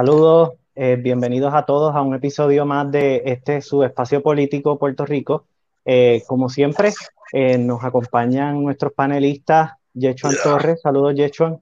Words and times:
Saludos, 0.00 0.52
eh, 0.76 0.96
bienvenidos 0.98 1.52
a 1.52 1.66
todos 1.66 1.94
a 1.94 2.00
un 2.00 2.14
episodio 2.14 2.64
más 2.64 2.90
de 2.90 3.20
este 3.26 3.60
su 3.60 3.84
espacio 3.84 4.22
político 4.22 4.78
Puerto 4.78 5.04
Rico. 5.04 5.44
Eh, 5.84 6.22
como 6.26 6.48
siempre, 6.48 6.94
eh, 7.34 7.58
nos 7.58 7.84
acompañan 7.84 8.64
nuestros 8.64 8.94
panelistas, 8.94 9.72
Yechuan 9.92 10.36
Torres. 10.42 10.80
Saludos, 10.80 11.16
Yechuan. 11.16 11.60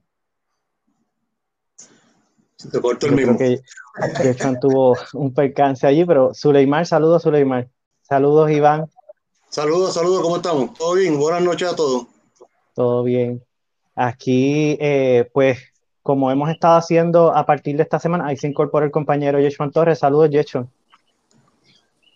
te 2.71 2.79
corto 2.79 3.07
el 3.07 3.11
mismo. 3.11 3.37
Yechuan 4.23 4.57
tuvo 4.61 4.95
un 5.15 5.33
percance 5.33 5.85
allí, 5.85 6.05
pero 6.05 6.33
Suleimar, 6.33 6.85
saludos, 6.85 7.23
Suleimar. 7.23 7.67
Saludos, 8.03 8.49
Iván. 8.51 8.89
Saludos, 9.49 9.95
saludos, 9.95 10.21
¿cómo 10.21 10.37
estamos? 10.37 10.73
¿Todo 10.75 10.93
bien? 10.93 11.19
Buenas 11.19 11.41
noches 11.41 11.73
a 11.73 11.75
todos. 11.75 12.07
Todo 12.73 13.03
bien. 13.03 13.43
Aquí, 13.95 14.79
pues, 15.33 15.59
como 16.03 16.31
hemos 16.31 16.49
estado 16.49 16.77
haciendo 16.77 17.35
a 17.35 17.45
partir 17.45 17.75
de 17.75 17.83
esta 17.83 17.99
semana, 17.99 18.27
ahí 18.27 18.37
se 18.37 18.47
incorpora 18.47 18.85
el 18.85 18.91
compañero 18.91 19.39
Yeshon 19.39 19.71
Torres. 19.71 19.99
Saludos, 19.99 20.29
Yeshon. 20.29 20.69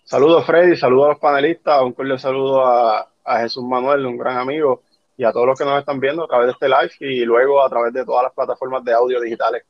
Saludos, 0.04 0.44
Freddy. 0.46 0.76
Saludos 0.76 1.06
a 1.06 1.08
los 1.10 1.18
panelistas. 1.18 1.82
Un 1.82 1.92
cordial 1.92 2.18
saludo 2.18 2.64
a, 2.64 3.08
Jesús 3.38 3.64
Manuel, 3.64 4.04
un 4.04 4.18
gran 4.18 4.36
amigo, 4.36 4.82
y 5.16 5.24
a 5.24 5.32
todos 5.32 5.46
los 5.46 5.58
que 5.58 5.64
nos 5.64 5.78
están 5.78 5.98
viendo 5.98 6.24
a 6.24 6.26
través 6.26 6.46
de 6.46 6.52
este 6.52 6.68
live 6.68 6.92
y 7.00 7.24
luego 7.24 7.64
a 7.64 7.70
través 7.70 7.92
de 7.92 8.04
todas 8.04 8.24
las 8.24 8.32
plataformas 8.32 8.84
de 8.84 8.92
audio 8.92 9.20
digitales. 9.20 9.62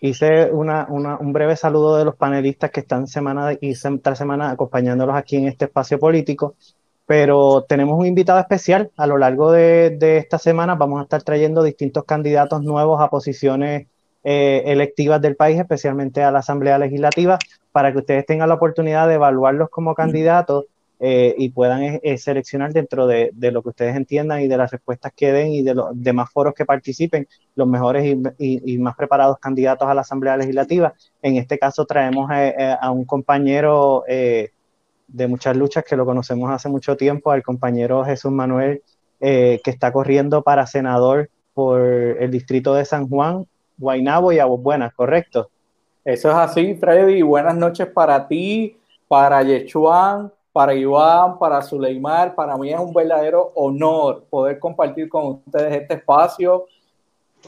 Hice 0.00 0.50
una, 0.52 0.86
un 0.88 1.32
breve 1.32 1.56
saludo 1.56 1.96
de 1.96 2.04
los 2.04 2.14
panelistas 2.14 2.70
que 2.70 2.80
están 2.80 3.08
semana 3.08 3.54
y 3.60 3.74
tras 4.00 4.18
semana 4.18 4.50
acompañándolos 4.50 5.16
aquí 5.16 5.36
en 5.36 5.48
este 5.48 5.64
espacio 5.64 5.98
político 5.98 6.54
pero 7.08 7.64
tenemos 7.66 7.98
un 7.98 8.04
invitado 8.04 8.38
especial. 8.38 8.90
A 8.98 9.06
lo 9.06 9.16
largo 9.16 9.50
de, 9.50 9.96
esta 10.18 10.38
semana 10.38 10.74
vamos 10.74 11.00
a 11.00 11.04
estar 11.04 11.22
trayendo 11.22 11.62
distintos 11.62 12.04
candidatos 12.04 12.62
nuevos 12.62 13.00
a 13.00 13.08
posiciones 13.08 13.86
eh, 14.24 14.62
electivas 14.66 15.18
del 15.22 15.34
país, 15.34 15.58
especialmente 15.58 16.22
a 16.22 16.30
la 16.30 16.40
Asamblea 16.40 16.76
Legislativa, 16.76 17.38
para 17.72 17.92
que 17.92 17.98
ustedes 18.00 18.26
tengan 18.26 18.50
la 18.50 18.56
oportunidad 18.56 19.08
de 19.08 19.14
evaluarlos 19.14 19.70
como 19.70 19.94
candidatos 19.94 20.66
eh, 21.00 21.34
y 21.38 21.48
puedan 21.48 21.98
eh, 22.02 22.18
seleccionar 22.18 22.74
dentro 22.74 23.06
de, 23.06 23.32
lo 23.40 23.62
que 23.62 23.70
ustedes 23.70 23.96
entiendan 23.96 24.42
y 24.42 24.48
de 24.48 24.58
las 24.58 24.70
respuestas 24.70 25.10
que 25.16 25.32
den 25.32 25.48
y 25.48 25.62
de 25.62 25.76
los 25.76 25.86
demás 25.94 26.30
foros 26.30 26.52
que 26.52 26.66
participen, 26.66 27.26
los 27.54 27.66
mejores 27.66 28.18
y, 28.38 28.76
más 28.76 28.96
preparados 28.96 29.38
candidatos 29.38 29.88
a 29.88 29.94
la 29.94 30.02
Asamblea 30.02 30.36
Legislativa. 30.36 30.92
En 31.22 31.36
este 31.36 31.58
caso 31.58 31.86
traemos 31.86 32.30
a 32.30 32.90
un 32.90 33.06
compañero 33.06 34.04
de 35.08 35.26
muchas 35.26 35.56
luchas 35.56 35.84
que 35.84 35.96
lo 35.96 36.04
conocemos 36.06 36.50
hace 36.50 36.68
mucho 36.68 36.96
tiempo, 36.96 37.30
al 37.30 37.42
compañero 37.42 38.04
Jesús 38.04 38.30
Manuel, 38.30 38.82
eh, 39.20 39.60
que 39.64 39.70
está 39.70 39.92
corriendo 39.92 40.42
para 40.42 40.66
senador 40.66 41.30
por 41.54 41.80
el 41.80 42.30
distrito 42.30 42.74
de 42.74 42.84
San 42.84 43.08
Juan, 43.08 43.46
Guaynabo 43.78 44.32
y 44.32 44.38
Aguas 44.38 44.62
Buenas, 44.62 44.94
¿correcto? 44.94 45.50
Eso 46.04 46.30
es 46.30 46.36
así, 46.36 46.74
Freddy. 46.74 47.22
Buenas 47.22 47.56
noches 47.56 47.86
para 47.88 48.28
ti, 48.28 48.78
para 49.08 49.42
Yechuan, 49.42 50.32
para 50.52 50.74
Iván, 50.74 51.38
para 51.38 51.60
Suleimar. 51.62 52.34
Para 52.34 52.56
mí 52.56 52.72
es 52.72 52.78
un 52.78 52.92
verdadero 52.92 53.52
honor 53.54 54.24
poder 54.30 54.58
compartir 54.58 55.08
con 55.08 55.40
ustedes 55.46 55.82
este 55.82 55.94
espacio. 55.94 56.66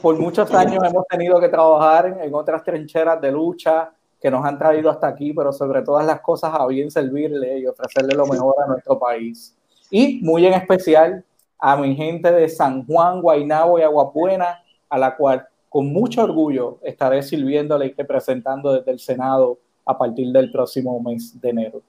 Por 0.01 0.17
muchos 0.19 0.53
años 0.53 0.83
hemos 0.83 1.05
tenido 1.07 1.39
que 1.39 1.49
trabajar 1.49 2.17
en 2.21 2.33
otras 2.33 2.63
trincheras 2.63 3.19
de 3.19 3.31
lucha, 3.31 3.91
que 4.21 4.29
nos 4.29 4.45
han 4.45 4.59
traído 4.59 4.89
hasta 4.89 5.07
aquí, 5.07 5.33
pero 5.33 5.51
sobre 5.51 5.81
todas 5.81 6.05
las 6.05 6.21
cosas 6.21 6.53
a 6.53 6.65
bien 6.67 6.91
servirle 6.91 7.59
y 7.59 7.65
ofrecerle 7.65 8.15
lo 8.15 8.27
mejor 8.27 8.55
a 8.63 8.67
nuestro 8.67 8.99
país. 8.99 9.57
Y 9.89 10.21
muy 10.23 10.45
en 10.45 10.53
especial 10.53 11.25
a 11.59 11.75
mi 11.75 11.95
gente 11.95 12.31
de 12.31 12.47
San 12.47 12.85
Juan, 12.85 13.21
Guaynabo 13.21 13.79
y 13.79 13.81
Aguapuena, 13.81 14.63
a 14.89 14.97
la 14.97 15.15
cual 15.15 15.47
con 15.69 15.91
mucho 15.91 16.23
orgullo 16.23 16.79
estaré 16.83 17.23
sirviéndole 17.23 17.87
y 17.87 17.93
representando 17.93 18.73
desde 18.73 18.91
el 18.91 18.99
Senado 18.99 19.57
a 19.85 19.97
partir 19.97 20.31
del 20.31 20.51
próximo 20.51 21.01
mes 21.01 21.39
de 21.41 21.49
enero. 21.49 21.81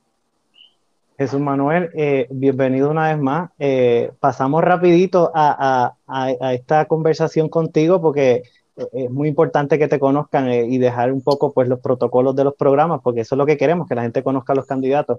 Jesús 1.19 1.41
Manuel, 1.41 1.91
eh, 1.95 2.27
bienvenido 2.31 2.91
una 2.91 3.09
vez 3.09 3.19
más. 3.19 3.51
Eh, 3.59 4.11
pasamos 4.21 4.65
rapidito 4.65 5.31
a, 5.35 5.95
a, 6.07 6.27
a, 6.41 6.55
esta 6.55 6.87
conversación 6.87 7.49
contigo 7.49 8.01
porque 8.01 8.45
es 8.77 9.11
muy 9.11 9.29
importante 9.29 9.79
que 9.79 9.89
te 9.89 9.99
conozcan 9.99 10.49
eh, 10.49 10.65
y 10.65 10.79
dejar 10.79 11.13
un 11.13 11.21
poco 11.21 11.53
pues 11.53 11.69
los 11.69 11.81
protocolos 11.81 12.35
de 12.35 12.45
los 12.45 12.55
programas, 12.55 13.01
porque 13.03 13.21
eso 13.21 13.35
es 13.35 13.39
lo 13.39 13.47
que 13.47 13.57
queremos, 13.57 13.89
que 13.89 13.95
la 13.95 14.03
gente 14.03 14.23
conozca 14.23 14.53
a 14.53 14.57
los 14.57 14.67
candidatos. 14.67 15.19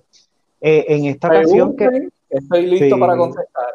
Eh, 0.61 0.85
en 0.89 1.05
esta 1.05 1.27
ocasión 1.27 1.75
que... 1.75 2.09
Estoy 2.29 2.65
listo 2.65 2.97
para 2.97 3.15
contestar. 3.15 3.65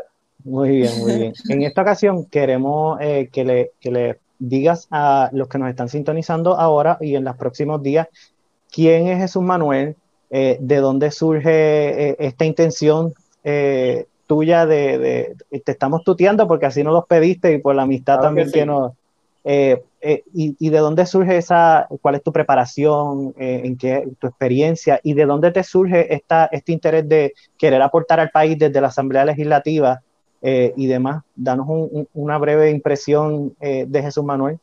Muy 0.44 0.70
bien, 0.70 0.98
muy 1.00 1.14
bien. 1.16 1.32
En 1.48 1.62
esta 1.62 1.82
ocasión 1.82 2.24
queremos 2.24 2.98
eh, 3.00 3.28
que, 3.32 3.44
le, 3.44 3.72
que 3.80 3.90
le 3.90 4.18
digas 4.38 4.88
a 4.90 5.30
los 5.32 5.48
que 5.48 5.58
nos 5.58 5.70
están 5.70 5.88
sintonizando 5.88 6.58
ahora 6.58 6.98
y 7.00 7.14
en 7.14 7.24
los 7.24 7.36
próximos 7.36 7.82
días 7.82 8.08
quién 8.72 9.06
es 9.08 9.18
Jesús 9.18 9.42
Manuel, 9.42 9.96
de 10.30 10.76
dónde 10.76 11.10
surge 11.10 12.22
esta 12.22 12.44
intención 12.44 13.14
tuya 14.26 14.66
de, 14.66 15.34
te 15.64 15.72
estamos 15.72 16.04
tuteando 16.04 16.46
porque 16.46 16.66
así 16.66 16.84
nos 16.84 16.92
los 16.92 17.06
pediste 17.06 17.54
y 17.54 17.58
por 17.58 17.74
la 17.74 17.82
amistad 17.82 18.20
también 18.20 18.52
que, 18.52 18.66
nos, 18.66 18.92
eh, 19.50 19.82
eh, 20.02 20.24
y, 20.34 20.68
de 20.68 20.78
dónde 20.78 21.06
surge 21.06 21.38
esa, 21.38 21.88
cuál 22.02 22.16
es 22.16 22.22
tu 22.22 22.32
preparación, 22.32 23.34
eh, 23.38 23.62
en 23.64 23.78
qué 23.78 24.06
tu 24.18 24.26
experiencia 24.26 25.00
y 25.02 25.14
de 25.14 25.24
dónde 25.24 25.50
te 25.50 25.62
surge 25.62 26.12
esta, 26.14 26.50
este 26.52 26.72
interés 26.72 27.08
de 27.08 27.32
querer 27.56 27.80
aportar 27.80 28.20
al 28.20 28.28
país 28.28 28.58
desde 28.58 28.78
la 28.78 28.88
Asamblea 28.88 29.24
Legislativa 29.24 30.02
y 30.42 30.86
demás? 30.86 31.24
Danos 31.34 31.66
una 32.12 32.38
breve 32.38 32.70
impresión 32.70 33.56
de 33.58 34.02
Jesús 34.02 34.22
Manuel. 34.22 34.58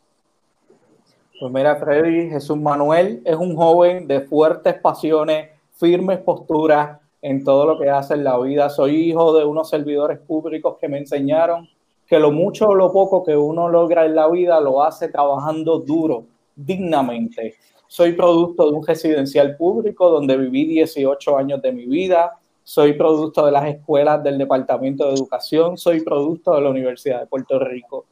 Pues 1.38 1.52
mira, 1.52 1.76
Freddy, 1.76 2.30
Jesús 2.30 2.56
Manuel 2.56 3.22
es 3.26 3.36
un 3.36 3.56
joven 3.58 4.08
de 4.08 4.22
fuertes 4.22 4.76
pasiones, 4.76 5.50
firmes 5.74 6.20
posturas 6.20 7.00
en 7.22 7.44
todo 7.44 7.66
lo 7.66 7.78
que 7.78 7.90
hace 7.90 8.14
en 8.14 8.24
la 8.24 8.40
vida. 8.40 8.70
Soy 8.70 9.10
hijo 9.10 9.38
de 9.38 9.44
unos 9.44 9.70
servidores 9.70 10.20
públicos 10.20 10.78
que 10.80 10.88
me 10.88 11.00
enseñaron 11.00 11.68
que 12.08 12.20
lo 12.20 12.32
mucho 12.32 12.70
o 12.70 12.76
lo 12.76 12.92
poco 12.92 13.24
que 13.24 13.36
uno 13.36 13.68
logra 13.70 14.06
en 14.06 14.16
la 14.16 14.30
vida 14.30 14.60
lo 14.60 14.84
hace 14.84 15.10
trabajando 15.10 15.80
duro, 15.80 16.26
dignamente. 16.56 17.56
Soy 17.88 18.14
producto 18.14 18.70
de 18.70 18.78
un 18.78 18.86
residencial 18.86 19.56
público 19.58 20.10
donde 20.10 20.38
viví 20.38 20.66
18 20.66 21.38
años 21.38 21.62
de 21.62 21.72
mi 21.72 21.86
vida. 21.86 22.32
Soy 22.64 22.94
producto 22.94 23.46
de 23.46 23.52
las 23.52 23.66
escuelas 23.68 24.24
del 24.24 24.38
Departamento 24.38 25.08
de 25.08 25.14
Educación. 25.14 25.78
Soy 25.78 26.02
producto 26.02 26.56
de 26.56 26.62
la 26.62 26.70
Universidad 26.70 27.22
de 27.22 27.28
Puerto 27.28 27.60
Rico. 27.60 28.06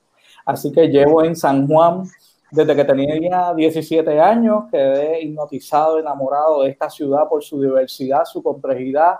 Así 0.45 0.71
que 0.71 0.87
llevo 0.87 1.23
en 1.23 1.35
San 1.35 1.67
Juan 1.67 2.03
desde 2.51 2.75
que 2.75 2.85
tenía 2.85 3.53
17 3.53 4.19
años. 4.19 4.65
Quedé 4.71 5.21
hipnotizado, 5.21 5.99
enamorado 5.99 6.63
de 6.63 6.69
esta 6.69 6.89
ciudad 6.89 7.27
por 7.27 7.43
su 7.43 7.61
diversidad, 7.61 8.25
su 8.25 8.43
complejidad 8.43 9.15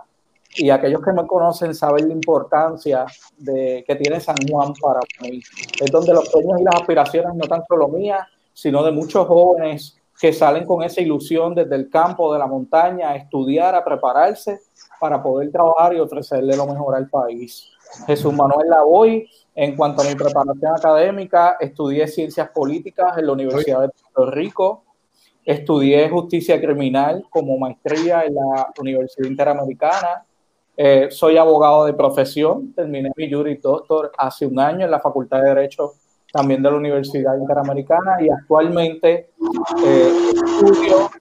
y 0.56 0.69
aquellos 0.69 1.02
que 1.02 1.14
me 1.14 1.25
conocen 1.25 1.74
saben 1.74 2.08
la 2.08 2.14
importancia 2.14 3.06
de, 3.38 3.84
que 3.88 3.96
tiene 3.96 4.19
San 4.19 4.36
Juan 4.50 4.74
para 4.80 5.00
mí. 5.22 5.41
Es 5.80 5.91
donde 5.91 6.14
los 6.14 6.30
sueños 6.30 6.62
y 6.62 6.64
las 6.64 6.75
aspiraciones 6.75 7.34
no 7.36 7.47
tan 7.47 7.64
solo 7.68 7.88
mías, 7.88 8.28
sino 8.53 8.84
de 8.84 8.91
muchos 8.91 9.28
jóvenes 9.28 9.97
que 10.19 10.31
salen 10.31 10.66
con 10.66 10.84
esa 10.84 11.02
ilusión 11.02 11.56
desde 11.56 11.75
el 11.75 11.90
campo, 11.90 12.31
de 12.31 12.40
la 12.40 12.47
montaña, 12.47 13.09
a 13.09 13.16
estudiar, 13.16 13.75
a 13.75 13.84
prepararse 13.84 14.62
para 15.00 15.22
poder 15.22 15.52
trabajar 15.52 15.94
y 15.94 16.00
ofrecerle 16.00 16.56
lo 16.56 16.68
mejor 16.68 16.96
al 16.96 17.09
país. 17.09 17.70
Jesús 18.05 18.34
Manuel 18.34 18.70
Lavoy, 18.70 19.28
en 19.55 19.76
cuanto 19.76 20.02
a 20.02 20.05
mi 20.05 20.16
preparación 20.16 20.76
académica, 20.76 21.58
estudié 21.59 22.08
ciencias 22.08 22.50
políticas 22.50 23.17
en 23.17 23.26
la 23.26 23.34
Universidad 23.34 23.82
de 23.82 23.90
Puerto 23.90 24.32
Rico, 24.32 24.84
estudié 25.46 26.09
justicia 26.09 26.59
criminal 26.61 27.26
como 27.29 27.58
maestría 27.58 28.23
en 28.23 28.35
la 28.35 28.72
Universidad 28.79 29.28
Interamericana, 29.28 30.26
eh, 30.75 31.08
soy 31.11 31.37
abogado 31.37 31.85
de 31.85 31.93
profesión, 31.93 32.73
terminé 32.73 33.11
mi 33.16 33.31
Juris 33.31 33.61
Doctor 33.61 34.11
hace 34.17 34.46
un 34.46 34.59
año 34.59 34.85
en 34.85 34.91
la 34.91 34.99
Facultad 34.99 35.41
de 35.41 35.49
Derecho 35.49 35.93
también 36.31 36.64
de 36.64 36.72
la 36.72 36.78
Universidad 36.78 37.37
Interamericana 37.37 38.17
y 38.20 38.28
actualmente 38.28 39.29
eh, 39.85 40.11
estudio 40.34 41.11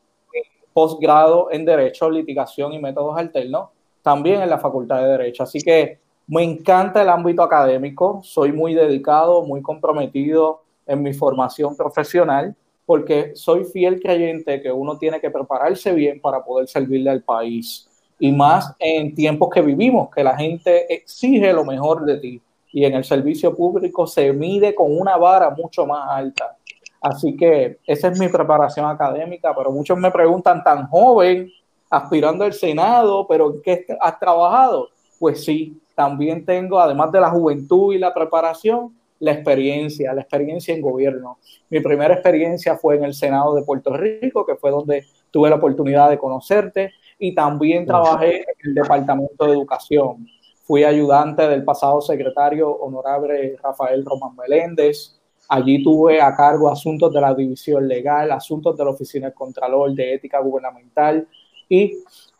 posgrado 0.72 1.50
en 1.50 1.66
Derecho, 1.66 2.10
Litigación 2.10 2.72
y 2.72 2.78
Métodos 2.78 3.18
Alternos, 3.18 3.68
también 4.00 4.40
en 4.40 4.48
la 4.48 4.56
Facultad 4.56 5.02
de 5.02 5.08
Derecho. 5.08 5.42
Así 5.42 5.60
que 5.60 5.98
me 6.28 6.42
encanta 6.42 7.02
el 7.02 7.10
ámbito 7.10 7.42
académico, 7.42 8.20
soy 8.22 8.52
muy 8.52 8.72
dedicado, 8.72 9.42
muy 9.42 9.60
comprometido 9.60 10.62
en 10.86 11.02
mi 11.02 11.12
formación 11.12 11.76
profesional, 11.76 12.56
porque 12.86 13.32
soy 13.34 13.64
fiel 13.64 14.00
creyente 14.00 14.62
que 14.62 14.72
uno 14.72 14.96
tiene 14.96 15.20
que 15.20 15.30
prepararse 15.30 15.92
bien 15.92 16.22
para 16.22 16.42
poder 16.42 16.68
servirle 16.68 17.10
al 17.10 17.22
país 17.22 17.86
y 18.22 18.30
más 18.30 18.72
en 18.78 19.16
tiempos 19.16 19.50
que 19.52 19.60
vivimos, 19.60 20.08
que 20.14 20.22
la 20.22 20.36
gente 20.36 20.94
exige 20.94 21.52
lo 21.52 21.64
mejor 21.64 22.04
de 22.04 22.18
ti 22.18 22.40
y 22.72 22.84
en 22.84 22.94
el 22.94 23.02
servicio 23.02 23.52
público 23.52 24.06
se 24.06 24.32
mide 24.32 24.76
con 24.76 24.96
una 24.96 25.16
vara 25.16 25.50
mucho 25.50 25.84
más 25.86 26.08
alta. 26.08 26.56
Así 27.00 27.36
que 27.36 27.78
esa 27.84 28.06
es 28.10 28.20
mi 28.20 28.28
preparación 28.28 28.86
académica, 28.86 29.52
pero 29.56 29.72
muchos 29.72 29.98
me 29.98 30.12
preguntan, 30.12 30.62
tan 30.62 30.86
joven, 30.86 31.50
aspirando 31.90 32.44
al 32.44 32.52
Senado, 32.52 33.26
pero 33.26 33.54
¿en 33.54 33.60
qué 33.60 33.86
has 34.00 34.20
trabajado? 34.20 34.90
Pues 35.18 35.44
sí, 35.44 35.80
también 35.96 36.44
tengo, 36.44 36.78
además 36.78 37.10
de 37.10 37.20
la 37.20 37.30
juventud 37.30 37.92
y 37.92 37.98
la 37.98 38.14
preparación, 38.14 38.94
la 39.18 39.32
experiencia, 39.32 40.14
la 40.14 40.20
experiencia 40.20 40.72
en 40.72 40.80
gobierno. 40.80 41.38
Mi 41.70 41.80
primera 41.80 42.14
experiencia 42.14 42.76
fue 42.76 42.94
en 42.94 43.02
el 43.02 43.14
Senado 43.14 43.56
de 43.56 43.64
Puerto 43.64 43.96
Rico, 43.96 44.46
que 44.46 44.54
fue 44.54 44.70
donde 44.70 45.06
tuve 45.32 45.50
la 45.50 45.56
oportunidad 45.56 46.08
de 46.08 46.18
conocerte, 46.18 46.92
y 47.24 47.32
también 47.36 47.86
trabajé 47.86 48.38
en 48.38 48.44
el 48.64 48.74
Departamento 48.74 49.46
de 49.46 49.52
Educación. 49.52 50.26
Fui 50.64 50.82
ayudante 50.82 51.46
del 51.46 51.62
pasado 51.62 52.00
secretario 52.00 52.68
honorable 52.68 53.56
Rafael 53.62 54.04
Román 54.04 54.34
Meléndez. 54.34 55.20
Allí 55.48 55.84
tuve 55.84 56.20
a 56.20 56.34
cargo 56.34 56.68
asuntos 56.68 57.12
de 57.14 57.20
la 57.20 57.32
división 57.32 57.86
legal, 57.86 58.32
asuntos 58.32 58.76
de 58.76 58.84
la 58.84 58.90
Oficina 58.90 59.26
del 59.26 59.34
Contralor 59.34 59.94
de 59.94 60.14
Ética 60.14 60.40
Gubernamental 60.40 61.28
y 61.68 61.98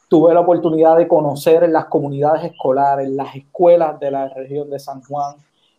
tuve 0.09 0.35
la 0.35 0.41
oportunidad 0.41 0.97
de 0.97 1.07
conocer 1.07 1.69
las 1.69 1.85
comunidades 1.85 2.51
escolares, 2.51 3.09
las 3.09 3.37
escuelas 3.37 4.01
de 4.01 4.11
la 4.11 4.31
región 4.31 4.69
de 4.69 4.81
San 4.81 5.01
Juan 5.05 5.37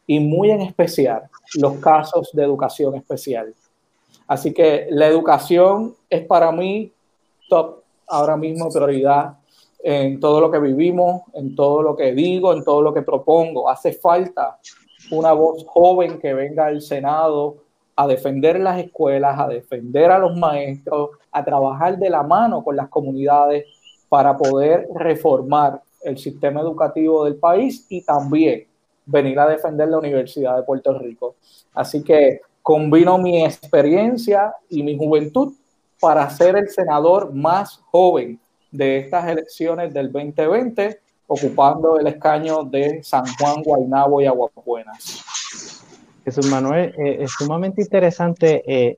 y 0.08 0.22
muy 0.22 0.50
en 0.50 0.62
especial 0.62 1.24
los 1.56 1.74
casos 1.80 2.30
de 2.32 2.42
educación 2.44 2.96
especial. 2.96 3.54
Así 4.28 4.54
que 4.54 4.88
la 4.92 5.08
educación 5.08 5.94
es 6.10 6.26
para 6.26 6.54
mí 6.54 6.90
top, 7.50 7.83
ahora 8.08 8.38
mismo 8.38 8.70
prioridad 8.70 9.38
en 9.84 10.20
todo 10.20 10.40
lo 10.40 10.50
que 10.50 10.60
vivimos, 10.60 11.24
en 11.34 11.56
todo 11.56 11.84
lo 11.84 11.96
que 11.96 12.14
digo, 12.14 12.54
en 12.54 12.64
todo 12.64 12.82
lo 12.82 12.94
que 12.94 13.02
propongo. 13.02 13.70
Hace 13.70 13.94
falta 13.94 14.58
una 15.12 15.34
voz 15.34 15.66
joven 15.68 16.20
que 16.20 16.34
venga 16.34 16.68
al 16.68 16.82
Senado 16.82 17.58
a 17.96 18.08
defender 18.08 18.60
las 18.60 18.80
escuelas, 18.80 19.40
a 19.40 19.48
defender 19.48 20.10
a 20.10 20.20
los 20.20 20.36
maestros, 20.36 21.12
a 21.32 21.44
trabajar 21.44 21.98
de 21.98 22.10
la 22.10 22.24
mano 22.24 22.64
con 22.64 22.76
las 22.76 22.90
comunidades 22.90 23.66
para 24.10 24.38
poder 24.38 24.88
reformar 24.96 25.82
el 26.04 26.18
sistema 26.18 26.62
educativo 26.62 27.26
del 27.26 27.36
país 27.36 27.86
y 27.90 28.04
también 28.04 28.66
venir 29.06 29.40
a 29.40 29.48
defender 29.48 29.90
la 29.90 30.00
Universidad 30.00 30.56
de 30.56 30.64
Puerto 30.64 30.98
Rico. 30.98 31.36
Así 31.74 32.04
que 32.04 32.42
combino 32.62 33.18
mi 33.18 33.44
experiencia 33.44 34.56
y 34.70 34.84
mi 34.84 34.98
juventud 34.98 35.54
para 36.04 36.30
ser 36.30 36.58
el 36.58 36.68
senador 36.68 37.34
más 37.34 37.82
joven 37.90 38.38
de 38.70 38.98
estas 38.98 39.26
elecciones 39.26 39.94
del 39.94 40.12
2020, 40.12 41.00
ocupando 41.28 41.98
el 41.98 42.08
escaño 42.08 42.66
de 42.66 43.02
San 43.02 43.24
Juan, 43.40 43.64
Guaynabo 43.64 44.20
y 44.20 44.26
Aguapuenas. 44.26 45.24
Jesús 46.26 46.48
Manuel, 46.48 46.94
eh, 46.98 47.20
es 47.22 47.32
sumamente 47.32 47.82
interesante 47.82 48.64
eh, 48.68 48.98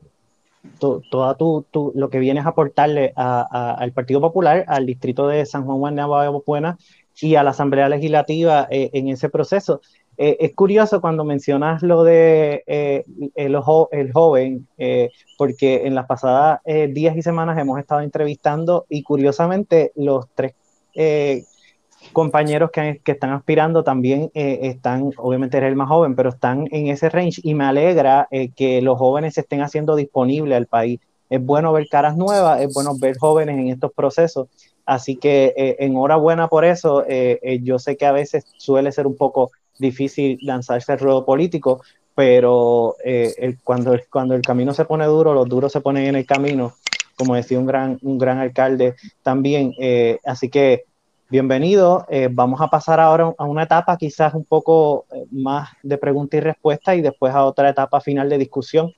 toda 0.79 1.37
tu, 1.37 1.63
lo 1.93 2.09
que 2.09 2.17
vienes 2.17 2.43
a 2.47 2.49
aportarle 2.49 3.13
al 3.15 3.91
Partido 3.91 4.19
Popular, 4.19 4.65
al 4.67 4.87
distrito 4.87 5.27
de 5.27 5.45
San 5.45 5.63
Juan 5.63 5.77
Guaynabo 5.77 6.43
Buena 6.43 6.75
y 7.21 7.35
a 7.35 7.43
la 7.43 7.51
Asamblea 7.51 7.87
Legislativa 7.87 8.67
eh, 8.71 8.89
en 8.93 9.09
ese 9.09 9.29
proceso. 9.29 9.81
Eh, 10.17 10.37
es 10.39 10.53
curioso 10.53 11.01
cuando 11.01 11.25
mencionas 11.25 11.83
lo 11.83 12.03
de 12.03 12.63
eh, 12.67 13.03
el, 13.35 13.57
joven, 14.11 14.67
porque 15.37 15.85
en 15.85 15.95
las 15.95 16.05
pasadas 16.05 16.61
días 16.89 17.17
y 17.17 17.21
semanas 17.21 17.57
hemos 17.57 17.79
estado 17.79 18.01
entrevistando 18.01 18.85
y 18.89 19.03
curiosamente 19.03 19.91
los 19.95 20.27
tres 20.33 20.53
compañeros 22.13 22.71
que, 22.71 23.01
que, 23.03 23.13
están 23.13 23.31
aspirando 23.31 23.83
también 23.83 24.31
están, 24.33 25.11
obviamente 25.17 25.57
eres 25.57 25.69
el 25.69 25.75
más 25.75 25.89
joven, 25.89 26.15
pero 26.15 26.29
están 26.29 26.67
en 26.71 26.87
ese 26.87 27.09
range 27.09 27.41
y 27.43 27.53
me 27.53 27.65
alegra 27.65 28.27
que 28.55 28.81
los 28.81 28.97
jóvenes 28.97 29.33
se 29.33 29.41
estén 29.41 29.61
haciendo 29.61 29.95
disponibles 29.95 30.55
al 30.55 30.67
país. 30.67 30.99
Es 31.29 31.43
bueno 31.43 31.73
ver 31.73 31.87
caras 31.89 32.15
nuevas, 32.15 32.61
es 32.61 32.73
bueno 32.73 32.91
ver 32.97 33.17
jóvenes 33.17 33.57
en 33.57 33.69
estos 33.69 33.91
procesos. 33.91 34.47
Así 34.85 35.15
que 35.15 35.75
enhorabuena 35.79 36.47
por 36.47 36.63
eso. 36.63 37.03
yo 37.61 37.79
sé 37.79 37.97
que 37.97 38.05
a 38.05 38.11
veces 38.11 38.45
suele 38.57 38.91
ser 38.91 39.07
un 39.07 39.17
poco 39.17 39.51
difícil 39.79 40.37
lanzarse 40.41 40.91
al 40.91 40.99
ruedo 40.99 41.25
político, 41.25 41.81
pero 42.13 42.95
el, 43.03 43.59
cuando, 43.63 43.97
cuando 44.09 44.35
el 44.35 44.41
camino 44.41 44.73
se 44.73 44.85
pone 44.85 45.05
duro, 45.05 45.33
los 45.33 45.49
duros 45.49 45.71
se 45.71 45.81
ponen 45.81 46.05
en 46.05 46.15
el 46.15 46.25
camino, 46.25 46.73
como 47.17 47.35
decía 47.35 47.59
un 47.59 47.65
gran, 47.65 47.99
un 48.01 48.17
gran 48.17 48.39
alcalde 48.39 48.95
también. 49.21 49.73
así 50.23 50.49
que 50.49 50.85
bienvenido. 51.29 52.05
Eh, 52.09 52.29
vamos 52.31 52.61
a 52.61 52.67
pasar 52.67 52.99
ahora 52.99 53.33
a 53.37 53.43
una 53.45 53.63
etapa 53.63 53.97
quizás 53.97 54.33
un 54.33 54.45
poco 54.45 55.05
eh, 55.11 55.25
más 55.31 55.69
de 55.81 55.97
pregunta 55.97 56.37
y 56.37 56.39
respuesta 56.39 56.95
y 56.95 57.01
después 57.01 57.33
a 57.33 57.45
otra 57.45 57.69
etapa 57.69 57.99
final 57.99 58.29
de 58.29 58.37
discusión 58.37 58.91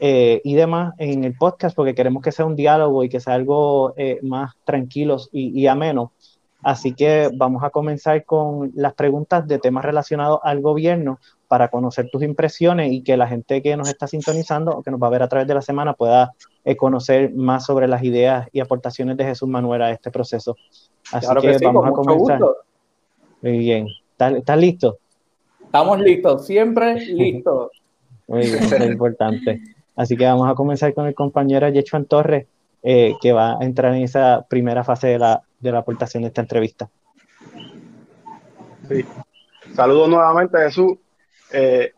eh, 0.00 0.40
y 0.44 0.54
demás 0.54 0.94
en 0.98 1.24
el 1.24 1.36
podcast 1.36 1.76
porque 1.76 1.94
queremos 1.94 2.22
que 2.22 2.32
sea 2.32 2.44
un 2.44 2.56
diálogo 2.56 3.04
y 3.04 3.08
que 3.08 3.20
sea 3.20 3.34
algo 3.34 3.94
más 4.22 4.54
tranquilo 4.64 5.18
y, 5.32 5.60
y, 5.60 5.66
ameno. 5.66 6.12
Así 6.62 6.92
que 6.94 7.30
vamos 7.34 7.64
a 7.64 7.70
comenzar 7.70 8.24
con 8.24 8.70
las 8.74 8.94
preguntas 8.94 9.46
de 9.46 9.58
temas 9.58 9.84
relacionados 9.84 10.40
al 10.42 10.60
gobierno 10.60 11.18
para 11.48 11.68
conocer 11.68 12.08
tus 12.10 12.22
impresiones 12.22 12.92
y 12.92 13.02
que 13.02 13.16
la 13.16 13.26
gente 13.26 13.62
que 13.62 13.76
nos 13.76 13.88
está 13.88 14.06
sintonizando 14.06 14.72
o 14.72 14.82
que 14.82 14.90
nos 14.90 15.02
va 15.02 15.06
a 15.06 15.10
ver 15.10 15.22
a 15.22 15.28
través 15.28 15.48
de 15.48 15.54
la 15.54 15.62
semana 15.62 15.94
pueda 15.94 16.34
conocer 16.76 17.32
más 17.34 17.64
sobre 17.64 17.88
las 17.88 18.04
ideas 18.04 18.48
y 18.52 18.60
aportaciones 18.60 19.16
de 19.16 19.24
Jesús 19.24 19.48
Manuel 19.48 19.82
a 19.82 19.90
este 19.90 20.10
proceso. 20.10 20.56
Así 21.12 21.26
que, 21.40 21.58
vamos 21.64 21.86
a 21.86 21.90
comenzar. 21.90 22.40
Muy 23.42 23.58
bien. 23.58 23.86
¿Estás, 24.18 24.58
listo? 24.58 24.98
Estamos 25.64 25.98
listos, 26.00 26.46
siempre 26.46 26.94
listos. 27.06 27.70
Muy 28.28 28.42
bien, 28.42 28.62
es 28.62 28.90
importante. 28.90 29.60
Así 29.96 30.16
que 30.16 30.24
vamos 30.24 30.48
a 30.48 30.54
comenzar 30.54 30.92
con 30.92 31.06
el 31.06 31.14
compañero 31.14 31.68
Yechuan 31.68 32.04
Torres, 32.04 32.46
eh, 32.82 33.14
que 33.20 33.32
va 33.32 33.58
a 33.58 33.64
entrar 33.64 33.94
en 33.94 34.02
esa 34.02 34.46
primera 34.48 34.84
fase 34.84 35.08
de 35.08 35.18
la, 35.18 35.42
de 35.60 35.72
la 35.72 35.78
aportación 35.78 36.22
de 36.22 36.28
esta 36.28 36.40
entrevista. 36.40 36.88
Sí. 38.88 39.04
Saludos 39.74 40.08
nuevamente, 40.08 40.58
Jesús. 40.58 40.98
Eh, 41.52 41.92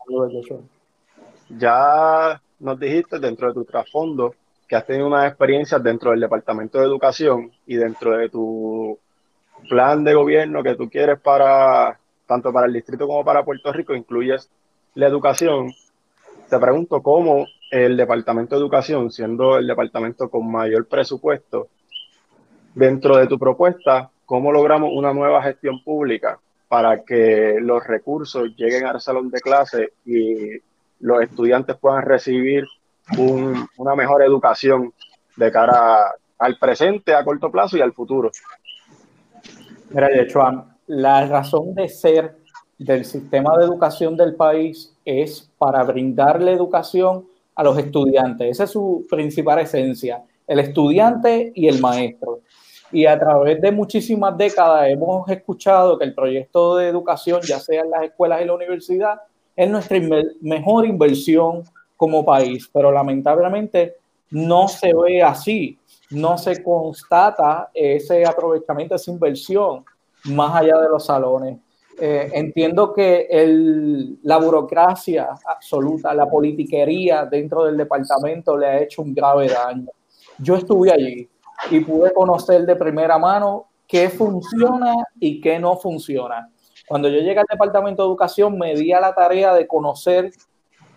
ya 1.49 2.41
nos 2.59 2.79
dijiste 2.79 3.19
dentro 3.19 3.47
de 3.47 3.53
tu 3.53 3.65
trasfondo 3.65 4.35
que 4.67 4.75
has 4.75 4.85
tenido 4.85 5.07
unas 5.07 5.27
experiencias 5.27 5.83
dentro 5.83 6.11
del 6.11 6.19
Departamento 6.19 6.79
de 6.79 6.85
Educación 6.85 7.51
y 7.65 7.75
dentro 7.75 8.17
de 8.17 8.29
tu 8.29 8.97
plan 9.69 10.03
de 10.03 10.13
gobierno 10.13 10.63
que 10.63 10.75
tú 10.75 10.89
quieres 10.89 11.19
para 11.19 11.99
tanto 12.25 12.51
para 12.51 12.67
el 12.67 12.73
distrito 12.73 13.07
como 13.07 13.23
para 13.23 13.43
Puerto 13.43 13.71
Rico, 13.71 13.93
incluyes 13.93 14.49
la 14.95 15.07
educación. 15.07 15.71
Te 16.49 16.59
pregunto 16.59 17.01
cómo 17.01 17.45
el 17.71 17.97
Departamento 17.97 18.55
de 18.55 18.61
Educación, 18.61 19.11
siendo 19.11 19.57
el 19.57 19.67
departamento 19.67 20.29
con 20.29 20.51
mayor 20.51 20.87
presupuesto, 20.87 21.67
dentro 22.75 23.17
de 23.17 23.27
tu 23.27 23.37
propuesta, 23.37 24.09
¿cómo 24.25 24.51
logramos 24.51 24.91
una 24.93 25.13
nueva 25.13 25.41
gestión 25.43 25.83
pública 25.83 26.39
para 26.67 27.03
que 27.03 27.57
los 27.59 27.85
recursos 27.85 28.49
lleguen 28.55 28.85
al 28.85 28.99
salón 28.99 29.29
de 29.29 29.39
clase 29.41 29.93
y 30.05 30.59
los 30.99 31.21
estudiantes 31.21 31.75
puedan 31.77 32.01
recibir 32.01 32.65
una 33.17 33.95
mejor 33.95 34.23
educación 34.23 34.93
de 35.35 35.51
cara 35.51 36.15
al 36.39 36.57
presente, 36.57 37.13
a 37.13 37.23
corto 37.23 37.51
plazo 37.51 37.77
y 37.77 37.81
al 37.81 37.93
futuro. 37.93 38.31
Mira, 39.89 40.09
Yechuan, 40.09 40.75
la 40.87 41.27
razón 41.27 41.75
de 41.75 41.89
ser 41.89 42.37
del 42.77 43.05
sistema 43.05 43.57
de 43.57 43.65
educación 43.65 44.17
del 44.17 44.35
país 44.35 44.95
es 45.05 45.49
para 45.57 45.83
brindarle 45.83 46.53
educación 46.53 47.27
a 47.55 47.63
los 47.63 47.77
estudiantes. 47.77 48.49
Esa 48.49 48.63
es 48.63 48.71
su 48.71 49.05
principal 49.09 49.59
esencia, 49.59 50.23
el 50.47 50.59
estudiante 50.59 51.51
y 51.55 51.67
el 51.67 51.79
maestro. 51.79 52.39
Y 52.93 53.07
a 53.07 53.19
través 53.19 53.59
de 53.59 53.71
muchísimas 53.71 54.37
décadas 54.37 54.87
hemos 54.87 55.27
escuchado 55.27 55.97
que 55.97 56.05
el 56.05 56.13
proyecto 56.13 56.75
de 56.77 56.87
educación, 56.87 57.41
ya 57.41 57.59
sea 57.59 57.81
en 57.81 57.89
las 57.89 58.03
escuelas 58.03 58.41
y 58.41 58.45
la 58.45 58.53
universidad, 58.53 59.19
es 59.55 59.67
nuestra 59.67 59.97
mejor 60.41 60.85
inversión 60.85 61.63
como 61.97 62.23
país, 62.23 62.69
pero 62.71 62.91
lamentablemente 62.91 63.95
no 64.29 64.67
se 64.67 64.93
ve 64.93 65.23
así, 65.23 65.79
no 66.11 66.37
se 66.37 66.61
constata 66.61 67.71
ese 67.73 68.25
aprovechamiento, 68.25 68.93
esa 68.93 69.09
inversión 69.09 69.83
más 70.25 70.55
allá 70.55 70.77
de 70.79 70.89
los 70.89 71.05
salones. 71.05 71.57
Eh, 71.99 72.29
entiendo 72.33 72.93
que 72.93 73.27
el, 73.29 74.19
la 74.21 74.37
burocracia 74.37 75.29
absoluta, 75.45 76.13
la 76.13 76.29
politiquería 76.29 77.25
dentro 77.25 77.65
del 77.65 77.77
departamento 77.77 78.55
le 78.55 78.67
ha 78.67 78.81
hecho 78.81 79.01
un 79.01 79.13
grave 79.13 79.47
daño. 79.47 79.89
Yo 80.39 80.55
estuve 80.55 80.91
allí 80.91 81.29
y 81.69 81.79
pude 81.79 82.13
conocer 82.13 82.65
de 82.65 82.75
primera 82.75 83.17
mano 83.17 83.67
qué 83.87 84.09
funciona 84.09 84.93
y 85.19 85.39
qué 85.41 85.59
no 85.59 85.77
funciona. 85.77 86.49
Cuando 86.87 87.07
yo 87.09 87.19
llegué 87.19 87.39
al 87.39 87.45
departamento 87.49 88.03
de 88.03 88.09
educación 88.09 88.57
me 88.57 88.75
di 88.75 88.91
a 88.91 88.99
la 88.99 89.13
tarea 89.13 89.53
de 89.53 89.67
conocer 89.67 90.31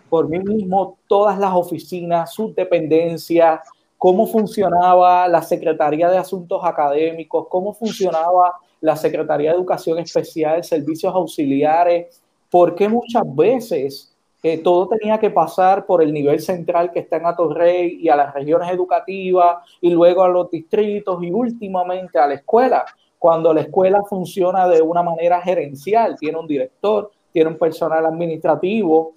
por 0.09 0.29
mí 0.29 0.39
mismo 0.39 0.97
todas 1.07 1.37
las 1.37 1.53
oficinas, 1.53 2.33
sus 2.33 2.55
dependencias, 2.55 3.59
cómo 3.97 4.27
funcionaba 4.27 5.27
la 5.27 5.41
Secretaría 5.41 6.09
de 6.09 6.17
Asuntos 6.17 6.61
Académicos, 6.63 7.47
cómo 7.49 7.73
funcionaba 7.73 8.55
la 8.81 8.95
Secretaría 8.95 9.51
de 9.51 9.57
Educación 9.57 9.99
Especial, 9.99 10.63
servicios 10.63 11.13
auxiliares, 11.13 12.21
porque 12.49 12.87
muchas 12.87 13.23
veces 13.35 14.16
eh, 14.53 14.59
todo 14.59 14.87
tenía 14.87 15.19
que 15.19 15.29
pasar 15.29 15.85
por 15.85 16.01
el 16.01 16.13
nivel 16.13 16.39
central 16.39 16.91
que 16.91 16.99
está 16.99 17.17
en 17.17 17.25
Atorrey 17.25 17.97
y 17.99 18.07
a 18.07 18.15
las 18.15 18.33
regiones 18.33 18.69
educativas 18.71 19.57
y 19.81 19.89
luego 19.89 20.23
a 20.23 20.29
los 20.29 20.49
distritos 20.49 21.21
y 21.21 21.31
últimamente 21.31 22.17
a 22.17 22.27
la 22.27 22.35
escuela, 22.35 22.85
cuando 23.19 23.53
la 23.53 23.61
escuela 23.61 24.01
funciona 24.07 24.67
de 24.67 24.81
una 24.81 25.03
manera 25.03 25.41
gerencial, 25.41 26.15
tiene 26.17 26.37
un 26.37 26.47
director, 26.47 27.11
tiene 27.31 27.49
un 27.49 27.57
personal 27.57 28.05
administrativo 28.05 29.13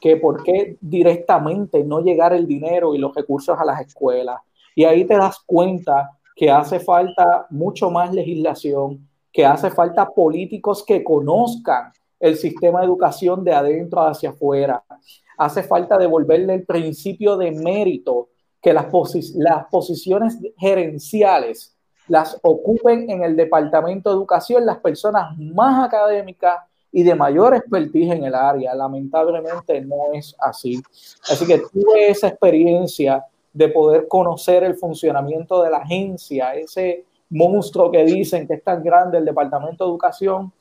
que 0.00 0.16
por 0.16 0.42
qué 0.42 0.76
directamente 0.80 1.84
no 1.84 2.00
llegar 2.00 2.32
el 2.32 2.48
dinero 2.48 2.94
y 2.94 2.98
los 2.98 3.14
recursos 3.14 3.56
a 3.56 3.64
las 3.64 3.80
escuelas. 3.82 4.40
Y 4.74 4.82
ahí 4.82 5.04
te 5.04 5.14
das 5.14 5.38
cuenta 5.46 6.18
que 6.34 6.50
hace 6.50 6.80
falta 6.80 7.46
mucho 7.50 7.88
más 7.88 8.12
legislación, 8.12 9.08
que 9.32 9.46
hace 9.46 9.70
falta 9.70 10.06
políticos 10.06 10.84
que 10.84 11.04
conozcan 11.04 11.92
el 12.22 12.36
sistema 12.36 12.78
de 12.78 12.86
educación 12.86 13.42
de 13.42 13.52
adentro 13.52 14.00
hacia 14.00 14.30
afuera. 14.30 14.84
Hace 15.36 15.64
falta 15.64 15.98
devolverle 15.98 16.54
el 16.54 16.64
principio 16.64 17.36
de 17.36 17.50
mérito, 17.50 18.28
que 18.62 18.72
las, 18.72 18.86
posiciones 19.72 20.38
gerenciales 20.56 21.74
las 22.06 22.38
ocupen 22.42 23.10
en 23.10 23.24
el 23.24 23.34
Departamento 23.34 24.10
de 24.10 24.16
Educación 24.16 24.64
las 24.64 24.78
personas 24.78 25.36
más 25.36 25.84
académicas 25.84 26.60
y 26.92 27.02
de 27.02 27.16
mayor 27.16 27.56
expertise 27.56 28.12
en 28.12 28.22
el 28.22 28.36
área. 28.36 28.72
Lamentablemente 28.72 29.80
no 29.80 30.12
es 30.12 30.36
así. 30.38 30.80
Así 31.28 31.44
que 31.44 31.58
tuve 31.58 32.08
esa 32.08 32.28
experiencia 32.28 33.24
de 33.52 33.68
poder 33.68 34.06
conocer 34.06 34.62
el 34.62 34.76
funcionamiento 34.76 35.60
de 35.60 35.70
la 35.70 35.78
agencia, 35.78 36.54
ese 36.54 37.04
monstruo 37.30 37.90
que 37.90 38.04
dicen 38.04 38.46
que 38.46 38.54
es 38.54 38.62
tan 38.62 38.80
grande 38.80 39.18
el 39.18 39.24
Departamento 39.24 39.84
de 39.84 39.90
Educación, 39.90 40.52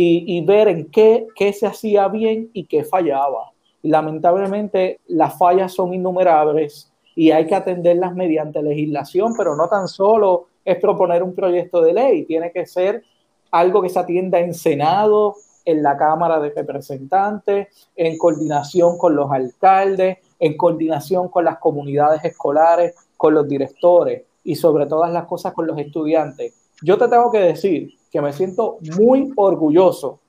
y, 0.00 0.40
ver 0.42 0.68
en 0.68 0.88
qué, 0.90 1.26
qué, 1.34 1.52
se 1.52 1.66
hacía 1.66 2.06
bien 2.06 2.50
y 2.52 2.66
qué 2.66 2.84
fallaba. 2.84 3.50
Lamentablemente 3.82 5.00
las 5.08 5.36
fallas 5.36 5.72
son 5.72 5.92
innumerables 5.92 6.92
y 7.16 7.32
hay 7.32 7.48
que 7.48 7.56
atenderlas 7.56 8.14
mediante 8.14 8.62
legislación, 8.62 9.34
pero 9.36 9.56
no 9.56 9.68
tan 9.68 9.88
solo 9.88 10.46
es 10.64 10.78
proponer 10.78 11.24
un 11.24 11.34
proyecto 11.34 11.80
de 11.80 11.94
ley, 11.94 12.24
tiene 12.26 12.52
que 12.52 12.64
ser 12.64 13.02
algo 13.50 13.82
que 13.82 13.88
se 13.88 13.98
atienda 13.98 14.38
en 14.38 14.54
Senado, 14.54 15.34
en 15.64 15.82
la 15.82 15.96
Cámara 15.96 16.38
de 16.38 16.50
Representantes, 16.50 17.88
en 17.96 18.16
coordinación 18.18 18.98
con 18.98 19.16
los 19.16 19.32
alcaldes, 19.32 20.18
en 20.38 20.56
coordinación 20.56 21.28
con 21.28 21.44
las 21.44 21.58
comunidades 21.58 22.24
escolares, 22.24 22.94
con 23.16 23.34
los 23.34 23.48
directores 23.48 24.22
y 24.44 24.54
sobre 24.54 24.86
todas 24.86 25.12
las 25.12 25.24
cosas 25.24 25.52
con 25.54 25.66
los 25.66 25.76
estudiantes. 25.76 26.54
Yo 26.82 26.96
te 26.96 27.08
tengo 27.08 27.32
que 27.32 27.40
decir 27.40 27.97
que 28.10 28.20
me 28.20 28.32
siento 28.32 28.78
muy 28.96 29.32
orgulloso 29.36 30.20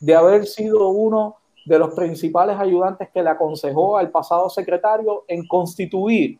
de 0.00 0.14
haber 0.14 0.46
sido 0.46 0.88
uno 0.88 1.36
de 1.64 1.78
los 1.78 1.94
principales 1.94 2.56
ayudantes 2.58 3.08
que 3.12 3.22
le 3.22 3.30
aconsejó 3.30 3.98
al 3.98 4.10
pasado 4.10 4.48
secretario 4.48 5.24
en 5.26 5.46
constituir 5.46 6.38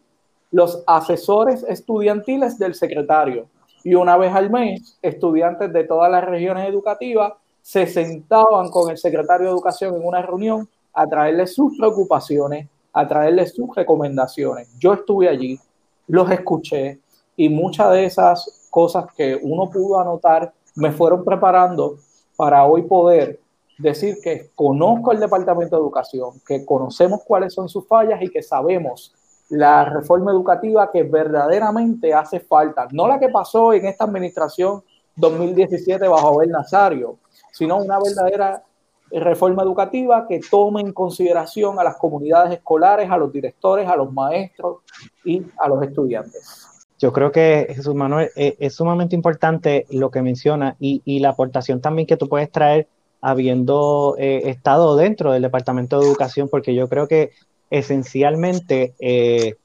los 0.50 0.82
asesores 0.86 1.64
estudiantiles 1.68 2.58
del 2.58 2.74
secretario. 2.74 3.46
Y 3.82 3.94
una 3.94 4.16
vez 4.16 4.32
al 4.34 4.50
mes, 4.50 4.98
estudiantes 5.02 5.72
de 5.72 5.84
todas 5.84 6.10
las 6.10 6.24
regiones 6.24 6.68
educativas 6.68 7.34
se 7.60 7.86
sentaban 7.86 8.70
con 8.70 8.90
el 8.90 8.96
secretario 8.96 9.46
de 9.46 9.52
Educación 9.52 9.96
en 9.96 10.06
una 10.06 10.22
reunión 10.22 10.68
a 10.94 11.06
traerle 11.06 11.46
sus 11.46 11.76
preocupaciones, 11.76 12.68
a 12.92 13.06
traerle 13.06 13.46
sus 13.46 13.74
recomendaciones. 13.74 14.68
Yo 14.78 14.94
estuve 14.94 15.28
allí, 15.28 15.58
los 16.06 16.30
escuché 16.30 17.00
y 17.36 17.48
muchas 17.48 17.92
de 17.92 18.04
esas 18.04 18.68
cosas 18.70 19.06
que 19.16 19.38
uno 19.42 19.68
pudo 19.68 20.00
anotar 20.00 20.52
me 20.76 20.92
fueron 20.92 21.24
preparando 21.24 21.98
para 22.36 22.64
hoy 22.64 22.82
poder 22.82 23.40
decir 23.78 24.16
que 24.22 24.50
conozco 24.54 25.12
el 25.12 25.20
Departamento 25.20 25.76
de 25.76 25.82
Educación, 25.82 26.30
que 26.46 26.64
conocemos 26.64 27.20
cuáles 27.26 27.52
son 27.52 27.68
sus 27.68 27.86
fallas 27.86 28.22
y 28.22 28.28
que 28.28 28.42
sabemos 28.42 29.14
la 29.48 29.84
reforma 29.84 30.32
educativa 30.32 30.90
que 30.90 31.02
verdaderamente 31.02 32.12
hace 32.12 32.40
falta, 32.40 32.88
no 32.92 33.06
la 33.06 33.18
que 33.18 33.28
pasó 33.28 33.72
en 33.72 33.86
esta 33.86 34.04
administración 34.04 34.82
2017 35.16 36.08
bajo 36.08 36.28
Abel 36.34 36.50
Nazario, 36.50 37.18
sino 37.52 37.78
una 37.78 37.98
verdadera 37.98 38.62
reforma 39.10 39.62
educativa 39.62 40.26
que 40.26 40.40
tome 40.50 40.80
en 40.80 40.92
consideración 40.92 41.78
a 41.78 41.84
las 41.84 41.96
comunidades 41.96 42.52
escolares, 42.54 43.10
a 43.10 43.16
los 43.16 43.32
directores, 43.32 43.88
a 43.88 43.96
los 43.96 44.12
maestros 44.12 44.78
y 45.24 45.42
a 45.58 45.68
los 45.68 45.82
estudiantes. 45.82 46.75
Yo 46.98 47.12
creo 47.12 47.30
que 47.30 47.66
Jesús 47.74 47.94
Manuel 47.94 48.30
eh, 48.36 48.56
es, 48.58 48.74
sumamente 48.74 49.14
importante 49.14 49.86
lo 49.90 50.10
que 50.10 50.22
menciona 50.22 50.76
y, 50.80 51.18
la 51.20 51.30
aportación 51.30 51.80
también 51.80 52.06
que 52.06 52.16
tú 52.16 52.28
puedes 52.28 52.50
traer 52.50 52.88
habiendo 53.20 54.16
eh, 54.18 54.50
estado 54.50 54.96
dentro 54.96 55.32
del 55.32 55.42
Departamento 55.42 56.00
de 56.00 56.06
Educación, 56.06 56.48
porque 56.48 56.74
yo 56.74 56.88
creo 56.88 57.08
que 57.08 57.32
esencialmente 57.70 58.94
eh, 59.00 59.56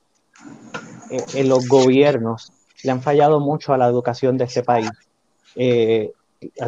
en 1.34 1.50
los 1.50 1.68
gobiernos 1.68 2.52
le 2.84 2.92
han 2.92 3.02
fallado 3.02 3.40
mucho 3.40 3.74
a 3.74 3.78
la 3.78 3.88
educación 3.88 4.38
de 4.38 4.46
este 4.46 4.64
país. 4.64 4.90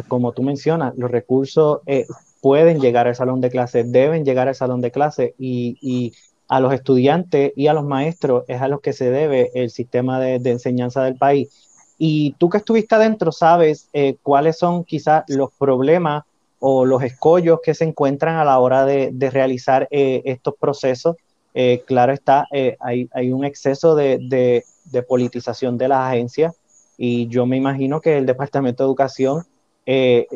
Como 0.06 0.32
tú 0.32 0.42
mencionas, 0.42 0.94
los 0.96 1.10
recursos 1.10 1.80
eh, 1.86 2.06
pueden 2.40 2.80
llegar 2.80 3.08
al 3.08 3.16
salón 3.16 3.40
de 3.40 3.50
clase, 3.50 3.82
deben 3.84 4.24
llegar 4.24 4.46
al 4.46 4.54
salón 4.54 4.80
de 4.80 4.92
clase 4.92 5.34
y, 5.38 6.12
a 6.48 6.60
los 6.60 6.72
estudiantes 6.72 7.52
y 7.56 7.66
a 7.66 7.72
los 7.72 7.84
maestros 7.84 8.44
es 8.48 8.60
a 8.60 8.68
los 8.68 8.80
que 8.80 8.92
se 8.92 9.10
debe 9.10 9.50
el 9.54 9.70
sistema 9.70 10.20
de, 10.20 10.50
enseñanza 10.50 11.02
del 11.02 11.16
país. 11.16 11.48
Y 11.98 12.32
tú 12.38 12.48
que 12.48 12.58
estuviste 12.58 12.94
adentro 12.94 13.32
sabes 13.32 13.88
eh, 13.92 14.16
cuáles 14.22 14.58
son 14.58 14.84
quizás 14.84 15.24
los 15.28 15.50
problemas 15.52 16.24
o 16.58 16.84
los 16.84 17.02
escollos 17.02 17.60
que 17.62 17.74
se 17.74 17.84
encuentran 17.84 18.36
a 18.36 18.44
la 18.44 18.58
hora 18.58 18.84
de, 18.84 19.12
realizar 19.30 19.86
eh, 19.90 20.22
estos 20.24 20.54
procesos. 20.58 21.16
claro 21.86 22.12
está, 22.12 22.46
hay, 22.80 23.08
hay, 23.12 23.30
un 23.30 23.44
exceso 23.44 23.94
de, 23.94 24.18
de 24.90 25.02
politización 25.02 25.78
de 25.78 25.88
las 25.88 26.10
agencias 26.10 26.54
y 26.96 27.26
yo 27.28 27.46
me 27.46 27.56
imagino 27.56 28.00
que 28.00 28.16
el 28.16 28.26
Departamento 28.26 28.82
de 28.82 28.88
Educación 28.88 29.44
eh, 29.86 30.26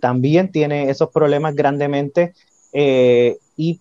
también 0.00 0.50
tiene 0.50 0.90
esos 0.90 1.10
problemas 1.10 1.54
grandemente 1.54 2.34
eh, 2.72 3.38
y 3.56 3.80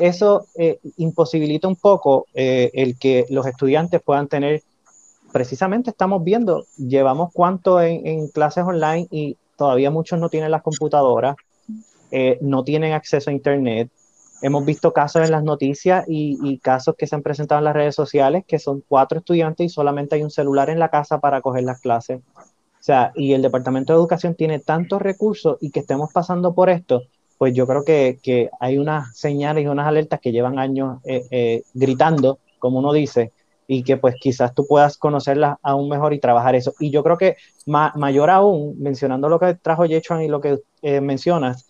eso 0.00 0.46
eh, 0.56 0.78
imposibilita 0.96 1.68
un 1.68 1.76
poco 1.76 2.26
el 2.34 2.98
que 2.98 3.26
los 3.30 3.46
estudiantes 3.46 4.00
puedan 4.02 4.28
tener, 4.28 4.62
precisamente 5.32 5.90
estamos 5.90 6.24
viendo, 6.24 6.66
llevamos 6.76 7.30
cuánto 7.32 7.80
en, 7.80 8.28
clases 8.28 8.64
online 8.64 9.06
y 9.10 9.36
todavía 9.56 9.90
muchos 9.90 10.18
no 10.18 10.28
tienen 10.28 10.50
las 10.50 10.62
computadoras, 10.62 11.36
no 12.40 12.64
tienen 12.64 12.92
acceso 12.92 13.30
a 13.30 13.32
Internet. 13.32 13.90
Hemos 14.42 14.64
visto 14.64 14.92
casos 14.92 15.22
en 15.22 15.30
las 15.30 15.44
noticias 15.44 16.06
y, 16.08 16.38
y, 16.42 16.58
casos 16.58 16.94
que 16.96 17.06
se 17.06 17.14
han 17.14 17.22
presentado 17.22 17.58
en 17.58 17.66
las 17.66 17.74
redes 17.74 17.94
sociales 17.94 18.42
que 18.48 18.58
son 18.58 18.82
cuatro 18.88 19.18
estudiantes 19.18 19.66
y 19.66 19.68
solamente 19.68 20.16
hay 20.16 20.22
un 20.22 20.30
celular 20.30 20.70
en 20.70 20.78
la 20.78 20.88
casa 20.88 21.20
para 21.20 21.42
coger 21.42 21.64
las 21.64 21.80
clases. 21.80 22.20
O 22.80 22.82
sea, 22.82 23.12
y 23.14 23.34
el 23.34 23.42
Departamento 23.42 23.92
de 23.92 23.98
Educación 23.98 24.34
tiene 24.34 24.58
tantos 24.58 25.02
recursos 25.02 25.58
y 25.60 25.70
que 25.70 25.80
estemos 25.80 26.10
pasando 26.14 26.54
por 26.54 26.70
esto, 26.70 27.02
pues 27.40 27.54
yo 27.54 27.66
creo 27.66 27.84
que, 27.86 28.18
que 28.22 28.50
hay 28.60 28.76
unas 28.76 29.16
señales 29.16 29.64
y 29.64 29.66
unas 29.66 29.86
alertas 29.86 30.20
que 30.20 30.30
llevan 30.30 30.58
años 30.58 30.98
eh, 31.04 31.24
eh, 31.30 31.62
gritando, 31.72 32.38
como 32.58 32.80
uno 32.80 32.92
dice, 32.92 33.32
y 33.66 33.82
que 33.82 33.96
pues 33.96 34.16
quizás 34.20 34.54
tú 34.54 34.66
puedas 34.66 34.98
conocerlas 34.98 35.56
aún 35.62 35.88
mejor 35.88 36.12
y 36.12 36.18
trabajar 36.18 36.54
eso. 36.54 36.74
Y 36.78 36.90
yo 36.90 37.02
creo 37.02 37.16
que 37.16 37.36
mayor 37.64 38.28
aún, 38.28 38.78
mencionando 38.78 39.30
lo 39.30 39.40
que 39.40 39.54
trajo 39.54 39.86
Yechuan 39.86 40.20
y 40.20 40.28
lo 40.28 40.42
que 40.42 40.58
eh, 40.82 41.00
mencionas, 41.00 41.64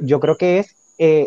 yo 0.00 0.20
creo 0.20 0.36
que 0.36 0.60
es 0.60 0.76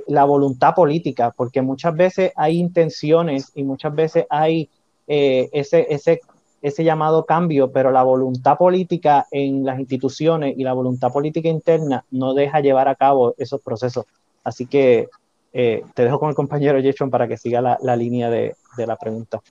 la 0.07 0.23
voluntad 0.23 0.73
política, 0.75 1.33
porque 1.35 1.61
muchas 1.61 1.93
veces 1.93 2.31
hay 2.37 2.59
intenciones 2.59 3.51
y 3.53 3.63
muchas 3.65 3.93
veces 3.93 4.25
hay 4.29 4.69
ese, 5.07 5.87
ese 5.89 6.21
ese 6.63 6.85
llamado 6.85 7.25
cambio, 7.25 7.73
pero 7.73 7.91
la 7.91 8.03
voluntad 8.03 8.57
política 8.57 9.27
en 9.31 9.65
las 9.65 9.77
instituciones 9.79 10.55
y 10.57 10.63
la 10.63 10.71
voluntad 10.71 11.11
política 11.11 11.49
interna 11.49 12.05
no 12.09 12.33
deja 12.33 12.61
llevar 12.61 12.87
a 12.87 12.95
cabo 12.95 13.35
esos 13.37 13.61
procesos. 13.61 14.05
Así 14.45 14.65
que 14.65 15.09
eh, 15.51 15.83
te 15.93 16.03
dejo 16.03 16.19
con 16.19 16.29
el 16.29 16.35
compañero 16.35 16.79
Jason 16.81 17.09
para 17.09 17.27
que 17.27 17.35
siga 17.35 17.59
la, 17.59 17.95
línea 17.97 18.29
de, 18.29 18.55
la 18.77 18.95
pregunta. 18.95 19.41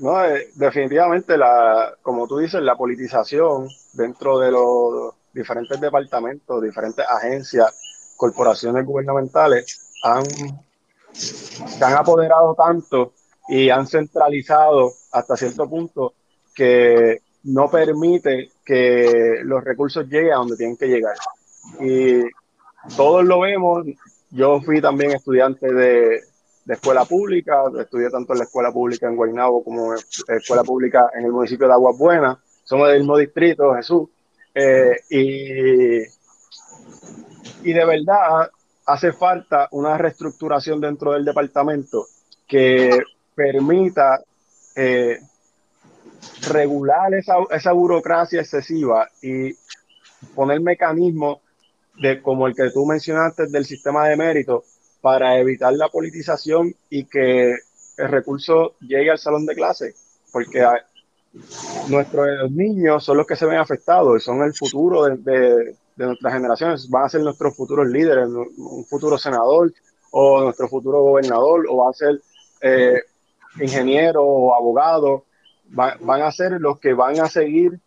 No, 0.00 0.24
eh, 0.24 0.48
definitivamente, 0.56 1.38
la, 1.38 1.94
como 2.02 2.26
tú 2.26 2.38
dices, 2.38 2.60
la 2.62 2.74
politización 2.74 3.68
dentro 3.92 4.40
de 4.40 4.50
los 4.50 5.14
diferentes 5.32 5.80
departamentos, 5.80 6.62
diferentes 6.62 7.06
agencias, 7.08 8.12
corporaciones 8.16 8.84
gubernamentales, 8.84 9.92
han, 10.02 10.24
se 11.12 11.84
han 11.84 11.94
apoderado 11.94 12.56
tanto 12.56 13.12
y 13.48 13.70
han 13.70 13.86
centralizado 13.86 14.92
hasta 15.12 15.36
cierto 15.36 15.68
punto 15.68 16.14
que 16.54 17.20
no 17.44 17.70
permite 17.70 18.50
que 18.64 19.40
los 19.44 19.62
recursos 19.62 20.06
lleguen 20.08 20.32
a 20.32 20.36
donde 20.36 20.56
tienen 20.56 20.76
que 20.76 20.88
llegar. 20.88 21.16
Y 21.80 22.22
todos 22.96 23.24
lo 23.24 23.40
vemos. 23.40 23.86
Yo 24.30 24.60
fui 24.60 24.80
también 24.80 25.12
estudiante 25.12 25.72
de, 25.72 26.20
escuela 26.66 27.04
pública, 27.04 27.62
estudié 27.78 28.10
tanto 28.10 28.32
en 28.32 28.40
la 28.40 28.44
escuela 28.44 28.72
pública 28.72 29.06
en 29.06 29.14
Guaynabo 29.14 29.62
como 29.62 29.94
en 29.94 30.00
la 30.26 30.36
escuela 30.36 30.64
pública 30.64 31.10
en 31.14 31.24
el 31.24 31.32
municipio 31.32 31.68
de 31.68 31.74
Aguas 31.74 31.96
Buenas. 31.96 32.38
Somos 32.64 32.88
del 32.88 32.98
mismo 32.98 33.16
distrito, 33.16 33.74
Jesús. 33.74 34.08
Eh, 34.52 34.96
y, 35.10 35.98
y 37.62 37.72
de 37.72 37.84
verdad 37.84 38.50
hace 38.86 39.12
falta 39.12 39.68
una 39.72 39.96
reestructuración 39.98 40.80
dentro 40.80 41.12
del 41.12 41.24
departamento 41.24 42.06
que 42.46 42.90
permita 43.36 44.20
eh, 44.74 45.20
regular 46.48 47.14
esa, 47.14 47.34
esa, 47.50 47.72
burocracia 47.72 48.40
excesiva 48.40 49.08
y 49.22 49.54
poner 50.34 50.60
mecanismos 50.60 51.38
de, 52.00 52.20
como 52.22 52.46
el 52.46 52.54
que 52.54 52.70
tú 52.70 52.84
mencionaste 52.86 53.46
del 53.46 53.64
sistema 53.64 54.08
de 54.08 54.16
mérito 54.16 54.64
para 55.00 55.38
evitar 55.38 55.72
la 55.74 55.88
politización 55.88 56.74
y 56.90 57.04
que 57.04 57.54
el 57.96 58.08
recurso 58.08 58.74
llegue 58.80 59.10
al 59.10 59.18
salón 59.18 59.46
de 59.46 59.54
clase, 59.54 59.94
porque 60.32 60.66
nuestros 61.88 62.50
niños 62.50 63.04
son 63.04 63.18
los 63.18 63.26
que 63.26 63.36
se 63.36 63.46
ven 63.46 63.58
afectados 63.58 64.24
son 64.24 64.42
el 64.42 64.54
futuro 64.54 65.04
de, 65.04 65.76
de, 65.96 66.06
nuestras 66.06 66.32
generaciones, 66.32 66.88
van 66.88 67.04
a 67.04 67.08
ser 67.08 67.20
nuestros 67.20 67.54
futuros 67.54 67.86
líderes, 67.86 68.28
un 68.28 68.84
futuro 68.86 69.18
senador 69.18 69.72
o 70.10 70.42
nuestro 70.42 70.68
futuro 70.68 71.02
gobernador 71.02 71.66
o 71.68 71.76
va 71.78 71.90
a 71.90 71.92
ser 71.92 72.20
eh, 72.62 73.02
ingeniero 73.60 74.22
o 74.22 74.54
abogado, 74.54 75.24
van 75.68 76.22
a 76.22 76.30
ser 76.30 76.60
los 76.60 76.78
que 76.78 76.94
van 76.94 77.20
a 77.20 77.28
seguir 77.28 77.78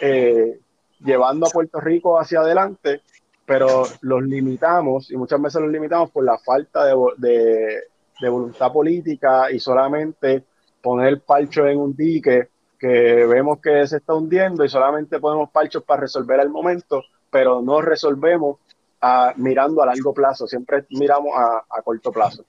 eh, 0.00 0.58
llevando 1.00 1.46
a 1.46 1.50
Puerto 1.50 1.80
Rico 1.80 2.18
hacia 2.18 2.40
adelante, 2.40 3.02
pero 3.46 3.84
los 4.02 4.22
limitamos 4.22 5.10
y 5.10 5.16
muchas 5.16 5.40
veces 5.40 5.62
los 5.62 5.70
limitamos 5.70 6.10
por 6.10 6.24
la 6.24 6.38
falta 6.38 6.84
de, 6.84 7.82
de 8.20 8.28
voluntad 8.28 8.72
política 8.72 9.50
y 9.50 9.60
solamente 9.60 10.44
poner 10.82 11.20
parcho 11.20 11.66
en 11.66 11.78
un 11.78 11.94
dique 11.94 12.48
que 12.78 13.26
vemos 13.26 13.58
que 13.60 13.86
se 13.86 13.96
está 13.96 14.14
hundiendo 14.14 14.64
y 14.64 14.68
solamente 14.68 15.18
ponemos 15.18 15.50
parchos 15.50 15.82
para 15.82 16.02
resolver 16.02 16.38
el 16.40 16.48
momento, 16.48 17.02
pero 17.30 17.60
no 17.60 17.80
resolvemos 17.80 18.58
a, 19.00 19.32
mirando 19.36 19.82
a 19.82 19.86
largo 19.86 20.12
plazo, 20.12 20.46
siempre 20.46 20.84
miramos 20.90 21.32
a, 21.36 21.64
a 21.68 21.82
corto 21.82 22.12
plazo. 22.12 22.44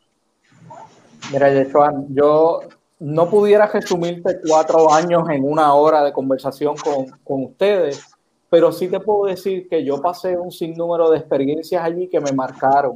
Mira, 1.31 1.53
Yechuan, 1.53 2.07
yo 2.09 2.61
no 2.99 3.29
pudiera 3.29 3.67
resumirte 3.67 4.39
cuatro 4.47 4.91
años 4.91 5.29
en 5.29 5.43
una 5.43 5.73
hora 5.75 6.03
de 6.03 6.11
conversación 6.11 6.75
con, 6.75 7.05
con, 7.23 7.43
ustedes, 7.45 8.03
pero 8.49 8.71
sí 8.71 8.87
te 8.87 8.99
puedo 8.99 9.25
decir 9.25 9.69
que 9.69 9.83
yo 9.85 10.01
pasé 10.01 10.35
un 10.37 10.51
sinnúmero 10.51 11.09
de 11.11 11.19
experiencias 11.19 11.83
allí 11.83 12.07
que 12.07 12.19
me 12.19 12.31
marcaron 12.31 12.93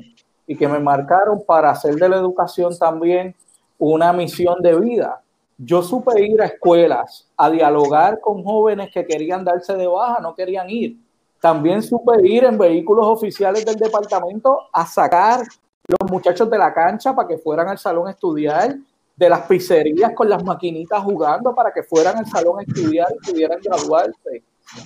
y 0.47 0.55
que 0.55 0.67
me 0.67 0.79
marcaron 0.79 1.43
para 1.45 1.69
hacer 1.69 1.95
de 1.95 2.09
la 2.09 2.17
educación 2.17 2.75
también 2.77 3.35
una 3.77 4.11
misión 4.11 4.61
de 4.61 4.79
vida. 4.79 5.21
Yo 5.57 5.83
supe 5.83 6.25
ir 6.25 6.41
a 6.41 6.45
escuelas 6.45 7.31
a 7.37 7.51
dialogar 7.51 8.19
con 8.19 8.43
jóvenes 8.43 8.89
que 8.91 9.05
querían 9.05 9.45
darse 9.45 9.75
de 9.75 9.85
baja, 9.87 10.19
no 10.19 10.33
querían 10.33 10.69
ir. 10.69 10.97
También 11.39 11.83
supe 11.83 12.27
ir 12.27 12.45
en 12.45 12.57
vehículos 12.57 13.05
oficiales 13.05 13.63
del 13.63 13.75
departamento 13.75 14.59
a 14.73 14.87
sacar 14.87 15.41
los 15.87 16.11
muchachos 16.11 16.49
de 16.49 16.57
la 16.57 16.73
cancha 16.73 17.15
para 17.15 17.27
que 17.27 17.37
fueran 17.37 17.67
al 17.67 17.77
salón 17.77 18.07
a 18.07 18.11
estudiar, 18.11 18.75
de 19.15 19.29
las 19.29 19.41
pizzerías 19.41 20.13
con 20.13 20.27
las 20.27 20.43
maquinitas 20.43 21.03
jugando 21.03 21.53
para 21.53 21.71
que 21.71 21.83
fueran 21.83 22.17
al 22.17 22.25
salón 22.25 22.59
a 22.59 22.63
estudiar 22.63 23.07
y 23.13 23.31
pudieran 23.31 23.59
graduarse. 23.61 24.43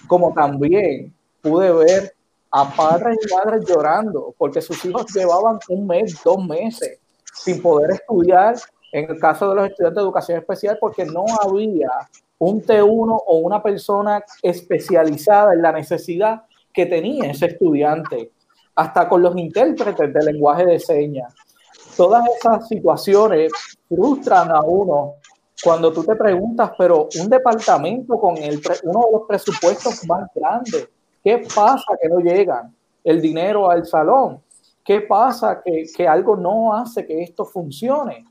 Como 0.08 0.34
también 0.34 1.14
pude 1.42 1.72
ver 1.72 2.14
a 2.52 2.70
padres 2.76 3.18
y 3.22 3.34
madres 3.34 3.66
llorando 3.66 4.34
porque 4.38 4.62
sus 4.62 4.84
hijos 4.86 5.06
llevaban 5.14 5.60
un 5.70 5.88
mes, 5.88 6.20
dos 6.24 6.44
meses 6.46 7.00
sin 7.34 7.62
poder 7.62 7.92
estudiar, 7.92 8.56
en 8.92 9.12
el 9.12 9.20
caso 9.20 9.50
de 9.50 9.56
los 9.56 9.70
estudiantes 9.70 9.96
de 9.96 10.02
educación 10.02 10.40
especial, 10.40 10.78
porque 10.80 11.06
no 11.06 11.26
había 11.42 11.90
un 12.40 12.62
T1 12.62 13.24
o 13.26 13.38
una 13.38 13.62
persona 13.62 14.24
especializada 14.42 15.54
en 15.54 15.62
la 15.62 15.72
necesidad 15.72 16.44
que 16.74 16.86
tenía 16.86 17.32
ese 17.32 17.48
estudiante, 17.48 18.32
hasta 18.78 19.10
con 19.10 19.22
los 19.22 19.36
intérpretes 19.36 20.14
de 20.14 20.24
lenguaje 20.32 20.66
de 20.66 20.80
señas. 20.80 21.34
Todas 21.98 22.24
esas 22.38 22.68
situaciones 22.68 23.52
frustran 23.90 24.52
a 24.52 24.62
uno 24.62 25.16
cuando 25.64 25.92
tú 25.92 26.04
te 26.04 26.16
preguntas, 26.16 26.72
pero 26.78 27.10
un 27.20 27.28
departamento 27.28 28.20
con 28.20 28.38
el, 28.38 28.62
uno 28.84 29.00
de 29.06 29.12
los 29.12 29.22
presupuestos 29.28 30.06
más 30.08 30.30
grandes, 30.34 30.88
¿Qué 31.28 31.46
pasa 31.54 31.98
que 32.02 32.08
no 32.08 32.20
llegan 32.20 32.74
el 33.04 33.22
dinero 33.22 33.70
al 33.70 33.86
salón? 33.86 34.40
¿Qué 34.82 35.02
pasa 35.02 35.62
que, 35.62 35.84
que 35.94 36.08
algo 36.08 36.38
no 36.38 36.74
hace 36.74 37.06
que 37.06 37.22
esto 37.22 37.44
funcione? 37.44 38.26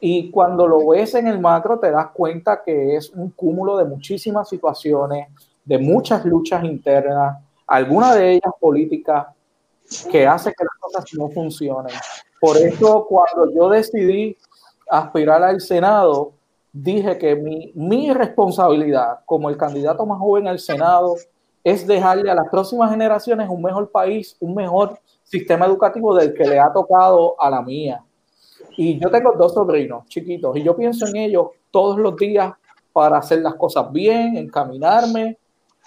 Y 0.00 0.30
cuando 0.30 0.66
lo 0.66 0.88
ves 0.88 1.14
en 1.14 1.26
el 1.26 1.40
macro 1.40 1.78
te 1.78 1.90
das 1.90 2.06
cuenta 2.14 2.62
que 2.64 2.96
es 2.96 3.10
un 3.10 3.28
cúmulo 3.32 3.76
de 3.76 3.84
muchísimas 3.84 4.48
situaciones, 4.48 5.28
de 5.62 5.76
muchas 5.76 6.24
luchas 6.24 6.64
internas, 6.64 7.36
algunas 7.66 8.14
de 8.14 8.30
ellas 8.30 8.54
políticas, 8.58 9.26
que 10.10 10.26
hace 10.26 10.52
que 10.52 10.64
las 10.64 10.78
cosas 10.80 11.04
no 11.18 11.28
funcionen. 11.30 11.94
Por 12.40 12.56
eso 12.56 13.06
cuando 13.08 13.52
yo 13.52 13.68
decidí 13.68 14.36
aspirar 14.90 15.42
al 15.42 15.60
Senado, 15.60 16.32
dije 16.72 17.18
que 17.18 17.34
mi, 17.34 17.72
mi 17.74 18.12
responsabilidad 18.12 19.20
como 19.24 19.48
el 19.48 19.56
candidato 19.56 20.04
más 20.06 20.18
joven 20.18 20.46
al 20.46 20.58
Senado 20.58 21.16
es 21.64 21.86
dejarle 21.86 22.30
a 22.30 22.34
las 22.34 22.48
próximas 22.48 22.90
generaciones 22.90 23.48
un 23.48 23.62
mejor 23.62 23.90
país, 23.90 24.36
un 24.40 24.54
mejor 24.54 24.98
sistema 25.24 25.66
educativo 25.66 26.14
del 26.14 26.32
que 26.32 26.44
le 26.44 26.58
ha 26.58 26.72
tocado 26.72 27.40
a 27.40 27.50
la 27.50 27.62
mía. 27.62 28.02
Y 28.76 28.98
yo 28.98 29.10
tengo 29.10 29.32
dos 29.32 29.54
sobrinos 29.54 30.06
chiquitos 30.06 30.56
y 30.56 30.62
yo 30.62 30.76
pienso 30.76 31.06
en 31.06 31.16
ellos 31.16 31.48
todos 31.70 31.98
los 31.98 32.16
días 32.16 32.52
para 32.92 33.18
hacer 33.18 33.40
las 33.40 33.54
cosas 33.54 33.92
bien, 33.92 34.36
encaminarme 34.36 35.36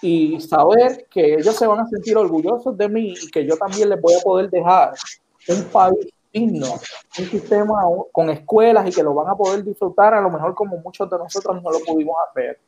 y 0.02 0.40
saber 0.40 1.06
que 1.08 1.34
ellos 1.34 1.56
se 1.56 1.66
van 1.66 1.80
a 1.80 1.86
sentir 1.86 2.16
orgullosos 2.16 2.76
de 2.76 2.88
mí 2.88 3.14
y 3.22 3.30
que 3.30 3.46
yo 3.46 3.56
también 3.56 3.88
les 3.88 4.00
voy 4.00 4.14
a 4.14 4.20
poder 4.20 4.50
dejar 4.50 4.94
un 5.48 5.62
país 5.64 6.08
digno, 6.32 6.66
un 7.18 7.24
sistema 7.26 7.82
con 8.10 8.28
escuelas 8.30 8.88
y 8.88 8.92
que 8.92 9.02
lo 9.02 9.14
van 9.14 9.28
a 9.28 9.36
poder 9.36 9.62
disfrutar 9.62 10.12
a 10.14 10.20
lo 10.20 10.28
mejor 10.28 10.54
como 10.54 10.76
muchos 10.78 11.08
de 11.08 11.18
nosotros 11.18 11.62
no 11.62 11.70
lo 11.70 11.78
pudimos 11.80 12.16
hacer. 12.28 12.58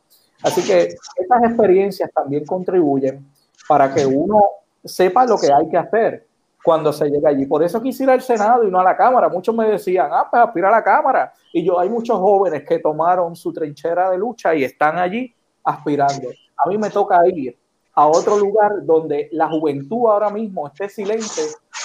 Así 0.42 0.62
que 0.62 0.94
estas 1.16 1.44
experiencias 1.44 2.10
también 2.14 2.44
contribuyen 2.44 3.26
para 3.66 3.92
que 3.92 4.06
uno 4.06 4.42
sepa 4.84 5.26
lo 5.26 5.36
que 5.38 5.52
hay 5.52 5.68
que 5.68 5.76
hacer 5.76 6.26
cuando 6.62 6.92
se 6.92 7.08
llega 7.08 7.30
allí. 7.30 7.46
Por 7.46 7.64
eso 7.64 7.82
quisiera 7.82 8.12
al 8.12 8.22
Senado 8.22 8.64
y 8.64 8.70
no 8.70 8.78
a 8.78 8.84
la 8.84 8.96
Cámara. 8.96 9.28
Muchos 9.28 9.54
me 9.54 9.66
decían, 9.66 10.10
ah, 10.12 10.28
pues 10.30 10.42
aspira 10.42 10.68
a 10.68 10.72
la 10.72 10.84
Cámara. 10.84 11.32
Y 11.52 11.64
yo, 11.64 11.80
hay 11.80 11.88
muchos 11.88 12.18
jóvenes 12.18 12.64
que 12.64 12.78
tomaron 12.78 13.34
su 13.34 13.52
trinchera 13.52 14.10
de 14.10 14.18
lucha 14.18 14.54
y 14.54 14.64
están 14.64 14.98
allí 14.98 15.34
aspirando. 15.64 16.28
A 16.64 16.68
mí 16.68 16.78
me 16.78 16.90
toca 16.90 17.20
ir 17.28 17.56
a 17.94 18.08
otro 18.08 18.38
lugar 18.38 18.84
donde 18.84 19.28
la 19.32 19.48
juventud 19.48 20.08
ahora 20.08 20.30
mismo 20.30 20.66
esté 20.66 20.88
silente 20.88 21.42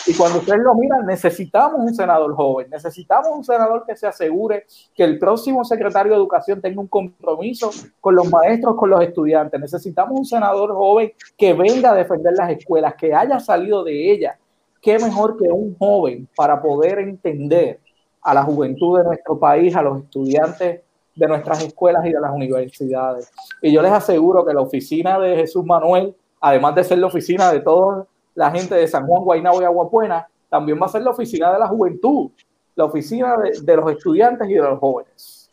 y 0.08 0.14
cuando 0.16 0.40
ustedes 0.40 0.62
lo 0.62 0.74
miran, 0.76 1.06
necesitamos 1.06 1.82
un 1.82 1.94
senador 1.94 2.34
joven, 2.34 2.70
necesitamos 2.70 3.30
un 3.32 3.44
senador 3.44 3.86
que 3.86 3.96
se 3.96 4.08
asegure 4.08 4.66
que 4.96 5.04
el 5.04 5.20
próximo 5.20 5.64
secretario 5.64 6.14
de 6.14 6.18
Educación 6.18 6.62
tenga 6.62 6.82
un 6.82 6.88
compromiso 6.88 7.70
con 8.00 8.16
los 8.16 8.30
maestros, 8.32 8.76
con 8.76 8.90
los 8.90 9.02
estudiantes. 9.02 9.60
Necesitamos 9.60 10.18
un 10.18 10.26
senador 10.26 10.74
joven 10.74 11.12
que 11.38 11.54
venga 11.54 11.92
a 11.92 11.96
defender 11.96 12.34
las 12.36 12.52
escuelas, 12.52 12.96
que 12.96 13.14
haya 13.14 13.40
salido 13.40 13.84
de 13.84 14.12
ellas. 14.12 14.38
¿Qué 14.82 14.98
mejor 14.98 15.38
que 15.38 15.50
un 15.52 15.78
joven 15.78 16.28
para 16.36 16.62
poder 16.62 17.00
entender 17.00 17.80
a 18.22 18.34
la 18.34 18.44
juventud 18.44 18.98
de 18.98 19.04
nuestro 19.04 19.38
país, 19.38 19.76
a 19.76 19.82
los 19.82 20.04
estudiantes 20.04 20.82
de 21.20 21.28
nuestras 21.28 21.64
escuelas 21.64 22.06
y 22.06 22.14
de 22.14 22.20
las 22.20 22.32
universidades? 22.32 23.32
Y 23.62 23.72
yo 23.72 23.82
les 23.82 23.92
aseguro 23.92 24.46
que 24.46 24.54
la 24.54 24.62
oficina 24.62 25.20
de 25.20 25.36
Jesús 25.36 25.66
Manuel, 25.66 26.16
además 26.40 26.76
de 26.76 26.84
ser 26.84 26.98
la 27.00 27.08
oficina 27.08 27.52
de 27.52 27.60
todos 27.60 28.08
la 28.36 28.52
gente 28.52 28.74
de 28.74 28.88
San 28.88 29.06
Juan, 29.06 29.24
Guaynabo 29.24 29.62
y 29.62 29.66
Aguapuena, 29.66 30.26
también 30.50 30.80
va 30.82 30.86
a 30.86 30.90
ser 30.90 31.02
la 31.02 31.12
oficina 31.12 31.52
de 31.52 31.60
la 31.60 31.68
juventud, 31.68 32.32
la 32.76 32.86
oficina 32.86 33.36
de, 33.38 33.76
los 33.76 33.92
estudiantes 33.92 34.50
y 34.50 34.54
de 34.54 34.62
los 34.62 34.80
jóvenes. 34.80 35.50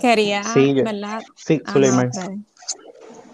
Quería, 0.00 0.42
¿verdad? 0.84 1.20
Sí, 1.36 1.62
ah, 1.66 2.08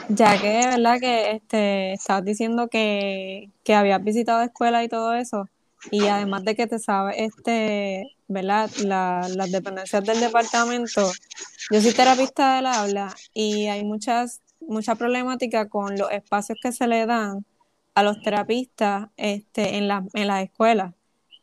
ya 0.08 0.40
que, 0.40 0.66
¿verdad? 0.66 0.98
Que 1.00 1.30
este, 1.32 1.92
estabas 1.94 2.24
diciendo 2.24 2.68
que, 2.68 3.50
que 3.64 3.74
habías 3.74 4.02
visitado 4.04 4.42
escuelas 4.42 4.84
y 4.84 4.88
todo 4.88 5.14
eso, 5.14 5.48
y 5.90 6.06
además 6.06 6.44
de 6.44 6.54
que 6.56 6.66
te 6.66 6.78
sabes, 6.78 7.16
este, 7.18 8.16
¿verdad? 8.28 8.70
las 8.84 9.50
dependencias 9.50 10.04
del 10.04 10.20
departamento, 10.20 11.12
yo 11.70 11.80
soy 11.80 11.92
terapista 11.92 12.56
del 12.56 12.66
habla 12.66 13.14
y 13.32 13.66
hay 13.66 13.84
muchas, 13.84 14.40
mucha 14.60 14.94
problemática 14.94 15.68
con 15.68 15.96
los 15.96 16.10
espacios 16.10 16.58
que 16.62 16.72
se 16.72 16.86
le 16.86 17.06
dan 17.06 17.44
a 17.94 18.02
los 18.02 18.20
terapistas 18.22 19.08
este, 19.16 19.76
en, 19.76 19.88
en 20.14 20.26
las 20.26 20.44
escuelas. 20.44 20.92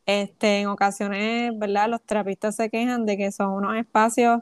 Este, 0.05 0.59
en 0.59 0.67
ocasiones, 0.67 1.57
¿verdad? 1.57 1.87
Los 1.89 2.01
terapistas 2.01 2.57
se 2.57 2.69
quejan 2.69 3.05
de 3.05 3.15
que 3.17 3.31
son 3.31 3.51
unos 3.53 3.77
espacios 3.77 4.41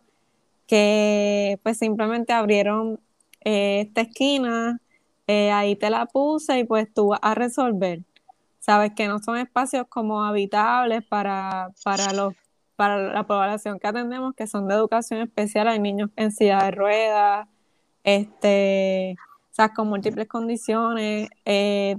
que 0.66 1.60
pues 1.64 1.78
simplemente 1.78 2.34
abrieron 2.34 3.00
eh, 3.44 3.82
esta 3.82 4.02
esquina, 4.02 4.80
eh, 5.28 5.52
ahí 5.52 5.76
te 5.76 5.90
la 5.90 6.06
puse 6.06 6.60
y 6.60 6.64
pues 6.64 6.92
tú 6.94 7.10
vas 7.10 7.20
a 7.22 7.36
resolver. 7.36 8.02
Sabes 8.62 8.94
que 8.94 9.08
no 9.08 9.18
son 9.18 9.38
espacios 9.38 9.88
como 9.90 10.24
habitables 10.24 11.04
para, 11.04 11.72
para, 11.84 12.14
los, 12.14 12.36
para 12.76 13.12
la 13.12 13.24
población 13.26 13.80
que 13.80 13.88
atendemos, 13.88 14.36
que 14.36 14.46
son 14.46 14.68
de 14.68 14.76
educación 14.76 15.22
especial, 15.22 15.68
hay 15.68 15.80
niños 15.80 16.12
en 16.16 16.32
silla 16.32 16.64
de 16.66 16.72
ruedas, 16.72 17.48
este, 18.04 19.16
o 19.58 19.74
con 19.76 19.88
múltiples 19.88 20.28
condiciones. 20.28 21.30
Eh, 21.44 21.98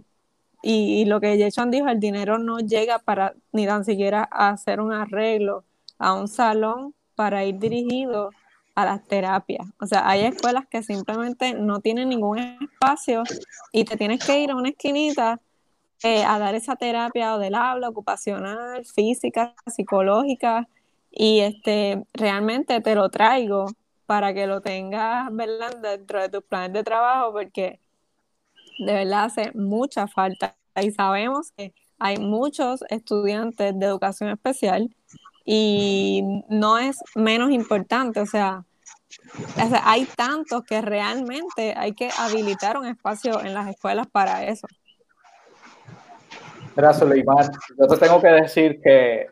y, 0.63 1.05
lo 1.07 1.21
que 1.21 1.37
Jason 1.37 1.73
dijo, 1.73 1.89
el 1.89 1.99
dinero 1.99 2.39
no 2.39 2.61
llega 2.61 3.01
para 3.01 3.35
ni 3.51 3.67
tan 3.67 3.85
siquiera 3.85 4.23
hacer 4.23 4.81
un 4.81 4.93
arreglo 4.93 5.65
a 5.99 6.15
un 6.15 6.29
salón 6.29 6.95
para 7.17 7.45
ir 7.45 7.59
dirigido 7.59 8.31
a 8.77 8.85
las 8.85 9.05
terapias. 9.09 9.67
O 9.81 9.87
sea, 9.87 10.09
hay 10.09 10.21
escuelas 10.21 10.69
que 10.69 10.85
simplemente 10.85 11.55
no 11.55 11.81
tienen 11.81 12.09
ningún 12.11 12.39
espacio 12.39 13.25
y 13.73 13.85
te 13.85 13.97
tienes 13.97 14.25
que 14.25 14.39
ir 14.41 14.53
a 14.53 14.57
una 14.57 14.69
esquinita 14.69 15.41
eh, 16.03 16.25
a 16.25 16.39
dar 16.39 16.55
esa 16.55 16.77
terapia 16.77 17.35
o 17.35 17.39
del 17.39 17.55
habla 17.55 17.89
ocupacional, 17.89 18.85
física, 18.85 19.55
psicológica, 19.67 20.69
y 21.11 21.41
este, 21.41 22.03
realmente 22.15 22.81
te 22.81 22.95
lo 22.95 23.11
traigo 23.11 23.67
para 24.07 24.35
que 24.35 24.47
lo 24.47 24.61
tengas 24.61 25.31
dentro 25.81 26.21
de 26.21 26.29
tus 26.29 26.43
planes 26.43 26.73
de 26.73 26.83
trabajo, 26.83 27.33
porque 27.33 27.81
de 28.79 28.93
verdad 28.93 29.25
hace 29.25 29.53
mucha 29.55 30.07
falta. 30.09 30.57
Y 30.81 30.91
sabemos 30.91 31.53
que 31.53 31.75
hay 31.99 32.19
muchos 32.19 32.83
estudiantes 32.89 33.79
de 33.79 33.87
educación 33.87 34.31
especial 34.31 34.95
y 35.45 36.23
no 36.49 36.79
es 36.79 36.99
menos 37.15 37.51
importante, 37.51 38.21
o 38.21 38.27
sea, 38.27 38.65
hay 39.85 40.07
tantos 40.17 40.65
que 40.65 40.81
realmente 40.81 41.75
hay 41.77 41.93
que 41.93 42.11
habilitar 42.19 42.79
un 42.79 42.87
espacio 42.87 43.41
en 43.41 43.55
las 43.55 43.69
escuelas 43.69 44.07
para 44.07 44.47
eso. 44.47 44.67
Gracias, 46.75 47.09
Leymar. 47.09 47.51
Yo 47.79 47.87
te 47.87 47.97
tengo 47.97 48.21
que 48.21 48.29
decir 48.29 48.81
que 48.83 49.27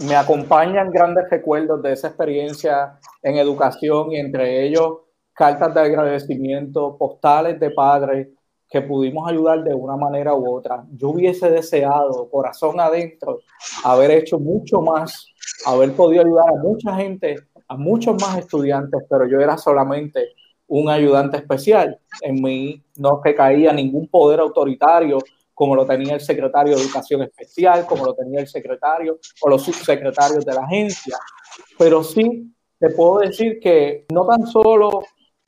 me 0.00 0.16
acompañan 0.16 0.90
grandes 0.90 1.28
recuerdos 1.30 1.82
de 1.82 1.92
esa 1.92 2.08
experiencia 2.08 2.98
en 3.22 3.36
educación 3.36 4.12
y 4.12 4.16
entre 4.16 4.64
ellos 4.64 4.98
cartas 5.32 5.72
de 5.74 5.80
agradecimiento, 5.80 6.96
postales 6.98 7.60
de 7.60 7.70
padres 7.70 8.28
que 8.68 8.80
pudimos 8.82 9.28
ayudar 9.28 9.64
de 9.64 9.74
una 9.74 9.96
manera 9.96 10.34
u 10.34 10.56
otra. 10.56 10.84
Yo 10.92 11.10
hubiese 11.10 11.50
deseado, 11.50 12.28
corazón 12.30 12.78
adentro, 12.78 13.40
haber 13.84 14.10
hecho 14.12 14.38
mucho 14.38 14.80
más, 14.80 15.26
haber 15.66 15.92
podido 15.92 16.22
ayudar 16.22 16.48
a 16.48 16.62
mucha 16.62 16.94
gente, 16.94 17.36
a 17.68 17.76
muchos 17.76 18.20
más 18.20 18.38
estudiantes, 18.38 19.02
pero 19.08 19.26
yo 19.26 19.40
era 19.40 19.58
solamente 19.58 20.28
un 20.68 20.88
ayudante 20.88 21.36
especial. 21.36 21.98
En 22.22 22.40
mí 22.42 22.82
no 22.96 23.20
caía 23.20 23.72
ningún 23.72 24.08
poder 24.08 24.40
autoritario 24.40 25.18
como 25.60 25.76
lo 25.76 25.84
tenía 25.84 26.14
el 26.14 26.22
secretario 26.22 26.74
de 26.74 26.82
Educación 26.82 27.20
Especial, 27.20 27.84
como 27.84 28.06
lo 28.06 28.14
tenía 28.14 28.40
el 28.40 28.48
secretario 28.48 29.18
o 29.42 29.50
los 29.50 29.62
subsecretarios 29.62 30.42
de 30.42 30.54
la 30.54 30.62
agencia. 30.62 31.18
Pero 31.78 32.02
sí 32.02 32.50
te 32.78 32.88
puedo 32.88 33.18
decir 33.18 33.60
que 33.60 34.06
no 34.10 34.24
tan 34.24 34.46
solo 34.46 35.02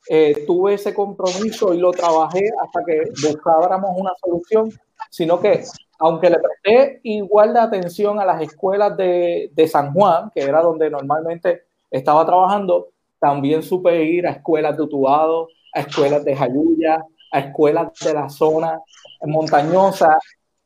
eh, 0.07 0.43
tuve 0.45 0.75
ese 0.75 0.93
compromiso 0.93 1.73
y 1.73 1.79
lo 1.79 1.89
trabajé 1.89 2.47
hasta 2.63 2.85
que 2.85 3.05
buscáramos 3.27 3.89
una 3.97 4.11
solución, 4.23 4.69
sino 5.09 5.39
que 5.39 5.63
aunque 5.97 6.29
le 6.29 6.37
presté 6.37 6.99
igual 7.01 7.51
de 7.51 7.61
atención 7.61 8.19
a 8.19 8.25
las 8.25 8.39
escuelas 8.39 8.95
de, 8.95 9.49
de 9.51 9.67
San 9.67 9.93
Juan, 9.93 10.29
que 10.29 10.41
era 10.41 10.61
donde 10.61 10.91
normalmente 10.91 11.63
estaba 11.89 12.23
trabajando, 12.23 12.89
también 13.17 13.63
supe 13.63 14.03
ir 14.03 14.27
a 14.27 14.33
escuelas 14.33 14.77
de 14.77 14.83
Utuado, 14.83 15.47
a 15.73 15.79
escuelas 15.79 16.23
de 16.23 16.35
Jayuya, 16.35 17.03
a 17.31 17.39
escuelas 17.39 17.91
de 18.05 18.13
la 18.13 18.29
zona 18.29 18.79
montañosa 19.27 20.17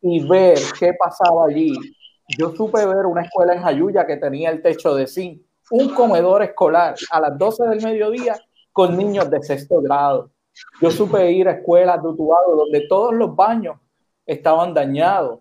y 0.01 0.27
ver 0.27 0.57
qué 0.79 0.93
pasaba 0.93 1.45
allí. 1.45 1.73
Yo 2.37 2.53
supe 2.53 2.85
ver 2.85 3.05
una 3.05 3.21
escuela 3.21 3.53
en 3.53 3.61
Jayuya 3.61 4.05
que 4.05 4.17
tenía 4.17 4.49
el 4.49 4.61
techo 4.61 4.95
de 4.95 5.07
zinc, 5.07 5.41
un 5.71 5.93
comedor 5.93 6.43
escolar 6.43 6.95
a 7.11 7.21
las 7.21 7.37
12 7.37 7.67
del 7.67 7.81
mediodía 7.81 8.37
con 8.71 8.97
niños 8.97 9.29
de 9.29 9.41
sexto 9.41 9.81
grado. 9.81 10.31
Yo 10.81 10.91
supe 10.91 11.31
ir 11.31 11.47
a 11.47 11.53
escuelas 11.53 12.01
de 12.01 12.09
Utuado 12.09 12.55
donde 12.55 12.87
todos 12.87 13.13
los 13.13 13.35
baños 13.35 13.77
estaban 14.25 14.73
dañados 14.73 15.39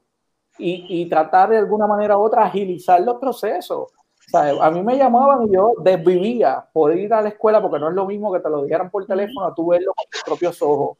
y, 0.58 0.86
y 0.88 1.08
tratar 1.08 1.50
de 1.50 1.58
alguna 1.58 1.86
manera 1.86 2.16
u 2.16 2.22
otra 2.22 2.44
agilizar 2.44 3.00
los 3.00 3.18
procesos. 3.18 3.92
a 4.32 4.70
mí 4.70 4.82
me 4.82 4.96
llamaban 4.96 5.46
y 5.46 5.54
yo 5.54 5.72
desvivía 5.82 6.66
por 6.72 6.96
ir 6.96 7.12
a 7.12 7.22
la 7.22 7.30
escuela 7.30 7.60
porque 7.60 7.78
no 7.78 7.88
es 7.88 7.94
lo 7.94 8.06
mismo 8.06 8.32
que 8.32 8.40
te 8.40 8.48
lo 8.48 8.62
dijeran 8.62 8.90
por 8.90 9.06
teléfono, 9.06 9.52
tú 9.54 9.68
verlo 9.68 9.92
con 9.94 10.04
tus 10.10 10.22
propios 10.22 10.62
ojos. 10.62 10.98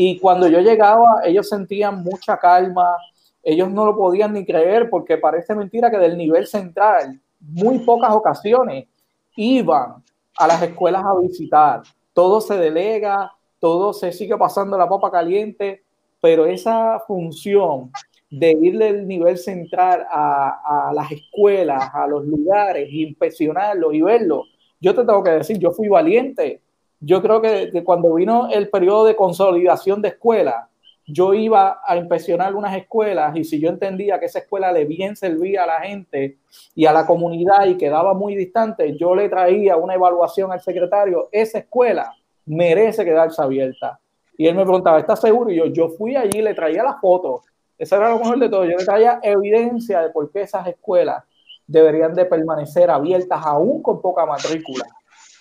Y 0.00 0.16
cuando 0.20 0.46
yo 0.46 0.60
llegaba, 0.60 1.22
ellos 1.24 1.48
sentían 1.48 2.04
mucha 2.04 2.36
calma, 2.36 2.96
ellos 3.42 3.68
no 3.68 3.84
lo 3.84 3.96
podían 3.96 4.32
ni 4.32 4.46
creer 4.46 4.88
porque 4.88 5.18
parece 5.18 5.56
mentira 5.56 5.90
que 5.90 5.98
del 5.98 6.16
nivel 6.16 6.46
central, 6.46 7.20
muy 7.40 7.80
pocas 7.80 8.14
ocasiones, 8.14 8.86
iban 9.34 9.96
a 10.36 10.46
las 10.46 10.62
escuelas 10.62 11.02
a 11.04 11.18
visitar. 11.20 11.82
Todo 12.12 12.40
se 12.40 12.56
delega, 12.56 13.32
todo 13.58 13.92
se 13.92 14.12
sigue 14.12 14.36
pasando 14.36 14.78
la 14.78 14.88
papa 14.88 15.10
caliente, 15.10 15.82
pero 16.20 16.46
esa 16.46 17.00
función 17.00 17.90
de 18.30 18.52
ir 18.52 18.78
del 18.78 19.04
nivel 19.04 19.36
central 19.36 20.06
a, 20.08 20.92
las 20.94 21.10
escuelas, 21.10 21.90
a 21.92 22.06
los 22.06 22.24
lugares, 22.24 22.88
inspeccionarlos 22.88 23.92
y 23.94 24.02
verlos, 24.02 24.46
yo 24.80 24.94
te 24.94 25.04
tengo 25.04 25.24
que 25.24 25.30
decir, 25.30 25.58
yo 25.58 25.72
fui 25.72 25.88
valiente. 25.88 26.62
Yo 27.00 27.22
creo 27.22 27.40
que, 27.40 27.82
cuando 27.84 28.14
vino 28.14 28.48
el 28.50 28.68
periodo 28.70 29.06
de 29.06 29.16
consolidación 29.16 30.02
de 30.02 30.08
escuelas, 30.08 30.66
yo 31.06 31.32
iba 31.32 31.80
a 31.86 31.96
inspeccionar 31.96 32.54
unas 32.54 32.76
escuelas 32.76 33.34
y 33.34 33.44
si 33.44 33.58
yo 33.58 33.70
entendía 33.70 34.20
que 34.20 34.26
esa 34.26 34.40
escuela 34.40 34.70
le 34.72 34.84
bien 34.84 35.16
servía 35.16 35.64
a 35.64 35.66
la 35.66 35.80
gente 35.80 36.36
y 36.74 36.84
a 36.84 36.92
la 36.92 37.06
comunidad 37.06 37.66
y 37.66 37.78
quedaba 37.78 38.12
muy 38.12 38.34
distante, 38.34 38.94
yo 38.96 39.14
le 39.14 39.28
traía 39.30 39.76
una 39.76 39.94
evaluación 39.94 40.52
al 40.52 40.60
secretario, 40.60 41.30
esa 41.32 41.58
escuela 41.58 42.12
merece 42.44 43.04
quedarse 43.04 43.40
abierta. 43.40 43.98
Y 44.36 44.46
él 44.46 44.54
me 44.54 44.62
preguntaba, 44.64 44.98
¿estás 44.98 45.20
seguro? 45.20 45.50
Y 45.50 45.56
yo, 45.56 45.66
yo 45.66 45.88
fui 45.88 46.14
allí, 46.14 46.42
le 46.42 46.54
traía 46.54 46.82
la 46.82 46.98
foto. 47.00 47.42
Eso 47.78 47.96
era 47.96 48.10
lo 48.10 48.18
mejor 48.18 48.38
de 48.38 48.48
todo. 48.48 48.64
Yo 48.64 48.76
le 48.76 48.84
traía 48.84 49.18
evidencia 49.22 50.00
de 50.00 50.10
por 50.10 50.30
qué 50.30 50.42
esas 50.42 50.66
escuelas 50.66 51.24
deberían 51.66 52.14
de 52.14 52.24
permanecer 52.24 52.90
abiertas 52.90 53.40
aún 53.44 53.82
con 53.82 54.00
poca 54.00 54.26
matrícula. 54.26 54.84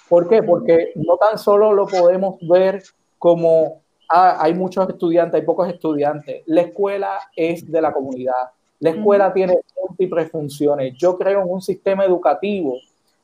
¿Por 0.10 0.28
qué? 0.28 0.42
Porque 0.44 0.92
no 0.96 1.18
tan 1.18 1.38
solo 1.38 1.74
lo 1.74 1.86
podemos 1.86 2.38
ver 2.42 2.84
como 3.20 3.82
Ah, 4.10 4.38
hay 4.40 4.54
muchos 4.54 4.88
estudiantes, 4.88 5.40
hay 5.40 5.46
pocos 5.46 5.68
estudiantes. 5.68 6.44
La 6.46 6.62
escuela 6.62 7.20
es 7.36 7.70
de 7.70 7.82
la 7.82 7.92
comunidad. 7.92 8.52
La 8.80 8.92
escuela 8.92 9.34
tiene 9.34 9.60
múltiples 9.86 10.32
funciones. 10.32 10.94
Yo 10.98 11.18
creo 11.18 11.42
en 11.42 11.50
un 11.50 11.62
sistema 11.62 12.06
educativo 12.06 12.78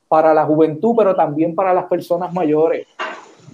para 0.08 0.34
la 0.34 0.44
juventud, 0.44 0.94
pero 0.96 1.14
también 1.14 1.54
para 1.54 1.72
las 1.72 1.86
personas 1.86 2.32
mayores. 2.34 2.86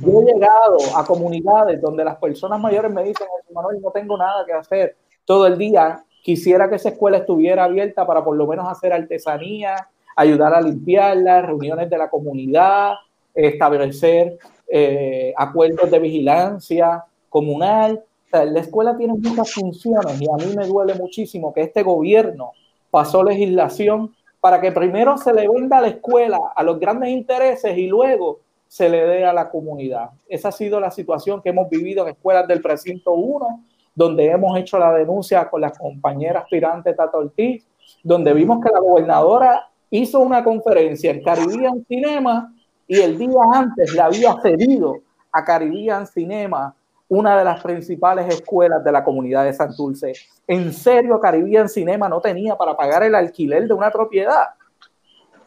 Yo 0.01 0.23
he 0.23 0.25
llegado 0.25 0.79
a 0.97 1.05
comunidades 1.05 1.81
donde 1.81 2.05
las 2.05 2.17
personas 2.17 2.59
mayores 2.59 2.91
me 2.91 3.05
dicen, 3.05 3.29
Manuel, 3.55 3.81
no 3.81 3.91
tengo 3.91 4.17
nada 4.17 4.45
que 4.45 4.53
hacer 4.53 4.97
todo 5.25 5.47
el 5.47 5.57
día. 5.57 6.03
Quisiera 6.25 6.69
que 6.69 6.77
esa 6.77 6.89
escuela 6.89 7.19
estuviera 7.19 7.65
abierta 7.65 8.07
para 8.07 8.25
por 8.25 8.37
lo 8.37 8.47
menos 8.47 8.67
hacer 8.67 8.93
artesanía, 8.93 9.89
ayudar 10.17 10.53
a 10.55 10.61
limpiarla, 10.61 11.43
reuniones 11.43 11.89
de 11.89 11.99
la 11.99 12.11
comunidad, 12.11 12.95
establecer 13.35 14.39
eh, 14.69 15.33
acuerdos 15.37 15.91
de 15.91 15.99
vigilancia, 15.99 17.05
comunal. 17.29 18.05
la 18.33 18.61
escuela 18.61 18.97
tiene 18.97 19.15
muchas 19.15 19.53
funciones 19.53 20.21
y 20.21 20.27
a 20.29 20.37
mí 20.37 20.55
me 20.57 20.67
duele 20.67 20.95
muchísimo 20.95 21.53
que 21.53 21.63
este 21.63 21.83
gobierno 21.83 22.53
pasó 22.91 23.23
legislación 23.23 24.15
para 24.41 24.61
que 24.61 24.73
primero 24.73 25.17
se 25.17 25.33
le 25.33 25.49
venda 25.49 25.79
a 25.79 25.83
la 25.83 25.89
escuela 25.89 26.39
a 26.55 26.63
los 26.63 26.79
grandes 26.81 27.11
intereses 27.11 27.77
y 27.77 27.87
luego 27.87 28.41
se 28.67 28.89
le 28.89 29.05
dé 29.05 29.25
a 29.25 29.33
la 29.33 29.51
comunidad. 29.51 30.11
Esa 30.29 30.49
ha 30.49 30.53
sido 30.53 30.79
la 30.79 30.93
situación 30.93 31.43
que 31.43 31.49
hemos 31.51 31.69
vivido 31.69 32.05
en 32.05 32.11
escuelas 32.11 32.47
del 32.47 32.63
precinto 32.63 33.13
1, 33.13 33.65
donde 33.95 34.27
hemos 34.27 34.57
hecho 34.57 34.79
la 34.79 34.95
denuncia 34.95 35.51
con 35.51 35.61
la 35.61 35.73
compañera 35.73 36.41
aspirante 36.41 36.95
Ortiz, 37.13 37.67
donde 38.05 38.33
vimos 38.33 38.65
que 38.65 38.71
la 38.73 38.79
gobernadora 38.79 39.69
hizo 39.91 40.21
una 40.21 40.45
conferencia 40.45 41.11
en 41.11 41.23
Caribbean 41.23 41.85
Cinema 41.89 42.55
y 42.91 43.01
el 43.01 43.17
día 43.17 43.41
antes 43.55 43.95
le 43.95 44.01
había 44.01 44.35
cedido 44.43 44.99
a 45.31 45.45
Caribbean 45.45 46.09
Cinema 46.09 46.75
una 47.09 47.39
de 47.39 47.45
las 47.45 47.63
principales 47.63 48.35
escuelas 48.35 48.83
de 48.83 48.91
la 48.91 49.05
comunidad 49.05 49.45
de 49.45 49.53
Santurce. 49.53 50.13
En 50.45 50.73
serio, 50.73 51.21
Caribbean 51.21 51.69
Cinema 51.69 52.09
no 52.09 52.21
tenía 52.21 52.57
para 52.57 52.77
pagar 52.77 53.05
el 53.05 53.15
alquiler 53.15 53.69
de 53.69 53.75
una 53.75 53.93
propiedad. 53.93 54.47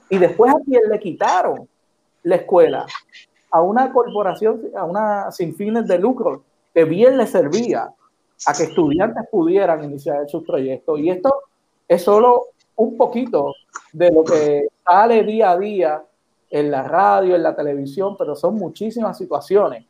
Y 0.08 0.20
después 0.20 0.54
a 0.54 0.60
quien 0.64 0.84
le 0.90 0.98
quitaron 1.00 1.68
la 2.24 2.38
escuela, 2.38 2.86
a 3.52 3.62
una 3.62 3.92
corporación, 3.92 4.62
a 4.78 4.86
una 4.86 5.30
sin 5.30 5.54
fines 5.54 5.86
de 5.86 6.00
lucro, 6.00 6.46
que 6.74 6.86
bien 6.86 7.18
le 7.18 7.28
servía 7.28 7.90
a 8.48 8.54
que 8.54 8.64
estudiantes 8.64 9.26
pudieran 9.30 9.84
iniciar 9.84 10.30
sus 10.30 10.46
proyectos. 10.46 10.98
Y 10.98 11.10
esto 11.10 11.42
es 11.90 12.04
solo 12.04 12.52
un 12.78 12.96
poquito 12.96 13.54
de 13.92 14.12
lo 14.12 14.24
que 14.24 14.70
sale 14.86 15.24
día 15.24 15.52
a 15.52 15.58
día 15.58 16.04
en 16.54 16.72
la 16.72 16.84
radio, 16.84 17.36
en 17.36 17.44
la 17.44 17.56
televisión, 17.56 18.16
pero 18.18 18.36
son 18.36 18.56
muchísimas 18.56 19.18
situaciones 19.18 19.86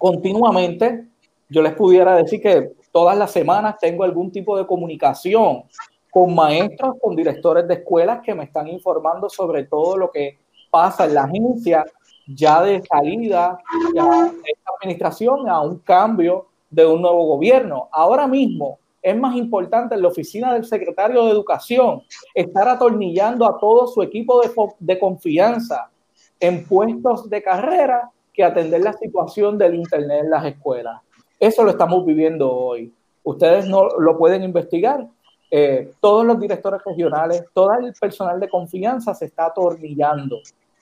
continuamente, 0.00 1.08
yo 1.50 1.60
les 1.60 1.74
pudiera 1.74 2.16
decir 2.16 2.40
que 2.40 2.72
todas 2.90 3.16
las 3.18 3.30
semanas 3.30 3.76
tengo 3.78 4.02
algún 4.02 4.32
tipo 4.32 4.56
de 4.56 4.66
comunicación 4.66 5.64
con 6.10 6.34
maestros, 6.34 6.94
con 7.00 7.14
directores 7.14 7.68
de 7.68 7.74
escuelas 7.74 8.20
que 8.24 8.34
me 8.34 8.44
están 8.44 8.66
informando 8.66 9.28
sobre 9.28 9.64
todo 9.64 9.98
lo 9.98 10.10
que 10.10 10.38
pasa 10.70 11.04
en 11.04 11.14
la 11.14 11.24
agencia 11.24 11.84
ya 12.26 12.62
de 12.62 12.82
salida 12.82 13.58
ya 13.94 14.24
de 14.24 14.52
esta 14.52 14.70
administración 14.80 15.48
a 15.50 15.60
un 15.60 15.80
cambio 15.80 16.46
de 16.70 16.86
un 16.86 17.02
nuevo 17.02 17.26
gobierno. 17.26 17.88
Ahora 17.92 18.26
mismo 18.26 18.78
es 19.02 19.16
más 19.16 19.34
importante 19.36 19.94
en 19.94 20.02
la 20.02 20.08
oficina 20.08 20.52
del 20.52 20.64
secretario 20.64 21.24
de 21.24 21.32
Educación 21.32 22.02
estar 22.34 22.68
atornillando 22.68 23.46
a 23.46 23.58
todo 23.58 23.86
su 23.86 24.02
equipo 24.02 24.42
de, 24.78 24.98
confianza 24.98 25.90
en 26.38 26.64
puestos 26.66 27.28
de 27.28 27.42
carrera 27.42 28.10
que 28.32 28.44
atender 28.44 28.82
la 28.82 28.92
situación 28.92 29.56
del 29.58 29.74
Internet 29.74 30.24
en 30.24 30.30
las 30.30 30.44
escuelas. 30.44 31.00
Eso 31.38 31.64
lo 31.64 31.70
estamos 31.70 32.04
viviendo 32.04 32.52
hoy. 32.52 32.92
Ustedes 33.22 33.66
no 33.66 33.88
lo 33.98 34.18
pueden 34.18 34.42
investigar. 34.42 35.06
Eh, 35.50 35.92
todos 36.00 36.24
los 36.24 36.38
directores 36.38 36.80
regionales, 36.84 37.44
todo 37.52 37.72
el 37.74 37.92
personal 37.98 38.38
de 38.38 38.48
confianza 38.48 39.14
se 39.14 39.24
está 39.24 39.46
atornillando 39.46 40.38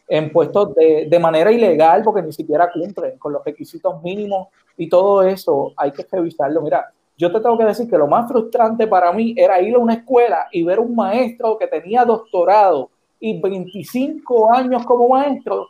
en 0.07 0.31
puestos 0.31 0.75
de, 0.75 1.07
de, 1.09 1.19
manera 1.19 1.53
ilegal 1.53 2.03
porque 2.03 2.23
ni 2.23 2.33
siquiera 2.33 2.71
cumplen 2.71 3.19
con 3.19 3.33
los 3.33 3.45
requisitos 3.45 4.03
mínimos 4.03 4.49
y 4.77 4.89
todo 4.89 5.23
eso 5.23 5.73
hay 5.77 5.93
que 5.93 6.07
revisarlo. 6.11 6.63
Mira, 6.63 6.93
yo 7.19 7.33
te 7.33 7.41
tengo 7.41 7.59
que 7.59 7.65
decir 7.65 7.91
que 7.91 7.99
lo 7.99 8.07
más 8.07 8.29
frustrante 8.29 8.87
para 8.87 9.13
mí 9.13 9.35
era 9.37 9.61
ir 9.61 9.75
a 9.75 9.79
una 9.79 9.95
escuela 9.95 10.47
y 10.53 10.63
ver 10.63 10.79
un 10.79 10.95
maestro 10.95 11.59
que 11.59 11.67
tenía 11.67 12.05
doctorado 12.05 12.91
y 13.19 13.41
25 13.41 14.55
años 14.55 14.87
como 14.87 15.09
maestro 15.09 15.67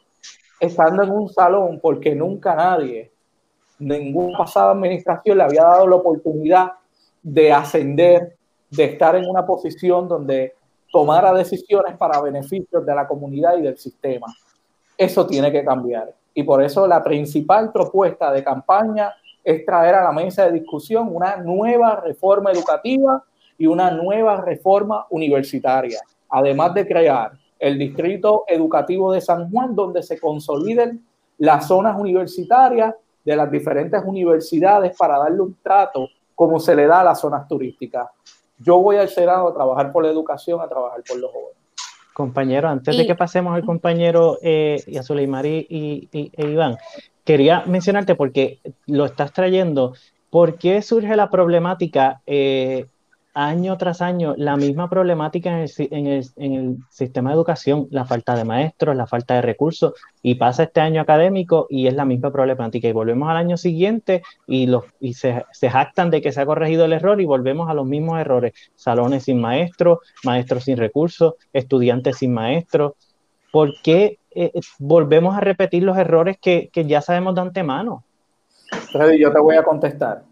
estando 0.60 1.02
en 1.02 1.10
un 1.10 1.30
salón 1.30 1.80
porque 1.80 2.14
nunca 2.14 2.54
nadie, 2.54 3.10
ninguna 3.78 4.36
pasada 4.36 4.72
administración 4.72 5.38
le 5.38 5.44
había 5.44 5.62
dado 5.62 5.86
la 5.86 5.96
oportunidad 5.96 6.72
de 7.22 7.50
ascender, 7.50 8.36
de 8.68 8.84
estar 8.84 9.16
en 9.16 9.24
una 9.24 9.46
posición 9.46 10.06
donde 10.06 10.54
tomara 10.92 11.32
decisiones 11.32 11.96
para 11.96 12.20
beneficios 12.20 12.84
de 12.84 12.94
la 12.94 13.08
comunidad 13.08 13.56
y 13.56 13.62
del 13.62 13.78
sistema. 13.78 14.26
Eso 14.98 15.26
tiene 15.26 15.50
que 15.50 15.64
cambiar. 15.64 16.12
Y 16.34 16.42
por 16.42 16.62
eso 16.62 16.86
la 16.86 17.02
principal 17.02 17.72
propuesta 17.72 18.30
de 18.32 18.44
campaña 18.44 19.14
es 19.48 19.64
traer 19.64 19.94
a 19.94 20.04
la 20.04 20.12
mesa 20.12 20.44
de 20.44 20.52
discusión 20.52 21.08
una 21.10 21.38
nueva 21.38 22.02
reforma 22.04 22.52
educativa 22.52 23.24
y 23.56 23.66
una 23.66 23.90
nueva 23.90 24.42
reforma 24.42 25.06
universitaria, 25.08 26.00
además 26.28 26.74
de 26.74 26.86
crear 26.86 27.32
el 27.58 27.78
Distrito 27.78 28.44
Educativo 28.46 29.10
de 29.10 29.22
San 29.22 29.50
Juan, 29.50 29.74
donde 29.74 30.02
se 30.02 30.20
consoliden 30.20 31.02
las 31.38 31.66
zonas 31.66 31.98
universitarias 31.98 32.94
de 33.24 33.36
las 33.36 33.50
diferentes 33.50 34.02
universidades 34.04 34.94
para 34.98 35.18
darle 35.18 35.40
un 35.40 35.56
trato 35.62 36.10
como 36.34 36.60
se 36.60 36.76
le 36.76 36.86
da 36.86 37.00
a 37.00 37.04
las 37.04 37.18
zonas 37.18 37.48
turísticas. 37.48 38.06
Yo 38.58 38.76
voy 38.82 38.96
al 38.96 39.08
Senado 39.08 39.48
a 39.48 39.54
trabajar 39.54 39.90
por 39.92 40.04
la 40.04 40.10
educación, 40.10 40.60
a 40.60 40.68
trabajar 40.68 41.02
por 41.08 41.18
los 41.18 41.32
jóvenes. 41.32 41.56
Compañero, 42.12 42.68
antes 42.68 42.94
de 42.94 43.06
que 43.06 43.14
pasemos 43.14 43.54
al 43.54 43.64
compañero 43.64 44.36
eh, 44.42 44.82
y 44.86 44.98
a 44.98 45.02
Suleimari 45.02 45.66
y, 45.70 46.08
y, 46.12 46.32
e 46.36 46.50
Iván, 46.50 46.76
quería 47.28 47.62
mencionarte 47.66 48.14
porque 48.14 48.58
lo 48.86 49.04
estás 49.04 49.34
trayendo. 49.34 49.92
¿Por 50.30 50.56
qué 50.56 50.80
surge 50.80 51.14
la 51.14 51.28
problemática 51.28 52.22
eh, 52.26 52.86
año 53.34 53.76
tras 53.76 54.00
año 54.00 54.32
la 54.38 54.56
misma 54.56 54.88
problemática 54.88 55.50
en 55.60 56.06
el, 56.06 56.76
sistema 56.88 57.28
de 57.28 57.36
educación, 57.36 57.86
la 57.90 58.06
falta 58.06 58.34
de 58.34 58.44
maestros, 58.44 58.96
la 58.96 59.06
falta 59.06 59.34
de 59.34 59.42
recursos, 59.42 59.92
y 60.22 60.36
pasa 60.36 60.62
este 60.62 60.80
año 60.80 61.02
académico 61.02 61.66
y 61.68 61.86
es 61.86 61.92
la 61.92 62.06
misma 62.06 62.32
problemática. 62.32 62.88
Y 62.88 62.92
volvemos 62.92 63.28
al 63.28 63.36
año 63.36 63.58
siguiente 63.58 64.22
y 64.46 64.66
se, 65.12 65.44
se 65.52 65.68
jactan 65.68 66.08
de 66.08 66.22
que 66.22 66.32
se 66.32 66.40
ha 66.40 66.46
corregido 66.46 66.86
el 66.86 66.94
error 66.94 67.20
y 67.20 67.26
volvemos 67.26 67.68
a 67.68 67.74
los 67.74 67.84
mismos 67.84 68.18
errores. 68.18 68.54
Salones 68.74 69.24
sin 69.24 69.38
maestros, 69.38 69.98
maestros 70.24 70.64
sin 70.64 70.78
recursos, 70.78 71.34
estudiantes 71.52 72.16
sin 72.16 72.32
maestros. 72.32 72.94
¿Por 73.52 73.74
qué 73.82 74.18
eh, 74.44 74.60
volvemos 74.78 75.36
a 75.36 75.40
repetir 75.40 75.82
los 75.82 75.96
errores 75.96 76.38
que, 76.40 76.68
que 76.72 76.86
ya 76.86 77.00
sabemos 77.00 77.34
de 77.34 77.40
antemano? 77.42 78.04
Freddy, 78.92 79.18
yo 79.18 79.32
te 79.32 79.40
voy 79.40 79.56
a 79.56 79.62
contestar. 79.62 80.22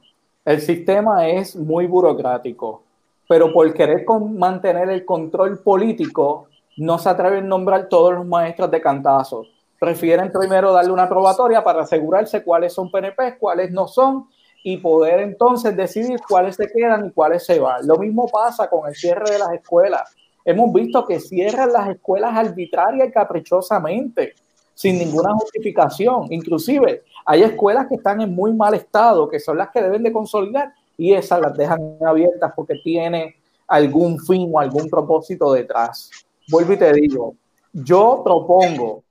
El 0.44 0.60
sistema 0.60 1.26
es 1.28 1.56
muy 1.56 1.86
burocrático 1.86 2.86
pero 3.28 3.52
por 3.52 3.72
querer 3.74 4.04
mantener 4.30 4.88
el 4.90 5.04
control 5.04 5.58
político, 5.58 6.48
no 6.76 6.98
se 6.98 7.08
atreven 7.08 7.44
a 7.44 7.48
nombrar 7.48 7.88
todos 7.88 8.14
los 8.14 8.26
maestros 8.26 8.70
de 8.70 8.80
cantazo. 8.80 9.44
Prefieren 9.78 10.30
primero 10.30 10.72
darle 10.72 10.92
una 10.92 11.08
probatoria 11.08 11.62
para 11.62 11.82
asegurarse 11.82 12.42
cuáles 12.42 12.72
son 12.72 12.90
PNP, 12.90 13.38
cuáles 13.38 13.70
no 13.70 13.88
son, 13.88 14.28
y 14.62 14.78
poder 14.78 15.20
entonces 15.20 15.76
decidir 15.76 16.20
cuáles 16.28 16.56
se 16.56 16.68
quedan 16.68 17.06
y 17.06 17.10
cuáles 17.12 17.44
se 17.44 17.58
van. 17.58 17.86
Lo 17.86 17.96
mismo 17.96 18.26
pasa 18.28 18.68
con 18.68 18.88
el 18.88 18.94
cierre 18.94 19.30
de 19.30 19.38
las 19.38 19.52
escuelas. 19.52 20.14
Hemos 20.46 20.72
visto 20.72 21.04
que 21.04 21.18
cierran 21.18 21.72
las 21.72 21.88
escuelas 21.88 22.37
arbitraria 22.37 23.06
y 23.06 23.11
caprichosamente, 23.11 24.35
sin 24.74 24.96
ninguna 24.96 25.35
justificación. 25.35 26.28
Inclusive 26.30 27.02
hay 27.24 27.42
escuelas 27.42 27.88
que 27.88 27.96
están 27.96 28.20
en 28.20 28.32
muy 28.32 28.54
mal 28.54 28.72
estado, 28.74 29.28
que 29.28 29.40
son 29.40 29.59
las 29.59 29.70
que 29.70 29.82
deben 29.82 30.04
de 30.04 30.12
consolidar 30.12 30.72
y 30.96 31.12
esas 31.12 31.40
las 31.40 31.56
dejan 31.56 31.98
abiertas 32.06 32.52
porque 32.54 32.76
tiene 32.85 33.35
algún 33.66 34.20
fin 34.20 34.48
o 34.54 34.61
algún 34.61 34.88
propósito 34.88 35.52
detrás. 35.52 36.12
Vuelvo 36.48 36.74
y 36.74 36.76
te 36.78 36.92
digo, 36.92 37.35
yo 37.72 38.22
propongo 38.24 39.02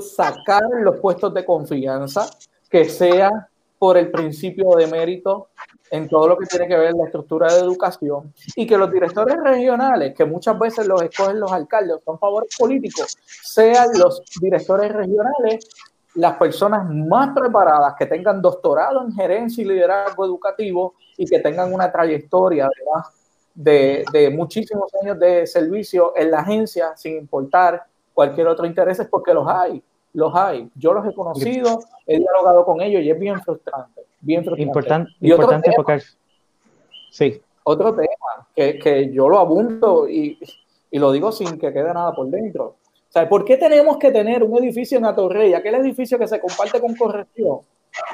sacar 0.00 0.62
los 0.82 0.98
puestos 0.98 1.32
de 1.34 1.44
confianza 1.44 2.28
que 2.68 2.86
sea 2.86 3.48
por 3.78 3.96
el 3.96 4.10
principio 4.10 4.70
de 4.76 4.86
mérito 4.86 5.48
en 5.92 6.08
todo 6.08 6.26
lo 6.26 6.38
que 6.38 6.46
tiene 6.46 6.66
que 6.66 6.76
ver 6.76 6.94
la 6.94 7.04
estructura 7.04 7.52
de 7.52 7.60
educación 7.60 8.32
y 8.56 8.66
que 8.66 8.78
los 8.78 8.90
directores 8.90 9.36
regionales, 9.44 10.14
que 10.14 10.24
muchas 10.24 10.58
veces 10.58 10.86
los 10.86 11.02
escogen 11.02 11.38
los 11.38 11.52
alcaldes, 11.52 11.98
son 12.02 12.18
favores 12.18 12.48
políticos, 12.58 13.18
sean 13.42 13.88
los 13.98 14.22
directores 14.40 14.90
regionales 14.90 15.68
las 16.14 16.36
personas 16.36 16.88
más 16.88 17.34
preparadas 17.34 17.94
que 17.98 18.06
tengan 18.06 18.40
doctorado 18.40 19.02
en 19.02 19.12
gerencia 19.12 19.62
y 19.62 19.66
liderazgo 19.66 20.24
educativo 20.24 20.94
y 21.16 21.26
que 21.26 21.40
tengan 21.40 21.72
una 21.72 21.92
trayectoria 21.92 22.68
además 22.68 23.12
de, 23.54 24.04
de 24.12 24.30
muchísimos 24.30 24.90
años 25.02 25.18
de 25.18 25.46
servicio 25.46 26.14
en 26.16 26.30
la 26.30 26.40
agencia 26.40 26.96
sin 26.96 27.16
importar 27.18 27.84
cualquier 28.14 28.46
otro 28.46 28.64
interés, 28.64 29.06
porque 29.10 29.34
los 29.34 29.46
hay, 29.46 29.82
los 30.14 30.34
hay. 30.34 30.70
Yo 30.74 30.94
los 30.94 31.06
he 31.06 31.14
conocido, 31.14 31.80
he 32.06 32.18
dialogado 32.18 32.64
con 32.64 32.80
ellos 32.80 33.02
y 33.02 33.10
es 33.10 33.18
bien 33.18 33.40
frustrante, 33.40 34.02
bien 34.22 34.42
frustrante. 34.42 34.62
Importante, 34.62 35.12
y 35.20 35.30
importante 35.30 35.70
tema, 35.70 35.98
Sí. 37.10 37.42
Otro 37.64 37.94
tema 37.94 38.48
que, 38.56 38.78
que 38.78 39.12
yo 39.12 39.28
lo 39.28 39.38
abundo 39.38 40.08
y, 40.08 40.38
y 40.90 40.98
lo 40.98 41.12
digo 41.12 41.30
sin 41.30 41.58
que 41.58 41.72
quede 41.72 41.92
nada 41.92 42.12
por 42.14 42.28
dentro 42.28 42.76
o 43.08 43.12
sea, 43.12 43.28
¿por 43.28 43.44
qué 43.44 43.58
tenemos 43.58 43.98
que 43.98 44.10
tener 44.10 44.42
un 44.42 44.56
edificio 44.56 44.96
en 44.96 45.04
Atorrey, 45.04 45.52
aquel 45.52 45.74
edificio 45.74 46.18
que 46.18 46.26
se 46.26 46.40
comparte 46.40 46.80
con 46.80 46.96
corrección, 46.96 47.58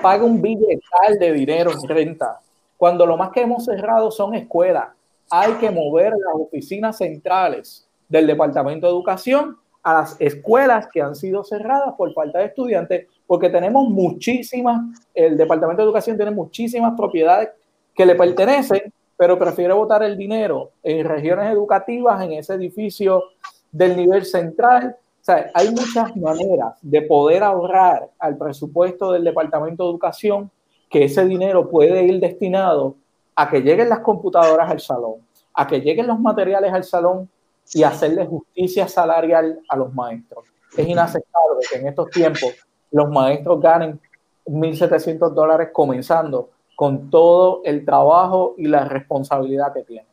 paga 0.02 0.24
un 0.24 0.42
billetal 0.42 1.16
de 1.20 1.32
dinero 1.34 1.70
en 1.70 1.88
renta, 1.88 2.40
cuando 2.76 3.06
lo 3.06 3.16
más 3.16 3.30
que 3.30 3.42
hemos 3.42 3.64
cerrado 3.64 4.10
son 4.10 4.34
escuelas? 4.34 4.88
Hay 5.30 5.52
que 5.52 5.70
mover 5.70 6.14
las 6.14 6.34
oficinas 6.34 6.98
centrales 6.98 7.88
del 8.08 8.26
Departamento 8.26 8.88
de 8.88 8.92
Educación 8.92 9.56
a 9.84 9.94
las 9.94 10.20
escuelas 10.20 10.88
que 10.92 11.00
han 11.00 11.14
sido 11.14 11.44
cerradas 11.44 11.94
por 11.96 12.12
falta 12.12 12.40
de 12.40 12.46
estudiantes, 12.46 13.06
porque 13.28 13.50
tenemos 13.50 13.86
muchísimas, 13.90 14.80
el 15.14 15.36
Departamento 15.36 15.82
de 15.82 15.86
Educación 15.86 16.16
tiene 16.16 16.32
muchísimas 16.32 16.94
propiedades 16.96 17.50
que 17.94 18.06
le 18.06 18.14
pertenecen, 18.14 18.90
pero 19.18 19.38
prefiere 19.38 19.74
botar 19.74 20.02
el 20.02 20.16
dinero 20.16 20.70
en 20.82 21.06
regiones 21.06 21.52
educativas, 21.52 22.22
en 22.22 22.32
ese 22.32 22.54
edificio 22.54 23.22
del 23.70 23.98
nivel 23.98 24.24
central. 24.24 24.96
O 25.20 25.24
sea, 25.24 25.50
hay 25.52 25.68
muchas 25.68 26.16
maneras 26.16 26.78
de 26.80 27.02
poder 27.02 27.42
ahorrar 27.42 28.08
al 28.18 28.38
presupuesto 28.38 29.12
del 29.12 29.24
Departamento 29.24 29.84
de 29.84 29.90
Educación 29.90 30.50
que 30.88 31.04
ese 31.04 31.26
dinero 31.26 31.68
puede 31.68 32.04
ir 32.04 32.20
destinado 32.20 32.96
a 33.36 33.50
que 33.50 33.60
lleguen 33.60 33.90
las 33.90 33.98
computadoras 33.98 34.70
al 34.70 34.80
salón, 34.80 35.16
a 35.52 35.66
que 35.66 35.82
lleguen 35.82 36.06
los 36.06 36.18
materiales 36.18 36.72
al 36.72 36.84
salón 36.84 37.28
y 37.74 37.82
hacerle 37.82 38.24
justicia 38.24 38.88
salarial 38.88 39.60
a 39.68 39.76
los 39.76 39.92
maestros. 39.92 40.46
Es 40.74 40.88
inaceptable 40.88 41.66
que 41.70 41.76
en 41.76 41.88
estos 41.88 42.08
tiempos 42.08 42.67
los 42.90 43.10
maestros 43.10 43.60
ganen 43.60 44.00
1.700 44.46 45.30
dólares 45.34 45.68
comenzando 45.72 46.50
con 46.76 47.10
todo 47.10 47.62
el 47.64 47.84
trabajo 47.84 48.54
y 48.56 48.66
la 48.68 48.84
responsabilidad 48.84 49.72
que 49.74 49.82
tienen. 49.82 50.06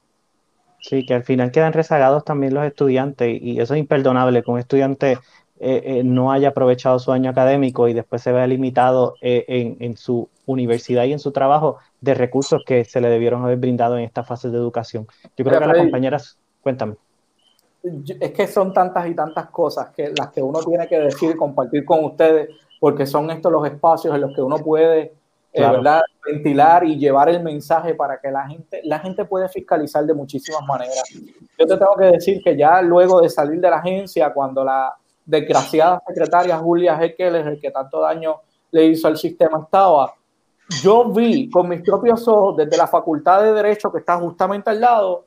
Sí, 0.80 1.06
que 1.06 1.14
al 1.14 1.24
final 1.24 1.52
quedan 1.52 1.74
rezagados 1.74 2.24
también 2.24 2.54
los 2.54 2.66
estudiantes 2.66 3.42
y 3.42 3.60
eso 3.60 3.74
es 3.74 3.80
imperdonable 3.80 4.44
que 4.44 4.52
un 4.52 4.60
estudiante 4.60 5.18
eh, 5.60 5.82
eh, 5.86 6.04
no 6.04 6.32
haya 6.32 6.50
aprovechado 6.50 7.00
su 7.00 7.12
año 7.12 7.30
académico 7.30 7.88
y 7.88 7.94
después 7.94 8.22
se 8.22 8.32
vea 8.32 8.46
limitado 8.46 9.16
eh, 9.22 9.46
en, 9.48 9.78
en, 9.80 9.96
su 9.96 10.28
universidad 10.46 11.06
y 11.06 11.14
en 11.14 11.20
su 11.20 11.32
trabajo 11.32 11.78
de 12.02 12.14
recursos 12.14 12.62
que 12.66 12.84
se 12.84 13.00
le 13.00 13.10
debieron 13.10 13.44
haber 13.44 13.58
brindado 13.58 13.98
en 13.98 14.04
esta 14.04 14.24
fase 14.24 14.50
de 14.50 14.58
educación. 14.58 15.08
Yo 15.38 15.46
creo 15.46 15.60
que 15.60 15.66
las 15.66 15.78
compañeras, 15.78 16.38
cuéntame. 16.62 16.96
Es 18.20 18.32
que 18.32 18.48
son 18.48 18.74
tantas 18.74 19.08
y 19.08 19.14
tantas 19.14 19.50
cosas 19.50 19.90
que 19.96 20.12
las 20.18 20.30
que 20.30 20.42
uno 20.42 20.60
tiene 20.64 20.88
que 20.88 21.00
decir 21.00 21.32
y 21.32 21.36
compartir 21.36 21.86
con 21.86 22.04
ustedes, 22.04 22.50
porque 22.80 23.06
son 23.06 23.30
estos 23.32 23.52
los 23.52 23.66
espacios 23.66 24.14
en 24.16 24.22
los 24.22 24.36
que 24.36 24.42
uno 24.42 24.58
puede 24.58 25.14
claro. 25.54 25.78
¿verdad? 25.78 26.02
ventilar 26.26 26.84
y 26.84 26.98
llevar 26.98 27.30
el 27.30 27.42
mensaje 27.44 27.94
para 27.94 28.20
que 28.20 28.32
la 28.32 28.48
gente, 28.48 28.82
la 28.84 29.00
gente 29.00 29.26
puede 29.26 29.48
fiscalizar 29.50 30.06
de 30.06 30.14
muchísimas 30.14 30.62
maneras. 30.68 31.04
Yo 31.58 31.68
te 31.68 31.78
tengo 31.78 31.96
que 31.98 32.06
decir 32.06 32.42
que 32.44 32.58
ya 32.58 32.82
luego 32.82 33.22
de 33.22 33.30
salir 33.30 33.62
de 33.62 33.70
la 33.70 33.78
agencia, 33.78 34.34
cuando 34.34 34.64
la 34.64 34.94
desgraciada 35.26 36.02
secretaria 36.08 36.58
Julia 36.58 37.00
Hekeles, 37.02 37.46
el 37.46 37.60
que 37.60 37.72
tanto 37.72 38.02
daño 38.02 38.42
le 38.72 38.86
hizo 38.86 39.08
al 39.08 39.18
sistema, 39.18 39.62
estaba, 39.64 40.14
yo 40.82 41.06
vi 41.12 41.50
con 41.50 41.70
mis 41.70 41.82
propios 41.82 42.28
ojos 42.28 42.58
desde 42.58 42.78
la 42.78 42.88
Facultad 42.88 43.44
de 43.44 43.54
Derecho 43.54 43.92
que 43.92 44.00
está 44.00 44.18
justamente 44.18 44.72
al 44.72 44.82
lado, 44.82 45.26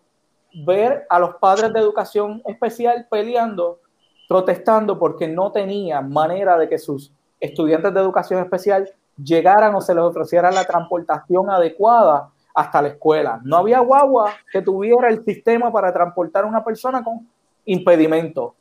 ver 0.64 1.06
a 1.08 1.18
los 1.18 1.36
padres 1.36 1.72
de 1.72 1.80
educación 1.80 2.42
especial 2.46 3.06
peleando, 3.10 3.80
protestando 4.28 4.98
porque 4.98 5.28
no 5.28 5.52
tenían 5.52 6.10
manera 6.10 6.58
de 6.58 6.68
que 6.68 6.78
sus 6.78 7.12
estudiantes 7.40 7.94
de 7.94 8.00
educación 8.00 8.40
especial 8.42 8.90
llegaran 9.22 9.74
o 9.74 9.80
se 9.80 9.94
les 9.94 10.02
ofreciera 10.02 10.50
la 10.50 10.64
transportación 10.64 11.50
adecuada 11.50 12.30
hasta 12.54 12.82
la 12.82 12.88
escuela. 12.88 13.40
No 13.44 13.56
había 13.56 13.80
guagua 13.80 14.32
que 14.52 14.62
tuviera 14.62 15.08
el 15.08 15.24
sistema 15.24 15.72
para 15.72 15.92
transportar 15.92 16.44
a 16.44 16.48
una 16.48 16.64
persona 16.64 17.02
con 17.02 17.28
impedimento. 17.64 18.54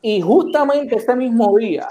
Y 0.00 0.20
justamente 0.20 0.96
este 0.96 1.16
mismo 1.16 1.56
día 1.56 1.88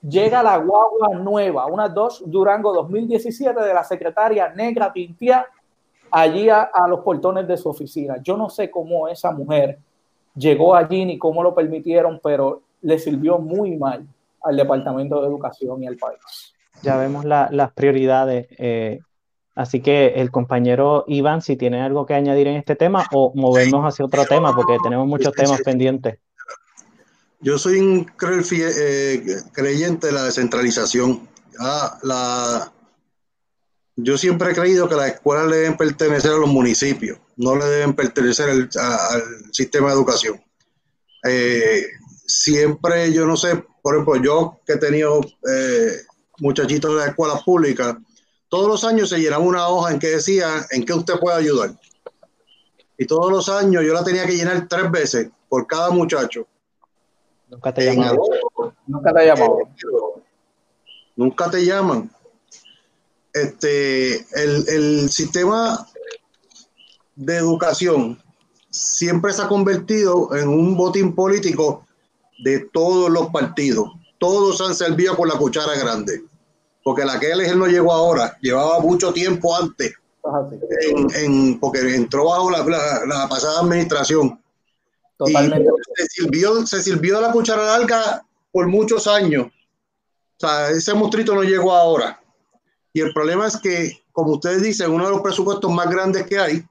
llega 0.00 0.42
la 0.42 0.56
guagua 0.58 1.14
nueva, 1.16 1.66
una 1.66 1.88
dos 1.88 2.22
Durango 2.24 2.72
2017 2.72 3.60
de 3.60 3.74
la 3.74 3.82
secretaria 3.82 4.48
Negra 4.50 4.92
Tintia 4.92 5.44
allí 6.10 6.48
a, 6.48 6.70
los 6.88 7.00
portones 7.00 7.46
de 7.46 7.56
su 7.56 7.68
oficina. 7.68 8.16
Yo 8.22 8.36
no 8.36 8.48
sé 8.48 8.70
cómo 8.70 9.08
esa 9.08 9.30
mujer 9.30 9.78
llegó 10.34 10.74
allí 10.74 11.04
ni 11.04 11.18
cómo 11.18 11.42
lo 11.42 11.54
permitieron, 11.54 12.20
pero 12.22 12.62
le 12.82 12.98
sirvió 12.98 13.38
muy 13.38 13.76
mal 13.76 14.06
al 14.42 14.56
Departamento 14.56 15.20
de 15.20 15.28
Educación 15.28 15.82
y 15.82 15.86
al 15.86 15.96
país. 15.96 16.18
Ya 16.82 16.96
vemos 16.96 17.24
las 17.24 17.72
prioridades. 17.72 18.46
Eh, 18.58 19.00
así 19.54 19.80
que 19.80 20.14
el 20.16 20.30
compañero 20.30 21.04
Iván, 21.08 21.42
si 21.42 21.56
tiene 21.56 21.82
algo 21.82 22.06
que 22.06 22.14
añadir 22.14 22.46
en 22.46 22.56
este 22.56 22.76
tema 22.76 23.06
o 23.12 23.32
movernos 23.34 23.84
hacia 23.84 24.04
otro 24.04 24.24
tema, 24.24 24.54
porque 24.54 24.76
tenemos 24.82 25.06
muchos 25.06 25.32
temas 25.32 25.60
pendientes. 25.62 26.18
Yo 27.40 27.56
soy 27.56 27.78
un 27.78 28.06
eh, 28.20 29.22
creyente 29.52 30.08
de 30.08 30.12
la 30.12 30.24
descentralización. 30.24 31.28
Ah, 31.60 31.98
la, 32.02 32.72
yo 34.00 34.16
siempre 34.16 34.52
he 34.52 34.54
creído 34.54 34.88
que 34.88 34.94
las 34.94 35.14
escuelas 35.14 35.50
deben 35.50 35.76
pertenecer 35.76 36.30
a 36.30 36.36
los 36.36 36.48
municipios, 36.48 37.18
no 37.36 37.56
le 37.56 37.64
deben 37.64 37.94
pertenecer 37.94 38.48
al, 38.48 38.70
sistema 39.50 39.88
de 39.88 39.94
educación. 39.94 40.40
Eh, 41.24 41.82
siempre, 42.24 43.12
yo 43.12 43.26
no 43.26 43.36
sé, 43.36 43.64
por 43.82 43.96
ejemplo, 43.96 44.22
yo 44.22 44.60
que 44.64 44.74
he 44.74 44.76
tenido 44.76 45.20
eh, 45.50 45.96
muchachitos 46.38 46.92
de 46.92 46.96
las 46.98 47.08
escuelas 47.08 47.42
públicas, 47.42 47.96
todos 48.48 48.68
los 48.68 48.84
años 48.84 49.08
se 49.08 49.18
llenaba 49.18 49.42
una 49.42 49.66
hoja 49.66 49.92
en 49.92 49.98
que 49.98 50.10
decía 50.10 50.64
en 50.70 50.84
qué 50.84 50.92
usted 50.92 51.18
puede 51.18 51.38
ayudar. 51.38 51.72
Y 52.96 53.04
todos 53.04 53.32
los 53.32 53.48
años 53.48 53.82
yo 53.84 53.92
la 53.94 54.04
tenía 54.04 54.26
que 54.26 54.36
llenar 54.36 54.68
tres 54.68 54.88
veces 54.92 55.28
por 55.48 55.66
cada 55.66 55.90
muchacho. 55.90 56.46
Nunca 57.48 57.74
te 57.74 57.84
llaman. 57.84 58.16
Nunca 58.86 59.12
te 59.12 59.26
llaman. 59.26 59.48
Nunca 61.16 61.50
te 61.50 61.64
llaman 61.64 62.10
este, 63.32 64.26
el, 64.34 65.10
sistema 65.10 65.86
de 67.16 67.36
educación 67.36 68.20
siempre 68.70 69.32
se 69.32 69.42
ha 69.42 69.48
convertido 69.48 70.34
en 70.36 70.48
un 70.48 70.76
botín 70.76 71.14
político 71.14 71.86
de 72.38 72.60
todos 72.72 73.10
los 73.10 73.28
partidos. 73.28 73.90
Todos 74.18 74.60
han 74.60 74.74
servido 74.74 75.16
con 75.16 75.28
la 75.28 75.36
cuchara 75.36 75.76
grande. 75.76 76.22
Porque 76.82 77.04
la 77.04 77.18
que 77.20 77.30
él 77.30 77.58
no 77.58 77.66
llegó 77.66 77.92
ahora, 77.92 78.38
llevaba 78.40 78.80
mucho 78.80 79.12
tiempo 79.12 79.54
antes, 79.54 79.92
en, 81.14 81.58
porque 81.60 81.80
entró 81.94 82.26
bajo 82.26 82.50
la, 82.50 83.28
pasada 83.28 83.60
administración. 83.60 84.40
Totalmente. 85.16 85.68
se 85.96 86.06
sirvió, 86.06 86.66
se 86.66 86.80
sirvió 86.80 87.16
de 87.16 87.22
la 87.22 87.32
cuchara 87.32 87.64
larga 87.64 88.24
por 88.52 88.68
muchos 88.68 89.06
años. 89.06 89.46
O 89.46 90.46
sea, 90.46 90.70
ese 90.70 90.94
monstruito 90.94 91.34
no 91.34 91.42
llegó 91.42 91.72
ahora. 91.72 92.20
Y 92.92 93.00
el 93.00 93.12
problema 93.12 93.46
es 93.46 93.56
que, 93.56 94.02
como 94.12 94.32
ustedes 94.32 94.62
dicen, 94.62 94.90
uno 94.90 95.04
de 95.04 95.10
los 95.10 95.20
presupuestos 95.20 95.70
más 95.72 95.90
grandes 95.90 96.26
que 96.26 96.38
hay 96.38 96.64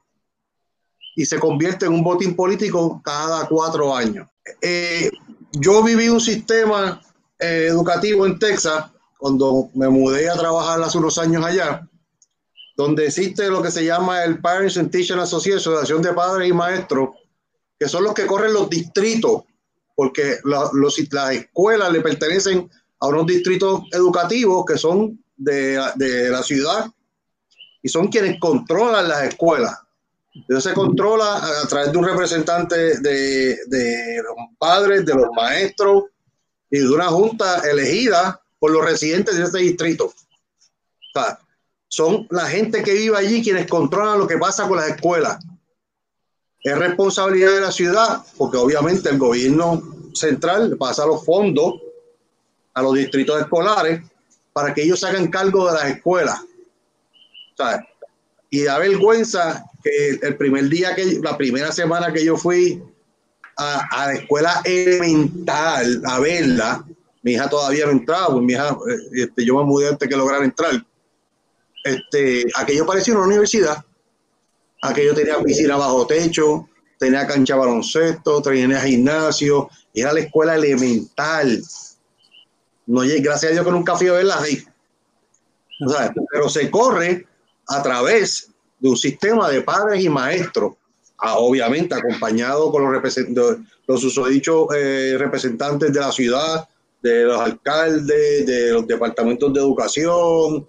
y 1.16 1.24
se 1.24 1.38
convierte 1.38 1.86
en 1.86 1.92
un 1.92 2.04
botín 2.04 2.36
político 2.36 3.00
cada 3.04 3.46
cuatro 3.48 3.94
años. 3.94 4.28
Eh, 4.60 5.10
yo 5.52 5.82
viví 5.82 6.08
un 6.08 6.20
sistema 6.20 7.00
eh, 7.38 7.66
educativo 7.68 8.26
en 8.26 8.38
Texas 8.38 8.84
cuando 9.18 9.68
me 9.74 9.88
mudé 9.88 10.30
a 10.30 10.36
trabajar 10.36 10.80
hace 10.80 10.98
unos 10.98 11.18
años 11.18 11.44
allá, 11.44 11.88
donde 12.76 13.06
existe 13.06 13.50
lo 13.50 13.60
que 13.60 13.72
se 13.72 13.84
llama 13.84 14.22
el 14.22 14.40
Parents 14.40 14.76
and 14.76 14.90
Teachers 14.92 15.20
Association, 15.20 15.74
Asociación 15.74 16.02
de 16.02 16.12
Padres 16.12 16.48
y 16.48 16.52
Maestros, 16.52 17.10
que 17.78 17.88
son 17.88 18.04
los 18.04 18.14
que 18.14 18.26
corren 18.26 18.52
los 18.52 18.70
distritos, 18.70 19.42
porque 19.96 20.36
los, 20.44 20.70
las 21.10 21.32
escuelas 21.32 21.92
le 21.92 22.00
pertenecen 22.00 22.70
a 23.00 23.08
unos 23.08 23.26
distritos 23.26 23.82
educativos 23.90 24.64
que 24.64 24.78
son 24.78 25.18
de, 25.38 26.28
la 26.30 26.42
ciudad 26.42 26.86
y 27.82 27.88
son 27.88 28.08
quienes 28.08 28.38
controlan 28.40 29.08
las 29.08 29.22
escuelas. 29.24 29.78
Se 30.60 30.74
controla 30.74 31.36
a, 31.36 31.66
través 31.66 31.90
de 31.90 31.98
un 31.98 32.04
representante 32.04 33.00
de, 33.00 34.22
los 34.22 34.36
padres, 34.58 35.06
de 35.06 35.14
los 35.14 35.28
maestros 35.34 36.04
y 36.70 36.78
de 36.78 36.88
una 36.88 37.06
junta 37.06 37.60
elegida 37.68 38.40
por 38.58 38.70
los 38.70 38.84
residentes 38.84 39.36
de 39.36 39.44
ese 39.44 39.58
distrito. 39.58 40.12
Son 41.88 42.26
la 42.30 42.46
gente 42.46 42.82
que 42.82 42.92
vive 42.92 43.16
allí 43.16 43.42
quienes 43.42 43.66
controlan 43.66 44.18
lo 44.18 44.26
que 44.26 44.36
pasa 44.36 44.68
con 44.68 44.76
las 44.76 44.90
escuelas. 44.90 45.38
Es 46.60 46.76
responsabilidad 46.76 47.52
de 47.52 47.60
la 47.60 47.72
ciudad, 47.72 48.22
porque 48.36 48.58
obviamente 48.58 49.08
el 49.08 49.18
gobierno 49.18 49.82
central 50.12 50.76
pasa 50.76 51.06
los 51.06 51.24
fondos 51.24 51.74
a 52.74 52.82
los 52.82 52.94
distritos 52.94 53.40
escolares 53.40 54.02
para 54.52 54.74
que 54.74 54.82
ellos 54.82 55.02
hagan 55.04 55.28
cargo 55.28 55.66
de 55.66 55.74
las 55.74 55.90
escuelas. 55.90 56.40
Y 58.50 58.62
da 58.62 58.78
vergüenza 58.78 59.64
que 59.82 60.18
el 60.22 60.36
primer 60.36 60.68
día 60.68 60.94
que, 60.94 61.20
la 61.22 61.36
primera 61.36 61.72
semana 61.72 62.12
que 62.12 62.24
yo 62.24 62.36
fui 62.36 62.82
a, 63.56 64.06
la 64.06 64.14
escuela 64.14 64.60
elemental 64.64 66.02
a 66.04 66.20
verla, 66.20 66.84
mi 67.22 67.32
hija 67.32 67.48
todavía 67.48 67.86
no 67.86 67.92
entraba, 67.92 68.28
pues 68.28 68.42
mi 68.42 68.52
hija, 68.52 68.68
eh, 68.68 69.22
este, 69.24 69.44
yo 69.44 69.56
me 69.56 69.64
mudé 69.64 69.88
antes 69.88 70.08
que 70.08 70.16
lograr 70.16 70.42
entrar. 70.42 70.84
Este, 71.84 72.44
aquello 72.56 72.86
parecía 72.86 73.14
una 73.14 73.26
universidad. 73.26 73.84
Aquello 74.82 75.14
tenía 75.14 75.42
piscina 75.42 75.76
bajo 75.76 76.06
techo, 76.06 76.68
tenía 76.98 77.26
cancha 77.26 77.56
baloncesto, 77.56 78.40
tenía 78.42 78.80
gimnasio, 78.80 79.68
era 79.92 80.12
la 80.12 80.20
escuela 80.20 80.54
elemental. 80.54 81.62
No, 82.88 83.02
gracias 83.02 83.50
a 83.50 83.52
Dios 83.52 83.66
que 83.66 83.70
nunca 83.70 83.96
fui 83.96 84.08
a 84.08 84.14
verla 84.14 84.40
ahí. 84.40 84.64
pero 86.32 86.48
se 86.48 86.70
corre 86.70 87.26
a 87.66 87.82
través 87.82 88.50
de 88.78 88.88
un 88.88 88.96
sistema 88.96 89.50
de 89.50 89.60
padres 89.60 90.02
y 90.02 90.08
maestros, 90.08 90.72
obviamente 91.18 91.94
acompañado 91.94 92.72
con 92.72 92.90
los, 92.90 93.02
los 93.86 94.00
susodichos 94.00 94.68
eh, 94.74 95.16
representantes 95.18 95.92
de 95.92 96.00
la 96.00 96.10
ciudad, 96.10 96.66
de 97.02 97.24
los 97.24 97.38
alcaldes, 97.38 98.46
de 98.46 98.72
los 98.72 98.86
departamentos 98.86 99.52
de 99.52 99.60
educación, 99.60 100.66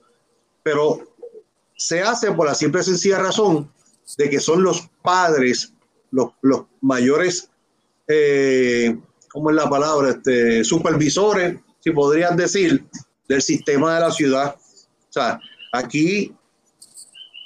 pero 0.61 1.01
se 1.77 2.01
hace 2.01 2.33
por 2.33 2.47
la 2.47 2.53
simple 2.53 2.81
y 2.81 2.83
sencilla 2.83 3.19
razón 3.19 3.71
de 4.17 4.29
que 4.29 4.41
son 4.41 4.61
los 4.61 4.89
padres, 5.01 5.71
los, 6.11 6.33
mayores, 6.81 7.49
eh, 8.09 8.99
¿cómo 9.29 9.51
es 9.51 9.55
la 9.55 9.69
palabra? 9.69 10.09
Este, 10.09 10.65
supervisores 10.65 11.55
si 11.79 11.91
podrían 11.91 12.35
decir, 12.35 12.85
del 13.27 13.41
sistema 13.41 13.95
de 13.95 14.01
la 14.01 14.11
ciudad. 14.11 14.55
O 14.55 15.11
sea, 15.11 15.39
aquí 15.71 16.33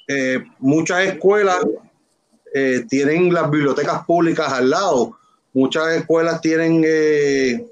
eh, 0.07 0.43
muchas 0.59 1.05
escuelas 1.05 1.63
eh, 2.53 2.85
tienen 2.89 3.33
las 3.33 3.49
bibliotecas 3.49 4.05
públicas 4.05 4.51
al 4.51 4.69
lado, 4.69 5.17
muchas 5.53 5.93
escuelas 5.93 6.41
tienen 6.41 6.83
eh, 6.85 7.65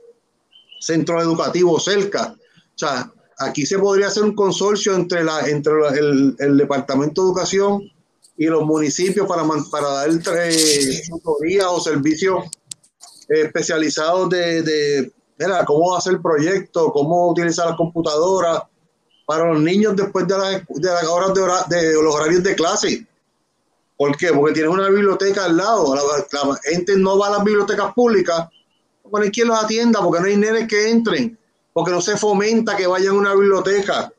centros 0.80 1.24
educativos 1.24 1.84
cerca. 1.84 2.36
O 2.36 2.78
sea, 2.78 3.12
aquí 3.40 3.66
se 3.66 3.80
podría 3.80 4.08
hacer 4.08 4.24
un 4.24 4.36
consorcio 4.36 4.96
entre, 4.96 5.24
la, 5.24 5.48
entre 5.48 5.74
el, 6.00 6.58
Departamento 6.58 7.22
de 7.22 7.28
Educación 7.28 7.92
y 8.38 8.46
los 8.46 8.66
municipios 8.66 9.28
para, 9.28 9.44
para 9.72 9.90
dar 9.90 10.10
eh, 10.10 11.02
o 11.68 11.80
servicios 11.80 12.46
especializados 13.30 14.30
de 14.30 15.12
cómo 15.66 15.96
hacer 15.96 16.14
el 16.14 16.22
proyecto, 16.22 16.92
cómo 16.92 17.30
utilizar 17.30 17.68
las 17.68 17.76
computadoras 17.76 18.64
para 19.26 19.46
los 19.52 19.62
niños 19.62 19.96
después 19.96 20.28
de, 20.28 20.38
las 20.38 21.04
horas 21.06 21.34
de, 21.70 21.94
los 21.94 22.16
horarios 22.16 22.44
de 22.44 22.56
clase. 22.56 23.06
¿Por 23.98 24.18
qué? 24.18 24.34
Porque 24.34 24.54
tienes 24.54 24.72
una 24.72 24.90
biblioteca 24.90 25.46
al 25.46 25.58
lado. 25.58 25.96
La, 25.96 26.60
gente 26.64 26.98
no 26.98 27.18
va 27.18 27.28
a 27.28 27.32
las 27.32 27.44
bibliotecas 27.44 27.94
públicas. 27.94 28.50
Bueno, 29.10 29.28
¿y 29.28 29.32
quién 29.32 29.48
los 29.48 29.64
atienda? 29.64 30.02
Porque 30.02 30.20
no 30.20 30.26
hay 30.26 30.38
nenes 30.38 30.68
que 30.68 30.90
entren. 30.90 31.38
Porque 31.72 31.92
no 31.92 32.02
se 32.02 32.18
fomenta 32.18 32.76
que 32.76 32.88
vayan 32.88 33.16
a 33.16 33.20
una 33.20 33.34
biblioteca. 33.36 34.12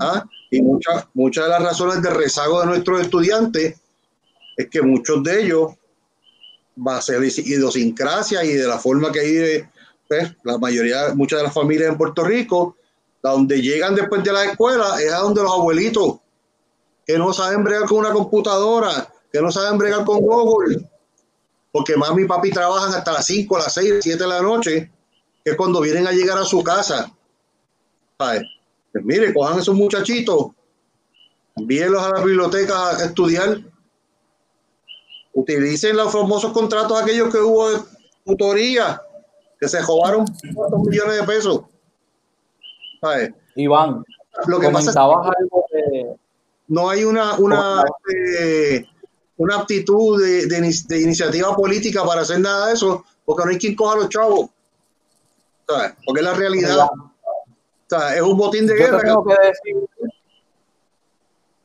¿Ah? 0.00 0.24
Y 0.50 0.62
muchas 0.62 1.06
muchas 1.14 1.44
de 1.44 1.50
las 1.50 1.62
razones 1.62 2.00
de 2.00 2.10
rezago 2.10 2.60
de 2.60 2.66
nuestros 2.66 3.00
estudiantes 3.00 3.80
es 4.56 4.68
que 4.70 4.82
muchos 4.82 5.22
de 5.22 5.42
ellos 5.42 5.72
va 6.86 6.96
a 6.96 7.02
ser 7.02 7.22
idiosincrasia 7.22 8.44
y 8.44 8.54
de 8.54 8.66
la 8.66 8.78
forma 8.78 9.12
que 9.12 9.20
vive 9.20 9.69
la 10.42 10.58
mayoría, 10.58 11.14
muchas 11.14 11.38
de 11.38 11.44
las 11.44 11.54
familias 11.54 11.88
en 11.90 11.98
Puerto 11.98 12.24
Rico, 12.24 12.76
donde 13.22 13.60
llegan 13.60 13.94
después 13.94 14.24
de 14.24 14.32
la 14.32 14.44
escuela, 14.44 15.00
es 15.00 15.12
a 15.12 15.18
donde 15.18 15.42
los 15.42 15.52
abuelitos, 15.52 16.16
que 17.06 17.16
no 17.18 17.32
saben 17.32 17.62
bregar 17.62 17.86
con 17.86 17.98
una 17.98 18.12
computadora, 18.12 19.12
que 19.32 19.40
no 19.40 19.50
saben 19.52 19.78
bregar 19.78 20.04
con 20.04 20.20
Google, 20.20 20.88
porque 21.72 21.96
mami 21.96 22.22
y 22.22 22.26
papi 22.26 22.50
trabajan 22.50 22.94
hasta 22.94 23.12
las 23.12 23.26
5, 23.26 23.58
las 23.58 23.72
6, 23.74 23.94
7 24.00 24.18
de 24.18 24.28
la 24.28 24.42
noche, 24.42 24.90
que 25.44 25.50
es 25.52 25.56
cuando 25.56 25.80
vienen 25.80 26.06
a 26.06 26.12
llegar 26.12 26.38
a 26.38 26.44
su 26.44 26.62
casa. 26.62 27.12
Pues 28.16 28.42
mire, 29.04 29.32
cojan 29.32 29.58
esos 29.58 29.74
muchachitos 29.74 30.48
envíenlos 31.56 32.02
a 32.02 32.10
la 32.10 32.24
biblioteca 32.24 32.96
a 32.96 33.04
estudiar. 33.04 33.60
Utilicen 35.32 35.96
los 35.96 36.12
famosos 36.12 36.52
contratos 36.52 37.00
aquellos 37.00 37.32
que 37.32 37.38
hubo 37.38 37.70
de 37.70 37.80
tutoría, 38.24 39.00
que 39.60 39.68
se 39.68 39.80
robaron 39.82 40.24
millones 40.86 41.20
de 41.20 41.22
pesos. 41.24 41.60
Iván, 43.54 44.02
lo 44.46 44.58
que 44.58 44.70
pasa 44.70 44.90
es 44.90 45.92
de... 45.92 46.16
no 46.68 46.88
hay 46.88 47.04
una, 47.04 47.34
una, 47.38 47.84
este, 48.06 48.88
una 49.36 49.56
aptitud 49.56 50.20
de, 50.22 50.46
de, 50.46 51.00
iniciativa 51.00 51.54
política 51.54 52.04
para 52.04 52.22
hacer 52.22 52.40
nada 52.40 52.68
de 52.68 52.74
eso, 52.74 53.04
porque 53.24 53.44
no 53.44 53.50
hay 53.50 53.58
quien 53.58 53.74
coja 53.74 53.94
a 53.94 53.98
los 53.98 54.08
chavos. 54.08 54.50
Porque 56.04 56.20
es 56.20 56.24
la 56.24 56.34
realidad. 56.34 56.88
es 58.14 58.22
un 58.22 58.36
botín 58.36 58.66
de 58.66 58.74
guerra. 58.74 59.02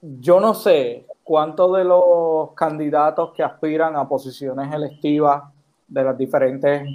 yo 0.01 0.39
no 0.39 0.53
sé 0.53 1.07
cuántos 1.23 1.77
de 1.77 1.85
los 1.85 2.51
candidatos 2.55 3.31
que 3.33 3.41
aspiran 3.41 3.95
a 3.95 4.07
posiciones 4.07 4.71
electivas 4.73 5.43
de 5.87 6.03
las 6.03 6.17
diferentes 6.17 6.87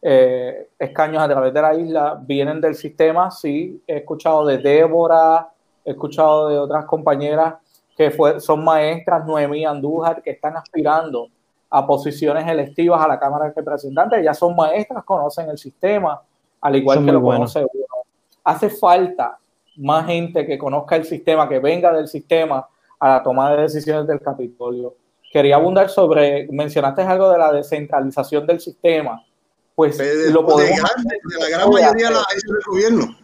eh, 0.00 0.68
escaños 0.78 1.22
a 1.22 1.28
través 1.28 1.52
de 1.52 1.62
la 1.62 1.74
isla 1.74 2.20
vienen 2.20 2.60
del 2.60 2.74
sistema. 2.74 3.30
Sí, 3.30 3.82
he 3.86 3.98
escuchado 3.98 4.46
de 4.46 4.58
Débora, 4.58 5.48
he 5.84 5.90
escuchado 5.90 6.48
de 6.48 6.58
otras 6.58 6.84
compañeras 6.84 7.54
que 7.96 8.10
fue, 8.12 8.38
son 8.40 8.62
maestras, 8.62 9.26
Noemí 9.26 9.64
Andújar, 9.64 10.22
que 10.22 10.30
están 10.30 10.56
aspirando 10.56 11.28
a 11.70 11.86
posiciones 11.86 12.46
electivas 12.46 13.02
a 13.02 13.08
la 13.08 13.18
Cámara 13.18 13.46
de 13.46 13.54
Representantes. 13.54 14.20
Ellas 14.20 14.38
son 14.38 14.54
maestras, 14.54 15.04
conocen 15.04 15.50
el 15.50 15.58
sistema, 15.58 16.22
al 16.60 16.76
igual 16.76 17.04
que 17.04 17.12
lo 17.12 17.20
conoce 17.20 17.58
uno. 17.58 17.84
Hace 18.44 18.70
falta 18.70 19.38
más 19.76 20.06
gente 20.06 20.46
que 20.46 20.56
conozca 20.56 20.96
el 20.96 21.04
sistema, 21.04 21.48
que 21.48 21.58
venga 21.58 21.92
del 21.92 22.08
sistema 22.08 22.66
a 23.00 23.08
la 23.08 23.22
toma 23.22 23.50
de 23.50 23.62
decisiones 23.62 24.06
del 24.06 24.20
Capitolio. 24.20 24.94
Quería 25.32 25.56
abundar 25.56 25.90
sobre, 25.90 26.48
mencionaste 26.50 27.02
algo 27.02 27.30
de 27.30 27.38
la 27.38 27.52
descentralización 27.52 28.46
del 28.46 28.60
sistema 28.60 29.22
pues 29.78 29.96
lo 30.32 30.44
podemos 30.44 30.90
de, 31.04 31.38
la 31.38 31.48
gran 31.50 31.70
mayoría 31.70 32.10
la 32.10 32.18
del 32.18 32.60
gobierno. 32.66 33.16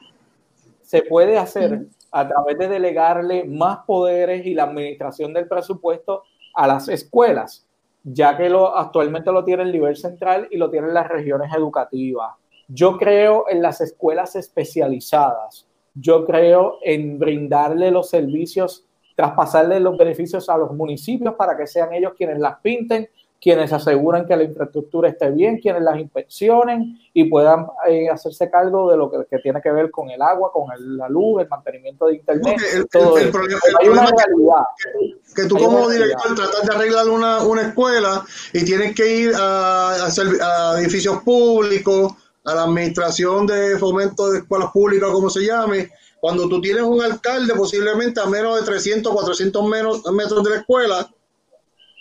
Se 0.83 1.03
puede 1.03 1.37
hacer 1.37 1.87
a 2.13 2.29
través 2.29 2.57
de 2.57 2.69
delegarle 2.69 3.43
más 3.43 3.79
poderes 3.85 4.47
y 4.47 4.55
la 4.55 4.63
administración 4.63 5.33
del 5.33 5.49
presupuesto 5.49 6.23
a 6.55 6.69
las 6.69 6.89
escuelas, 6.89 7.67
ya 8.05 8.37
que 8.37 8.49
lo, 8.49 8.77
actualmente 8.77 9.33
lo 9.33 9.43
tiene 9.43 9.65
el 9.65 9.73
nivel 9.73 9.97
central 9.97 10.47
y 10.49 10.57
lo 10.57 10.71
tienen 10.71 10.95
las 10.95 11.09
regiones 11.09 11.53
educativas. 11.53 12.37
Yo 12.69 12.99
creo 12.99 13.47
en 13.49 13.61
las 13.61 13.81
escuelas 13.81 14.37
especializadas. 14.37 15.67
Yo 15.93 16.25
creo 16.25 16.79
en 16.85 17.19
brindarle 17.19 17.91
los 17.91 18.11
servicios, 18.11 18.87
traspasarle 19.17 19.81
los 19.81 19.99
beneficios 19.99 20.49
a 20.49 20.57
los 20.57 20.71
municipios 20.71 21.35
para 21.35 21.57
que 21.57 21.67
sean 21.67 21.93
ellos 21.95 22.13
quienes 22.17 22.39
las 22.39 22.61
pinten 22.61 23.09
quienes 23.45 23.70
aseguran 23.74 24.26
que 24.26 24.34
la 24.34 24.42
infraestructura 24.42 25.11
esté 25.11 25.30
bien, 25.30 25.59
quienes 25.59 25.82
las 25.82 25.99
inspeccionen 25.99 26.99
y 27.12 27.24
puedan 27.24 27.66
eh, 27.86 28.09
hacerse 28.09 28.51
cargo 28.51 28.90
de 28.90 28.97
lo 28.97 29.11
que, 29.11 29.38
tiene 29.40 29.61
que 29.61 29.70
ver 29.70 29.90
con 29.90 30.09
el 30.09 30.22
agua, 30.22 30.51
con 30.51 30.68
la 30.97 31.11
luz, 31.11 31.42
el 31.42 31.49
mantenimiento 31.51 32.07
de 32.07 32.14
internet. 32.14 32.57
El, 32.72 32.88
todo 32.88 33.18
el, 33.18 33.30
problema, 33.30 33.61
Hay 33.82 33.88
una 33.88 34.07
realidad. 34.07 34.62
Que, 34.82 35.42
que 35.42 35.47
tú 35.47 35.59
como 35.59 35.90
director 35.90 36.34
tratas 36.34 36.66
de 36.66 36.74
arreglar 36.74 37.07
una, 37.11 37.42
una, 37.42 37.68
escuela 37.68 38.24
y 38.55 38.64
tienes 38.64 38.95
que 38.95 39.14
ir 39.14 39.32
a, 39.36 40.07
a, 40.07 40.80
edificios 40.80 41.22
públicos, 41.22 42.14
a 42.45 42.55
la 42.55 42.62
administración 42.62 43.47
de 43.47 43.78
fomento 43.78 44.30
de 44.30 44.38
escuelas 44.38 44.70
públicas, 44.70 45.11
como 45.11 45.28
se 45.28 45.45
llame, 45.45 45.90
cuando 46.18 46.49
tú 46.49 46.62
tienes 46.62 46.84
un 46.84 47.03
alcalde 47.03 47.53
posiblemente 47.53 48.22
a 48.22 48.24
menos 48.24 48.59
de 48.59 48.64
300, 48.64 49.12
400 49.12 49.68
metros 49.68 50.42
de 50.42 50.51
la 50.51 50.57
escuela, 50.57 51.11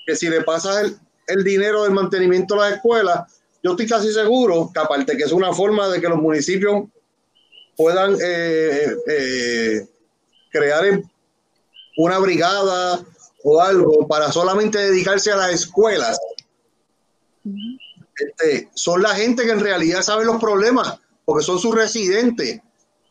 que 0.05 0.15
si 0.15 0.29
le 0.29 0.41
pasas 0.41 0.83
el, 0.83 1.03
el 1.28 1.43
dinero 1.43 1.84
del 1.84 1.93
mantenimiento 1.93 2.55
de 2.55 2.61
las 2.61 2.74
escuelas, 2.74 3.41
yo 3.63 3.71
estoy 3.71 3.88
casi 3.88 4.11
seguro 4.11 4.69
que 4.74 4.80
aparte 4.80 5.17
que 5.17 5.24
es 5.24 5.32
una 5.32 5.53
forma 5.53 5.88
de 5.89 6.01
que 6.01 6.09
los 6.09 6.19
municipios 6.19 6.84
puedan 7.78 8.15
eh, 8.21 8.95
eh, 9.07 9.88
crear 10.51 11.01
una 11.97 12.19
brigada 12.19 13.03
o 13.43 13.61
algo 13.61 14.07
para 14.07 14.32
solamente 14.32 14.78
dedicarse 14.80 15.32
a 15.32 15.38
las 15.38 15.53
escuelas. 15.53 16.19
Este, 18.15 18.69
son 18.74 19.01
la 19.01 19.15
gente 19.15 19.43
que 19.43 19.51
en 19.51 19.59
realidad 19.59 20.01
sabe 20.01 20.26
los 20.26 20.39
problemas, 20.39 20.99
porque 21.26 21.43
son 21.43 21.59
sus 21.59 21.74
residentes 21.74 22.61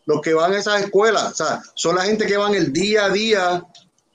los 0.04 0.20
que 0.20 0.34
van 0.34 0.52
a 0.52 0.58
esas 0.58 0.82
escuelas. 0.82 1.32
O 1.32 1.34
sea, 1.34 1.62
son 1.74 1.96
la 1.96 2.02
gente 2.02 2.26
que 2.26 2.36
van 2.36 2.54
el 2.54 2.72
día 2.72 3.06
a 3.06 3.10
día 3.10 3.64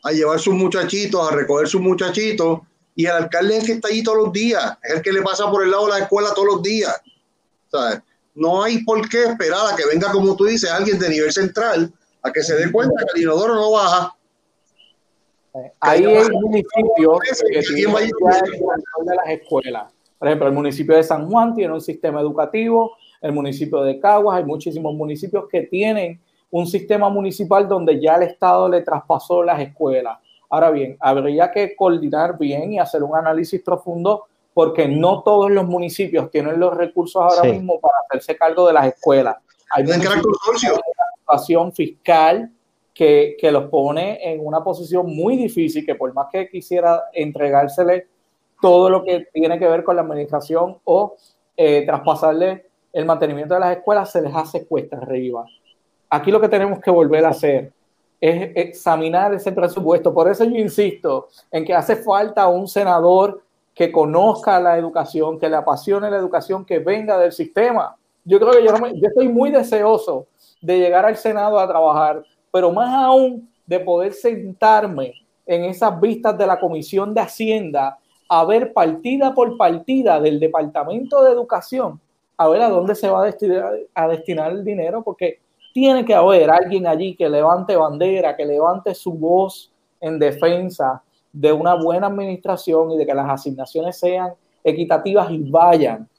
a 0.04 0.12
llevar 0.12 0.39
sus 0.39 0.54
muchachitos, 0.54 1.28
a 1.28 1.36
recoger 1.36 1.68
sus 1.68 1.82
muchachitos 1.82 2.60
y 2.98 3.06
el 3.06 3.12
alcalde 3.12 3.58
es 3.58 3.60
el 3.62 3.66
que 3.68 3.74
está 3.74 3.89
ahí 3.89 4.02
todos 4.02 4.18
los 4.18 4.34
días, 4.34 4.76
es 4.82 4.95
el 4.95 5.02
que 5.04 5.14
le 5.14 5.22
pasa 5.22 5.50
por 5.52 5.64
el 5.64 5.70
lado 5.70 5.86
de 5.86 5.91
la 5.91 6.00
escuela 6.00 6.30
todos 6.34 6.48
los 6.48 6.64
días. 6.64 7.00
No 8.34 8.64
hay 8.64 8.84
por 8.84 9.08
qué 9.08 9.26
esperar 9.26 9.72
a 9.72 9.76
que 9.76 9.84
venga, 9.86 10.12
como 10.12 10.36
tú 10.36 10.45
dices, 10.45 10.72
alguien 10.72 10.98
de 10.98 11.08
nivel 11.10 11.32
central 11.32 11.93
a 12.24 12.32
que 12.32 12.41
se 12.41 12.56
dé 12.56 12.72
cuenta 12.72 12.95
que 13.06 13.20
el 13.20 13.22
inodoro 13.22 13.54
no 13.54 13.72
baja. 13.72 14.16
Ahí 15.80 16.06
hay 16.06 16.28
municipios 16.41 17.20
que 17.52 17.62
tienen 17.62 18.10
de 19.06 19.16
las 19.16 19.30
escuelas. 19.30 19.93
Por 20.18 20.28
ejemplo, 20.28 20.48
el 20.48 20.54
municipio 20.56 20.95
de 20.95 21.04
San 21.04 21.30
Juan 21.30 21.54
tiene 21.54 21.76
un 21.76 21.82
sistema 21.82 22.20
educativo, 22.20 22.98
el 23.22 23.32
municipio 23.32 23.84
de 23.84 24.00
Caguas, 24.00 24.39
hay 24.39 24.43
muchísimos 24.43 24.91
municipios 24.95 25.45
que 25.52 25.62
tienen 25.62 26.20
un 26.50 26.66
sistema 26.66 27.10
municipal 27.10 27.68
donde 27.68 28.02
ya 28.02 28.16
el 28.16 28.24
Estado 28.24 28.68
le 28.68 28.82
traspasó 28.82 29.43
las 29.43 29.60
escuelas. 29.60 30.18
Ahora 30.50 30.72
bien, 30.72 30.98
habría 31.00 31.52
que 31.52 31.76
coordinar 31.76 32.38
bien 32.38 32.74
y 32.74 32.80
hacer 32.80 33.04
un 33.04 33.16
análisis 33.16 33.62
profundo 33.62 34.26
porque 34.54 34.88
no 34.88 35.22
todos 35.22 35.52
los 35.52 35.66
municipios 35.66 36.32
tienen 36.32 36.60
los 36.60 36.76
recursos 36.76 37.22
ahora 37.22 37.52
mismo 37.52 37.80
para 37.80 37.93
hacerse 38.08 38.36
cargo 38.36 38.68
de 38.68 38.74
las 38.74 38.88
escuelas. 38.88 39.36
Hay 39.72 39.84
una 39.84 39.98
situación 41.20 41.74
fiscal 41.74 42.52
que, 42.93 43.38
que, 43.39 43.52
los 43.52 43.66
pone 43.66 44.20
en 44.24 44.43
una 44.43 44.64
posición 44.64 45.16
muy 45.16 45.38
difícil, 45.38 45.86
que 45.86 45.93
por 45.93 46.12
más 46.14 46.28
que 46.32 46.50
quisiera 46.50 47.04
entregársele 47.14 48.08
todo 48.62 48.89
lo 48.89 49.04
que 49.04 49.28
tiene 49.32 49.60
que 49.60 49.68
ver 49.68 49.84
con 49.84 49.95
la 49.95 50.02
administración 50.02 50.78
o 50.86 51.16
eh, 51.56 51.86
traspasarle 51.86 52.66
el 52.93 53.06
mantenimiento 53.06 53.54
de 53.54 53.60
las 53.60 53.78
escuelas, 53.78 54.12
se 54.12 54.22
les 54.22 54.34
hace 54.34 54.66
cuesta 54.66 54.98
arriba. 54.98 55.45
Aquí 56.10 56.32
lo 56.32 56.41
que 56.41 56.50
tenemos 56.50 56.80
que 56.80 56.89
volver 56.89 57.26
a 57.26 57.30
hacer 57.30 57.72
es 58.20 58.51
examinar 58.55 59.34
ese 59.34 59.51
presupuesto. 59.51 60.13
Por 60.13 60.30
eso 60.30 60.43
yo 60.43 60.57
insisto 60.57 61.28
en 61.51 61.65
que 61.65 61.74
hace 61.74 61.95
falta 61.95 62.47
un 62.47 62.68
senador 62.68 63.43
que 63.74 63.91
conozca 63.91 64.59
la 64.59 64.78
educación, 64.78 65.39
que 65.39 65.49
le 65.49 65.55
apasione 65.55 66.09
la 66.09 66.18
educación, 66.18 66.65
que 66.65 66.80
venga 66.80 67.18
del 67.18 67.32
sistema. 67.32 67.95
Yo 68.26 68.39
creo 68.39 68.51
que 68.51 68.63
yo, 68.63 68.74
yo 68.95 69.07
estoy 69.07 69.28
muy 69.30 69.51
deseoso 69.51 70.28
de 70.61 70.80
llegar 70.80 71.05
al 71.05 71.15
Senado 71.15 71.59
a 71.59 71.68
trabajar, 71.68 72.24
pero 72.51 72.72
más 72.72 72.91
aún 72.91 73.49
de 73.65 73.80
poder 73.80 74.13
sentarme 74.13 75.13
en 75.45 75.65
esas 75.65 75.99
vistas 76.01 76.38
de 76.38 76.47
la 76.47 76.59
Comisión 76.59 77.13
de 77.13 77.22
Hacienda 77.22 77.99
a 78.30 78.43
ver 78.45 78.74
partida 78.74 79.34
por 79.34 79.57
partida 79.57 80.20
del 80.20 80.39
Departamento 80.39 81.24
de 81.24 81.32
Educación, 81.32 82.01
a 82.36 82.47
ver 82.49 82.61
a 82.61 82.70
dónde 82.70 82.95
se 82.95 83.09
va 83.09 83.22
a 83.22 83.26
destinar, 83.26 83.74
a 83.93 84.07
destinar 84.07 84.51
el 84.51 84.63
dinero, 84.63 85.03
porque 85.03 85.39
tiene 85.78 86.04
que 86.04 86.16
haber 86.16 86.50
alguien 86.50 86.88
allí 86.88 87.16
que 87.16 87.30
levante 87.30 87.76
bandera, 87.76 88.36
que 88.36 88.48
levante 88.48 88.96
su 88.96 89.14
voz 89.14 89.72
en 90.02 90.18
defensa 90.18 91.04
de 91.32 91.54
una 91.54 91.76
buena 91.76 92.08
administración 92.08 92.90
y 92.90 92.98
de 92.98 93.06
que 93.06 93.14
las 93.14 93.30
asignaciones 93.30 93.96
sean 94.00 94.34
equitativas 94.64 95.30
y 95.30 95.38
vayan 95.38 96.10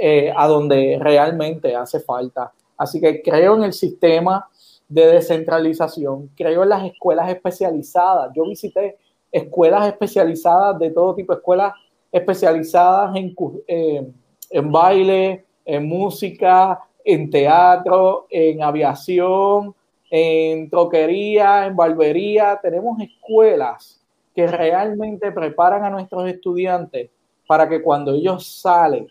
eh, 0.00 0.32
a 0.36 0.48
donde 0.48 0.98
realmente 1.00 1.76
hace 1.76 2.00
falta. 2.00 2.52
Así 2.76 3.00
que 3.00 3.22
creo 3.22 3.54
en 3.54 3.62
el 3.62 3.74
sistema 3.74 4.48
de 4.88 5.06
descentralización, 5.06 6.28
creo 6.36 6.64
en 6.64 6.70
las 6.70 6.84
escuelas 6.84 7.30
especializadas. 7.30 8.32
Yo 8.34 8.42
visité 8.42 8.98
escuelas 9.30 9.86
especializadas 9.86 10.80
de 10.80 10.90
todo 10.90 11.14
tipo, 11.14 11.32
escuelas 11.32 11.74
especializadas 12.10 13.14
en, 13.14 13.36
eh, 13.68 14.04
en 14.50 14.72
baile, 14.72 15.44
en 15.64 15.86
música, 15.86 16.80
en 17.06 17.30
teatro, 17.30 18.26
en 18.28 18.62
aviación, 18.62 19.72
en 20.10 20.68
troquería, 20.68 21.66
en 21.66 21.76
barbería. 21.76 22.58
Tenemos 22.60 23.00
escuelas 23.00 24.02
que 24.34 24.48
realmente 24.48 25.30
preparan 25.30 25.84
a 25.84 25.90
nuestros 25.90 26.28
estudiantes 26.28 27.08
para 27.46 27.68
que 27.68 27.80
cuando 27.80 28.12
ellos 28.12 28.60
salen 28.60 29.06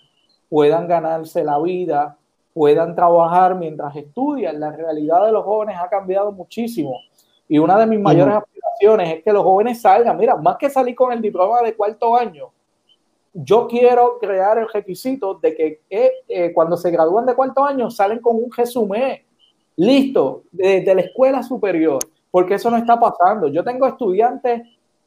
puedan 0.50 0.88
ganarse 0.90 1.42
la 1.44 1.58
vida, 1.58 2.18
puedan 2.54 2.96
trabajar 2.96 3.56
mientras 3.56 3.96
estudian. 3.96 4.60
La 4.60 4.72
realidad 4.72 5.26
de 5.26 5.32
los 5.32 5.46
jóvenes 5.46 5.78
ha 5.80 5.88
cambiado 5.88 6.34
muchísimo. 6.34 7.00
Y 7.48 7.60
una 7.60 7.80
de 7.80 7.86
mis 7.86 8.00
mayores 8.00 8.36
aspiraciones 8.36 9.18
es 9.18 9.24
que 9.24 9.32
los 9.32 9.44
jóvenes 9.44 9.82
salgan, 9.82 10.18
mira, 10.18 10.36
más 10.36 10.58
que 10.58 10.70
salir 10.70 10.96
con 10.96 11.14
el 11.14 11.22
diploma 11.22 11.62
de 11.62 11.76
cuarto 11.76 12.14
año, 12.16 12.52
yo 13.38 13.68
quiero 13.68 14.18
crear 14.18 14.58
el 14.58 14.70
requisito 14.70 15.34
de 15.36 15.54
que 15.54 15.82
eh, 15.90 16.12
eh, 16.30 16.54
cuando 16.54 16.78
se 16.78 16.90
gradúan 16.90 17.26
de 17.26 17.36
cuarto 17.36 17.66
año 17.66 17.92
salen 17.92 18.20
con 18.20 18.38
un 18.38 18.50
resumen 18.50 19.22
listo 19.76 20.44
desde 20.54 20.96
la 20.96 21.02
escuela 21.02 21.44
superior, 21.44 22.00
porque 22.32 22.54
eso 22.54 22.72
no 22.72 22.78
está 22.78 22.98
pasando. 22.98 23.50
Yo 23.50 23.62
tengo 23.62 23.88
estudiantes 23.88 24.62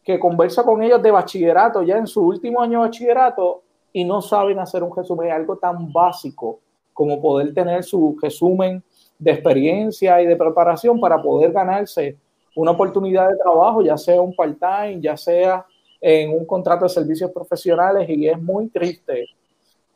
que 0.05 0.19
converso 0.19 0.63
con 0.63 0.83
ellos 0.83 1.03
de 1.03 1.11
bachillerato, 1.11 1.83
ya 1.83 1.97
en 1.97 2.07
su 2.07 2.23
último 2.23 2.61
año 2.61 2.81
de 2.81 2.89
bachillerato, 2.89 3.63
y 3.95 4.05
no 4.05 4.21
saben 4.21 4.59
hacer 4.59 4.83
un 4.83 4.95
resumen, 4.95 5.33
algo 5.33 5.57
tan 5.57 5.91
básico 5.91 6.61
como 6.93 7.23
poder 7.23 7.55
tener 7.55 7.83
su 7.83 8.15
resumen 8.21 8.85
de 9.19 9.31
experiencia 9.31 10.21
y 10.21 10.27
de 10.27 10.37
preparación 10.37 11.01
para 11.01 11.21
poder 11.23 11.51
ganarse 11.51 12.19
una 12.55 12.73
oportunidad 12.73 13.29
de 13.29 13.39
trabajo, 13.39 13.81
ya 13.81 13.97
sea 13.97 14.21
un 14.21 14.35
part-time, 14.35 15.01
ya 15.01 15.17
sea 15.17 15.65
en 16.01 16.31
un 16.31 16.45
contrato 16.45 16.85
de 16.85 16.91
servicios 16.91 17.31
profesionales, 17.31 18.09
y 18.09 18.29
es 18.29 18.41
muy 18.41 18.69
triste 18.69 19.27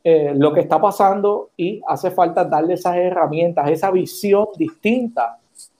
eh, 0.04 0.32
lo 0.34 0.52
que 0.52 0.60
está 0.60 0.80
pasando 0.80 1.50
y 1.56 1.80
hace 1.86 2.10
falta 2.10 2.44
darle 2.44 2.74
esas 2.74 2.96
herramientas, 2.96 3.70
esa 3.70 3.90
visión 3.90 4.48
distinta 4.56 5.38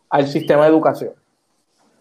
al 0.09 0.27
sistema 0.27 0.63
de 0.63 0.71
educación 0.71 1.22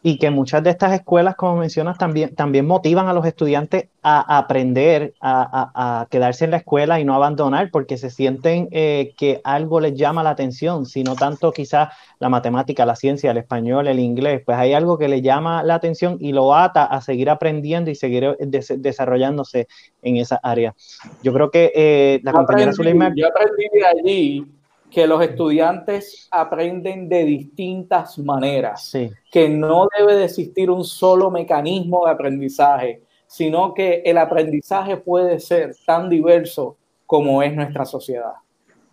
y 0.04 0.18
que 0.18 0.32
muchas 0.32 0.64
de 0.64 0.72
estas 0.72 0.94
escuelas, 0.94 1.36
como 1.36 1.58
mencionas, 1.58 1.98
también, 1.98 2.34
también 2.36 2.66
motivan 2.66 3.08
a 3.08 3.14
los 3.14 3.26
estudiantes 3.26 3.90
a, 4.02 4.38
aprender, 4.40 5.14
a, 5.22 6.08
quedarse 6.10 6.46
en 6.46 6.52
la 6.52 6.58
escuela 6.58 7.00
y 7.00 7.06
no 7.06 7.14
abandonar, 7.14 7.70
porque 7.72 7.98
se 7.98 8.10
sienten 8.10 8.68
eh, 8.72 9.14
que 9.16 9.42
algo 9.44 9.80
les 9.80 9.94
llama 9.94 10.24
la 10.24 10.32
atención, 10.32 10.88
sino 10.88 11.16
tanto 11.16 11.52
quizás 11.52 11.90
la 12.20 12.30
matemática, 12.30 12.86
la 12.86 12.96
ciencia, 12.96 13.30
el 13.30 13.38
español, 13.38 13.88
el 13.88 14.00
inglés, 14.00 14.42
pues 14.44 14.58
hay 14.58 14.74
algo 14.74 14.98
que 14.98 15.08
le 15.08 15.22
llama 15.22 15.62
la 15.62 15.76
atención 15.76 16.18
y 16.20 16.32
lo 16.32 16.56
ata 16.56 16.86
a 16.86 17.02
seguir 17.02 17.30
aprendiendo 17.30 17.92
y 17.92 17.96
seguir 17.96 18.24
eh, 18.24 18.36
desarrollándose 18.78 19.68
en 20.02 20.18
esa 20.18 20.40
área. 20.42 20.74
Yo 21.22 21.32
creo 21.32 21.52
que 21.52 21.72
eh, 21.76 22.22
la 22.24 22.32
compañera 22.32 22.74
Suleiman... 22.74 23.14
Yo 23.16 23.28
aprendí 23.28 23.66
de 23.72 23.86
allí 23.86 24.48
que 24.92 25.08
los 25.08 25.24
estudiantes 25.24 26.28
aprenden 26.30 27.08
de 27.08 27.24
distintas 27.24 28.20
maneras, 28.20 28.92
que 29.32 29.50
no 29.50 29.88
debe 29.98 30.16
de 30.16 30.26
existir 30.26 30.70
un 30.70 30.84
solo 30.84 31.32
mecanismo 31.32 32.06
de 32.06 32.12
aprendizaje, 32.12 33.02
sino 33.26 33.74
que 33.74 34.02
el 34.06 34.18
aprendizaje 34.18 34.98
puede 34.98 35.40
ser 35.40 35.74
tan 35.86 36.10
diverso 36.10 36.76
como 37.06 37.42
es 37.42 37.56
nuestra 37.56 37.86
sociedad. 37.86 38.34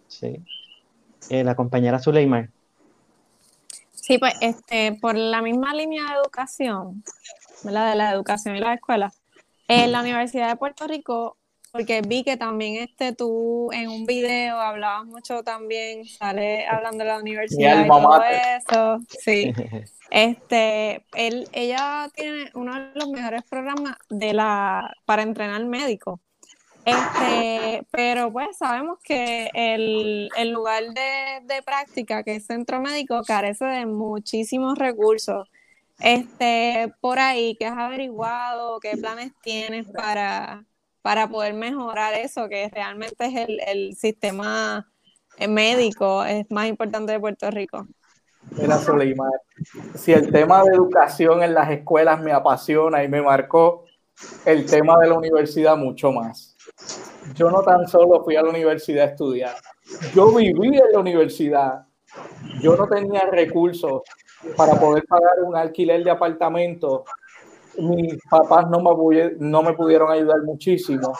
Sí. 0.06 0.40
Eh, 1.30 1.42
la 1.42 1.56
compañera 1.56 1.98
Zuleimar. 1.98 2.48
Sí, 3.90 4.18
pues 4.18 4.34
este, 4.40 4.92
por 5.00 5.16
la 5.16 5.42
misma 5.42 5.74
línea 5.74 6.04
de 6.04 6.20
educación, 6.22 7.02
¿verdad? 7.64 7.90
de 7.90 7.96
la 7.96 8.12
educación 8.12 8.54
y 8.54 8.60
la 8.60 8.74
escuela, 8.74 9.12
en 9.66 9.90
la 9.92 10.00
Universidad 10.00 10.48
de 10.48 10.56
Puerto 10.56 10.86
Rico 10.86 11.37
porque 11.72 12.02
vi 12.02 12.24
que 12.24 12.36
también 12.36 12.82
este 12.82 13.14
tú 13.14 13.70
en 13.72 13.88
un 13.88 14.06
video 14.06 14.60
hablabas 14.60 15.06
mucho 15.06 15.42
también, 15.42 16.04
sale 16.04 16.66
hablando 16.66 17.04
de 17.04 17.10
la 17.10 17.18
universidad 17.18 17.84
y 17.84 17.88
todo 17.88 18.22
eso. 18.22 18.98
Sí. 19.08 19.52
Este, 20.10 21.04
él, 21.14 21.46
ella 21.52 22.08
tiene 22.14 22.50
uno 22.54 22.74
de 22.74 22.92
los 22.94 23.10
mejores 23.10 23.42
programas 23.42 23.94
de 24.08 24.32
la 24.32 24.94
para 25.04 25.20
entrenar 25.20 25.62
médicos. 25.66 26.18
Este, 26.86 27.86
pero 27.90 28.32
pues 28.32 28.56
sabemos 28.56 28.98
que 29.04 29.50
el, 29.52 30.30
el 30.34 30.50
lugar 30.50 30.82
de, 30.82 31.54
de, 31.54 31.62
práctica, 31.62 32.22
que 32.22 32.36
es 32.36 32.46
centro 32.46 32.80
médico, 32.80 33.20
carece 33.26 33.66
de 33.66 33.84
muchísimos 33.84 34.78
recursos. 34.78 35.46
Este, 36.00 36.94
por 37.00 37.18
ahí, 37.18 37.56
¿qué 37.58 37.66
has 37.66 37.76
averiguado? 37.76 38.80
¿Qué 38.80 38.96
planes 38.96 39.32
tienes 39.42 39.86
para, 39.88 40.64
para 41.02 41.28
poder 41.28 41.54
mejorar 41.54 42.14
eso, 42.14 42.48
que 42.48 42.68
realmente 42.68 43.26
es 43.26 43.34
el, 43.36 43.60
el 43.66 43.96
sistema 43.96 44.86
médico 45.48 46.24
es 46.24 46.50
más 46.50 46.66
importante 46.66 47.12
de 47.12 47.20
Puerto 47.20 47.50
Rico. 47.50 47.86
Mira, 48.52 48.78
Soleimar, 48.78 49.30
si 49.94 50.12
el 50.12 50.32
tema 50.32 50.62
de 50.64 50.74
educación 50.74 51.42
en 51.42 51.54
las 51.54 51.70
escuelas 51.70 52.20
me 52.20 52.32
apasiona 52.32 53.04
y 53.04 53.08
me 53.08 53.20
marcó, 53.20 53.84
el 54.44 54.66
tema 54.66 54.98
de 54.98 55.08
la 55.08 55.14
universidad 55.14 55.76
mucho 55.76 56.10
más. 56.10 56.56
Yo 57.34 57.50
no 57.50 57.62
tan 57.62 57.86
solo 57.86 58.24
fui 58.24 58.36
a 58.36 58.42
la 58.42 58.50
universidad 58.50 59.04
a 59.06 59.10
estudiar, 59.10 59.54
yo 60.14 60.34
viví 60.34 60.78
en 60.78 60.92
la 60.92 60.98
universidad. 60.98 61.84
Yo 62.60 62.74
no 62.74 62.88
tenía 62.88 63.22
recursos 63.30 64.02
para 64.56 64.74
poder 64.74 65.04
pagar 65.06 65.42
un 65.44 65.56
alquiler 65.56 66.02
de 66.02 66.10
apartamento 66.10 67.04
mis 67.78 68.18
papás 68.28 68.68
no 68.70 68.80
me, 68.80 69.32
no 69.38 69.76
pudieron 69.76 70.10
ayudar 70.10 70.42
muchísimo, 70.42 71.12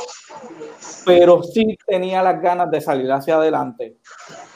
pero 1.05 1.43
sí 1.43 1.77
tenía 1.87 2.23
las 2.23 2.41
ganas 2.41 2.71
de 2.71 2.81
salir 2.81 3.11
hacia 3.11 3.37
adelante. 3.37 3.99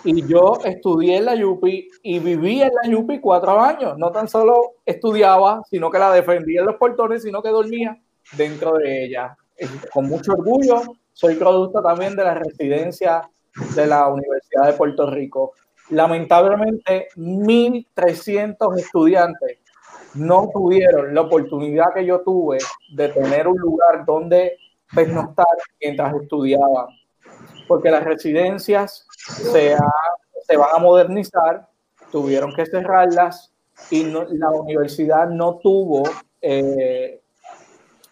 Y 0.05 0.27
yo 0.27 0.59
estudié 0.65 1.19
en 1.19 1.25
la 1.27 1.35
Yupi 1.35 1.89
y 2.03 2.19
viví 2.19 2.63
en 2.63 2.71
la 2.83 2.91
Yupi 2.91 3.21
cuatro 3.21 3.61
años. 3.61 3.97
No 3.99 4.11
tan 4.11 4.29
solo 4.29 4.75
estudiaba, 4.85 5.63
sino 5.71 5.91
que 5.91 5.99
la 5.99 6.13
defendía 6.13 6.61
en 6.61 6.67
los 6.67 6.77
portones, 6.77 7.23
sino 7.23 7.43
que 7.43 7.51
dormía 7.51 7.97
dentro 8.37 8.75
de 8.75 9.05
ella. 9.05 9.37
Con 9.93 10.09
mucho 10.09 10.33
orgullo, 10.33 10.83
soy 11.13 11.37
producto 11.37 11.83
también 11.83 12.17
de 12.17 12.25
la 12.25 12.35
residencia 12.35 13.23
de 13.75 13.87
la 13.87 14.09
Universidad 14.09 14.67
de 14.67 14.73
Puerto 14.73 15.09
Rico. 15.11 15.53
Lamentablemente, 15.91 17.09
1.300 17.17 18.79
estudiantes 18.79 19.62
no 20.15 20.51
tuvieron 20.53 21.15
la 21.15 21.23
oportunidad 21.23 21.93
que 21.95 22.05
yo 22.05 22.21
tuve 22.21 22.59
de 22.95 23.09
tener 23.09 23.49
un 23.49 23.59
lugar 23.59 24.05
donde 24.05 24.59
pernoctar 24.95 25.47
mientras 25.81 26.15
estudiaban, 26.15 26.87
porque 27.67 27.91
las 27.91 28.05
residencias 28.05 29.07
se, 29.11 29.77
se 30.47 30.57
van 30.57 30.71
a 30.75 30.79
modernizar, 30.79 31.67
tuvieron 32.11 32.55
que 32.55 32.67
cerrarlas 32.67 33.53
y 33.91 34.05
la 34.05 34.51
universidad 34.51 35.29
no 35.29 35.57
tuvo 35.57 36.03
eh, 36.41 37.23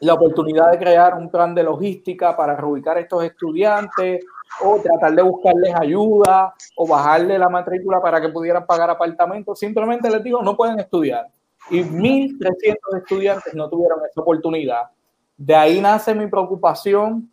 la 0.00 0.14
oportunidad 0.14 0.70
de 0.70 0.78
crear 0.78 1.14
un 1.14 1.30
plan 1.30 1.54
de 1.54 1.62
logística 1.62 2.34
para 2.34 2.56
reubicar 2.56 2.96
a 2.96 3.00
estos 3.00 3.22
estudiantes 3.24 4.24
o 4.64 4.80
tratar 4.80 5.14
de 5.14 5.22
buscarles 5.22 5.74
ayuda 5.78 6.54
o 6.76 6.86
bajarle 6.88 7.38
la 7.38 7.50
matrícula 7.50 8.00
para 8.00 8.20
que 8.20 8.30
pudieran 8.30 8.64
pagar 8.64 8.88
apartamentos. 8.88 9.58
Simplemente 9.58 10.08
les 10.08 10.24
digo, 10.24 10.42
no 10.42 10.56
pueden 10.56 10.80
estudiar 10.80 11.30
y 11.70 11.82
1.300 11.82 12.98
estudiantes 12.98 13.54
no 13.54 13.68
tuvieron 13.68 14.00
esa 14.08 14.20
oportunidad. 14.20 14.82
De 15.36 15.54
ahí 15.54 15.80
nace 15.80 16.14
mi 16.14 16.26
preocupación 16.26 17.30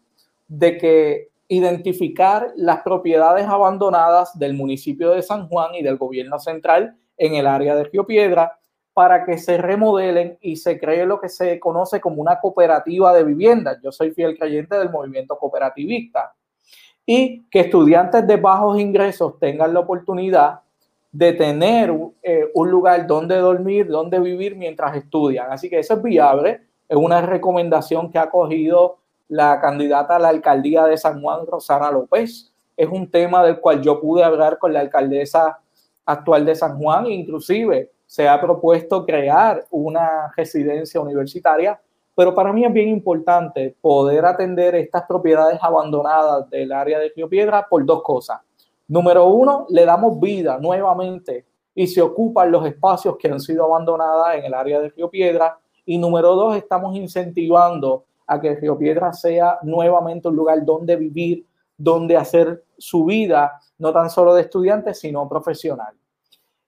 de 0.48 0.78
que 0.78 1.30
identificar 1.48 2.54
las 2.56 2.82
propiedades 2.82 3.46
abandonadas 3.48 4.38
del 4.38 4.54
municipio 4.54 5.12
de 5.12 5.22
San 5.22 5.48
Juan 5.48 5.76
y 5.76 5.84
del 5.84 5.98
gobierno 5.98 6.40
central 6.40 6.98
en 7.18 7.36
el 7.36 7.48
área 7.48 7.76
de 7.76 7.86
Río 7.86 8.06
Piedra 8.06 8.58
para 8.94 9.26
que 9.26 9.38
se 9.38 9.58
remodelen 9.58 10.38
y 10.42 10.56
se 10.56 10.80
cree 10.80 11.06
lo 11.06 11.20
que 11.20 11.30
se 11.30 11.60
conoce 11.60 12.02
como 12.02 12.22
una 12.22 12.40
cooperativa 12.40 13.14
de 13.14 13.24
viviendas. 13.24 13.78
Yo 13.84 13.92
soy 13.92 14.12
fiel 14.12 14.38
creyente 14.38 14.76
del 14.76 14.90
movimiento 14.90 15.38
cooperativista. 15.38 16.34
Y 17.06 17.44
que 17.50 17.62
estudiantes 17.62 18.28
de 18.28 18.36
bajos 18.38 18.80
ingresos 18.80 19.40
tengan 19.40 19.74
la 19.74 19.82
oportunidad 19.82 20.62
de 21.12 21.34
tener 21.34 21.94
eh, 22.22 22.52
un 22.54 22.70
lugar 22.70 23.08
donde 23.08 23.38
dormir, 23.38 23.88
donde 23.88 24.20
vivir 24.20 24.56
mientras 24.56 24.96
estudian. 24.96 25.52
Así 25.52 25.70
que 25.70 25.80
eso 25.80 25.96
es 25.96 26.04
viable, 26.04 26.62
es 26.88 26.98
una 26.98 27.22
recomendación 27.22 28.12
que 28.12 28.20
ha 28.20 28.30
cogido 28.30 28.98
la 29.28 29.60
candidata 29.60 30.16
a 30.16 30.20
la 30.20 30.30
alcaldía 30.30 30.86
de 30.86 30.98
San 30.98 31.22
Juan, 31.22 31.46
Rosana 31.46 31.92
López. 31.92 32.54
Es 32.76 32.88
un 32.90 33.10
tema 33.10 33.44
del 33.44 33.60
cual 33.60 33.82
yo 33.82 34.00
pude 34.00 34.24
hablar 34.24 34.58
con 34.58 34.74
la 34.74 34.80
alcaldesa 34.80 35.60
actual 36.06 36.46
de 36.46 36.56
San 36.56 36.78
Juan, 36.80 37.08
inclusive 37.08 37.92
se 38.06 38.28
ha 38.28 38.40
propuesto 38.40 39.06
crear 39.06 39.66
una 39.70 40.32
residencia 40.36 41.02
universitaria, 41.02 41.80
pero 42.16 42.34
para 42.34 42.54
mí 42.54 42.66
es 42.66 42.72
bien 42.72 42.88
importante 42.88 43.76
poder 43.82 44.26
atender 44.26 44.74
estas 44.76 45.04
propiedades 45.04 45.60
abandonadas 45.62 46.50
del 46.50 46.72
área 46.72 47.00
de 47.00 47.12
Río 47.14 47.28
Piedra 47.28 47.68
por 47.70 47.86
dos 47.86 48.02
cosas. 48.02 48.40
Número 48.88 49.26
uno, 49.28 49.66
le 49.70 49.86
damos 49.86 50.20
vida 50.20 50.58
nuevamente 50.60 51.46
y 51.76 51.88
se 51.88 52.02
ocupan 52.02 52.52
los 52.52 52.66
espacios 52.66 53.18
que 53.18 53.28
han 53.28 53.40
sido 53.40 53.66
abandonados 53.66 54.36
en 54.36 54.46
el 54.46 54.54
área 54.54 54.80
de 54.80 54.90
Río 54.90 55.10
Piedra. 55.10 55.60
Y 55.86 55.98
número 55.98 56.36
dos, 56.36 56.56
estamos 56.56 56.96
incentivando 56.96 58.06
a 58.26 58.40
que 58.42 58.56
Río 58.56 58.78
Piedra 58.78 59.14
sea 59.14 59.60
nuevamente 59.62 60.28
un 60.28 60.36
lugar 60.36 60.64
donde 60.66 60.96
vivir, 60.96 61.46
donde 61.78 62.18
hacer 62.18 62.64
su 62.78 63.06
vida, 63.06 63.60
no 63.78 63.94
tan 63.94 64.10
solo 64.10 64.34
de 64.34 64.42
estudiante, 64.42 64.94
sino 64.94 65.28
profesional. 65.30 65.94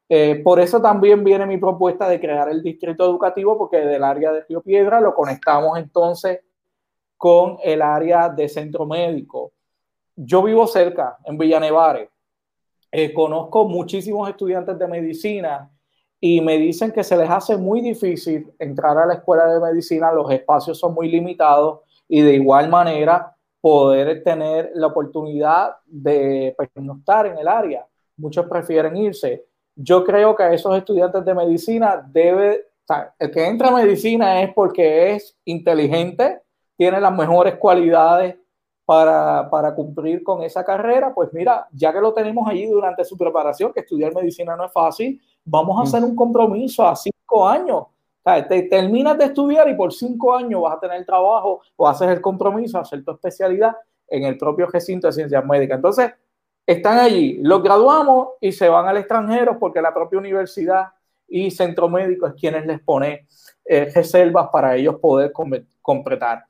Eh, 0.08 0.42
por 0.44 0.60
eso 0.60 0.82
también 0.82 1.24
viene 1.24 1.46
mi 1.46 1.58
propuesta 1.58 2.10
de 2.10 2.20
crear 2.20 2.50
el 2.50 2.64
distrito 2.64 3.06
educativo, 3.06 3.58
porque 3.58 3.78
del 3.78 4.04
área 4.04 4.32
de 4.32 4.44
Río 4.44 4.62
Piedra 4.62 5.00
lo 5.00 5.14
conectamos 5.14 5.78
entonces 5.78 6.42
con 7.16 7.58
el 7.64 7.82
área 7.82 8.30
de 8.30 8.48
centro 8.48 8.86
médico, 8.86 9.52
yo 10.22 10.44
vivo 10.44 10.68
cerca, 10.68 11.18
en 11.24 11.38
Villanevare. 11.38 12.10
Eh, 12.92 13.14
conozco 13.14 13.66
muchísimos 13.66 14.30
estudiantes 14.30 14.78
de 14.78 14.88
medicina 14.88 15.72
y 16.20 16.42
me 16.42 16.58
dicen 16.58 16.92
que 16.92 17.04
se 17.04 17.16
les 17.16 17.30
hace 17.30 17.56
muy 17.56 17.80
difícil 17.80 18.52
entrar 18.60 18.98
a 18.98 19.06
la 19.06 19.14
escuela 19.14 19.46
de 19.48 19.62
medicina, 19.62 20.12
los 20.12 20.30
espacios 20.32 20.78
son 20.78 20.94
muy 20.94 21.10
limitados 21.10 21.82
y 22.08 22.22
de 22.22 22.34
igual 22.34 22.68
manera 22.68 23.34
poder 23.62 24.22
tener 24.24 24.72
la 24.76 24.88
oportunidad 24.88 25.78
de 25.86 26.54
estar 26.58 27.26
en 27.26 27.38
el 27.38 27.48
área. 27.48 27.88
Muchos 28.18 28.46
prefieren 28.48 28.98
irse. 28.98 29.46
yo 29.76 30.04
creo 30.04 30.36
que 30.36 30.44
a 30.44 30.54
esos 30.54 30.76
estudiantes 30.76 31.24
de 31.24 31.34
medicina 31.34 32.06
debe, 32.06 32.66
el 33.18 33.32
que 33.32 33.48
entra 33.48 33.70
a 33.70 33.76
medicina 33.76 34.42
es 34.42 34.54
porque 34.54 35.14
es 35.14 35.38
inteligente, 35.46 36.42
tiene 36.76 37.00
las 37.00 37.16
mejores 37.16 37.56
cualidades 37.56 38.36
para, 38.90 39.48
para, 39.52 39.76
cumplir 39.76 40.24
con 40.24 40.42
esa 40.42 40.66
carrera, 40.66 41.14
pues 41.14 41.32
mira, 41.32 41.68
ya 41.72 41.94
que 41.94 42.02
lo 42.02 42.12
tenemos 42.12 42.50
allí 42.50 42.66
durante 42.66 43.06
su 43.06 43.16
preparación, 43.16 43.72
que 43.72 43.82
estudiar 43.82 44.16
medicina 44.16 44.56
no 44.56 44.66
es 44.66 44.74
fácil, 44.74 45.22
vamos 45.46 45.80
a 45.80 45.84
hacer 45.84 46.04
un 46.04 46.16
compromiso 46.16 46.84
a 46.84 46.96
cinco 46.96 47.48
años. 47.48 47.82
O 47.82 47.92
sea, 48.24 48.48
te 48.48 48.64
terminas 48.64 49.16
de 49.20 49.26
estudiar 49.26 49.70
y 49.70 49.76
por 49.76 49.94
cinco 49.94 50.34
años 50.34 50.64
vas 50.64 50.78
a 50.78 50.80
tener 50.80 51.06
trabajo 51.06 51.62
o 51.76 51.88
haces 51.88 52.10
el 52.10 52.20
compromiso 52.20 52.80
a 52.80 52.82
hacer 52.82 53.06
tu 53.06 53.12
especialidad 53.12 53.76
en 54.08 54.24
el 54.24 54.40
propio 54.40 54.66
recinto 54.66 55.06
de 55.06 55.14
ciencias 55.14 55.46
médicas. 55.46 55.76
Entonces, 55.76 56.12
están 56.66 56.98
allí, 56.98 57.38
los 57.44 57.62
graduamos 57.62 58.30
y 58.42 58.52
se 58.52 58.70
van 58.70 58.88
al 58.88 58.98
extranjero 58.98 59.60
porque 59.60 59.84
la 59.84 59.94
propia 59.94 60.18
universidad 60.18 60.88
y 61.28 61.52
centro 61.52 61.90
médico 61.90 62.26
es 62.26 62.34
quienes 62.34 62.66
les 62.66 62.80
pone 62.80 63.28
eh, 63.66 63.92
reservas 63.94 64.50
para 64.52 64.76
ellos 64.76 64.96
poder 64.96 65.32
completar. 65.80 66.44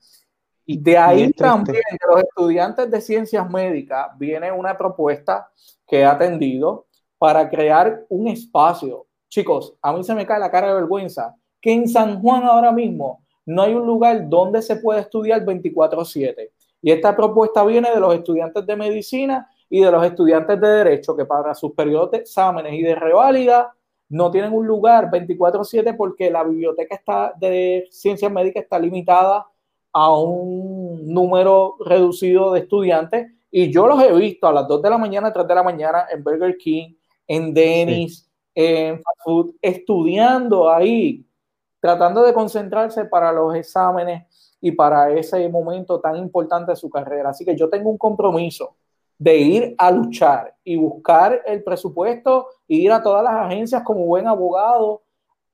Y 0.70 0.78
de 0.78 0.96
ahí 0.96 1.32
también 1.32 1.82
de 1.90 2.14
los 2.14 2.22
estudiantes 2.22 2.88
de 2.88 3.00
ciencias 3.00 3.50
médicas 3.50 4.16
viene 4.16 4.52
una 4.52 4.78
propuesta 4.78 5.50
que 5.84 5.98
he 5.98 6.04
atendido 6.04 6.86
para 7.18 7.50
crear 7.50 8.04
un 8.08 8.28
espacio. 8.28 9.08
Chicos, 9.28 9.74
a 9.82 9.92
mí 9.92 10.04
se 10.04 10.14
me 10.14 10.24
cae 10.24 10.38
la 10.38 10.48
cara 10.48 10.68
de 10.68 10.74
vergüenza 10.74 11.34
que 11.60 11.72
en 11.72 11.88
San 11.88 12.22
Juan 12.22 12.44
ahora 12.44 12.70
mismo 12.70 13.24
no 13.46 13.62
hay 13.62 13.74
un 13.74 13.84
lugar 13.84 14.28
donde 14.28 14.62
se 14.62 14.76
puede 14.76 15.00
estudiar 15.00 15.44
24/7. 15.44 16.52
Y 16.80 16.92
esta 16.92 17.16
propuesta 17.16 17.64
viene 17.64 17.90
de 17.90 17.98
los 17.98 18.14
estudiantes 18.14 18.64
de 18.64 18.76
medicina 18.76 19.50
y 19.68 19.80
de 19.80 19.90
los 19.90 20.06
estudiantes 20.06 20.60
de 20.60 20.68
derecho 20.68 21.16
que 21.16 21.24
para 21.24 21.52
sus 21.52 21.72
periodos 21.72 22.12
de 22.12 22.18
exámenes 22.18 22.74
y 22.74 22.82
de 22.82 22.94
reválida 22.94 23.74
no 24.08 24.30
tienen 24.30 24.52
un 24.52 24.68
lugar 24.68 25.10
24/7 25.10 25.94
porque 25.94 26.30
la 26.30 26.44
biblioteca 26.44 26.94
está 26.94 27.34
de 27.36 27.88
ciencias 27.90 28.30
médicas 28.30 28.62
está 28.62 28.78
limitada 28.78 29.48
a 29.92 30.12
un 30.12 31.12
número 31.12 31.76
reducido 31.80 32.52
de 32.52 32.60
estudiantes 32.60 33.32
y 33.50 33.72
yo 33.72 33.86
los 33.86 34.02
he 34.02 34.12
visto 34.12 34.46
a 34.46 34.52
las 34.52 34.68
2 34.68 34.82
de 34.82 34.90
la 34.90 34.98
mañana, 34.98 35.32
3 35.32 35.46
de 35.46 35.54
la 35.54 35.62
mañana 35.62 36.06
en 36.10 36.22
Burger 36.22 36.56
King, 36.56 36.94
en 37.26 37.52
Dennis, 37.52 38.30
en 38.54 38.96
Fast 38.96 39.20
Food, 39.24 39.54
estudiando 39.60 40.70
ahí, 40.70 41.26
tratando 41.80 42.22
de 42.22 42.32
concentrarse 42.32 43.04
para 43.06 43.32
los 43.32 43.54
exámenes 43.54 44.56
y 44.60 44.72
para 44.72 45.10
ese 45.12 45.48
momento 45.48 45.98
tan 46.00 46.16
importante 46.16 46.72
de 46.72 46.76
su 46.76 46.88
carrera. 46.88 47.30
Así 47.30 47.44
que 47.44 47.56
yo 47.56 47.68
tengo 47.68 47.90
un 47.90 47.98
compromiso 47.98 48.76
de 49.18 49.36
ir 49.36 49.74
a 49.76 49.90
luchar 49.90 50.54
y 50.62 50.76
buscar 50.76 51.42
el 51.44 51.62
presupuesto 51.62 52.46
e 52.68 52.76
ir 52.76 52.92
a 52.92 53.02
todas 53.02 53.24
las 53.24 53.34
agencias 53.34 53.82
como 53.82 54.06
buen 54.06 54.28
abogado. 54.28 55.02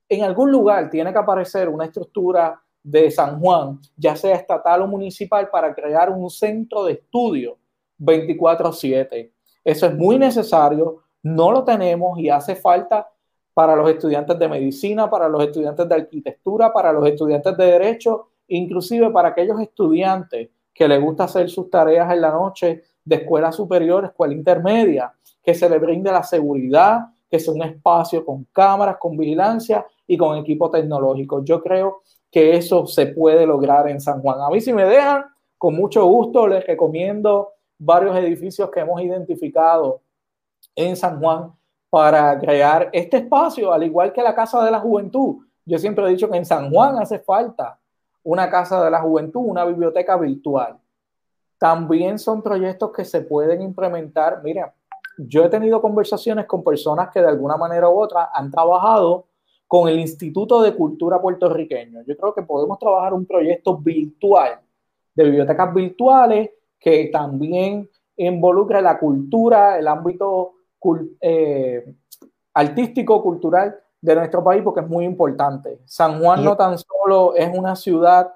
En 0.09 0.22
algún 0.22 0.53
lugar 0.53 0.91
tiene 0.91 1.12
que 1.12 1.18
aparecer 1.18 1.68
una 1.68 1.87
estructura 1.87 2.61
de 2.87 3.11
San 3.11 3.41
Juan, 3.41 3.80
ya 3.97 4.14
sea 4.14 4.37
estatal 4.37 4.82
o 4.82 4.87
municipal, 4.87 5.51
para 5.51 5.74
crear 5.74 6.09
un 6.09 6.30
centro 6.30 6.84
de 6.84 6.93
estudio 6.93 7.59
24/7. 7.99 9.32
Eso 9.64 9.87
es 9.87 9.95
muy 9.97 10.18
necesario, 10.18 11.03
no 11.24 11.51
lo 11.51 11.64
tenemos 11.64 12.16
y 12.20 12.30
hace 12.30 12.55
falta 12.55 13.11
para 13.53 13.74
los 13.74 13.91
estudiantes 13.91 14.39
de 14.39 14.49
medicina, 14.49 15.11
para 15.11 15.28
los 15.28 15.43
estudiantes 15.43 15.89
de 15.89 15.95
arquitectura, 15.97 16.72
para 16.72 16.93
los 16.93 17.05
estudiantes 17.09 17.57
de 17.57 17.64
derecho, 17.64 18.28
inclusive 18.47 19.11
para 19.11 19.30
aquellos 19.30 19.59
estudiantes 19.61 20.51
que 20.72 20.87
les 20.87 21.03
gusta 21.03 21.24
hacer 21.24 21.51
sus 21.51 21.68
tareas 21.68 22.12
en 22.12 22.20
la 22.20 22.30
noche 22.30 22.84
de 23.05 23.16
escuela 23.16 23.51
superior, 23.51 24.05
escuela 24.05 24.34
intermedia, 24.34 25.12
que 25.43 25.55
se 25.55 25.68
le 25.68 25.78
brinde 25.80 26.12
la 26.12 26.22
seguridad, 26.22 27.01
que 27.28 27.41
sea 27.41 27.53
un 27.53 27.62
espacio 27.62 28.24
con 28.24 28.45
cámaras, 28.53 28.99
con 29.01 29.16
vigilancia 29.16 29.84
y 30.07 30.16
con 30.16 30.39
equipo 30.39 30.70
tecnológico. 30.70 31.43
Yo 31.43 31.61
creo 31.61 32.03
que 32.03 32.15
eso 32.41 32.87
se 32.87 33.07
puede 33.07 33.47
lograr 33.47 33.89
en 33.89 34.01
San 34.01 34.20
Juan. 34.20 34.41
A 34.41 34.51
mí 34.51 34.61
si 34.61 34.72
me 34.72 34.84
dejan, 34.84 35.24
con 35.59 35.74
mucho 35.74 36.05
gusto 36.07 36.47
les 36.47 36.66
recomiendo 36.66 37.53
varios 37.78 38.16
edificios 38.16 38.70
que 38.70 38.80
hemos 38.80 39.01
identificado 39.03 40.01
en 40.74 40.97
San 40.97 41.20
Juan 41.20 41.53
para 41.91 42.39
crear 42.39 42.91
este 42.93 43.18
espacio, 43.18 43.72
al 43.72 43.82
igual 43.84 44.12
que 44.12 44.22
la 44.22 44.34
Casa 44.34 44.64
de 44.64 44.70
la 44.70 44.80
Juventud. 44.80 45.45
Yo 45.64 45.78
siempre 45.78 46.05
he 46.05 46.11
dicho 46.11 46.30
que 46.30 46.37
en 46.37 46.45
San 46.45 46.70
Juan 46.70 46.99
hace 46.99 47.18
falta 47.18 47.78
una 48.22 48.51
Casa 48.51 48.84
de 48.84 48.91
la 48.91 49.01
Juventud, 49.01 49.43
una 49.45 49.64
biblioteca 49.64 50.16
virtual 50.16 50.78
también 51.59 52.18
son 52.18 52.43
proyectos 52.43 52.93
que 52.93 53.05
se 53.05 53.22
pueden 53.22 53.62
implementar. 53.62 54.43
Mira, 54.43 54.74
yo 55.16 55.45
he 55.45 55.49
tenido 55.49 55.80
conversaciones 55.80 56.47
con 56.47 56.62
personas 56.62 57.11
que 57.11 57.20
de 57.20 57.28
alguna 57.28 57.57
manera 57.57 57.89
u 57.89 57.99
otra 57.99 58.30
han 58.32 58.51
trabajado 58.51 59.26
con 59.66 59.88
el 59.88 59.98
Instituto 59.98 60.62
de 60.62 60.74
Cultura 60.74 61.20
puertorriqueño. 61.20 62.02
Yo 62.06 62.16
creo 62.16 62.34
que 62.34 62.42
podemos 62.42 62.78
trabajar 62.78 63.12
un 63.14 63.26
proyecto 63.26 63.76
virtual 63.76 64.60
de 65.14 65.24
bibliotecas 65.24 65.74
virtuales 65.74 66.50
que 66.78 67.08
también 67.12 67.88
involucre 68.16 68.80
la 68.80 68.98
cultura, 68.98 69.78
el 69.78 69.88
ámbito 69.88 70.52
eh, 71.20 71.84
artístico, 72.54 73.22
cultural 73.22 73.76
de 74.00 74.14
nuestro 74.14 74.44
país, 74.44 74.62
porque 74.62 74.80
es 74.80 74.88
muy 74.88 75.04
importante. 75.04 75.80
San 75.84 76.20
Juan 76.20 76.44
no 76.44 76.56
tan 76.56 76.76
solo 76.78 77.34
es 77.34 77.50
una 77.52 77.74
ciudad 77.74 78.32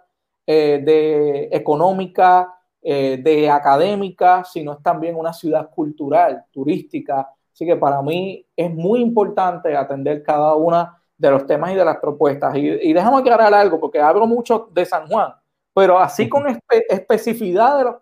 eh, 0.46 0.80
de 0.84 1.48
económica, 1.52 2.54
eh, 2.82 3.20
de 3.22 3.48
académica, 3.48 4.42
sino 4.44 4.72
es 4.72 4.82
también 4.82 5.14
una 5.14 5.32
ciudad 5.32 5.70
cultural, 5.70 6.44
turística. 6.50 7.30
Así 7.52 7.66
que 7.66 7.76
para 7.76 8.02
mí 8.02 8.44
es 8.56 8.74
muy 8.74 9.00
importante 9.00 9.76
atender 9.76 10.22
cada 10.22 10.54
una 10.54 10.99
de 11.20 11.30
los 11.30 11.46
temas 11.46 11.72
y 11.72 11.74
de 11.74 11.84
las 11.84 11.98
propuestas. 11.98 12.56
Y, 12.56 12.92
déjame 12.94 13.18
aclarar 13.18 13.52
algo, 13.52 13.78
porque 13.78 14.00
hablo 14.00 14.26
mucho 14.26 14.68
de 14.72 14.86
San 14.86 15.06
Juan, 15.06 15.34
pero 15.74 15.98
así 15.98 16.28
con 16.28 16.44
especificidad 16.88 17.78
de 17.78 17.84
los, 17.84 17.96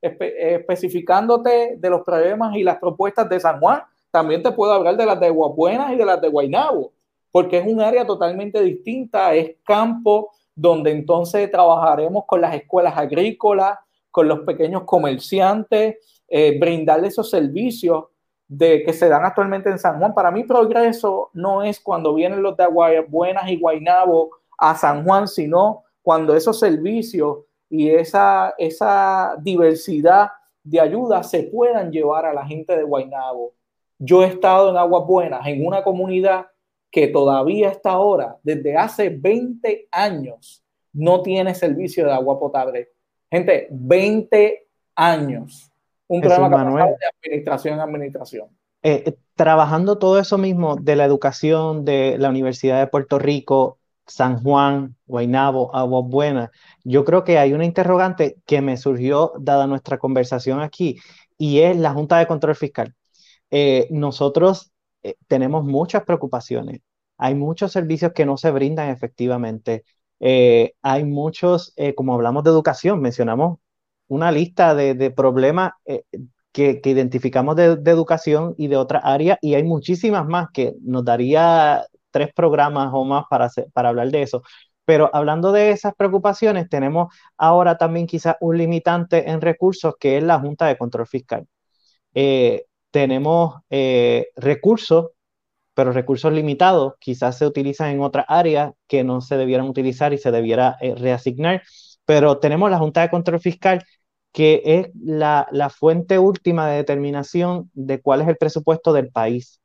especificándote 0.00 1.76
de 1.76 1.90
los 1.90 2.00
problemas 2.00 2.56
y 2.56 2.62
las 2.62 2.78
propuestas 2.78 3.28
de 3.28 3.38
San 3.38 3.60
Juan, 3.60 3.82
también 4.10 4.42
te 4.42 4.52
puedo 4.52 4.72
hablar 4.72 4.96
de 4.96 5.04
las 5.04 5.20
de 5.20 5.28
Guapuenas 5.28 5.92
y 5.92 5.96
de 5.96 6.04
las 6.06 6.20
de 6.20 6.28
Guaynabo, 6.28 6.92
porque 7.30 7.58
es 7.58 7.66
un 7.66 7.80
área 7.80 8.06
totalmente 8.06 8.60
distinta, 8.62 9.34
es 9.34 9.56
campo 9.64 10.30
donde 10.54 10.92
entonces 10.92 11.50
trabajaremos 11.50 12.24
con 12.26 12.40
las 12.40 12.54
escuelas 12.54 12.96
agrícolas, 12.96 13.78
con 14.10 14.28
los 14.28 14.40
pequeños 14.40 14.84
comerciantes, 14.84 15.96
eh, 16.26 16.58
brindarle 16.58 17.08
esos 17.08 17.28
servicios 17.28 18.04
de, 18.48 18.82
que 18.84 18.92
se 18.92 19.08
dan 19.08 19.24
actualmente 19.24 19.70
en 19.70 19.78
San 19.78 19.98
Juan. 19.98 20.14
Para 20.14 20.30
mí 20.30 20.44
progreso 20.44 21.30
no 21.32 21.62
es 21.62 21.80
cuando 21.80 22.14
vienen 22.14 22.42
los 22.42 22.56
de 22.56 22.66
Buenas 23.08 23.48
y 23.48 23.58
Guainabo 23.58 24.30
a 24.58 24.74
San 24.76 25.04
Juan, 25.04 25.26
sino 25.26 25.84
cuando 26.02 26.34
esos 26.34 26.58
servicios 26.58 27.38
y 27.70 27.90
esa, 27.90 28.54
esa 28.58 29.36
diversidad 29.40 30.30
de 30.62 30.80
ayuda 30.80 31.22
se 31.22 31.44
puedan 31.44 31.90
llevar 31.90 32.26
a 32.26 32.34
la 32.34 32.46
gente 32.46 32.76
de 32.76 32.82
Guainabo. 32.82 33.54
Yo 33.98 34.22
he 34.22 34.26
estado 34.26 34.70
en 34.70 34.76
Aguas 34.76 35.06
Buenas, 35.06 35.46
en 35.46 35.66
una 35.66 35.82
comunidad 35.82 36.46
que 36.90 37.08
todavía 37.08 37.70
está 37.70 37.92
ahora, 37.92 38.36
desde 38.42 38.76
hace 38.76 39.08
20 39.08 39.88
años, 39.90 40.62
no 40.92 41.22
tiene 41.22 41.54
servicio 41.54 42.04
de 42.04 42.12
agua 42.12 42.38
potable. 42.38 42.90
Gente, 43.30 43.68
20 43.70 44.68
años. 44.94 45.71
Un 46.12 46.20
programa 46.20 46.86
de 46.86 46.96
administración 47.24 47.74
en 47.74 47.80
administración. 47.80 48.48
Eh, 48.82 49.02
eh, 49.06 49.16
trabajando 49.34 49.96
todo 49.96 50.18
eso 50.18 50.36
mismo 50.36 50.76
de 50.76 50.94
la 50.94 51.06
educación 51.06 51.86
de 51.86 52.16
la 52.18 52.28
Universidad 52.28 52.80
de 52.80 52.86
Puerto 52.86 53.18
Rico, 53.18 53.78
San 54.06 54.42
Juan, 54.42 54.94
Guaynabo, 55.06 55.74
Aguas 55.74 56.04
Buenas, 56.06 56.50
yo 56.84 57.06
creo 57.06 57.24
que 57.24 57.38
hay 57.38 57.54
una 57.54 57.64
interrogante 57.64 58.36
que 58.44 58.60
me 58.60 58.76
surgió 58.76 59.32
dada 59.38 59.66
nuestra 59.66 59.96
conversación 59.96 60.60
aquí 60.60 60.98
y 61.38 61.60
es 61.60 61.78
la 61.78 61.94
Junta 61.94 62.18
de 62.18 62.26
Control 62.26 62.56
Fiscal. 62.56 62.94
Eh, 63.50 63.86
nosotros 63.90 64.70
tenemos 65.28 65.64
muchas 65.64 66.04
preocupaciones. 66.04 66.80
Hay 67.16 67.34
muchos 67.34 67.72
servicios 67.72 68.12
que 68.12 68.26
no 68.26 68.36
se 68.36 68.50
brindan 68.50 68.90
efectivamente. 68.90 69.84
Eh, 70.20 70.74
hay 70.82 71.04
muchos, 71.04 71.74
como 71.96 72.12
hablamos 72.14 72.44
de 72.44 72.50
educación, 72.50 73.00
mencionamos 73.00 73.60
una 74.14 74.30
lista 74.32 74.74
de, 74.74 75.10
problemas 75.10 75.72
eh, 75.84 76.04
que, 76.52 76.80
identificamos 76.84 77.56
de, 77.56 77.64
educación 77.86 78.54
y 78.58 78.68
de 78.68 78.76
otra 78.76 79.00
área, 79.00 79.38
y 79.40 79.54
hay 79.54 79.64
muchísimas 79.64 80.26
más 80.26 80.48
que 80.52 80.74
nos 80.82 81.04
daría 81.04 81.84
tres 82.10 82.30
programas 82.34 82.90
o 82.92 83.04
más 83.04 83.24
para, 83.30 83.50
para 83.72 83.88
hablar 83.90 84.10
de 84.10 84.22
eso. 84.22 84.42
Pero 84.84 85.10
hablando 85.12 85.52
de 85.52 85.70
esas 85.70 85.94
preocupaciones, 85.94 86.68
tenemos 86.68 87.14
ahora 87.36 87.78
también 87.78 88.06
quizás 88.06 88.36
un 88.40 88.58
limitante 88.58 89.30
en 89.30 89.40
recursos 89.40 89.94
que 89.98 90.18
es 90.18 90.22
la 90.24 90.40
Junta 90.40 90.66
de 90.66 90.76
Control 90.76 91.06
Fiscal. 91.06 91.46
tenemos 92.90 93.54
recursos 94.36 95.10
pero 95.74 95.92
recursos 95.92 96.32
limitados 96.32 96.94
quizás 96.98 97.38
se 97.38 97.46
utilizan 97.46 97.90
en 97.90 98.00
otras 98.00 98.26
áreas 98.28 98.72
que 98.86 99.04
no 99.04 99.20
se 99.20 99.36
debieran 99.36 99.68
utilizar 99.68 100.12
y 100.12 100.18
se 100.18 100.30
debiera 100.30 100.76
eh, 100.80 100.94
reasignar. 100.94 101.62
Pero 102.04 102.38
tenemos 102.38 102.70
la 102.70 102.78
Junta 102.78 103.02
de 103.02 103.10
Control 103.10 103.40
Fiscal, 103.40 103.84
que 104.32 104.62
es 104.64 104.88
la, 104.94 105.46
fuente 105.70 106.18
última 106.18 106.68
de 106.68 106.76
determinación 106.78 107.70
de 107.74 108.00
cuál 108.00 108.22
es 108.22 108.28
el 108.28 108.36
presupuesto 108.36 108.92
del 108.92 109.10
país. 109.10 109.60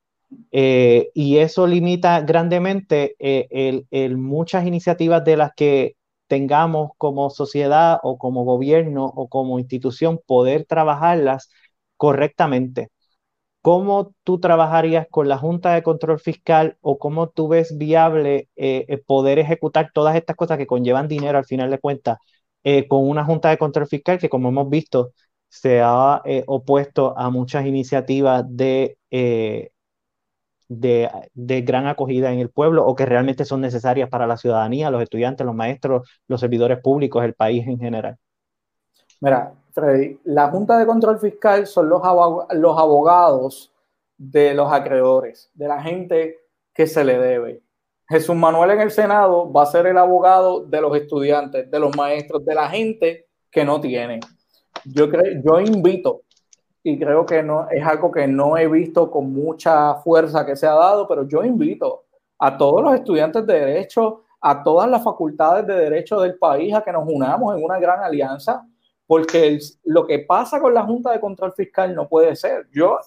Eh, 0.51 1.09
y 1.13 1.37
eso 1.37 1.67
limita 1.67 2.21
grandemente 2.21 3.15
eh, 3.19 3.85
el, 3.91 4.17
muchas 4.17 4.65
iniciativas 4.67 5.23
de 5.23 5.37
las 5.37 5.51
que 5.55 5.95
tengamos 6.27 6.91
como 6.97 7.29
sociedad 7.29 7.99
o 8.03 8.17
como 8.17 8.43
gobierno 8.43 9.05
o 9.05 9.29
como 9.29 9.59
institución 9.59 10.19
poder 10.25 10.65
trabajarlas 10.65 11.49
correctamente. 11.95 12.89
¿Cómo 13.61 14.13
tú 14.23 14.39
trabajarías 14.39 15.07
con 15.09 15.29
la 15.29 15.37
Junta 15.37 15.73
de 15.73 15.83
Control 15.83 16.19
Fiscal 16.19 16.77
o 16.81 16.97
cómo 16.99 17.29
tú 17.29 17.49
ves 17.49 17.77
viable 17.77 18.49
eh, 18.55 19.03
poder 19.05 19.39
ejecutar 19.39 19.91
todas 19.93 20.15
estas 20.15 20.35
cosas 20.35 20.57
que 20.57 20.67
conllevan 20.67 21.07
dinero 21.07 21.37
al 21.37 21.45
final 21.45 21.69
de 21.71 21.79
cuentas 21.79 22.17
con 22.89 23.07
una 23.07 23.23
Junta 23.25 23.49
de 23.49 23.57
Control 23.57 23.87
Fiscal 23.87 24.19
que, 24.19 24.29
como 24.29 24.49
hemos 24.49 24.69
visto, 24.69 25.13
se 25.49 25.81
ha 25.81 26.21
opuesto 26.47 27.17
a 27.17 27.29
muchas 27.29 27.65
iniciativas 27.65 28.43
de 28.47 28.97
de, 30.69 31.61
gran 31.61 31.87
acogida 31.87 32.31
en 32.31 32.39
el 32.39 32.49
pueblo 32.49 32.85
o 32.85 32.95
que 32.95 33.05
realmente 33.05 33.45
son 33.45 33.61
necesarias 33.61 34.09
para 34.09 34.27
la 34.27 34.37
ciudadanía, 34.37 34.91
los 34.91 35.01
estudiantes, 35.01 35.45
los 35.45 35.55
maestros, 35.55 36.09
los 36.27 36.39
servidores 36.39 36.79
públicos, 36.79 37.23
el 37.23 37.33
país 37.33 37.65
en 37.67 37.79
general? 37.79 38.17
Mira, 39.21 39.53
Freddy, 39.71 40.19
la 40.25 40.49
Junta 40.49 40.77
de 40.77 40.85
Control 40.85 41.19
Fiscal 41.19 41.65
son 41.67 41.89
los, 41.89 42.01
los 42.51 42.77
abogados 42.77 43.71
de 44.17 44.53
los 44.53 44.71
acreedores, 44.71 45.49
de 45.53 45.67
la 45.67 45.81
gente 45.81 46.39
que 46.73 46.87
se 46.87 47.03
le 47.03 47.17
debe. 47.17 47.61
Jesús 48.09 48.35
Manuel 48.35 48.71
en 48.71 48.81
el 48.81 48.91
Senado 48.91 49.51
va 49.51 49.63
a 49.63 49.65
ser 49.65 49.85
el 49.85 49.97
abogado 49.97 50.65
de 50.65 50.79
los 50.79 50.95
estudiantes, 50.95 51.69
de 51.69 51.79
los 51.79 51.95
maestros, 51.95 52.45
de 52.45 52.55
la 52.55 52.69
gente 52.69 53.27
que 53.51 53.65
no 53.65 53.81
tiene. 53.81 54.21
Yo, 54.85 55.09
creo, 55.09 55.41
yo 55.43 55.59
invito 55.59 56.21
y 56.83 56.97
creo 56.97 57.25
que 57.25 57.43
no 57.43 57.67
es 57.69 57.85
algo 57.85 58.09
que 58.09 58.25
no 58.27 58.57
he 58.57 58.67
visto 58.67 59.11
con 59.11 59.33
mucha 59.33 59.95
fuerza 59.95 60.45
que 60.45 60.55
se 60.55 60.65
ha 60.65 60.73
dado, 60.73 61.05
pero 61.05 61.27
yo 61.27 61.43
invito 61.43 62.05
a 62.39 62.57
todos 62.57 62.81
los 62.81 62.93
estudiantes 62.93 63.45
de 63.45 63.59
derecho, 63.59 64.23
a 64.39 64.63
todas 64.63 64.89
las 64.89 65.03
facultades 65.03 65.67
de 65.67 65.73
derecho 65.73 66.21
del 66.21 66.37
país 66.37 66.73
a 66.73 66.81
que 66.81 66.93
nos 66.93 67.03
unamos 67.05 67.57
en 67.57 67.63
una 67.63 67.77
gran 67.77 68.01
alianza, 68.01 68.65
porque 69.05 69.59
lo 69.83 70.05
que 70.05 70.19
pasa 70.19 70.61
con 70.61 70.73
la 70.73 70.83
Junta 70.83 71.11
de 71.11 71.19
Control 71.19 71.51
Fiscal 71.53 71.93
no 71.93 72.07
puede 72.07 72.37
ser. 72.37 72.67
Yo 72.71 72.99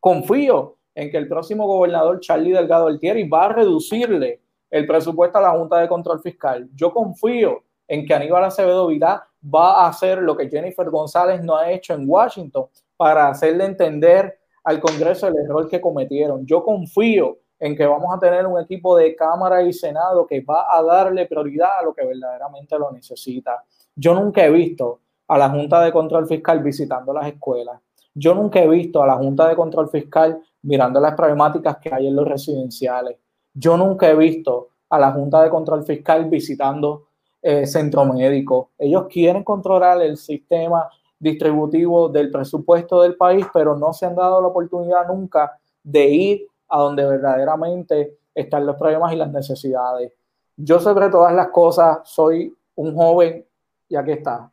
confío 0.00 0.78
en 0.94 1.10
que 1.10 1.16
el 1.16 1.28
próximo 1.28 1.66
gobernador 1.66 2.20
Charlie 2.20 2.52
Delgado 2.52 2.86
Altieri 2.86 3.28
va 3.28 3.46
a 3.46 3.52
reducirle 3.52 4.40
el 4.70 4.86
presupuesto 4.86 5.38
a 5.38 5.42
la 5.42 5.50
Junta 5.50 5.78
de 5.78 5.88
Control 5.88 6.20
Fiscal. 6.20 6.68
Yo 6.74 6.92
confío 6.92 7.62
en 7.88 8.06
que 8.06 8.14
Aníbal 8.14 8.44
Acevedo 8.44 8.86
Vidal 8.86 9.20
va 9.42 9.84
a 9.84 9.88
hacer 9.88 10.18
lo 10.18 10.36
que 10.36 10.48
Jennifer 10.48 10.88
González 10.90 11.42
no 11.42 11.56
ha 11.56 11.70
hecho 11.70 11.94
en 11.94 12.04
Washington, 12.06 12.66
para 13.00 13.28
hacerle 13.28 13.64
entender 13.64 14.38
al 14.62 14.78
Congreso 14.78 15.26
el 15.26 15.34
error 15.38 15.66
que 15.70 15.80
cometieron. 15.80 16.44
Yo 16.44 16.62
confío 16.62 17.38
en 17.58 17.74
que 17.74 17.86
vamos 17.86 18.14
a 18.14 18.18
tener 18.18 18.46
un 18.46 18.60
equipo 18.60 18.94
de 18.94 19.16
Cámara 19.16 19.62
y 19.62 19.72
Senado 19.72 20.26
que 20.26 20.42
va 20.42 20.66
a 20.70 20.82
darle 20.82 21.24
prioridad 21.24 21.78
a 21.78 21.82
lo 21.82 21.94
que 21.94 22.04
verdaderamente 22.04 22.78
lo 22.78 22.90
necesita. 22.92 23.64
Yo 23.96 24.12
nunca 24.12 24.44
he 24.44 24.50
visto 24.50 25.00
a 25.28 25.38
la 25.38 25.48
Junta 25.48 25.80
de 25.80 25.92
Control 25.92 26.26
Fiscal 26.26 26.62
visitando 26.62 27.14
las 27.14 27.26
escuelas. 27.26 27.80
Yo 28.14 28.34
nunca 28.34 28.60
he 28.60 28.68
visto 28.68 29.02
a 29.02 29.06
la 29.06 29.16
Junta 29.16 29.48
de 29.48 29.56
Control 29.56 29.88
Fiscal 29.88 30.40
mirando 30.62 31.00
las 31.00 31.14
problemáticas 31.14 31.78
que 31.78 31.92
hay 31.92 32.08
en 32.08 32.16
los 32.16 32.26
residenciales. 32.26 33.16
Yo 33.54 33.76
nunca 33.76 34.08
he 34.08 34.16
visto 34.16 34.68
a 34.88 34.98
la 34.98 35.12
Junta 35.12 35.42
de 35.42 35.50
Control 35.50 35.84
Fiscal 35.84 36.28
visitando 36.28 37.06
eh, 37.42 37.66
centro 37.66 38.04
médico. 38.04 38.70
Ellos 38.78 39.06
quieren 39.08 39.44
controlar 39.44 40.02
el 40.02 40.16
sistema 40.16 40.88
distributivo 41.18 42.08
del 42.08 42.30
presupuesto 42.30 43.02
del 43.02 43.16
país, 43.16 43.46
pero 43.52 43.76
no 43.76 43.92
se 43.92 44.06
han 44.06 44.16
dado 44.16 44.40
la 44.40 44.48
oportunidad 44.48 45.06
nunca 45.06 45.58
de 45.82 46.08
ir 46.08 46.46
a 46.68 46.80
donde 46.80 47.04
verdaderamente 47.04 48.18
están 48.34 48.66
los 48.66 48.76
problemas 48.76 49.12
y 49.12 49.16
las 49.16 49.30
necesidades. 49.30 50.12
Yo 50.56 50.80
sobre 50.80 51.08
todas 51.08 51.34
las 51.34 51.48
cosas 51.48 52.00
soy 52.04 52.54
un 52.74 52.94
joven, 52.94 53.46
y 53.88 53.96
aquí 53.96 54.12
está, 54.12 54.50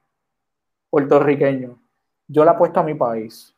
puertorriqueño. 0.90 1.78
Yo 2.28 2.44
le 2.44 2.52
apuesto 2.52 2.80
a 2.80 2.84
mi 2.84 2.96
país 2.96 3.56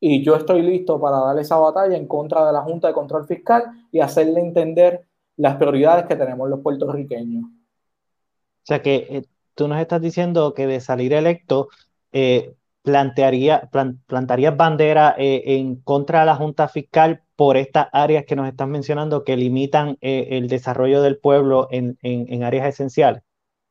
y 0.00 0.22
yo 0.22 0.36
estoy 0.36 0.62
listo 0.62 1.00
para 1.00 1.18
dar 1.18 1.38
esa 1.38 1.56
batalla 1.56 1.96
en 1.96 2.06
contra 2.06 2.46
de 2.46 2.52
la 2.52 2.62
Junta 2.62 2.88
de 2.88 2.94
Control 2.94 3.26
Fiscal 3.26 3.64
y 3.90 4.00
hacerle 4.00 4.40
entender 4.40 5.04
las 5.36 5.56
prioridades 5.56 6.06
que 6.06 6.16
tenemos 6.16 6.48
los 6.48 6.60
puertorriqueños. 6.60 7.44
O 7.44 8.64
sea 8.68 8.82
que 8.82 9.06
eh, 9.08 9.22
tú 9.54 9.66
nos 9.66 9.80
estás 9.80 10.00
diciendo 10.00 10.54
que 10.54 10.66
de 10.66 10.80
salir 10.80 11.12
electo 11.12 11.68
eh, 12.12 12.54
plantearía, 12.82 13.68
plantarías 14.06 14.56
bandera 14.56 15.14
eh, 15.18 15.42
en 15.58 15.76
contra 15.76 16.20
de 16.20 16.26
la 16.26 16.36
Junta 16.36 16.68
Fiscal 16.68 17.22
por 17.34 17.56
estas 17.56 17.88
áreas 17.92 18.24
que 18.24 18.36
nos 18.36 18.48
están 18.48 18.70
mencionando 18.70 19.24
que 19.24 19.36
limitan 19.36 19.96
el 20.00 20.48
desarrollo 20.48 21.02
del 21.02 21.18
pueblo 21.18 21.68
en, 21.70 21.96
en, 22.02 22.42
áreas 22.42 22.66
esenciales? 22.66 23.22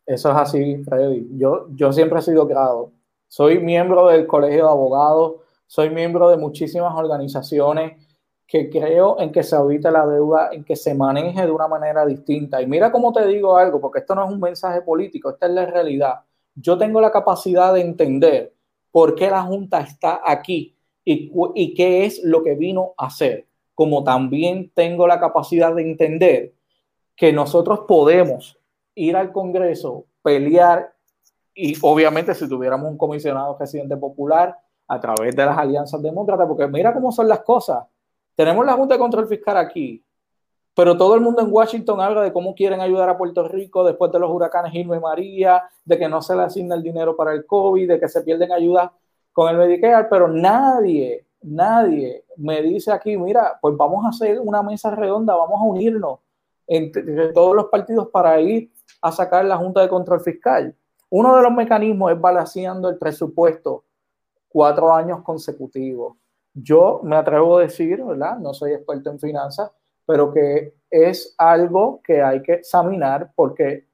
Eso 0.06 0.32
es 0.32 0.38
así, 0.38 0.84
Freddy. 0.86 1.28
Yo, 1.34 1.68
yo 1.72 1.92
siempre 1.92 2.20
he 2.20 2.22
sido 2.22 2.48
grado. 2.48 2.94
Soy 3.28 3.60
miembro 3.60 4.08
del 4.08 4.26
Colegio 4.26 4.66
de 4.66 4.72
Abogados, 4.72 5.42
soy 5.66 5.90
miembro 5.90 6.30
de 6.30 6.38
muchísimas 6.38 6.96
organizaciones 6.96 8.04
que 8.48 8.70
creo 8.70 9.20
en 9.20 9.32
que 9.32 9.44
se 9.44 9.56
audite 9.56 9.92
la 9.92 10.06
deuda, 10.08 10.50
en 10.54 10.64
que 10.64 10.76
se 10.76 10.94
maneje 10.94 11.46
de 11.46 11.52
una 11.52 11.68
manera 11.68 12.06
distinta. 12.06 12.62
Y 12.62 12.68
mira 12.68 12.92
cómo 12.92 13.12
te 13.12 13.28
digo 13.28 13.58
algo, 13.58 13.82
porque 13.82 14.00
esto 14.00 14.16
no 14.16 14.26
es 14.26 14.32
un 14.32 14.40
mensaje 14.40 14.82
político, 14.82 15.30
esta 15.30 15.48
es 15.48 15.52
la 15.52 15.66
realidad 15.66 16.22
yo 16.60 16.78
tengo 16.78 17.00
la 17.00 17.12
capacidad 17.12 17.74
de 17.74 17.82
entender 17.82 18.54
por 18.92 19.16
qué 19.16 19.30
la 19.30 19.44
Junta 19.44 19.80
está 19.82 20.22
aquí 20.26 20.76
y, 21.06 21.32
y 21.56 21.74
qué 21.76 22.06
es 22.06 22.24
lo 22.24 22.44
que 22.44 22.56
vino 22.56 22.94
a 22.98 23.08
hacer, 23.08 23.46
como 23.76 24.04
también 24.04 24.72
tengo 24.74 25.08
la 25.08 25.20
capacidad 25.20 25.74
de 25.74 25.84
entender 25.84 26.54
que 27.16 27.32
nosotros 27.32 27.82
podemos 27.88 28.60
ir 28.96 29.16
al 29.16 29.32
Congreso, 29.32 30.06
pelear 30.24 30.96
y 31.58 31.76
obviamente 31.82 32.36
si 32.36 32.48
tuviéramos 32.48 32.90
un 32.90 32.98
comisionado 32.98 33.58
presidente 33.58 33.98
popular 33.98 34.56
a 34.88 35.00
través 35.00 35.36
de 35.36 35.44
las 35.44 35.58
alianzas 35.58 36.02
demócratas, 36.02 36.48
porque 36.48 36.68
mira 36.68 36.94
cómo 36.94 37.12
son 37.12 37.28
las 37.28 37.40
cosas. 37.40 37.84
Tenemos 38.36 38.64
la 38.64 38.74
Junta 38.74 38.94
de 38.94 39.00
Control 39.00 39.28
Fiscal 39.28 39.58
aquí, 39.58 40.06
pero 40.76 40.96
todo 40.96 41.16
el 41.16 41.22
mundo 41.22 41.42
en 41.42 41.52
Washington 41.52 42.00
habla 42.00 42.22
de 42.22 42.32
cómo 42.32 42.54
quieren 42.54 42.80
ayudar 42.80 43.10
a 43.10 43.18
Puerto 43.18 43.48
Rico 43.48 43.84
después 43.84 44.12
de 44.12 44.20
los 44.20 44.30
huracanes 44.30 44.72
Irma 44.76 44.98
y 44.98 45.00
María, 45.00 45.64
de 45.84 45.98
que 45.98 46.08
no 46.08 46.22
se 46.22 46.36
le 46.36 46.44
asigna 46.44 46.76
el 46.76 46.84
dinero 46.84 47.16
para 47.16 47.34
el 47.34 47.48
COVID, 47.48 47.88
de 47.90 48.00
que 48.00 48.08
se 48.08 48.22
pierden 48.22 48.52
ayudas 48.52 48.92
con 49.34 49.50
el 49.50 49.58
Medicare, 49.58 50.08
pero 50.08 50.28
nadie, 50.28 51.26
nadie 51.42 52.26
me 52.38 52.62
dice 52.62 52.92
aquí, 52.92 53.18
mira, 53.18 53.58
pues 53.60 53.76
vamos 53.76 54.06
a 54.06 54.10
hacer 54.10 54.40
una 54.40 54.62
mesa 54.62 54.92
redonda, 54.92 55.36
vamos 55.36 55.60
a 55.60 55.64
unirnos 55.64 56.20
entre 56.68 57.34
todos 57.34 57.56
los 57.56 57.66
partidos 57.66 58.10
para 58.10 58.40
ir 58.40 58.72
a 59.02 59.12
sacar 59.12 59.44
la 59.46 59.58
Junta 59.58 59.82
de 59.82 59.90
Control 59.90 60.22
Fiscal. 60.22 60.76
Uno 61.10 61.36
de 61.36 61.44
los 61.44 61.52
mecanismos 61.52 62.12
es 62.12 62.20
balanceando 62.20 62.90
el 62.90 62.98
presupuesto 62.98 63.86
cuatro 64.50 64.94
años 64.94 65.22
consecutivos. 65.24 66.18
Yo 66.54 67.02
me 67.04 67.16
atrevo 67.16 67.58
a 67.58 67.62
decir. 67.62 68.00
No 68.00 68.54
soy 68.54 68.74
experto 68.74 69.12
en 69.12 69.20
finanzas, 69.20 69.72
pero 70.06 70.34
que 70.34 70.74
es 70.90 71.36
algo 71.38 72.02
que 72.04 72.22
hay 72.22 72.42
que 72.42 72.54
examinar 72.54 73.32
porque 73.36 73.86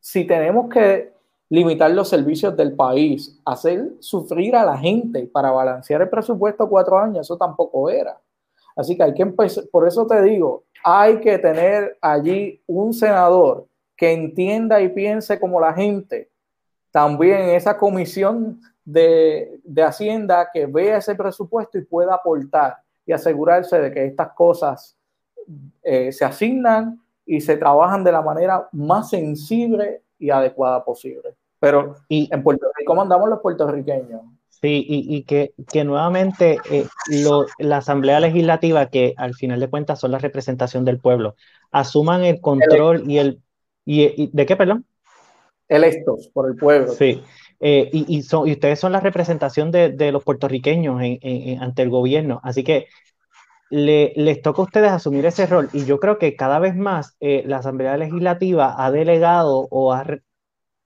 si 0.00 0.26
tenemos 0.26 0.68
que 0.68 1.12
limitar 1.48 1.90
los 1.90 2.08
servicios 2.08 2.56
del 2.56 2.74
país, 2.74 3.40
hacer 3.44 3.92
sufrir 4.00 4.56
a 4.56 4.64
la 4.64 4.76
gente 4.76 5.28
para 5.32 5.50
balancear 5.50 6.02
el 6.02 6.08
presupuesto 6.08 6.68
cuatro 6.68 6.98
años, 6.98 7.26
eso 7.26 7.36
tampoco 7.36 7.88
era. 7.88 8.18
Así 8.74 8.96
que 8.96 9.02
hay 9.02 9.14
que 9.14 9.22
empezar, 9.22 9.64
por 9.70 9.86
eso 9.86 10.06
te 10.06 10.20
digo, 10.22 10.64
hay 10.84 11.20
que 11.20 11.38
tener 11.38 11.96
allí 12.00 12.60
un 12.66 12.92
senador 12.92 13.66
que 13.96 14.12
entienda 14.12 14.80
y 14.80 14.88
piense 14.88 15.40
como 15.40 15.60
la 15.60 15.72
gente. 15.72 16.30
También 16.90 17.50
esa 17.50 17.76
comisión 17.76 18.60
de, 18.84 19.60
de 19.64 19.82
Hacienda 19.82 20.50
que 20.52 20.66
vea 20.66 20.98
ese 20.98 21.14
presupuesto 21.14 21.78
y 21.78 21.84
pueda 21.84 22.14
aportar 22.14 22.76
y 23.04 23.12
asegurarse 23.12 23.80
de 23.80 23.92
que 23.92 24.04
estas 24.04 24.32
cosas 24.32 24.96
eh, 25.82 26.12
se 26.12 26.24
asignan 26.24 27.00
y 27.24 27.40
se 27.40 27.56
trabajan 27.56 28.04
de 28.04 28.12
la 28.12 28.22
manera 28.22 28.68
más 28.72 29.10
sensible 29.10 30.02
y 30.18 30.30
adecuada 30.30 30.84
posible. 30.84 31.34
Pero 31.58 31.96
y, 32.08 32.28
en 32.32 32.42
Puerto 32.42 32.66
Rico 32.76 32.94
mandamos 32.94 33.28
los 33.28 33.40
puertorriqueños. 33.40 34.22
Sí, 34.48 34.86
y, 34.88 35.22
que, 35.24 35.52
que, 35.70 35.84
nuevamente 35.84 36.56
eh, 36.70 36.86
la 37.58 37.76
Asamblea 37.76 38.20
Legislativa, 38.20 38.86
que 38.86 39.12
al 39.18 39.34
final 39.34 39.60
de 39.60 39.68
cuentas 39.68 40.00
son 40.00 40.12
la 40.12 40.18
representación 40.18 40.86
del 40.86 40.98
pueblo, 40.98 41.36
asuman 41.70 42.24
el 42.24 42.40
control 42.40 43.08
y 43.10 43.18
el... 43.18 43.42
Y, 43.86 44.30
¿De 44.32 44.44
qué, 44.44 44.56
perdón? 44.56 44.84
Electos 45.68 46.28
por 46.34 46.50
el 46.50 46.56
pueblo. 46.56 46.92
Sí, 46.92 47.22
eh, 47.60 47.88
y, 47.92 48.22
son, 48.22 48.46
y 48.46 48.52
ustedes 48.52 48.78
son 48.78 48.92
la 48.92 49.00
representación 49.00 49.70
de, 49.70 49.88
de 49.90 50.12
los 50.12 50.22
puertorriqueños 50.22 51.00
ante 51.60 51.82
el 51.82 51.90
gobierno. 51.90 52.40
Así 52.42 52.62
que 52.62 52.86
le, 53.70 54.12
les 54.16 54.42
toca 54.42 54.62
a 54.62 54.64
ustedes 54.64 54.90
asumir 54.92 55.26
ese 55.26 55.46
rol 55.46 55.68
y 55.72 55.84
yo 55.84 55.98
creo 55.98 56.18
que 56.18 56.36
cada 56.36 56.58
vez 56.58 56.76
más 56.76 57.16
eh, 57.20 57.42
la 57.46 57.58
Asamblea 57.58 57.96
Legislativa 57.96 58.74
ha 58.78 58.90
delegado 58.90 59.66
o 59.70 59.92
ha 59.92 60.06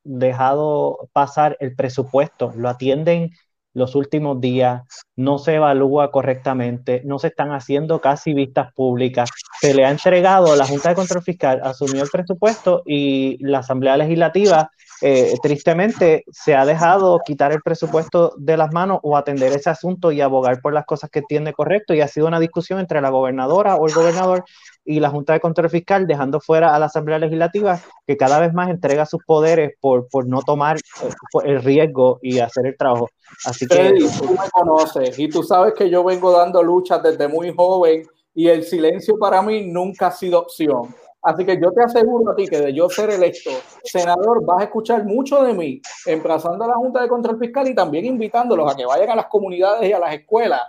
dejado 0.02 1.10
pasar 1.12 1.56
el 1.60 1.74
presupuesto, 1.76 2.52
lo 2.56 2.68
atienden 2.68 3.30
los 3.72 3.94
últimos 3.94 4.40
días, 4.40 4.82
no 5.16 5.38
se 5.38 5.54
evalúa 5.54 6.10
correctamente, 6.10 7.02
no 7.04 7.18
se 7.18 7.28
están 7.28 7.52
haciendo 7.52 8.00
casi 8.00 8.34
vistas 8.34 8.72
públicas. 8.74 9.30
Se 9.60 9.74
le 9.74 9.84
ha 9.84 9.90
entregado, 9.90 10.56
la 10.56 10.66
Junta 10.66 10.90
de 10.90 10.94
Control 10.94 11.22
Fiscal 11.22 11.60
asumió 11.62 12.02
el 12.02 12.10
presupuesto 12.10 12.82
y 12.84 13.36
la 13.44 13.58
Asamblea 13.58 13.96
Legislativa 13.96 14.70
eh, 15.02 15.34
tristemente 15.42 16.24
se 16.30 16.54
ha 16.54 16.66
dejado 16.66 17.20
quitar 17.24 17.52
el 17.52 17.62
presupuesto 17.62 18.34
de 18.36 18.56
las 18.56 18.72
manos 18.72 19.00
o 19.02 19.16
atender 19.16 19.52
ese 19.52 19.70
asunto 19.70 20.12
y 20.12 20.20
abogar 20.20 20.60
por 20.60 20.74
las 20.74 20.84
cosas 20.84 21.10
que 21.10 21.20
entiende 21.20 21.52
correcto. 21.52 21.94
Y 21.94 22.00
ha 22.00 22.08
sido 22.08 22.26
una 22.26 22.40
discusión 22.40 22.80
entre 22.80 23.00
la 23.00 23.10
gobernadora 23.10 23.76
o 23.76 23.86
el 23.86 23.94
gobernador 23.94 24.44
y 24.84 25.00
la 25.00 25.10
Junta 25.10 25.32
de 25.32 25.40
Control 25.40 25.70
Fiscal, 25.70 26.06
dejando 26.06 26.40
fuera 26.40 26.74
a 26.74 26.78
la 26.78 26.86
Asamblea 26.86 27.18
Legislativa, 27.18 27.80
que 28.06 28.16
cada 28.16 28.40
vez 28.40 28.52
más 28.52 28.70
entrega 28.70 29.06
sus 29.06 29.22
poderes 29.24 29.74
por, 29.80 30.08
por 30.08 30.26
no 30.26 30.42
tomar 30.42 30.76
eh, 30.76 31.08
el 31.44 31.62
riesgo 31.62 32.18
y 32.22 32.38
hacer 32.40 32.66
el 32.66 32.76
trabajo. 32.76 33.08
Así 33.46 33.66
que. 33.66 33.94
tú 34.18 34.30
me 34.30 34.50
conoces 34.52 35.18
y 35.18 35.28
tú 35.28 35.42
sabes 35.42 35.74
que 35.74 35.88
yo 35.88 36.04
vengo 36.04 36.32
dando 36.32 36.62
luchas 36.62 37.02
desde 37.02 37.28
muy 37.28 37.54
joven 37.54 38.02
y 38.34 38.48
el 38.48 38.64
silencio 38.64 39.18
para 39.18 39.42
mí 39.42 39.66
nunca 39.66 40.08
ha 40.08 40.12
sido 40.12 40.40
opción. 40.40 40.94
Así 41.22 41.44
que 41.44 41.60
yo 41.60 41.70
te 41.72 41.82
aseguro 41.82 42.32
a 42.32 42.34
ti 42.34 42.46
que 42.46 42.58
de 42.58 42.72
yo 42.72 42.88
ser 42.88 43.10
electo 43.10 43.50
senador 43.84 44.44
vas 44.44 44.60
a 44.60 44.64
escuchar 44.64 45.04
mucho 45.04 45.42
de 45.42 45.52
mí, 45.52 45.80
emplazando 46.06 46.64
a 46.64 46.68
la 46.68 46.74
Junta 46.74 47.02
de 47.02 47.08
Control 47.08 47.38
Fiscal 47.38 47.68
y 47.68 47.74
también 47.74 48.06
invitándolos 48.06 48.72
a 48.72 48.76
que 48.76 48.86
vayan 48.86 49.10
a 49.10 49.16
las 49.16 49.26
comunidades 49.26 49.88
y 49.88 49.92
a 49.92 49.98
las 49.98 50.14
escuelas 50.14 50.62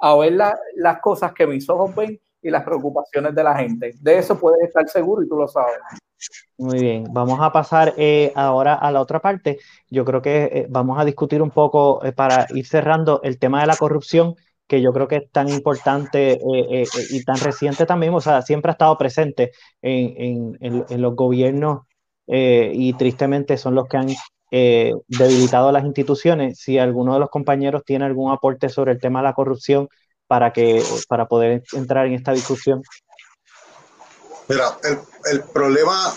a 0.00 0.16
ver 0.16 0.32
las 0.32 1.00
cosas 1.00 1.32
que 1.32 1.46
mis 1.46 1.68
ojos 1.68 1.94
ven 1.94 2.18
y 2.40 2.50
las 2.50 2.64
preocupaciones 2.64 3.34
de 3.34 3.44
la 3.44 3.56
gente. 3.56 3.94
De 4.00 4.18
eso 4.18 4.38
puedes 4.38 4.62
estar 4.62 4.88
seguro 4.88 5.22
y 5.22 5.28
tú 5.28 5.36
lo 5.36 5.48
sabes. 5.48 5.78
Muy 6.56 6.80
bien, 6.80 7.04
vamos 7.10 7.38
a 7.40 7.52
pasar 7.52 7.94
eh, 7.96 8.32
ahora 8.34 8.74
a 8.74 8.90
la 8.90 9.00
otra 9.00 9.20
parte. 9.20 9.58
Yo 9.88 10.04
creo 10.04 10.22
que 10.22 10.44
eh, 10.44 10.66
vamos 10.68 10.98
a 10.98 11.04
discutir 11.04 11.42
un 11.42 11.50
poco 11.50 12.04
eh, 12.04 12.12
para 12.12 12.46
ir 12.50 12.66
cerrando 12.66 13.20
el 13.22 13.38
tema 13.38 13.60
de 13.60 13.66
la 13.66 13.76
corrupción 13.76 14.34
que 14.68 14.82
yo 14.82 14.92
creo 14.92 15.08
que 15.08 15.16
es 15.16 15.32
tan 15.32 15.48
importante 15.48 16.32
eh, 16.32 16.40
eh, 16.44 16.82
eh, 16.82 17.06
y 17.10 17.24
tan 17.24 17.38
reciente 17.38 17.86
también, 17.86 18.12
o 18.12 18.20
sea, 18.20 18.42
siempre 18.42 18.70
ha 18.70 18.72
estado 18.72 18.98
presente 18.98 19.52
en, 19.80 20.58
los 21.00 21.16
gobiernos 21.16 21.86
y 22.26 22.92
tristemente 22.92 23.56
son 23.56 23.74
los 23.74 23.88
que 23.88 23.96
han 23.96 24.08
debilitado 24.50 25.72
las 25.72 25.84
instituciones. 25.84 26.58
Si 26.60 26.78
alguno 26.78 27.14
de 27.14 27.20
los 27.20 27.30
compañeros 27.30 27.82
tiene 27.84 28.04
algún 28.04 28.30
aporte 28.30 28.68
sobre 28.68 28.92
el 28.92 29.00
tema 29.00 29.20
de 29.20 29.24
la 29.24 29.32
corrupción 29.32 29.88
para, 30.26 30.52
que, 30.52 30.82
para 31.08 31.26
poder 31.26 31.62
entrar 31.72 32.06
en 32.06 32.12
esta 32.12 32.32
discusión. 32.32 32.82
Mira, 34.48 34.76
el, 35.30 35.42
problema, 35.44 36.12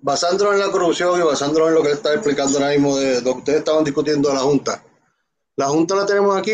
basándolo 0.00 0.52
en 0.52 0.60
la 0.60 0.70
corrupción 0.70 1.20
y 1.20 1.24
basándolo 1.24 1.68
en 1.68 1.74
lo 1.74 1.82
que 1.82 1.92
está 1.92 2.14
explicando 2.14 2.58
ahora 2.58 2.70
mismo 2.70 2.96
de 2.96 3.20
lo 3.22 3.34
ustedes 3.34 3.58
estaban 3.58 3.82
discutiendo 3.82 4.32
la 4.32 4.40
Junta, 4.40 4.84
la 5.56 5.66
Junta 5.66 5.94
la 5.96 6.06
tenemos 6.06 6.36
aquí 6.36 6.52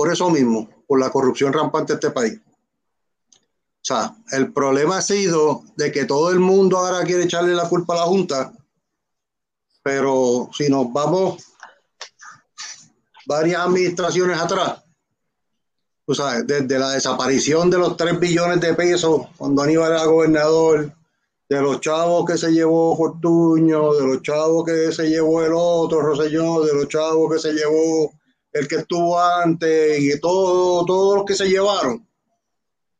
por 0.00 0.10
eso 0.10 0.30
mismo, 0.30 0.66
por 0.86 0.98
la 0.98 1.10
corrupción 1.10 1.52
rampante 1.52 1.92
de 1.92 1.96
este 1.98 2.10
país. 2.10 2.40
O 2.40 3.82
sea, 3.82 4.16
el 4.32 4.50
problema 4.50 4.96
ha 4.96 5.02
sido 5.02 5.62
de 5.76 5.92
que 5.92 6.06
todo 6.06 6.30
el 6.30 6.40
mundo 6.40 6.78
ahora 6.78 7.04
quiere 7.04 7.24
echarle 7.24 7.54
la 7.54 7.68
culpa 7.68 7.92
a 7.92 7.96
la 7.98 8.02
Junta, 8.04 8.50
pero 9.82 10.48
si 10.56 10.70
nos 10.70 10.90
vamos 10.90 11.44
varias 13.26 13.60
administraciones 13.60 14.40
atrás, 14.40 14.82
o 16.06 16.14
sea, 16.14 16.40
desde 16.40 16.78
la 16.78 16.92
desaparición 16.92 17.68
de 17.68 17.76
los 17.76 17.94
3 17.98 18.18
billones 18.18 18.58
de 18.62 18.72
pesos 18.72 19.26
cuando 19.36 19.60
Aníbal 19.60 19.92
era 19.92 20.06
gobernador, 20.06 20.94
de 21.46 21.60
los 21.60 21.78
chavos 21.82 22.24
que 22.24 22.38
se 22.38 22.52
llevó 22.52 22.96
Fortuño, 22.96 23.92
de 23.92 24.06
los 24.06 24.22
chavos 24.22 24.64
que 24.64 24.92
se 24.92 25.10
llevó 25.10 25.44
el 25.44 25.52
otro 25.54 26.00
Rosellón, 26.00 26.64
de 26.64 26.72
los 26.72 26.88
chavos 26.88 27.34
que 27.34 27.38
se 27.38 27.52
llevó 27.52 28.18
el 28.52 28.68
que 28.68 28.76
estuvo 28.76 29.20
antes 29.20 30.00
y 30.00 30.18
todo, 30.20 30.84
todos 30.84 31.16
los 31.16 31.24
que 31.24 31.34
se 31.34 31.48
llevaron. 31.48 32.06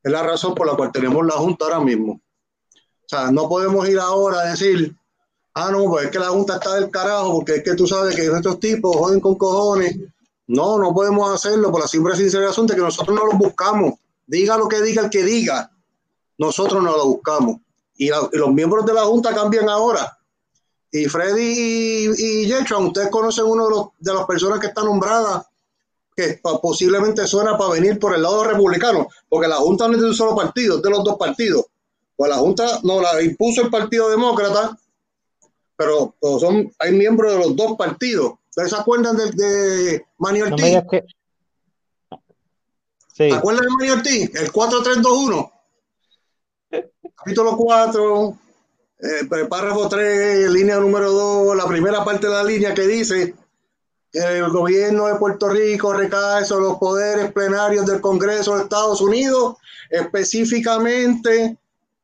Es 0.03 0.11
la 0.11 0.23
razón 0.23 0.55
por 0.55 0.67
la 0.67 0.75
cual 0.75 0.93
tenemos 0.93 1.27
la 1.27 1.35
Junta 1.35 1.67
ahora 1.67 1.81
mismo. 1.81 2.13
O 2.15 3.09
sea, 3.09 3.31
no 3.31 3.49
podemos 3.49 3.89
ir 3.89 3.99
ahora 3.99 4.41
a 4.41 4.51
decir, 4.51 4.97
ah, 5.55 5.71
no, 5.71 5.85
pues 5.85 6.07
es 6.07 6.11
que 6.11 6.19
la 6.19 6.29
Junta 6.29 6.55
está 6.55 6.75
del 6.75 6.91
carajo, 6.91 7.35
porque 7.35 7.57
es 7.57 7.65
que 7.65 7.75
tú 7.75 7.87
sabes 7.87 8.15
que 8.15 8.27
estos 8.27 8.61
tipos 8.61 8.97
joden 8.97 9.21
con 9.21 9.35
cojones. 9.35 9.99
No, 10.47 10.79
no 10.79 10.93
podemos 10.93 11.33
hacerlo 11.33 11.71
por 11.71 11.81
la 11.81 11.89
simple 11.89 12.17
sincera 12.17 12.47
razón 12.47 12.67
de 12.67 12.75
que 12.75 12.81
nosotros 12.81 13.17
no 13.17 13.27
los 13.27 13.39
buscamos. 13.39 13.95
Diga 14.27 14.57
lo 14.57 14.69
que 14.69 14.81
diga 14.81 15.03
el 15.03 15.11
que 15.11 15.23
diga, 15.23 15.71
nosotros 16.39 16.83
no 16.83 16.97
lo 16.97 17.07
buscamos. 17.07 17.59
Y, 17.97 18.09
los 18.09 18.53
miembros 18.53 18.87
de 18.87 18.95
la 18.95 19.03
Junta 19.03 19.35
cambian 19.35 19.69
ahora. 19.69 20.19
Y 20.93 21.05
Freddy 21.07 22.13
y, 22.19 22.45
y 22.45 22.53
ustedes 22.53 23.11
conocen 23.11 23.45
uno 23.45 23.65
de, 23.65 23.71
los, 23.71 23.87
de 23.99 24.15
las 24.15 24.27
personas 24.27 24.59
que 24.59 24.67
está 24.69 24.83
nombrada, 24.83 25.49
que 26.17 26.41
posiblemente 26.61 27.27
suena 27.27 27.57
para 27.57 27.71
venir 27.71 27.99
por 27.99 28.15
el 28.15 28.23
lado 28.23 28.43
republicano, 28.45 29.09
porque 29.29 29.49
la 29.49 29.57
Junta 29.57 29.87
no 29.87 29.95
es 29.95 30.01
de 30.01 30.09
un 30.09 30.15
solo 30.15 30.35
partido, 30.35 30.77
es 30.77 30.83
de 30.83 30.91
los 30.91 31.05
dos 31.05 31.17
partidos. 31.17 31.67
Pues 32.17 32.29
la 32.31 32.39
Junta 32.39 32.81
no 32.83 33.01
la 33.01 33.23
impuso 33.23 33.63
el 33.63 33.71
Partido 33.71 34.11
Demócrata, 34.11 34.77
pero 35.77 36.15
son, 36.21 36.71
hay 36.79 36.93
miembros 36.93 37.33
de 37.33 37.39
los 37.39 37.57
dos 37.57 37.77
partidos. 37.79 38.35
¿Ustedes 38.51 38.71
se 38.71 38.77
acuerdan 38.77 39.17
de, 39.17 39.31
de 39.31 40.05
Manny 40.19 40.43
Ortiz? 40.43 40.83
que... 40.91 41.05
sí. 43.15 43.31
¿Se 43.31 43.33
acuerdan 43.33 43.65
de 43.65 43.71
Manny 43.71 43.91
Ortiz? 43.91 44.35
El 44.35 44.53
4321. 44.53 45.53
Capítulo 47.17 47.57
4, 47.57 48.39
eh, 49.03 49.47
párrafo 49.49 49.89
3, 49.89 50.51
línea 50.51 50.79
número 50.79 51.11
2, 51.11 51.57
la 51.57 51.67
primera 51.67 52.05
parte 52.05 52.27
de 52.27 52.33
la 52.35 52.45
línea 52.45 52.75
que 52.75 52.87
dice 52.87 53.35
que 54.13 54.19
el 54.19 54.51
gobierno 54.51 55.07
de 55.07 55.15
Puerto 55.15 55.49
Rico 55.49 55.93
recae 55.93 56.45
sobre 56.45 56.65
los 56.65 56.79
poderes 56.79 57.33
plenarios 57.33 57.87
del 57.87 58.01
Congreso 58.01 58.57
de 58.57 58.65
Estados 58.65 59.01
Unidos, 59.01 59.57
específicamente 59.89 61.57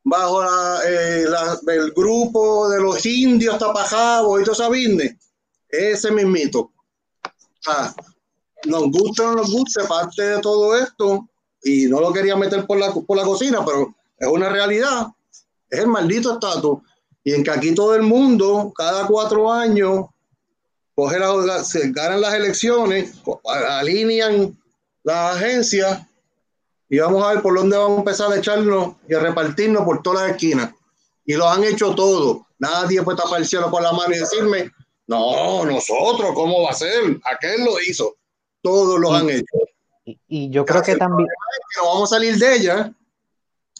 bajo 0.04 0.42
eh, 0.84 1.24
el 1.66 1.92
grupo 1.92 2.68
de 2.68 2.80
los 2.80 3.04
indios 3.04 3.58
tapajabos 3.58 4.40
y 4.40 4.44
todo 4.44 4.52
esa 4.52 5.10
ese 5.68 6.12
mismito. 6.12 6.70
nos 8.66 8.90
gusta 8.90 9.24
o 9.24 9.26
no 9.26 9.34
nos 9.34 9.52
guste 9.52 9.84
parte 9.84 10.22
de 10.22 10.40
todo 10.40 10.76
esto, 10.76 11.28
y 11.62 11.86
no 11.86 12.00
lo 12.00 12.12
quería 12.12 12.36
meter 12.36 12.66
por 12.66 12.78
la, 12.78 12.94
por 12.94 13.16
la 13.16 13.24
cocina, 13.24 13.64
pero 13.64 13.94
es 14.16 14.28
una 14.28 14.48
realidad 14.48 15.08
es 15.70 15.80
el 15.80 15.88
maldito 15.88 16.34
estatus. 16.34 16.78
Y 17.24 17.34
en 17.34 17.42
que 17.42 17.50
aquí 17.50 17.74
todo 17.74 17.94
el 17.94 18.02
mundo, 18.02 18.72
cada 18.76 19.06
cuatro 19.06 19.52
años, 19.52 20.06
coge 20.94 21.18
la, 21.18 21.64
se 21.64 21.90
ganan 21.90 22.20
las 22.20 22.34
elecciones, 22.34 23.14
alinean 23.44 24.56
las 25.02 25.36
agencias 25.36 26.02
y 26.88 26.98
vamos 26.98 27.22
a 27.24 27.34
ver 27.34 27.42
por 27.42 27.54
dónde 27.54 27.76
vamos 27.76 27.98
a 27.98 28.00
empezar 28.00 28.32
a 28.32 28.36
echarnos 28.36 28.94
y 29.08 29.14
a 29.14 29.20
repartirnos 29.20 29.84
por 29.84 30.02
todas 30.02 30.22
las 30.22 30.30
esquinas. 30.32 30.72
Y 31.24 31.34
lo 31.34 31.48
han 31.48 31.64
hecho 31.64 31.94
todo. 31.94 32.46
Nadie 32.58 33.02
puede 33.02 33.18
tapar 33.18 33.40
el 33.40 33.46
cielo 33.46 33.70
con 33.70 33.82
la 33.82 33.92
mano 33.92 34.14
y 34.14 34.18
decirme, 34.18 34.70
no, 35.08 35.64
nosotros, 35.64 36.30
¿cómo 36.34 36.62
va 36.62 36.70
a 36.70 36.74
ser? 36.74 37.18
Aquel 37.24 37.64
lo 37.64 37.80
hizo. 37.80 38.16
Todos 38.62 38.98
lo 39.00 39.12
han 39.12 39.28
hecho. 39.30 39.44
Y, 40.28 40.50
yo 40.50 40.64
creo 40.64 40.82
que 40.82 40.96
también... 40.96 41.28
no 41.76 41.88
vamos 41.88 42.12
a 42.12 42.16
salir 42.16 42.36
de 42.36 42.56
ella 42.56 42.92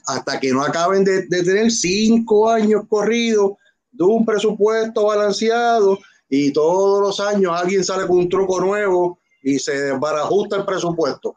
hasta 0.07 0.39
que 0.39 0.53
no 0.53 0.63
acaben 0.63 1.05
de, 1.05 1.23
tener 1.27 1.71
cinco 1.71 2.49
años 2.49 2.83
corridos 2.89 3.53
de 3.91 4.05
un 4.05 4.25
presupuesto 4.25 5.07
balanceado 5.07 5.99
y 6.29 6.53
todos 6.53 7.01
los 7.01 7.21
años 7.21 7.53
alguien 7.55 7.85
sale 7.85 8.07
con 8.07 8.19
un 8.19 8.29
truco 8.29 8.61
nuevo 8.61 9.19
y 9.43 9.59
se 9.59 9.81
desbarajusta 9.81 10.57
el 10.57 10.65
presupuesto. 10.65 11.37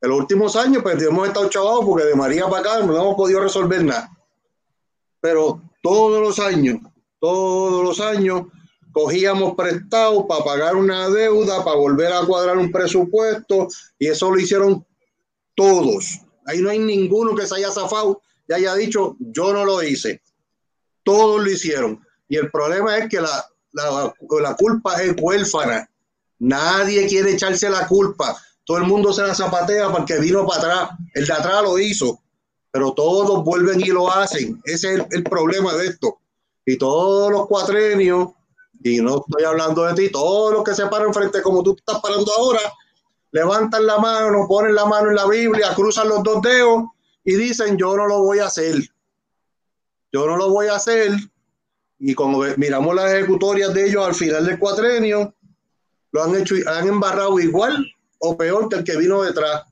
En 0.00 0.10
los 0.10 0.20
últimos 0.20 0.54
años, 0.56 0.82
pues 0.82 1.02
hemos 1.02 1.26
estado 1.26 1.48
chavados 1.48 1.84
porque 1.84 2.04
de 2.04 2.14
María 2.14 2.46
para 2.46 2.60
acá 2.60 2.86
no 2.86 2.94
hemos 2.94 3.14
podido 3.14 3.40
resolver 3.40 3.84
nada. 3.84 4.10
Pero 5.20 5.62
todos 5.82 6.20
los 6.20 6.38
años, 6.38 6.78
todos 7.18 7.82
los 7.82 8.00
años, 8.00 8.42
cogíamos 8.92 9.54
prestado 9.54 10.26
para 10.26 10.44
pagar 10.44 10.76
una 10.76 11.08
deuda, 11.08 11.64
para 11.64 11.76
volver 11.76 12.12
a 12.12 12.24
cuadrar 12.24 12.58
un 12.58 12.70
presupuesto, 12.70 13.68
y 13.98 14.06
eso 14.06 14.30
lo 14.30 14.38
hicieron 14.38 14.86
todos. 15.54 16.23
Ahí 16.46 16.60
no 16.60 16.70
hay 16.70 16.78
ninguno 16.78 17.34
que 17.34 17.46
se 17.46 17.56
haya 17.56 17.70
zafado 17.70 18.20
y 18.48 18.52
haya 18.52 18.74
dicho, 18.74 19.16
yo 19.18 19.52
no 19.52 19.64
lo 19.64 19.82
hice. 19.82 20.22
Todos 21.02 21.42
lo 21.42 21.50
hicieron. 21.50 22.04
Y 22.28 22.36
el 22.36 22.50
problema 22.50 22.96
es 22.98 23.08
que 23.08 23.20
la, 23.20 23.46
la, 23.72 24.54
culpa 24.56 25.02
es 25.02 25.14
huérfana. 25.20 25.88
Nadie 26.38 27.06
quiere 27.06 27.32
echarse 27.32 27.68
la 27.68 27.86
culpa. 27.86 28.36
Todo 28.64 28.78
el 28.78 28.84
mundo 28.84 29.12
se 29.12 29.22
la 29.22 29.34
zapatea 29.34 29.90
porque 29.90 30.18
vino 30.18 30.46
para 30.46 30.58
atrás. 30.60 30.90
El 31.14 31.26
de 31.26 31.32
atrás 31.32 31.62
lo 31.62 31.78
hizo. 31.78 32.20
Pero 32.70 32.92
todos 32.92 33.44
vuelven 33.44 33.80
y 33.80 33.88
lo 33.88 34.10
hacen. 34.10 34.60
Ese 34.64 34.94
es 34.94 35.00
el, 35.00 35.06
el 35.10 35.24
problema 35.24 35.74
de 35.74 35.86
esto. 35.86 36.18
Y 36.66 36.78
todos 36.78 37.30
los 37.30 37.46
cuatrenios, 37.46 38.30
y 38.82 39.00
no 39.00 39.24
estoy 39.26 39.44
hablando 39.44 39.84
de 39.84 39.94
ti, 39.94 40.10
todos 40.10 40.52
los 40.52 40.64
que 40.64 40.74
se 40.74 40.86
paran 40.86 41.12
frente 41.12 41.42
como 41.42 41.62
tú 41.62 41.76
estás 41.76 42.00
parando 42.00 42.32
ahora, 42.36 42.60
levantan 43.34 43.84
la 43.84 43.98
mano, 43.98 44.46
ponen 44.46 44.76
la 44.76 44.86
mano 44.86 45.10
en 45.10 45.16
la 45.16 45.26
Biblia, 45.26 45.74
cruzan 45.74 46.08
los 46.08 46.22
dos 46.22 46.40
dedos 46.40 46.84
y 47.24 47.34
dicen, 47.34 47.76
yo 47.76 47.96
no 47.96 48.06
lo 48.06 48.22
voy 48.22 48.38
a 48.38 48.46
hacer. 48.46 48.76
Yo 50.12 50.26
no 50.26 50.36
lo 50.36 50.50
voy 50.50 50.68
a 50.68 50.76
hacer. 50.76 51.10
Y 51.98 52.14
cuando 52.14 52.44
miramos 52.56 52.94
las 52.94 53.12
ejecutorias 53.12 53.74
de 53.74 53.88
ellos 53.88 54.06
al 54.06 54.14
final 54.14 54.46
del 54.46 54.56
cuatrenio, 54.56 55.34
lo 56.12 56.22
han 56.22 56.36
hecho, 56.36 56.54
han 56.64 56.86
embarrado 56.86 57.40
igual 57.40 57.84
o 58.20 58.36
peor 58.36 58.68
que 58.68 58.76
el 58.76 58.84
que 58.84 58.96
vino 58.96 59.20
detrás. 59.22 59.64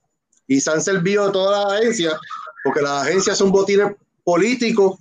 Y 0.48 0.60
se 0.60 0.68
han 0.72 0.82
servido 0.82 1.26
de 1.26 1.32
todas 1.32 1.64
las 1.64 1.80
agencias, 1.80 2.14
porque 2.64 2.82
las 2.82 3.06
agencias 3.06 3.38
son 3.38 3.52
botines 3.52 3.94
políticos 4.24 4.98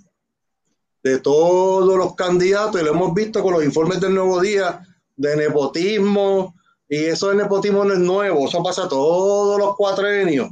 de 1.01 1.17
todos 1.17 1.97
los 1.97 2.13
candidatos, 2.13 2.79
y 2.79 2.85
lo 2.85 2.91
hemos 2.91 3.11
visto 3.15 3.41
con 3.41 3.53
los 3.53 3.63
informes 3.63 3.99
del 3.99 4.13
Nuevo 4.13 4.39
Día, 4.39 4.85
de 5.17 5.35
nepotismo, 5.35 6.53
y 6.91 7.05
eso 7.05 7.29
de 7.29 7.35
nepotismo 7.35 7.85
no 7.85 7.93
es 7.93 7.99
nuevo, 7.99 8.45
eso 8.45 8.61
pasa 8.61 8.85
todos 8.89 9.57
los 9.57 9.77
cuatrenios. 9.77 10.49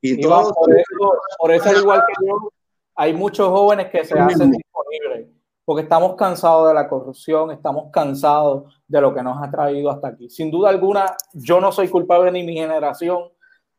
y 0.00 0.26
por, 0.26 0.76
eso, 0.76 1.12
por 1.38 1.52
eso, 1.52 1.72
igual 1.72 2.02
que 2.04 2.14
yo, 2.26 2.50
hay 2.96 3.12
muchos 3.12 3.48
jóvenes 3.48 3.92
que 3.92 4.04
se 4.04 4.18
hacen 4.18 4.50
disponibles 4.50 5.28
porque 5.64 5.82
estamos 5.82 6.16
cansados 6.16 6.66
de 6.66 6.74
la 6.74 6.88
corrupción, 6.88 7.52
estamos 7.52 7.92
cansados 7.92 8.82
de 8.88 9.00
lo 9.00 9.14
que 9.14 9.22
nos 9.22 9.40
ha 9.40 9.48
traído 9.52 9.88
hasta 9.88 10.08
aquí. 10.08 10.28
Sin 10.28 10.50
duda 10.50 10.70
alguna, 10.70 11.16
yo 11.32 11.60
no 11.60 11.70
soy 11.70 11.88
culpable 11.88 12.32
ni 12.32 12.42
mi 12.42 12.54
generación 12.54 13.30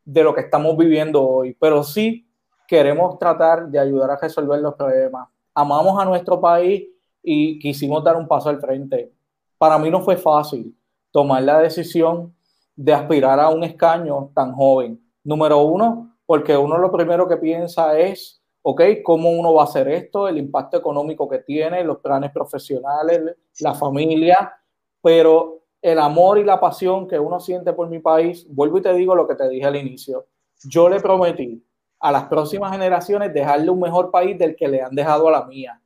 de 0.06 0.24
lo 0.24 0.34
que 0.34 0.42
estamos 0.42 0.78
viviendo 0.78 1.22
hoy, 1.22 1.54
pero 1.60 1.84
sí 1.84 2.30
queremos 2.66 3.20
tratar 3.20 3.68
de 3.68 3.78
ayudar 3.78 4.12
a 4.12 4.18
resolver 4.18 4.62
los 4.62 4.76
problemas. 4.76 5.28
Amamos 5.54 6.02
a 6.02 6.06
nuestro 6.06 6.40
país 6.40 6.88
y 7.22 7.60
quisimos 7.60 8.02
dar 8.06 8.16
un 8.16 8.28
paso 8.28 8.48
al 8.48 8.62
frente. 8.62 9.12
Para 9.58 9.78
mí 9.78 9.90
no 9.90 10.02
fue 10.02 10.16
fácil 10.16 10.77
tomar 11.12 11.44
la 11.44 11.60
decisión 11.60 12.36
de 12.76 12.94
aspirar 12.94 13.40
a 13.40 13.50
un 13.50 13.64
escaño 13.64 14.32
tan 14.34 14.54
joven. 14.54 15.02
Número 15.24 15.60
uno, 15.62 16.16
porque 16.26 16.56
uno 16.56 16.78
lo 16.78 16.92
primero 16.92 17.28
que 17.28 17.38
piensa 17.38 17.98
es 17.98 18.38
¿ok? 18.70 18.82
¿Cómo 19.02 19.32
uno 19.32 19.54
va 19.54 19.62
a 19.62 19.66
hacer 19.66 19.88
esto? 19.88 20.28
El 20.28 20.38
impacto 20.38 20.76
económico 20.76 21.26
que 21.30 21.38
tiene, 21.38 21.86
los 21.86 22.00
planes 22.00 22.32
profesionales, 22.32 23.38
la 23.62 23.74
familia, 23.74 24.54
pero 25.02 25.62
el 25.82 25.98
amor 26.00 26.38
y 26.38 26.44
la 26.44 26.60
pasión 26.60 27.08
que 27.08 27.18
uno 27.18 27.40
siente 27.40 27.72
por 27.72 27.88
mi 27.88 28.00
país, 28.00 28.46
vuelvo 28.50 28.80
y 28.80 28.82
te 28.82 28.94
digo 28.94 29.16
lo 29.16 29.26
que 29.26 29.36
te 29.36 29.48
dije 29.48 29.66
al 29.66 29.78
inicio, 29.78 30.26
yo 30.66 30.90
le 30.90 31.00
prometí 31.00 31.66
a 32.02 32.12
las 32.12 32.26
próximas 32.26 32.74
generaciones 32.74 33.34
dejarle 33.34 33.70
un 33.70 33.80
mejor 33.80 34.12
país 34.12 34.38
del 34.38 34.54
que 34.54 34.68
le 34.68 34.82
han 34.82 34.94
dejado 34.94 35.30
a 35.30 35.32
la 35.32 35.46
mía. 35.46 35.82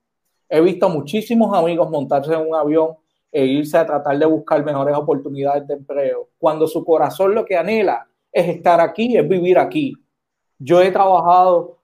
He 0.50 0.60
visto 0.60 0.90
muchísimos 0.90 1.56
amigos 1.56 1.88
montarse 1.88 2.34
en 2.34 2.48
un 2.48 2.56
avión 2.56 2.96
e 3.32 3.46
irse 3.46 3.78
a 3.78 3.86
tratar 3.86 4.18
de 4.18 4.26
buscar 4.26 4.64
mejores 4.64 4.96
oportunidades 4.96 5.66
de 5.68 5.76
empleo, 5.76 6.30
cuando 6.38 6.68
su 6.68 6.84
corazón 6.84 7.34
lo 7.34 7.46
que 7.46 7.56
anhela 7.56 8.08
es 8.32 8.48
estar 8.48 8.82
aquí, 8.82 9.16
es 9.18 9.28
vivir 9.28 9.58
aquí. 9.58 9.94
Yo 10.60 10.82
he 10.82 10.92
trabajado 10.92 11.80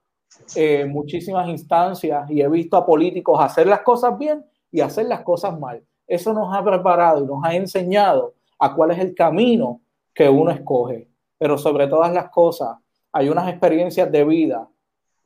eh, 0.56 0.86
muchísimas 0.86 1.48
instancias 1.48 2.30
y 2.30 2.42
he 2.42 2.50
visto 2.50 2.76
a 2.76 2.86
políticos 2.86 3.40
hacer 3.40 3.68
las 3.68 3.82
cosas 3.82 4.18
bien 4.18 4.46
y 4.72 4.82
hacer 4.82 5.06
las 5.06 5.22
cosas 5.22 5.58
mal. 5.58 5.82
Eso 6.06 6.34
nos 6.34 6.56
ha 6.56 6.64
preparado 6.64 7.24
y 7.24 7.28
nos 7.28 7.44
ha 7.44 7.56
enseñado 7.56 8.34
a 8.60 8.74
cuál 8.76 8.92
es 8.92 9.00
el 9.00 9.16
camino 9.16 9.82
que 10.14 10.28
uno 10.28 10.52
escoge. 10.52 11.08
Pero 11.38 11.58
sobre 11.58 11.88
todas 11.88 12.12
las 12.14 12.30
cosas, 12.30 12.78
hay 13.12 13.30
unas 13.30 13.50
experiencias 13.50 14.12
de 14.12 14.24
vida 14.24 14.68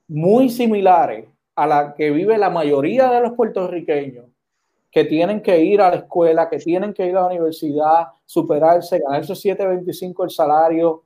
muy 0.07 0.49
similares 0.49 1.27
a 1.55 1.67
la 1.67 1.93
que 1.93 2.11
vive 2.11 2.37
la 2.37 2.49
mayoría 2.49 3.09
de 3.09 3.21
los 3.21 3.33
puertorriqueños 3.33 4.30
que 4.91 5.05
tienen 5.05 5.41
que 5.41 5.63
ir 5.63 5.81
a 5.81 5.89
la 5.89 5.95
escuela, 5.95 6.49
que 6.49 6.57
tienen 6.57 6.93
que 6.93 7.07
ir 7.07 7.15
a 7.15 7.21
la 7.21 7.27
universidad, 7.27 8.07
superarse, 8.25 8.99
ganar 8.99 9.21
esos 9.21 9.43
7.25 9.43 10.25
el 10.25 10.29
salario, 10.29 11.03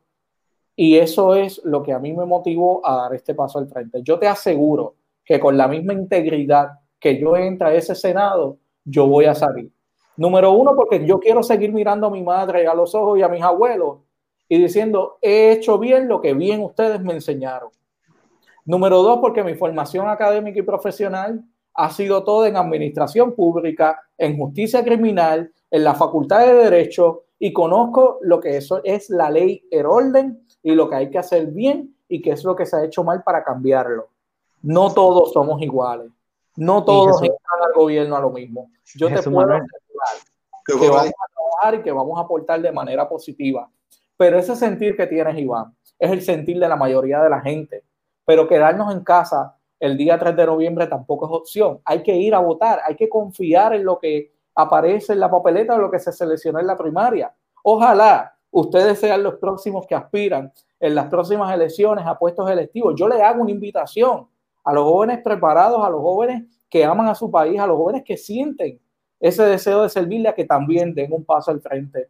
y 0.75 0.97
eso 0.97 1.35
es 1.35 1.61
lo 1.63 1.83
que 1.83 1.93
a 1.93 1.99
mí 1.99 2.11
me 2.11 2.25
motivó 2.25 2.85
a 2.85 2.97
dar 2.97 3.13
este 3.13 3.33
paso 3.33 3.59
al 3.59 3.67
frente. 3.67 4.01
Yo 4.03 4.19
te 4.19 4.27
aseguro 4.27 4.95
que 5.23 5.39
con 5.39 5.55
la 5.55 5.67
misma 5.67 5.93
integridad 5.93 6.79
que 6.99 7.19
yo 7.19 7.37
entre 7.37 7.67
a 7.67 7.73
ese 7.73 7.95
Senado, 7.95 8.57
yo 8.83 9.07
voy 9.07 9.25
a 9.25 9.35
salir. 9.35 9.71
Número 10.17 10.51
uno, 10.51 10.75
porque 10.75 11.05
yo 11.05 11.19
quiero 11.19 11.43
seguir 11.43 11.71
mirando 11.71 12.07
a 12.07 12.09
mi 12.09 12.23
madre 12.23 12.67
a 12.67 12.73
los 12.73 12.95
ojos 12.95 13.19
y 13.19 13.21
a 13.21 13.29
mis 13.29 13.43
abuelos 13.43 13.99
y 14.47 14.59
diciendo, 14.59 15.17
he 15.21 15.51
hecho 15.51 15.77
bien 15.77 16.07
lo 16.07 16.21
que 16.21 16.33
bien 16.33 16.61
ustedes 16.61 17.01
me 17.01 17.13
enseñaron. 17.13 17.69
Número 18.65 19.01
dos, 19.01 19.19
porque 19.19 19.43
mi 19.43 19.55
formación 19.55 20.07
académica 20.07 20.59
y 20.59 20.63
profesional 20.63 21.43
ha 21.75 21.89
sido 21.91 22.23
toda 22.23 22.47
en 22.47 22.55
administración 22.55 23.35
pública, 23.35 24.01
en 24.17 24.37
justicia 24.37 24.83
criminal, 24.83 25.51
en 25.69 25.83
la 25.83 25.93
facultad 25.93 26.45
de 26.45 26.53
derecho 26.53 27.23
y 27.37 27.51
conozco 27.51 28.19
lo 28.21 28.39
que 28.39 28.57
eso 28.57 28.81
es 28.83 29.09
la 29.09 29.29
ley, 29.29 29.67
el 29.69 29.85
orden 29.85 30.45
y 30.63 30.73
lo 30.73 30.89
que 30.89 30.95
hay 30.95 31.09
que 31.09 31.17
hacer 31.17 31.47
bien 31.47 31.95
y 32.07 32.21
qué 32.21 32.31
es 32.31 32.43
lo 32.43 32.55
que 32.55 32.65
se 32.65 32.77
ha 32.77 32.83
hecho 32.85 33.03
mal 33.03 33.23
para 33.23 33.43
cambiarlo. 33.43 34.07
No 34.61 34.93
todos 34.93 35.33
somos 35.33 35.61
iguales. 35.61 36.11
No 36.55 36.85
todos 36.85 37.21
están 37.21 37.61
al 37.67 37.73
gobierno 37.73 38.15
a 38.15 38.21
lo 38.21 38.29
mismo. 38.29 38.71
Yo 38.95 39.07
te 39.07 39.21
puedo 39.21 39.51
asegurar 39.51 39.65
que 40.65 40.73
vamos 40.73 41.07
a 41.07 41.33
trabajar 41.33 41.75
y 41.75 41.83
que 41.83 41.91
vamos 41.91 42.17
a 42.17 42.21
aportar 42.21 42.61
de 42.61 42.71
manera 42.71 43.07
positiva. 43.07 43.69
Pero 44.15 44.39
ese 44.39 44.55
sentir 44.55 44.95
que 44.95 45.07
tienes, 45.07 45.37
Iván, 45.37 45.75
es 45.99 46.09
el 46.09 46.21
sentir 46.21 46.57
de 46.57 46.69
la 46.69 46.77
mayoría 46.77 47.21
de 47.21 47.29
la 47.29 47.41
gente. 47.41 47.83
Pero 48.25 48.47
quedarnos 48.47 48.93
en 48.93 49.03
casa 49.03 49.54
el 49.79 49.97
día 49.97 50.17
3 50.17 50.35
de 50.35 50.45
noviembre 50.45 50.87
tampoco 50.87 51.25
es 51.25 51.31
opción. 51.31 51.79
Hay 51.85 52.03
que 52.03 52.15
ir 52.15 52.33
a 52.33 52.39
votar, 52.39 52.79
hay 52.85 52.95
que 52.95 53.09
confiar 53.09 53.73
en 53.73 53.83
lo 53.83 53.99
que 53.99 54.33
aparece 54.55 55.13
en 55.13 55.19
la 55.19 55.29
papeleta 55.29 55.75
o 55.75 55.79
lo 55.79 55.91
que 55.91 55.99
se 55.99 56.11
seleccionó 56.11 56.59
en 56.59 56.67
la 56.67 56.77
primaria. 56.77 57.33
Ojalá 57.63 58.35
ustedes 58.51 58.99
sean 58.99 59.21
los 59.21 59.35
próximos 59.35 59.85
que 59.85 59.95
aspiran 59.95 60.51
en 60.79 60.95
las 60.95 61.07
próximas 61.07 61.53
elecciones 61.53 62.05
a 62.05 62.17
puestos 62.17 62.49
electivos. 62.49 62.95
Yo 62.95 63.07
le 63.07 63.21
hago 63.21 63.41
una 63.41 63.51
invitación 63.51 64.27
a 64.63 64.73
los 64.73 64.83
jóvenes 64.83 65.19
preparados, 65.23 65.85
a 65.85 65.89
los 65.89 66.01
jóvenes 66.01 66.43
que 66.69 66.85
aman 66.85 67.07
a 67.07 67.15
su 67.15 67.29
país, 67.29 67.59
a 67.59 67.67
los 67.67 67.77
jóvenes 67.77 68.03
que 68.03 68.17
sienten 68.17 68.79
ese 69.19 69.43
deseo 69.43 69.83
de 69.83 69.89
servirle 69.89 70.29
a 70.29 70.35
que 70.35 70.45
también 70.45 70.93
den 70.93 71.13
un 71.13 71.25
paso 71.25 71.51
al 71.51 71.61
frente. 71.61 72.09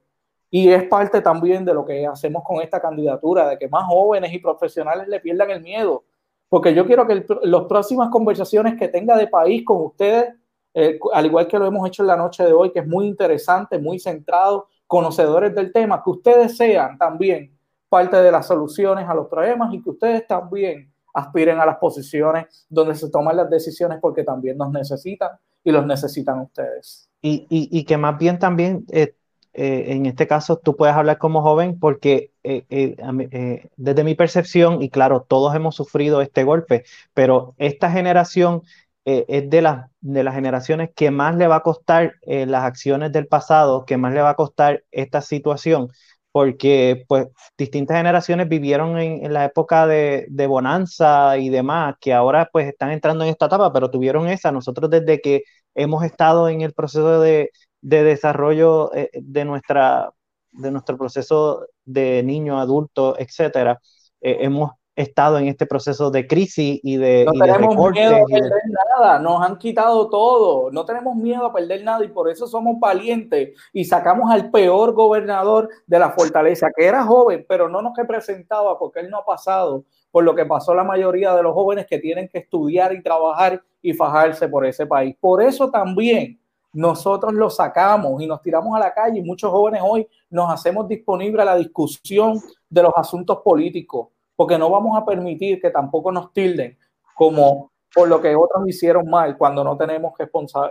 Y 0.49 0.69
es 0.69 0.83
parte 0.83 1.21
también 1.21 1.65
de 1.65 1.73
lo 1.73 1.85
que 1.85 2.05
hacemos 2.05 2.43
con 2.43 2.61
esta 2.61 2.79
candidatura, 2.79 3.49
de 3.49 3.57
que 3.57 3.67
más 3.67 3.85
jóvenes 3.85 4.31
y 4.33 4.39
profesionales 4.39 5.07
le 5.07 5.19
pierdan 5.19 5.49
el 5.51 5.61
miedo. 5.61 6.03
Porque 6.49 6.73
yo 6.73 6.85
quiero 6.85 7.07
que 7.07 7.25
las 7.43 7.63
próximas 7.63 8.09
conversaciones 8.09 8.75
que 8.75 8.87
tenga 8.87 9.17
de 9.17 9.27
país 9.27 9.63
con 9.65 9.85
ustedes, 9.85 10.33
eh, 10.73 10.99
al 11.13 11.25
igual 11.25 11.47
que 11.47 11.57
lo 11.57 11.65
hemos 11.65 11.87
hecho 11.87 12.03
en 12.03 12.07
la 12.07 12.17
noche 12.17 12.43
de 12.43 12.53
hoy, 12.53 12.71
que 12.71 12.79
es 12.79 12.87
muy 12.87 13.07
interesante, 13.07 13.79
muy 13.79 13.99
centrado, 13.99 14.67
conocedores 14.87 15.53
del 15.55 15.73
tema, 15.73 16.01
que 16.03 16.09
ustedes 16.11 16.57
sean 16.57 16.97
también 16.97 17.57
parte 17.89 18.17
de 18.17 18.31
las 18.31 18.47
soluciones 18.47 19.07
a 19.07 19.13
los 19.13 19.27
problemas 19.27 19.73
y 19.73 19.81
que 19.81 19.89
ustedes 19.89 20.27
también 20.27 20.91
aspiren 21.13 21.59
a 21.59 21.65
las 21.65 21.77
posiciones 21.77 22.65
donde 22.69 22.93
se 22.93 23.09
toman 23.09 23.37
las 23.37 23.49
decisiones 23.49 23.99
porque 24.01 24.23
también 24.23 24.57
nos 24.57 24.71
necesitan 24.71 25.31
y 25.63 25.71
los 25.71 25.85
necesitan 25.85 26.41
ustedes. 26.41 27.09
Y, 27.21 27.47
y, 27.49 27.83
que 27.85 27.97
más 27.97 28.19
bien 28.19 28.37
también, 28.37 28.85
eh, 28.91 29.15
eh, 29.53 29.85
en 29.87 30.05
este 30.05 30.27
caso, 30.27 30.57
tú 30.57 30.75
puedes 30.75 30.95
hablar 30.95 31.17
como 31.17 31.41
joven 31.41 31.79
porque 31.79 32.33
eh, 32.69 33.69
desde 33.75 34.03
mi 34.03 34.15
percepción, 34.15 34.81
y 34.81 34.89
claro, 34.89 35.25
todos 35.27 35.55
hemos 35.55 35.75
sufrido 35.75 36.21
este 36.21 36.43
golpe, 36.43 36.83
pero 37.13 37.55
esta 37.57 37.91
generación 37.91 38.61
eh, 39.05 39.25
es 39.27 39.49
de, 39.49 39.61
las 39.61 39.89
de 40.01 40.23
las 40.23 40.33
generaciones 40.33 40.89
que 40.95 41.11
más 41.11 41.35
le 41.35 41.47
va 41.47 41.57
a 41.57 41.63
costar 41.63 42.15
eh, 42.23 42.45
las 42.47 42.63
acciones 42.63 43.11
del 43.11 43.27
pasado, 43.27 43.85
que 43.85 43.97
más 43.97 44.13
le 44.13 44.21
va 44.21 44.31
a 44.31 44.35
costar 44.35 44.83
esta 44.91 45.21
situación, 45.21 45.89
porque 46.31 47.05
pues 47.07 47.27
distintas 47.57 47.97
generaciones 47.97 48.49
vivieron 48.49 48.97
en, 48.99 49.31
la 49.31 49.45
época 49.45 49.87
de, 49.87 50.25
de, 50.29 50.47
bonanza 50.47 51.37
y 51.37 51.49
demás, 51.49 51.95
que 52.01 52.13
ahora 52.13 52.49
pues 52.51 52.67
están 52.67 52.91
entrando 52.91 53.23
en 53.23 53.29
esta 53.31 53.45
etapa, 53.45 53.71
pero 53.71 53.91
tuvieron 53.91 54.27
esa. 54.27 54.51
Nosotros 54.51 54.89
desde 54.89 55.21
que 55.21 55.43
hemos 55.75 56.03
estado 56.03 56.49
en 56.49 56.61
el 56.61 56.73
proceso 56.73 57.21
de, 57.21 57.51
de 57.81 58.03
desarrollo 58.03 58.93
eh, 58.95 59.11
de, 59.13 59.45
nuestra, 59.45 60.11
de 60.51 60.71
nuestro 60.71 60.97
proceso 60.97 61.67
de 61.85 62.23
niño, 62.23 62.59
adulto, 62.59 63.15
etcétera, 63.17 63.79
hemos 64.21 64.71
estado 64.95 65.37
en 65.37 65.47
este 65.47 65.65
proceso 65.65 66.09
de 66.09 66.25
crisis 66.25 66.79
y 66.81 66.95
de, 66.95 67.25
no 67.25 67.45
tenemos 67.45 67.91
miedo 67.91 68.15
a 68.15 68.25
perder 68.25 68.61
nada, 68.97 69.19
nos 69.19 69.41
han 69.41 69.57
quitado 69.57 70.09
todo, 70.09 70.71
no 70.71 70.85
tenemos 70.85 71.15
miedo 71.17 71.45
a 71.45 71.53
perder 71.53 71.83
nada 71.83 72.03
y 72.05 72.07
por 72.07 72.29
eso 72.29 72.47
somos 72.47 72.79
valientes 72.79 73.59
y 73.73 73.83
sacamos 73.83 74.31
al 74.31 74.49
peor 74.51 74.93
gobernador 74.93 75.69
de 75.85 75.99
la 75.99 76.11
fortaleza, 76.11 76.69
que 76.75 76.85
era 76.85 77.03
joven, 77.03 77.45
pero 77.47 77.67
no 77.67 77.81
nos 77.81 77.95
representaba 77.95 78.79
porque 78.79 79.01
él 79.01 79.09
no 79.09 79.17
ha 79.17 79.25
pasado 79.25 79.83
por 80.11 80.23
lo 80.23 80.33
que 80.33 80.45
pasó 80.45 80.73
la 80.73 80.85
mayoría 80.85 81.35
de 81.35 81.43
los 81.43 81.53
jóvenes 81.53 81.87
que 81.87 81.99
tienen 81.99 82.29
que 82.29 82.37
estudiar 82.37 82.93
y 82.93 83.03
trabajar 83.03 83.61
y 83.81 83.93
fajarse 83.93 84.47
por 84.47 84.65
ese 84.65 84.85
país. 84.85 85.13
Por 85.19 85.43
eso 85.43 85.69
también 85.69 86.39
nosotros 86.71 87.33
lo 87.33 87.49
sacamos 87.49 88.21
y 88.21 88.27
nos 88.27 88.41
tiramos 88.41 88.75
a 88.75 88.79
la 88.79 88.93
calle 88.93 89.19
y 89.19 89.23
muchos 89.23 89.51
jóvenes 89.51 89.81
hoy 89.83 90.07
nos 90.35 90.51
hacemos 90.51 90.87
disponibles 90.87 91.41
a 91.41 91.45
la 91.45 91.55
discusión 91.55 92.39
de 92.69 92.83
los 92.83 92.93
asuntos 92.95 93.39
políticos 93.43 94.09
porque 94.35 94.57
no 94.57 94.69
vamos 94.69 94.97
a 94.97 95.05
permitir 95.05 95.61
que 95.61 95.69
tampoco 95.69 96.11
nos 96.11 96.33
tilden 96.33 96.77
como 97.15 97.71
por 97.93 98.09
lo 98.09 98.21
que 98.21 98.35
otros 98.35 98.67
hicieron 98.67 99.09
mal 99.09 99.37
cuando 99.37 99.63
no 99.63 99.77
tenemos 99.77 100.13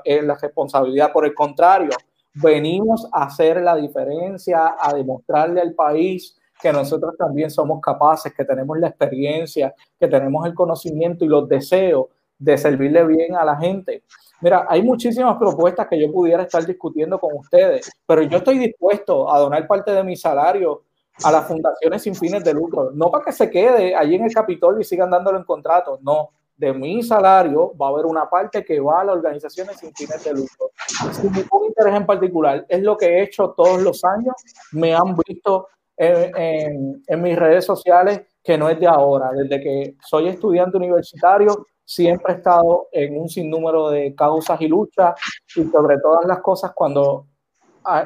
eh, 0.05 0.23
la 0.23 0.35
responsabilidad. 0.35 1.11
Por 1.11 1.25
el 1.25 1.35
contrario, 1.35 1.91
venimos 2.35 3.09
a 3.11 3.25
hacer 3.25 3.63
la 3.63 3.75
diferencia, 3.77 4.75
a 4.79 4.93
demostrarle 4.93 5.63
al 5.63 5.73
país 5.73 6.39
que 6.61 6.71
nosotros 6.71 7.15
también 7.17 7.51
somos 7.51 7.81
capaces, 7.81 8.35
que 8.35 8.45
tenemos 8.45 8.79
la 8.79 8.89
experiencia, 8.89 9.75
que 9.99 10.07
tenemos 10.07 10.47
el 10.47 10.55
conocimiento 10.55 11.25
y 11.25 11.29
los 11.29 11.49
deseos 11.49 12.07
de 12.39 12.59
servirle 12.59 13.07
bien 13.07 13.35
a 13.35 13.45
la 13.45 13.57
gente. 13.57 14.03
Mira, 14.41 14.67
hay 14.69 14.83
muchísimas 14.83 15.37
propuestas 15.37 15.87
que 15.89 16.01
yo 16.01 16.13
pudiera 16.13 16.43
estar 16.43 16.65
discutiendo 16.67 17.19
con 17.19 17.37
ustedes, 17.37 17.91
pero 18.07 18.23
yo 18.23 18.39
estoy 18.39 18.59
dispuesto 18.59 19.33
a 19.33 19.39
donar 19.39 19.67
parte 19.67 19.93
de 19.93 20.03
mi 20.05 20.17
salario 20.17 20.83
a 21.23 21.31
las 21.31 21.47
fundaciones 21.47 22.03
sin 22.03 22.15
fines 22.15 22.43
de 22.43 22.53
lucro, 22.53 22.91
no 22.93 23.11
para 23.11 23.25
que 23.25 23.33
se 23.33 23.49
quede 23.49 23.95
allí 23.95 24.17
en 24.17 24.25
el 24.25 24.35
Capitolio 24.35 24.81
y 24.81 24.85
sigan 24.85 25.11
dándolo 25.11 25.39
en 25.39 25.45
contrato, 25.45 25.99
no, 26.03 26.31
de 26.57 26.73
mi 26.73 27.03
salario 27.03 27.77
va 27.77 27.87
a 27.87 27.91
haber 27.91 28.07
una 28.07 28.29
parte 28.29 28.65
que 28.65 28.81
va 28.81 29.01
a 29.01 29.05
las 29.05 29.17
organizaciones 29.17 29.77
sin 29.77 29.95
fines 29.95 30.23
de 30.25 30.33
lucro. 30.33 30.71
Sin 31.13 31.33
ningún 31.33 31.67
interés 31.67 31.95
en 31.95 32.07
particular, 32.07 32.65
es 32.69 32.83
lo 32.83 32.97
que 32.97 33.07
he 33.07 33.23
hecho 33.23 33.55
todos 33.57 33.83
los 33.83 34.05
años, 34.05 34.35
me 34.73 34.95
han 34.95 35.17
visto 35.27 35.69
en, 35.97 37.03
en, 37.07 37.23
mis 37.23 37.39
redes 37.39 37.65
sociales 37.65 38.23
que 38.43 38.59
no 38.59 38.69
es 38.69 38.81
de 38.81 38.87
ahora, 38.87 39.31
desde 39.33 39.63
que 39.63 39.97
soy 40.05 40.29
estudiante 40.29 40.77
universitario, 40.77 41.67
siempre 41.85 42.33
he 42.33 42.37
estado 42.37 42.89
en 42.93 43.21
un 43.21 43.29
sinnúmero 43.29 43.91
de 43.91 44.15
causas 44.15 44.61
y 44.61 44.69
luchas 44.69 45.15
y 45.57 45.65
sobre 45.65 45.99
todas 45.99 46.25
las 46.27 46.41
cosas 46.41 46.73
cuando 46.75 47.27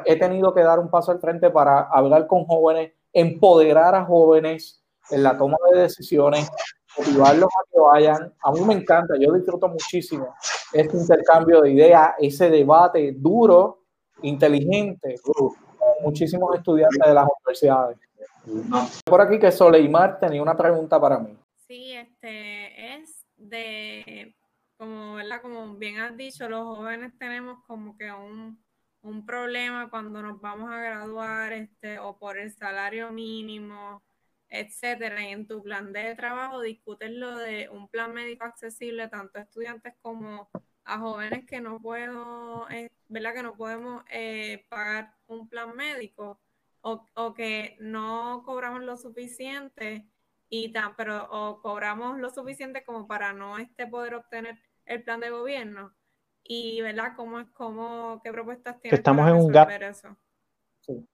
he 0.05 0.16
tenido 0.18 0.53
que 0.53 0.62
dar 0.62 0.79
un 0.79 0.91
paso 0.91 1.12
al 1.12 1.20
frente 1.20 1.51
para 1.51 1.83
hablar 1.83 2.26
con 2.26 2.45
jóvenes, 2.45 2.93
empoderar 3.12 3.95
a 3.95 4.05
jóvenes 4.05 4.83
en 5.11 5.22
la 5.22 5.39
toma 5.39 5.57
de 5.72 5.83
decisiones, 5.83 6.51
motivarlos 6.99 7.49
a 7.49 7.72
que 7.72 7.81
vayan. 7.81 8.35
A 8.43 8.53
mí 8.53 8.61
me 8.64 8.74
encanta, 8.74 9.14
yo 9.18 9.33
disfruto 9.33 9.68
muchísimo 9.68 10.35
este 10.72 10.97
intercambio 10.97 11.61
de 11.62 11.72
ideas, 11.72 12.11
ese 12.18 12.51
debate 12.51 13.14
duro, 13.16 13.85
inteligente, 14.22 15.14
con 15.22 15.53
muchísimos 16.03 16.57
estudiantes 16.57 17.07
de 17.07 17.14
las 17.14 17.26
universidades. 17.41 17.99
Por 19.05 19.20
aquí 19.20 19.39
que 19.39 19.53
Soleimar 19.53 20.18
tenía 20.18 20.43
una 20.43 20.57
pregunta 20.57 21.01
para 21.01 21.18
mí. 21.18 21.37
Sí, 21.66 21.93
este 21.93 22.57
es 22.57 22.57
de, 23.49 24.34
como, 24.76 25.14
¿verdad? 25.14 25.42
como 25.42 25.74
bien 25.76 25.99
has 25.99 26.16
dicho, 26.16 26.49
los 26.49 26.64
jóvenes 26.64 27.12
tenemos 27.18 27.64
como 27.66 27.96
que 27.96 28.11
un, 28.12 28.62
un 29.03 29.26
problema 29.26 29.90
cuando 29.90 30.22
nos 30.22 30.40
vamos 30.40 30.70
a 30.70 30.80
graduar 30.80 31.53
este, 31.53 31.99
o 31.99 32.18
por 32.18 32.38
el 32.38 32.53
salario 32.53 33.11
mínimo 33.12 34.03
etcétera. 34.49 35.22
Y 35.22 35.32
en 35.32 35.46
tu 35.46 35.62
plan 35.62 35.92
de 35.92 36.14
trabajo 36.14 36.61
discutes 36.61 37.11
lo 37.11 37.36
de 37.36 37.68
un 37.70 37.88
plan 37.88 38.12
médico 38.12 38.44
accesible 38.44 39.09
tanto 39.09 39.38
a 39.38 39.42
estudiantes 39.42 39.94
como 40.03 40.49
a 40.84 40.99
jóvenes 40.99 41.44
que 41.46 41.61
no 41.61 41.80
puedo, 41.80 42.68
eh. 42.70 42.90
Que 43.11 43.42
no 43.42 43.57
podemos 43.57 44.05
eh, 44.11 44.66
pagar 44.68 45.14
un 45.26 45.49
plan 45.49 45.74
médico 45.74 46.40
o, 46.82 47.07
o, 47.14 47.34
que 47.34 47.76
no 47.80 48.42
cobramos 48.44 48.82
lo 48.82 48.96
suficiente 48.96 50.07
y 50.49 50.72
tan, 50.72 50.96
pero 50.96 51.28
o 51.30 51.61
cobramos 51.61 52.18
lo 52.18 52.30
suficiente 52.30 52.84
como 52.84 53.07
para 53.07 53.32
no 53.32 53.59
este 53.59 53.86
poder 53.86 54.14
obtener 54.14 54.59
el 54.86 55.03
plan 55.03 55.20
de 55.20 55.30
gobierno 55.30 55.92
y 56.42 56.80
verdad 56.80 57.12
cómo 57.16 57.40
es 57.40 57.46
cómo 57.51 58.20
qué 58.24 58.32
propuestas 58.32 58.80
tienes 58.80 58.99
estamos 58.99 59.28
en 59.28 59.36
un 59.36 59.49
gap 59.49 59.70
eso 59.70 60.16
sí. 60.80 61.07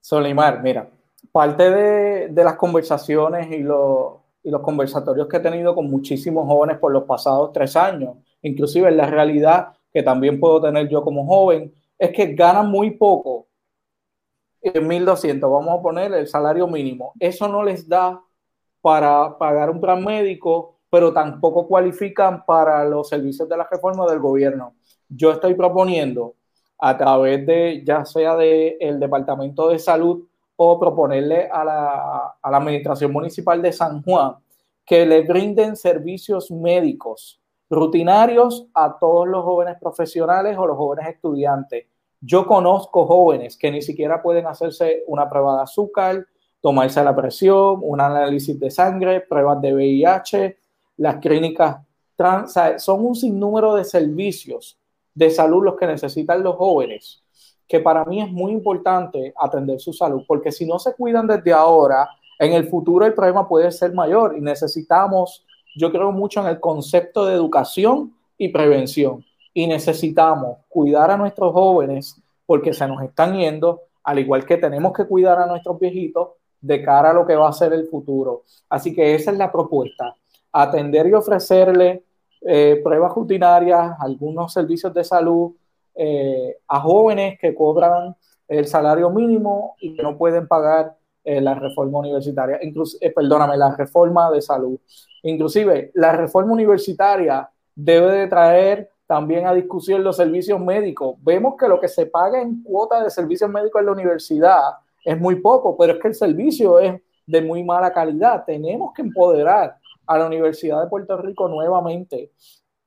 Solimar 0.00 0.62
mira 0.62 0.88
parte 1.32 1.70
de, 1.70 2.28
de 2.28 2.44
las 2.44 2.56
conversaciones 2.56 3.50
y 3.50 3.62
los, 3.62 4.18
y 4.42 4.50
los 4.50 4.60
conversatorios 4.60 5.26
que 5.28 5.38
he 5.38 5.40
tenido 5.40 5.74
con 5.74 5.90
muchísimos 5.90 6.46
jóvenes 6.46 6.78
por 6.78 6.92
los 6.92 7.04
pasados 7.04 7.52
tres 7.52 7.76
años, 7.76 8.16
inclusive 8.42 8.88
en 8.88 8.96
la 8.96 9.06
realidad 9.06 9.68
que 9.92 10.02
también 10.02 10.38
puedo 10.38 10.60
tener 10.60 10.88
yo 10.88 11.02
como 11.02 11.26
joven, 11.26 11.72
es 11.98 12.10
que 12.10 12.34
ganan 12.34 12.68
muy 12.68 12.92
poco, 12.92 13.48
en 14.60 14.88
1.200, 14.88 15.40
vamos 15.40 15.78
a 15.78 15.82
poner 15.82 16.12
el 16.14 16.26
salario 16.26 16.66
mínimo. 16.66 17.12
Eso 17.20 17.48
no 17.48 17.62
les 17.62 17.88
da 17.88 18.20
para 18.84 19.38
pagar 19.38 19.70
un 19.70 19.80
plan 19.80 20.04
médico, 20.04 20.76
pero 20.90 21.10
tampoco 21.10 21.66
cualifican 21.66 22.44
para 22.44 22.84
los 22.84 23.08
servicios 23.08 23.48
de 23.48 23.56
la 23.56 23.64
reforma 23.64 24.04
del 24.04 24.18
gobierno. 24.18 24.74
Yo 25.08 25.32
estoy 25.32 25.54
proponiendo 25.54 26.34
a 26.78 26.94
través 26.98 27.46
de, 27.46 27.82
ya 27.82 28.04
sea 28.04 28.36
del 28.36 28.76
el 28.78 29.00
Departamento 29.00 29.70
de 29.70 29.78
Salud, 29.78 30.26
o 30.56 30.78
proponerle 30.78 31.48
a 31.50 31.64
la, 31.64 32.36
a 32.42 32.50
la 32.50 32.56
Administración 32.58 33.10
Municipal 33.10 33.62
de 33.62 33.72
San 33.72 34.02
Juan 34.02 34.34
que 34.84 35.06
le 35.06 35.22
brinden 35.22 35.76
servicios 35.76 36.50
médicos 36.50 37.40
rutinarios 37.70 38.66
a 38.74 38.98
todos 38.98 39.26
los 39.26 39.44
jóvenes 39.44 39.78
profesionales 39.80 40.58
o 40.58 40.66
los 40.66 40.76
jóvenes 40.76 41.08
estudiantes. 41.08 41.86
Yo 42.20 42.46
conozco 42.46 43.06
jóvenes 43.06 43.56
que 43.56 43.70
ni 43.70 43.80
siquiera 43.80 44.22
pueden 44.22 44.46
hacerse 44.46 45.04
una 45.06 45.26
prueba 45.30 45.56
de 45.56 45.62
azúcar, 45.62 46.26
tomarse 46.64 47.04
la 47.04 47.14
presión, 47.14 47.80
un 47.82 48.00
análisis 48.00 48.58
de 48.58 48.70
sangre, 48.70 49.20
pruebas 49.20 49.60
de 49.60 49.74
VIH, 49.74 50.56
las 50.96 51.16
clínicas 51.16 51.76
trans, 52.16 52.54
son 52.78 53.04
un 53.04 53.14
sinnúmero 53.14 53.74
de 53.74 53.84
servicios 53.84 54.78
de 55.14 55.28
salud 55.28 55.62
los 55.62 55.76
que 55.76 55.86
necesitan 55.86 56.42
los 56.42 56.56
jóvenes 56.56 57.22
que 57.68 57.80
para 57.80 58.06
mí 58.06 58.22
es 58.22 58.30
muy 58.30 58.52
importante 58.52 59.34
atender 59.38 59.78
su 59.78 59.92
salud, 59.92 60.22
porque 60.26 60.52
si 60.52 60.64
no 60.64 60.78
se 60.78 60.94
cuidan 60.94 61.26
desde 61.26 61.52
ahora, 61.52 62.08
en 62.38 62.54
el 62.54 62.66
futuro 62.66 63.04
el 63.04 63.12
problema 63.12 63.46
puede 63.46 63.70
ser 63.70 63.92
mayor 63.92 64.34
y 64.34 64.40
necesitamos, 64.40 65.44
yo 65.76 65.92
creo 65.92 66.12
mucho 66.12 66.40
en 66.40 66.46
el 66.46 66.60
concepto 66.60 67.26
de 67.26 67.34
educación 67.34 68.14
y 68.38 68.48
prevención, 68.48 69.22
y 69.52 69.66
necesitamos 69.66 70.60
cuidar 70.70 71.10
a 71.10 71.18
nuestros 71.18 71.52
jóvenes 71.52 72.20
porque 72.46 72.72
se 72.72 72.88
nos 72.88 73.02
están 73.02 73.36
yendo, 73.36 73.82
al 74.02 74.18
igual 74.18 74.46
que 74.46 74.56
tenemos 74.56 74.94
que 74.94 75.04
cuidar 75.04 75.38
a 75.38 75.46
nuestros 75.46 75.78
viejitos 75.78 76.28
de 76.64 76.82
cara 76.82 77.10
a 77.10 77.12
lo 77.12 77.26
que 77.26 77.36
va 77.36 77.48
a 77.48 77.52
ser 77.52 77.74
el 77.74 77.86
futuro. 77.88 78.44
Así 78.70 78.94
que 78.94 79.14
esa 79.14 79.30
es 79.30 79.36
la 79.36 79.52
propuesta, 79.52 80.16
atender 80.50 81.06
y 81.06 81.12
ofrecerle 81.12 82.04
eh, 82.40 82.80
pruebas 82.82 83.12
rutinarias, 83.14 83.96
algunos 84.00 84.52
servicios 84.52 84.92
de 84.94 85.04
salud, 85.04 85.52
eh, 85.94 86.56
a 86.66 86.80
jóvenes 86.80 87.38
que 87.38 87.54
cobran 87.54 88.16
el 88.48 88.66
salario 88.66 89.10
mínimo 89.10 89.76
y 89.78 89.94
que 89.94 90.02
no 90.02 90.16
pueden 90.16 90.48
pagar 90.48 90.96
eh, 91.22 91.40
la 91.40 91.54
reforma 91.54 91.98
universitaria, 91.98 92.58
incluso, 92.62 92.96
perdóname, 93.14 93.58
la 93.58 93.76
reforma 93.76 94.30
de 94.30 94.40
salud. 94.40 94.78
Inclusive, 95.22 95.90
la 95.94 96.12
reforma 96.12 96.52
universitaria 96.52 97.48
debe 97.74 98.10
de 98.12 98.26
traer 98.26 98.90
también 99.06 99.46
a 99.46 99.52
discusión 99.52 100.02
los 100.02 100.16
servicios 100.16 100.58
médicos. 100.60 101.16
Vemos 101.22 101.56
que 101.58 101.68
lo 101.68 101.78
que 101.78 101.88
se 101.88 102.06
paga 102.06 102.40
en 102.40 102.62
cuota 102.62 103.04
de 103.04 103.10
servicios 103.10 103.50
médicos 103.50 103.80
en 103.80 103.86
la 103.86 103.92
universidad 103.92 104.62
es 105.04 105.20
muy 105.20 105.36
poco, 105.36 105.76
pero 105.76 105.94
es 105.94 105.98
que 106.00 106.08
el 106.08 106.14
servicio 106.14 106.78
es 106.80 107.00
de 107.26 107.42
muy 107.42 107.62
mala 107.62 107.92
calidad. 107.92 108.44
Tenemos 108.44 108.92
que 108.94 109.02
empoderar 109.02 109.76
a 110.06 110.18
la 110.18 110.26
Universidad 110.26 110.82
de 110.82 110.88
Puerto 110.88 111.16
Rico 111.16 111.48
nuevamente 111.48 112.32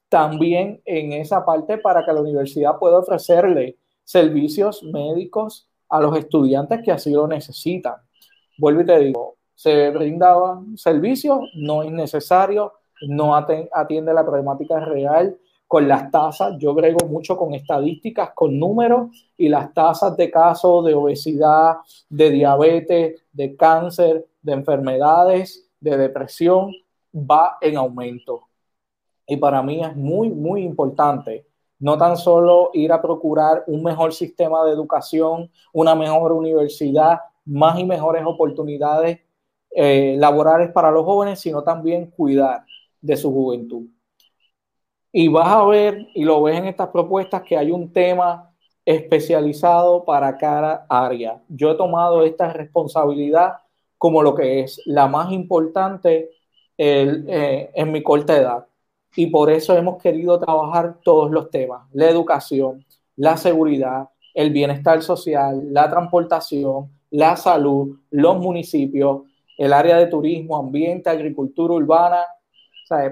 también 0.10 0.82
en 0.86 1.14
esa 1.14 1.46
parte 1.46 1.78
para 1.78 2.06
que 2.06 2.14
la 2.14 2.22
universidad 2.22 2.78
pueda 2.80 3.00
ofrecerle 3.00 3.78
servicios 4.04 4.84
médicos 4.84 5.70
a 5.90 6.00
los 6.00 6.18
estudiantes 6.18 6.82
que 6.84 6.92
así 6.92 7.12
lo 7.12 7.28
necesitan. 7.28 7.96
Vuelvo 8.58 8.82
y 8.82 8.86
te 8.86 9.00
digo, 9.00 9.36
se 9.54 9.90
brindaban 9.90 10.78
servicios, 10.78 11.40
no 11.56 11.84
es 11.84 11.92
necesario, 11.92 12.74
no 13.02 13.36
atiende 13.36 14.14
la 14.14 14.26
problemática 14.26 14.80
real 14.80 15.38
con 15.68 15.88
las 15.88 16.10
tasas. 16.10 16.56
Yo 16.58 16.74
brego 16.74 17.06
mucho 17.08 17.38
con 17.38 17.54
estadísticas, 17.54 18.32
con 18.34 18.58
números 18.58 19.10
y 19.38 19.50
las 19.50 19.74
tasas 19.74 20.16
de 20.18 20.32
casos 20.32 20.86
de 20.86 20.94
obesidad, 20.94 21.78
de 22.10 22.30
diabetes, 22.32 23.22
de 23.32 23.56
cáncer, 23.56 24.26
de 24.42 24.54
enfermedades, 24.54 25.70
de 25.80 25.98
depresión, 25.98 26.72
va 27.14 27.58
en 27.62 27.78
aumento. 27.78 28.48
Y 29.28 29.38
para 29.38 29.62
mí 29.62 29.84
es 29.84 29.96
muy, 29.96 30.30
muy 30.30 30.64
importante 30.64 31.46
no 31.80 31.98
tan 31.98 32.18
solo 32.18 32.72
ir 32.74 32.92
a 32.92 33.02
procurar 33.02 33.64
un 33.68 33.84
mejor 33.84 34.14
sistema 34.14 34.64
de 34.66 34.72
educación, 34.72 35.52
una 35.74 35.96
mejor 35.96 36.32
universidad, 36.32 37.20
más 37.46 37.80
y 37.80 37.86
mejores 37.86 38.24
oportunidades 38.26 39.20
eh, 39.72 40.16
laborales 40.18 40.72
para 40.72 40.92
los 40.92 41.06
jóvenes, 41.06 41.40
sino 41.40 41.64
también 41.64 42.08
cuidar 42.08 42.66
de 43.00 43.16
su 43.16 43.32
juventud. 43.32 43.86
Y 45.20 45.30
vas 45.30 45.48
a 45.48 45.66
ver, 45.66 46.10
y 46.14 46.26
lo 46.26 46.44
ves 46.44 46.60
en 46.60 46.68
estas 46.68 46.90
propuestas, 46.90 47.42
que 47.42 47.58
hay 47.58 47.72
un 47.72 47.92
tema 47.92 48.54
especializado 48.86 50.06
para 50.06 50.38
cada 50.38 50.86
área. 50.88 51.42
Yo 51.50 51.72
he 51.72 51.76
tomado 51.76 52.22
esta 52.24 52.54
responsabilidad 52.54 53.54
como 53.98 54.22
lo 54.22 54.36
que 54.36 54.60
es 54.60 54.80
la 54.86 55.08
más 55.08 55.32
importante 55.32 56.30
eh, 56.78 57.72
en 57.74 57.92
mi 57.92 58.04
corta 58.04 58.38
edad 58.38 58.68
y 59.16 59.26
por 59.26 59.50
eso 59.50 59.76
hemos 59.76 60.00
querido 60.00 60.40
trabajar 60.40 61.00
todos 61.04 61.32
los 61.32 61.50
temas, 61.50 61.88
la 61.94 62.08
educación, 62.12 62.86
la 63.16 63.38
seguridad, 63.38 64.10
el 64.36 64.52
bienestar 64.52 65.02
social, 65.02 65.64
la 65.74 65.90
transportación, 65.90 66.92
la 67.10 67.36
salud, 67.38 67.98
los 68.12 68.38
municipios, 68.38 69.24
el 69.58 69.74
área 69.74 69.98
de 69.98 70.06
turismo, 70.06 70.58
ambiente, 70.58 71.10
agricultura 71.10 71.74
urbana, 71.74 72.20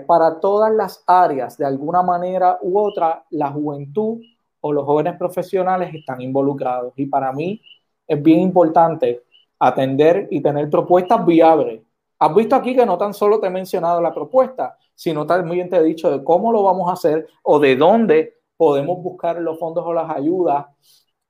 para 0.08 0.40
todas 0.40 0.74
las 0.74 1.04
áreas, 1.06 1.58
de 1.58 1.66
alguna 1.66 2.02
manera 2.02 2.58
u 2.62 2.80
otra, 2.80 3.26
la 3.32 3.52
juventud 3.52 4.22
o 4.62 4.74
los 4.74 4.86
jóvenes 4.86 5.18
profesionales 5.18 5.94
están 5.94 6.22
involucrados. 6.22 6.94
Y 6.96 7.06
para 7.06 7.32
mí 7.32 7.62
es 8.08 8.22
bien 8.22 8.40
importante 8.40 9.24
atender 9.60 10.28
y 10.32 10.42
tener 10.42 10.70
propuestas 10.70 11.26
viables. 11.26 11.82
Has 12.20 12.34
visto 12.34 12.56
aquí 12.56 12.76
que 12.76 12.86
no 12.86 12.98
tan 12.98 13.14
solo 13.14 13.40
te 13.40 13.48
he 13.48 13.50
mencionado 13.50 14.02
la 14.02 14.14
propuesta, 14.14 14.78
sino 14.94 15.26
también 15.26 15.70
te 15.70 15.78
he 15.78 15.84
dicho 15.84 16.10
de 16.10 16.24
cómo 16.24 16.52
lo 16.52 16.64
vamos 16.64 16.90
a 16.90 16.94
hacer 16.94 17.28
o 17.44 17.60
de 17.60 17.76
dónde 17.76 18.40
podemos 18.58 19.02
buscar 19.04 19.40
los 19.42 19.60
fondos 19.60 19.86
o 19.86 19.94
las 19.94 20.10
ayudas 20.10 20.66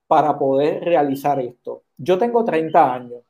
para 0.08 0.38
poder 0.38 0.84
realizar 0.84 1.40
esto. 1.40 1.84
Yo 1.98 2.18
tengo 2.18 2.46
30 2.46 2.94
años 2.94 3.22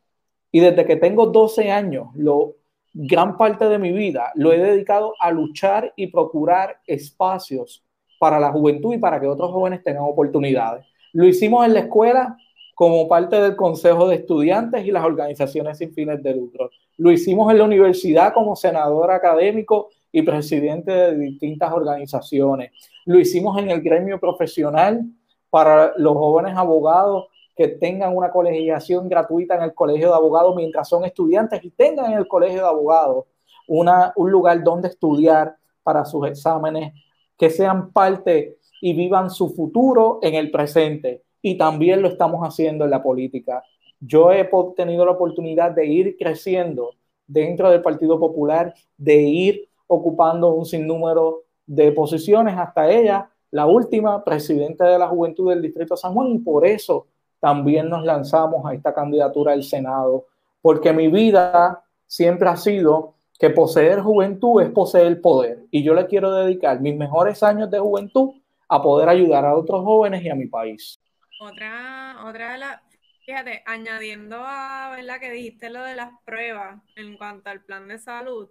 y 0.51 0.59
desde 0.59 0.85
que 0.85 0.97
tengo 0.97 1.27
12 1.27 1.71
años, 1.71 2.07
lo, 2.15 2.55
gran 2.97 3.35
parte 3.35 3.67
de 3.67 3.77
mi 3.77 3.91
vida 3.91 4.31
lo 4.35 4.53
he 4.53 4.57
dedicado 4.57 5.13
a 5.19 5.29
luchar 5.29 5.91
y 5.97 6.07
procurar 6.07 6.79
espacios 6.87 7.83
para 8.17 8.39
la 8.39 8.53
juventud 8.53 8.93
y 8.93 8.97
para 8.97 9.19
que 9.19 9.27
otros 9.27 9.51
jóvenes 9.51 9.83
tengan 9.83 10.03
oportunidades. 10.03 10.85
Lo 11.11 11.25
hicimos 11.25 11.65
en 11.65 11.73
la 11.73 11.81
escuela 11.81 12.37
como 12.73 13.09
parte 13.09 13.35
del 13.35 13.57
Consejo 13.57 14.07
de 14.07 14.15
Estudiantes 14.15 14.85
y 14.85 14.91
las 14.91 15.03
organizaciones 15.03 15.77
sin 15.77 15.93
fines 15.93 16.23
de 16.23 16.35
lucro. 16.35 16.69
Lo 16.97 17.11
hicimos 17.11 17.51
en 17.51 17.57
la 17.57 17.65
universidad 17.65 18.33
como 18.33 18.55
senador 18.55 19.11
académico 19.11 19.89
y 20.09 20.21
presidente 20.21 20.91
de 20.91 21.17
distintas 21.17 21.73
organizaciones. 21.73 22.71
Lo 23.03 23.19
hicimos 23.19 23.57
en 23.59 23.71
el 23.71 23.81
gremio 23.81 24.21
profesional 24.21 25.03
para 25.49 25.91
los 25.97 26.13
jóvenes 26.13 26.55
abogados 26.55 27.25
que 27.55 27.69
tengan 27.69 28.15
una 28.15 28.31
colegiación 28.31 29.07
gratuita 29.07 29.55
en 29.55 29.63
el 29.63 29.73
colegio 29.73 30.09
de 30.09 30.15
abogados 30.15 30.55
mientras 30.55 30.89
son 30.89 31.05
estudiantes 31.05 31.63
y 31.63 31.71
tengan 31.71 32.11
en 32.11 32.17
el 32.17 32.27
colegio 32.27 32.61
de 32.61 32.67
abogados 32.67 33.25
una, 33.67 34.13
un 34.15 34.29
lugar 34.29 34.61
donde 34.63 34.89
estudiar 34.89 35.55
para 35.81 36.03
sus 36.03 36.27
exámenes, 36.27 36.93
que 37.37 37.49
sean 37.49 37.91
parte 37.91 38.57
y 38.81 38.93
vivan 38.93 39.29
su 39.29 39.49
futuro 39.49 40.19
en 40.21 40.35
el 40.35 40.51
presente. 40.51 41.23
Y 41.41 41.57
también 41.57 42.01
lo 42.01 42.07
estamos 42.07 42.41
haciendo 42.41 42.85
en 42.85 42.91
la 42.91 43.03
política. 43.03 43.63
Yo 43.99 44.31
he 44.31 44.49
tenido 44.75 45.05
la 45.05 45.11
oportunidad 45.11 45.71
de 45.71 45.85
ir 45.85 46.17
creciendo 46.17 46.91
dentro 47.27 47.69
del 47.69 47.81
Partido 47.81 48.19
Popular, 48.19 48.73
de 48.97 49.21
ir 49.21 49.69
ocupando 49.87 50.53
un 50.53 50.65
sinnúmero 50.65 51.43
de 51.65 51.91
posiciones 51.91 52.55
hasta 52.57 52.89
ella, 52.89 53.29
la 53.51 53.65
última, 53.65 54.23
presidenta 54.23 54.85
de 54.85 54.99
la 54.99 55.07
Juventud 55.07 55.49
del 55.49 55.61
Distrito 55.61 55.95
San 55.95 56.13
Juan, 56.13 56.27
y 56.29 56.39
por 56.39 56.65
eso 56.65 57.07
también 57.45 57.89
nos 57.89 58.03
lanzamos 58.03 58.65
a 58.65 58.73
esta 58.73 58.91
candidatura 58.91 59.53
al 59.53 59.61
Senado, 59.61 60.25
porque 60.63 60.91
mi 60.91 61.09
vida 61.09 61.83
siempre 62.07 62.49
ha 62.49 62.57
sido 62.57 63.17
que 63.37 63.51
poseer 63.51 63.99
juventud 63.99 64.63
es 64.63 64.71
poseer 64.71 65.21
poder, 65.21 65.59
y 65.69 65.83
yo 65.83 65.93
le 65.93 66.07
quiero 66.07 66.33
dedicar 66.33 66.81
mis 66.81 66.97
mejores 66.97 67.43
años 67.43 67.69
de 67.69 67.77
juventud 67.77 68.31
a 68.67 68.81
poder 68.81 69.09
ayudar 69.09 69.45
a 69.45 69.55
otros 69.55 69.83
jóvenes 69.83 70.23
y 70.23 70.29
a 70.29 70.33
mi 70.33 70.47
país. 70.47 70.99
Otra, 71.39 72.25
otra 72.25 72.53
de 72.53 72.57
las, 72.57 72.81
fíjate, 73.23 73.61
añadiendo 73.67 74.37
a, 74.39 74.95
¿verdad? 74.95 75.19
Que 75.19 75.29
dijiste 75.29 75.69
lo 75.69 75.83
de 75.83 75.95
las 75.95 76.09
pruebas 76.25 76.81
en 76.95 77.15
cuanto 77.15 77.51
al 77.51 77.63
plan 77.63 77.87
de 77.87 77.99
salud, 77.99 78.49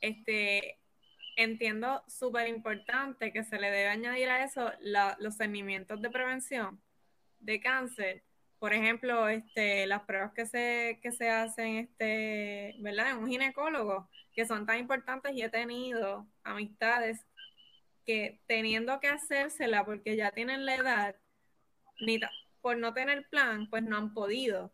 este, 0.00 0.78
entiendo 1.36 2.02
súper 2.08 2.48
importante 2.48 3.34
que 3.34 3.44
se 3.44 3.58
le 3.58 3.70
debe 3.70 3.88
añadir 3.88 4.30
a 4.30 4.44
eso 4.44 4.70
los 5.18 5.34
seguimientos 5.34 6.00
de 6.00 6.08
prevención 6.08 6.80
de 7.44 7.60
cáncer. 7.60 8.22
Por 8.58 8.72
ejemplo, 8.72 9.28
este, 9.28 9.86
las 9.86 10.02
pruebas 10.02 10.32
que 10.32 10.46
se, 10.46 10.98
que 11.02 11.12
se 11.12 11.28
hacen 11.28 11.76
este, 11.76 12.76
¿verdad? 12.80 13.10
en 13.10 13.18
un 13.18 13.28
ginecólogo, 13.28 14.08
que 14.32 14.46
son 14.46 14.66
tan 14.66 14.78
importantes 14.78 15.32
y 15.34 15.42
he 15.42 15.48
tenido 15.48 16.26
amistades 16.42 17.24
que 18.04 18.40
teniendo 18.46 19.00
que 19.00 19.08
hacérsela 19.08 19.84
porque 19.84 20.16
ya 20.16 20.30
tienen 20.30 20.66
la 20.66 20.74
edad, 20.74 21.16
ni 22.00 22.20
por 22.60 22.76
no 22.78 22.92
tener 22.94 23.28
plan, 23.28 23.68
pues 23.68 23.82
no 23.82 23.96
han 23.96 24.14
podido. 24.14 24.70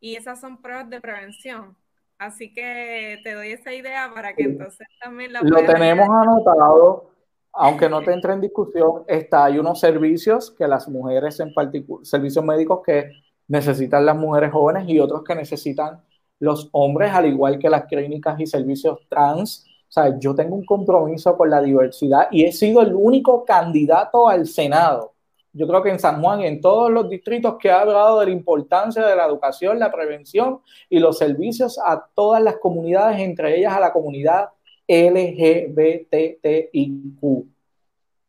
Y 0.00 0.16
esas 0.16 0.40
son 0.40 0.60
pruebas 0.60 0.90
de 0.90 1.00
prevención. 1.00 1.76
Así 2.18 2.52
que 2.52 3.20
te 3.24 3.32
doy 3.32 3.52
esa 3.52 3.72
idea 3.72 4.10
para 4.14 4.34
que 4.34 4.44
entonces 4.44 4.86
también 5.00 5.32
la 5.32 5.40
Lo 5.42 5.64
tenemos 5.64 6.08
anotado, 6.08 7.11
aunque 7.52 7.88
no 7.88 8.02
te 8.02 8.12
entre 8.12 8.32
en 8.32 8.40
discusión, 8.40 9.04
está, 9.06 9.44
hay 9.44 9.58
unos 9.58 9.80
servicios 9.80 10.50
que 10.50 10.66
las 10.66 10.88
mujeres 10.88 11.38
en 11.40 11.52
particular, 11.52 12.04
servicios 12.06 12.44
médicos 12.44 12.80
que 12.84 13.10
necesitan 13.48 14.06
las 14.06 14.16
mujeres 14.16 14.52
jóvenes 14.52 14.88
y 14.88 14.98
otros 14.98 15.22
que 15.24 15.34
necesitan 15.34 16.02
los 16.38 16.68
hombres, 16.72 17.12
al 17.12 17.26
igual 17.26 17.58
que 17.58 17.68
las 17.68 17.84
clínicas 17.84 18.40
y 18.40 18.46
servicios 18.46 18.98
trans. 19.08 19.66
O 19.88 19.92
sea, 19.92 20.18
yo 20.18 20.34
tengo 20.34 20.56
un 20.56 20.64
compromiso 20.64 21.36
con 21.36 21.50
la 21.50 21.60
diversidad 21.60 22.28
y 22.30 22.44
he 22.44 22.52
sido 22.52 22.80
el 22.82 22.94
único 22.94 23.44
candidato 23.44 24.28
al 24.28 24.46
Senado 24.46 25.12
yo 25.54 25.66
creo 25.66 25.82
que 25.82 25.90
en 25.90 25.98
San 25.98 26.22
Juan 26.22 26.40
y 26.40 26.46
en 26.46 26.60
todos 26.60 26.90
los 26.90 27.10
distritos 27.10 27.56
que 27.58 27.70
ha 27.70 27.82
hablado 27.82 28.20
de 28.20 28.26
la 28.26 28.32
importancia 28.32 29.06
de 29.06 29.14
la 29.14 29.26
educación, 29.26 29.78
la 29.78 29.92
prevención 29.92 30.60
y 30.88 30.98
los 30.98 31.18
servicios 31.18 31.78
a 31.78 32.06
todas 32.14 32.42
las 32.42 32.56
comunidades, 32.56 33.20
entre 33.20 33.58
ellas 33.58 33.74
a 33.74 33.80
la 33.80 33.92
comunidad 33.92 34.48
LGBTIQ. 34.92 36.02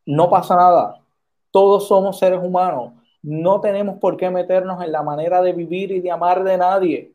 No 0.06 0.30
pasa 0.30 0.56
nada. 0.56 1.00
Todos 1.50 1.86
somos 1.86 2.18
seres 2.18 2.40
humanos. 2.42 2.94
No 3.22 3.60
tenemos 3.60 3.98
por 3.98 4.16
qué 4.16 4.30
meternos 4.30 4.82
en 4.82 4.90
la 4.90 5.02
manera 5.02 5.42
de 5.42 5.52
vivir 5.52 5.92
y 5.92 6.00
de 6.00 6.10
amar 6.10 6.42
de 6.42 6.56
nadie. 6.56 7.12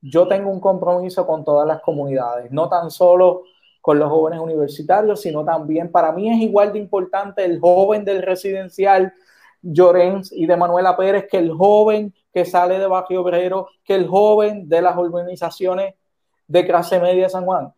Yo 0.00 0.28
tengo 0.28 0.50
un 0.50 0.60
compromiso 0.60 1.26
con 1.26 1.44
todas 1.44 1.66
las 1.66 1.80
comunidades, 1.80 2.52
no 2.52 2.68
tan 2.68 2.90
solo 2.90 3.42
con 3.80 3.98
los 3.98 4.08
jóvenes 4.08 4.40
universitarios, 4.40 5.20
sino 5.20 5.44
también 5.44 5.90
para 5.90 6.12
mí 6.12 6.30
es 6.30 6.40
igual 6.40 6.72
de 6.72 6.78
importante 6.78 7.44
el 7.44 7.58
joven 7.60 8.04
del 8.04 8.22
residencial 8.22 9.12
Llorens 9.60 10.32
y 10.32 10.46
de 10.46 10.56
Manuela 10.56 10.96
Pérez, 10.96 11.26
que 11.30 11.38
el 11.38 11.52
joven 11.52 12.14
que 12.32 12.44
sale 12.44 12.78
de 12.78 12.86
Barrio 12.86 13.22
Obrero, 13.22 13.68
que 13.82 13.94
el 13.94 14.06
joven 14.06 14.68
de 14.68 14.82
las 14.82 14.96
organizaciones 14.96 15.94
de 16.46 16.66
clase 16.66 17.00
media 17.00 17.24
de 17.24 17.30
San 17.30 17.44
Juan. 17.44 17.72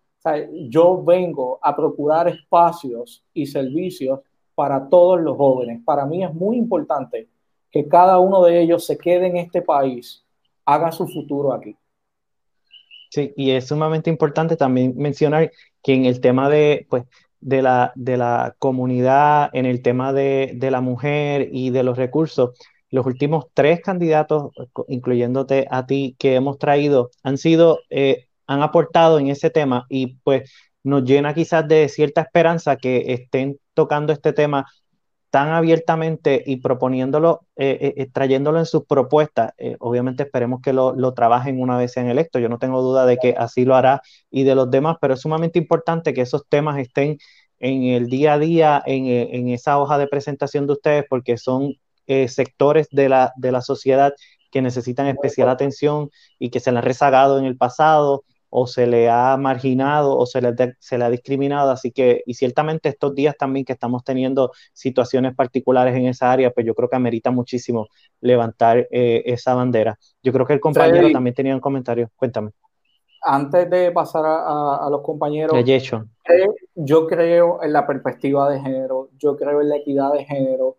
Yo 0.68 1.02
vengo 1.02 1.58
a 1.62 1.74
procurar 1.74 2.28
espacios 2.28 3.24
y 3.32 3.46
servicios 3.46 4.20
para 4.54 4.88
todos 4.88 5.20
los 5.20 5.36
jóvenes. 5.36 5.82
Para 5.84 6.06
mí 6.06 6.24
es 6.24 6.32
muy 6.34 6.56
importante 6.56 7.28
que 7.70 7.88
cada 7.88 8.18
uno 8.18 8.42
de 8.44 8.60
ellos 8.60 8.86
se 8.86 8.96
quede 8.96 9.26
en 9.26 9.36
este 9.36 9.62
país, 9.62 10.24
haga 10.64 10.90
su 10.92 11.06
futuro 11.06 11.52
aquí. 11.52 11.76
Sí, 13.10 13.32
y 13.36 13.50
es 13.50 13.68
sumamente 13.68 14.10
importante 14.10 14.56
también 14.56 14.94
mencionar 14.96 15.52
que 15.82 15.94
en 15.94 16.06
el 16.06 16.20
tema 16.20 16.48
de, 16.48 16.86
pues, 16.90 17.04
de 17.40 17.62
la, 17.62 17.92
de 17.94 18.16
la 18.16 18.56
comunidad 18.58 19.50
en 19.52 19.66
el 19.66 19.82
tema 19.82 20.12
de, 20.12 20.52
de, 20.56 20.70
la 20.70 20.80
mujer 20.80 21.48
y 21.52 21.70
de 21.70 21.82
los 21.82 21.96
recursos, 21.96 22.58
los 22.90 23.06
últimos 23.06 23.46
tres 23.54 23.80
candidatos, 23.80 24.52
incluyéndote 24.88 25.66
a 25.70 25.86
ti, 25.86 26.16
que 26.18 26.34
hemos 26.34 26.58
traído, 26.58 27.10
han 27.22 27.38
sido, 27.38 27.80
eh, 27.90 28.25
han 28.46 28.62
aportado 28.62 29.18
en 29.18 29.28
ese 29.28 29.50
tema 29.50 29.86
y 29.88 30.16
pues 30.24 30.50
nos 30.84 31.04
llena 31.04 31.34
quizás 31.34 31.66
de 31.66 31.88
cierta 31.88 32.20
esperanza 32.22 32.76
que 32.76 33.12
estén 33.12 33.58
tocando 33.74 34.12
este 34.12 34.32
tema 34.32 34.66
tan 35.30 35.48
abiertamente 35.48 36.42
y 36.46 36.56
proponiéndolo, 36.58 37.46
eh, 37.56 37.76
eh, 37.80 37.94
eh 37.96 38.06
trayéndolo 38.10 38.58
en 38.58 38.66
sus 38.66 38.86
propuestas. 38.86 39.52
Eh, 39.58 39.76
obviamente 39.80 40.22
esperemos 40.22 40.60
que 40.62 40.72
lo, 40.72 40.94
trabajen 41.14 41.60
una 41.60 41.76
vez 41.76 41.92
sean 41.92 42.08
electos. 42.08 42.40
Yo 42.40 42.48
no 42.48 42.58
tengo 42.58 42.80
duda 42.82 43.04
de 43.04 43.18
que 43.18 43.34
así 43.36 43.64
lo 43.64 43.74
hará 43.74 44.00
y 44.30 44.44
de 44.44 44.54
los 44.54 44.70
demás, 44.70 44.96
pero 45.00 45.14
es 45.14 45.20
sumamente 45.20 45.58
importante 45.58 46.14
que 46.14 46.22
esos 46.22 46.46
temas 46.48 46.78
estén 46.78 47.18
en 47.58 47.84
el 47.84 48.06
día 48.08 48.34
a 48.34 48.38
día, 48.38 48.82
en, 48.86 49.06
en 49.06 49.48
esa 49.48 49.78
hoja 49.78 49.98
de 49.98 50.06
presentación 50.06 50.66
de 50.66 50.74
ustedes, 50.74 51.04
porque 51.08 51.36
son 51.36 51.74
sectores 52.28 52.88
de 52.90 53.08
la, 53.08 53.32
de 53.36 53.50
la 53.50 53.60
sociedad 53.60 54.14
que 54.52 54.62
necesitan 54.62 55.08
especial 55.08 55.48
atención 55.48 56.10
y 56.38 56.50
que 56.50 56.60
se 56.60 56.70
les 56.70 56.78
han 56.78 56.84
rezagado 56.84 57.38
en 57.38 57.46
el 57.46 57.56
pasado 57.56 58.24
o 58.50 58.66
se 58.66 58.86
le 58.86 59.10
ha 59.10 59.36
marginado 59.36 60.16
o 60.16 60.26
se 60.26 60.40
le, 60.40 60.54
se 60.78 60.98
le 60.98 61.04
ha 61.04 61.10
discriminado. 61.10 61.70
Así 61.70 61.92
que, 61.92 62.22
y 62.26 62.34
ciertamente 62.34 62.88
estos 62.88 63.14
días 63.14 63.36
también 63.38 63.64
que 63.64 63.72
estamos 63.72 64.04
teniendo 64.04 64.52
situaciones 64.72 65.34
particulares 65.34 65.94
en 65.96 66.06
esa 66.06 66.32
área, 66.32 66.50
pues 66.50 66.66
yo 66.66 66.74
creo 66.74 66.88
que 66.88 66.96
amerita 66.96 67.30
muchísimo 67.30 67.88
levantar 68.20 68.86
eh, 68.90 69.22
esa 69.26 69.54
bandera. 69.54 69.98
Yo 70.22 70.32
creo 70.32 70.46
que 70.46 70.54
el 70.54 70.60
compañero 70.60 71.10
también 71.10 71.34
tenía 71.34 71.54
un 71.54 71.60
comentario. 71.60 72.10
Cuéntame. 72.16 72.50
Antes 73.22 73.68
de 73.68 73.90
pasar 73.90 74.24
a, 74.24 74.88
los 74.88 75.02
compañeros, 75.02 75.56
eh, 75.68 76.46
yo 76.76 77.06
creo 77.08 77.60
en 77.60 77.72
la 77.72 77.84
perspectiva 77.84 78.48
de 78.48 78.60
género, 78.60 79.08
yo 79.18 79.36
creo 79.36 79.60
en 79.60 79.68
la 79.68 79.76
equidad 79.76 80.12
de 80.12 80.24
género, 80.24 80.76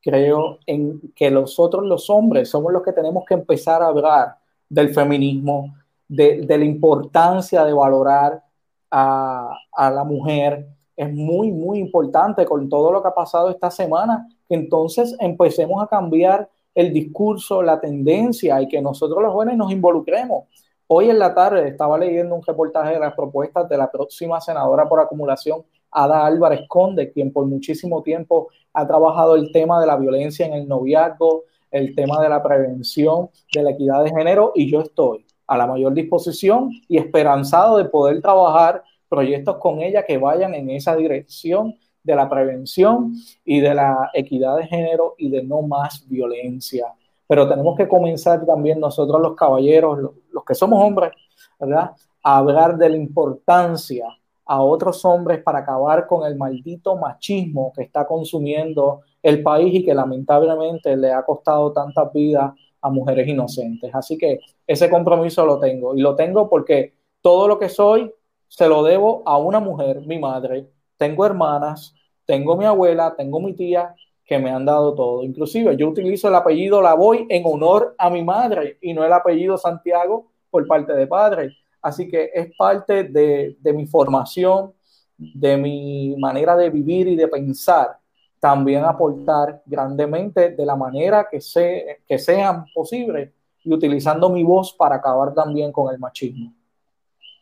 creo 0.00 0.58
en 0.64 1.12
que 1.14 1.30
nosotros 1.30 1.84
los 1.84 2.08
hombres 2.08 2.48
somos 2.48 2.72
los 2.72 2.82
que 2.82 2.92
tenemos 2.92 3.24
que 3.26 3.34
empezar 3.34 3.82
a 3.82 3.88
hablar 3.88 4.36
del 4.68 4.94
feminismo, 4.94 5.74
de, 6.10 6.44
la 6.58 6.64
importancia 6.64 7.64
de 7.64 7.72
valorar 7.72 8.42
a, 8.90 9.56
la 9.78 10.04
mujer. 10.04 10.66
Es 10.96 11.12
muy, 11.12 11.50
muy 11.52 11.78
importante 11.78 12.44
con 12.44 12.68
todo 12.68 12.92
lo 12.92 13.00
que 13.00 13.08
ha 13.08 13.14
pasado 13.14 13.48
esta 13.48 13.70
semana, 13.70 14.28
entonces 14.48 15.16
empecemos 15.20 15.82
a 15.82 15.86
cambiar 15.86 16.48
el 16.74 16.92
discurso, 16.92 17.62
la 17.62 17.80
tendencia 17.80 18.60
y 18.60 18.68
que 18.68 18.82
nosotros 18.82 19.22
los 19.22 19.32
jóvenes 19.32 19.56
nos 19.56 19.72
involucremos. 19.72 20.44
Hoy 20.88 21.08
en 21.08 21.18
la 21.18 21.32
tarde 21.32 21.68
estaba 21.68 21.96
leyendo 21.96 22.34
un 22.34 22.42
reportaje 22.42 22.94
de 22.94 23.00
las 23.00 23.14
propuestas 23.14 23.68
de 23.68 23.78
la 23.78 23.90
próxima 23.90 24.40
senadora 24.40 24.88
por 24.88 25.00
acumulación, 25.00 25.62
Ada 25.92 26.26
Álvarez 26.26 26.62
Conde, 26.68 27.12
quien 27.12 27.32
por 27.32 27.46
muchísimo 27.46 28.02
tiempo 28.02 28.48
ha 28.72 28.86
trabajado 28.86 29.36
el 29.36 29.52
tema 29.52 29.80
de 29.80 29.86
la 29.86 29.96
violencia 29.96 30.46
en 30.46 30.54
el 30.54 30.68
noviazgo, 30.68 31.44
el 31.70 31.94
tema 31.94 32.20
de 32.20 32.28
la 32.28 32.42
prevención, 32.42 33.30
de 33.54 33.62
la 33.62 33.70
equidad 33.70 34.02
de 34.02 34.10
género, 34.10 34.52
y 34.54 34.70
yo 34.70 34.80
estoy 34.80 35.24
a 35.50 35.58
la 35.58 35.66
mayor 35.66 35.92
disposición 35.92 36.70
y 36.86 36.96
esperanzado 36.96 37.76
de 37.76 37.86
poder 37.86 38.22
trabajar 38.22 38.84
proyectos 39.08 39.56
con 39.56 39.82
ella 39.82 40.04
que 40.06 40.16
vayan 40.16 40.54
en 40.54 40.70
esa 40.70 40.94
dirección 40.94 41.74
de 42.04 42.14
la 42.14 42.28
prevención 42.28 43.16
y 43.44 43.58
de 43.58 43.74
la 43.74 44.10
equidad 44.14 44.58
de 44.58 44.68
género 44.68 45.16
y 45.18 45.28
de 45.28 45.42
no 45.42 45.62
más 45.62 46.06
violencia. 46.08 46.86
Pero 47.26 47.48
tenemos 47.48 47.76
que 47.76 47.88
comenzar 47.88 48.46
también 48.46 48.78
nosotros 48.78 49.20
los 49.20 49.34
caballeros, 49.34 49.98
los, 50.30 50.44
que 50.44 50.54
somos 50.54 50.80
hombres, 50.80 51.10
¿verdad? 51.58 51.96
A 52.22 52.38
hablar 52.38 52.78
de 52.78 52.88
la 52.88 52.96
importancia 52.96 54.06
a 54.46 54.62
otros 54.62 55.04
hombres 55.04 55.42
para 55.42 55.58
acabar 55.58 56.06
con 56.06 56.24
el 56.24 56.36
maldito 56.36 56.96
machismo 56.96 57.72
que 57.74 57.82
está 57.82 58.06
consumiendo 58.06 59.00
el 59.20 59.42
país 59.42 59.74
y 59.74 59.84
que 59.84 59.94
lamentablemente 59.94 60.96
le 60.96 61.12
ha 61.12 61.24
costado 61.24 61.72
tantas 61.72 62.12
vidas 62.12 62.52
a 62.82 62.90
mujeres 62.90 63.26
inocentes. 63.28 63.94
Así 63.94 64.16
que 64.16 64.40
ese 64.66 64.88
compromiso 64.88 65.44
lo 65.44 65.58
tengo 65.58 65.94
y 65.94 66.00
lo 66.00 66.14
tengo 66.14 66.48
porque 66.48 66.94
todo 67.20 67.48
lo 67.48 67.58
que 67.58 67.68
soy 67.68 68.12
se 68.48 68.68
lo 68.68 68.82
debo 68.82 69.22
a 69.26 69.38
una 69.38 69.60
mujer, 69.60 70.00
mi 70.06 70.18
madre. 70.18 70.68
Tengo 70.96 71.24
hermanas, 71.24 71.94
tengo 72.26 72.56
mi 72.56 72.64
abuela, 72.64 73.14
tengo 73.16 73.40
mi 73.40 73.54
tía 73.54 73.94
que 74.24 74.38
me 74.38 74.50
han 74.50 74.64
dado 74.64 74.94
todo. 74.94 75.22
Inclusive 75.22 75.76
yo 75.76 75.88
utilizo 75.88 76.28
el 76.28 76.34
apellido 76.34 76.80
Lavoy 76.82 77.26
en 77.28 77.42
honor 77.46 77.94
a 77.98 78.10
mi 78.10 78.22
madre 78.22 78.78
y 78.80 78.92
no 78.92 79.04
el 79.04 79.12
apellido 79.12 79.58
Santiago 79.58 80.30
por 80.50 80.66
parte 80.66 80.92
de 80.92 81.06
padre. 81.06 81.56
Así 81.82 82.08
que 82.08 82.30
es 82.34 82.50
parte 82.56 83.04
de, 83.04 83.56
de 83.60 83.72
mi 83.72 83.86
formación, 83.86 84.72
de 85.16 85.56
mi 85.56 86.16
manera 86.18 86.56
de 86.56 86.70
vivir 86.70 87.08
y 87.08 87.16
de 87.16 87.28
pensar 87.28 87.99
también 88.40 88.84
aportar 88.84 89.62
grandemente 89.66 90.50
de 90.50 90.66
la 90.66 90.74
manera 90.74 91.28
que, 91.30 91.40
se, 91.40 92.00
que 92.08 92.18
sean 92.18 92.64
posibles 92.74 93.30
y 93.62 93.72
utilizando 93.72 94.30
mi 94.30 94.42
voz 94.42 94.72
para 94.72 94.96
acabar 94.96 95.34
también 95.34 95.70
con 95.70 95.92
el 95.92 96.00
machismo. 96.00 96.54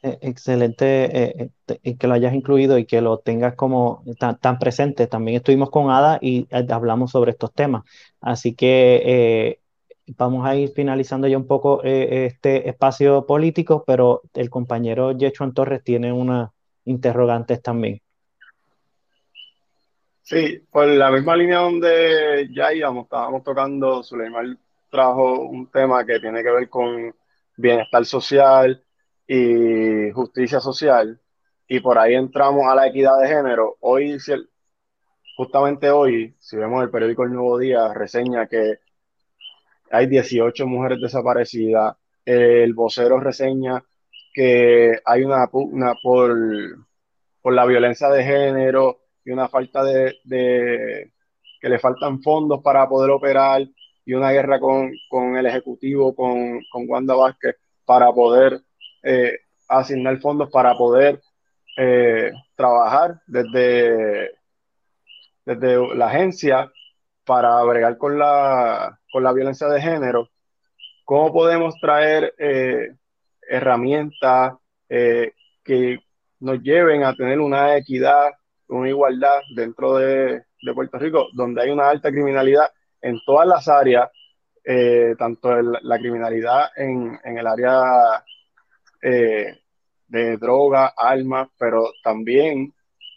Eh, 0.00 0.18
excelente 0.20 1.42
eh, 1.42 1.50
eh, 1.66 1.96
que 1.96 2.06
lo 2.06 2.14
hayas 2.14 2.32
incluido 2.32 2.78
y 2.78 2.86
que 2.86 3.00
lo 3.00 3.18
tengas 3.18 3.54
como 3.54 4.04
tan, 4.18 4.58
presente. 4.58 5.06
También 5.06 5.38
estuvimos 5.38 5.70
con 5.70 5.90
Ada 5.90 6.18
y 6.20 6.46
hablamos 6.70 7.12
sobre 7.12 7.32
estos 7.32 7.52
temas. 7.52 7.84
Así 8.20 8.54
que 8.54 9.60
vamos 10.16 10.46
a 10.46 10.56
ir 10.56 10.70
finalizando 10.70 11.28
ya 11.28 11.36
un 11.36 11.46
poco 11.46 11.82
este 11.82 12.68
espacio 12.68 13.26
político, 13.26 13.84
pero 13.86 14.22
el 14.34 14.50
compañero 14.50 15.12
Yechuan 15.12 15.52
Torres 15.52 15.82
tiene 15.84 16.12
unas 16.12 16.50
interrogantes 16.84 17.62
también. 17.62 18.00
Sí, 20.28 20.58
por 20.70 20.86
la 20.86 21.10
misma 21.10 21.34
línea 21.36 21.60
donde 21.60 22.50
ya 22.52 22.70
íbamos, 22.74 23.04
estábamos 23.04 23.42
tocando, 23.42 24.02
Suleiman 24.02 24.58
trajo 24.90 25.40
un 25.40 25.70
tema 25.70 26.04
que 26.04 26.20
tiene 26.20 26.42
que 26.42 26.50
ver 26.50 26.68
con 26.68 27.14
bienestar 27.56 28.04
social 28.04 28.84
y 29.26 30.10
justicia 30.12 30.60
social, 30.60 31.18
y 31.66 31.80
por 31.80 31.98
ahí 31.98 32.14
entramos 32.14 32.66
a 32.66 32.74
la 32.74 32.88
equidad 32.88 33.18
de 33.22 33.28
género. 33.28 33.78
Hoy, 33.80 34.18
justamente 35.34 35.88
hoy, 35.90 36.36
si 36.38 36.58
vemos 36.58 36.82
el 36.82 36.90
periódico 36.90 37.24
El 37.24 37.32
Nuevo 37.32 37.58
Día, 37.58 37.94
reseña 37.94 38.46
que 38.46 38.80
hay 39.90 40.08
18 40.08 40.66
mujeres 40.66 41.00
desaparecidas, 41.00 41.96
el 42.26 42.74
vocero 42.74 43.18
reseña 43.18 43.82
que 44.34 45.00
hay 45.06 45.24
una 45.24 45.46
pugna 45.46 45.94
por, 46.02 46.36
por 47.40 47.54
la 47.54 47.64
violencia 47.64 48.10
de 48.10 48.24
género, 48.24 49.07
y 49.28 49.30
una 49.30 49.48
falta 49.48 49.84
de, 49.84 51.12
que 51.60 51.68
le 51.68 51.78
faltan 51.78 52.22
fondos 52.22 52.62
para 52.62 52.88
poder 52.88 53.10
operar 53.10 53.62
y 54.06 54.14
una 54.14 54.30
guerra 54.30 54.58
con, 54.58 54.90
el 55.36 55.44
Ejecutivo, 55.44 56.14
con, 56.14 56.60
con, 56.72 56.88
Wanda 56.88 57.14
Vázquez, 57.14 57.56
para 57.84 58.10
poder 58.10 58.58
eh, 59.02 59.40
asignar 59.68 60.18
fondos 60.18 60.48
para 60.50 60.74
poder 60.78 61.20
eh, 61.76 62.32
trabajar 62.56 63.20
desde, 63.26 64.30
desde 65.44 65.94
la 65.94 66.06
agencia 66.06 66.72
para 67.26 67.62
bregar 67.64 67.98
con 67.98 68.18
la, 68.18 68.98
con 69.12 69.22
la 69.22 69.34
violencia 69.34 69.68
de 69.68 69.82
género. 69.82 70.30
¿Cómo 71.04 71.34
podemos 71.34 71.74
traer 71.78 72.34
eh, 72.38 72.94
herramientas 73.42 74.54
que 74.88 75.98
nos 76.40 76.62
lleven 76.62 77.04
a 77.04 77.14
tener 77.14 77.40
una 77.40 77.76
equidad 77.76 78.37
una 78.68 78.88
igualdad 78.88 79.40
dentro 79.54 79.96
de, 79.96 80.44
Puerto 80.74 80.98
Rico, 80.98 81.28
donde 81.32 81.62
hay 81.62 81.70
una 81.70 81.88
alta 81.88 82.10
criminalidad 82.10 82.70
en 83.00 83.18
todas 83.24 83.46
las 83.46 83.68
áreas, 83.68 84.10
eh, 84.64 85.14
tanto 85.18 85.60
la 85.62 85.98
criminalidad 85.98 86.70
en, 86.76 87.18
el 87.24 87.46
área 87.46 88.24
eh, 89.00 89.58
de 90.08 90.36
droga, 90.36 90.92
armas, 90.96 91.48
pero 91.58 91.92
también 92.02 92.72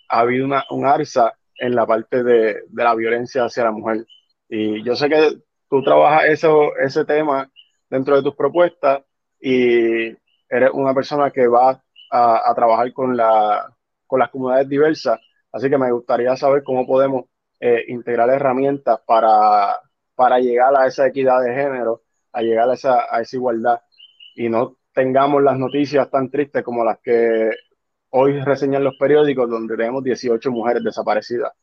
ha 0.10 0.19
habido 0.19 0.45
una, 0.45 0.64
un 0.69 0.86
arsa 0.86 1.34
en 1.57 1.76
la 1.76 1.86
parte 1.86 2.23
de, 2.23 2.64
la 2.73 2.95
violencia 2.95 3.45
hacia 3.45 3.65
la 3.65 3.72
mujer. 3.72 4.06
Y 4.49 4.84
yo 4.84 4.95
sé 4.95 5.10
que 5.10 5.40
tú 5.69 5.84
trabajas 5.84 6.26
eso, 6.26 6.76
ese 6.78 7.06
tema 7.06 7.49
dentro 7.90 8.15
de 8.15 8.23
tus 8.23 8.36
propuestas 8.36 9.03
y 9.40 10.15
eres 10.49 10.72
una 10.73 10.94
persona 10.94 11.32
que 11.32 11.48
va 11.48 11.82
a, 12.11 12.53
trabajar 12.56 12.91
con, 12.94 13.15
la, 13.15 13.73
con 14.06 14.19
las 14.19 14.30
comunidades 14.30 14.69
diversas 14.69 15.19
Así 15.52 15.69
que 15.69 15.78
me 15.78 15.91
gustaría 15.91 16.36
saber 16.36 16.64
cómo 16.64 16.86
podemos 16.86 17.26
eh, 17.60 17.86
integrar 17.90 18.30
herramientas 18.30 18.99
para, 19.06 19.80
para 20.15 20.40
llegar 20.40 20.76
a 20.76 20.88
esa 20.88 21.07
equidad 21.07 21.41
de 21.41 21.53
género, 21.53 22.02
a 22.32 22.41
llegar 22.41 22.69
a 22.69 22.73
esa, 22.73 23.06
a 23.14 23.22
esa 23.22 23.36
igualdad 23.36 23.82
y 24.36 24.49
no 24.49 24.78
tengamos 24.94 25.41
las 25.44 25.57
noticias 25.57 26.10
tan 26.10 26.30
tristes 26.30 26.64
como 26.64 26.84
las 26.84 26.99
que 26.99 27.52
hoy 28.11 28.40
reseñan 28.41 28.84
los 28.84 28.95
periódicos 28.98 29.49
donde 29.49 29.76
tenemos 29.76 30.03
18 30.03 30.52
mujeres 30.52 30.84
desaparecidas. 30.84 31.53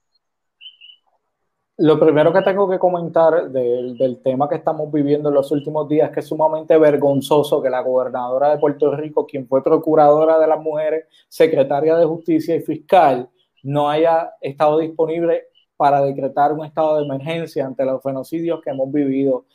Lo 1.79 1.99
primero 2.01 2.33
que 2.33 2.43
tengo 2.43 2.69
que 2.69 2.79
comentar 2.79 3.51
del, 3.51 3.97
del, 3.97 4.21
tema 4.21 4.49
que 4.49 4.57
estamos 4.57 4.91
viviendo 4.91 5.29
en 5.29 5.35
los 5.37 5.53
últimos 5.53 5.89
días 5.89 6.11
que 6.11 6.21
es 6.21 6.27
sumamente 6.27 6.77
vergonzoso 6.77 7.63
que 7.63 7.71
la 7.71 7.83
gobernadora 7.83 8.51
de 8.51 8.59
Puerto 8.59 8.97
Rico, 8.97 9.25
quien 9.25 9.47
fue 9.47 9.63
procuradora 9.63 10.41
de 10.41 10.49
las 10.49 10.61
mujeres, 10.61 11.05
secretaria 11.29 11.97
de 11.97 12.05
justicia 12.05 12.57
y 12.57 12.61
fiscal, 12.61 13.31
no 13.63 13.89
haya 13.91 14.33
estado 14.41 14.79
disponible 14.79 15.45
para 15.77 16.03
decretar 16.03 16.53
un 16.53 16.65
estado 16.65 16.99
de 16.99 17.05
emergencia 17.05 17.65
ante 17.65 17.85
los 17.85 18.03
genocidios 18.03 18.61
que 18.63 18.71
hemos 18.71 18.91
vivido. 18.93 19.47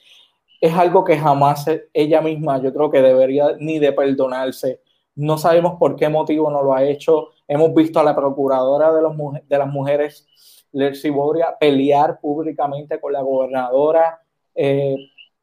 Es 0.61 0.73
algo 0.73 1.03
que 1.03 1.17
jamás 1.17 1.65
ella 1.93 2.21
misma 2.21 2.61
yo 2.61 2.73
creo 2.73 2.89
que 2.89 3.01
debería 3.01 3.55
ni 3.59 3.79
de 3.79 3.91
perdonarse. 3.91 4.81
No 5.15 5.37
sabemos 5.37 5.75
por 5.77 5.95
qué 5.95 6.07
motivo 6.07 6.49
no 6.49 6.63
lo 6.63 6.73
ha 6.73 6.83
hecho. 6.83 7.29
Hemos 7.47 7.73
visto 7.73 7.99
a 7.99 8.03
la 8.03 8.15
procuradora 8.15 8.93
de, 8.93 9.01
los, 9.01 9.13
de 9.47 9.57
las 9.57 9.67
mujeres, 9.67 10.25
Lercy 10.71 11.09
Boria, 11.09 11.55
pelear 11.59 12.19
públicamente 12.19 12.99
con 12.99 13.11
la 13.11 13.21
gobernadora. 13.21 14.21
Eh, 14.55 14.95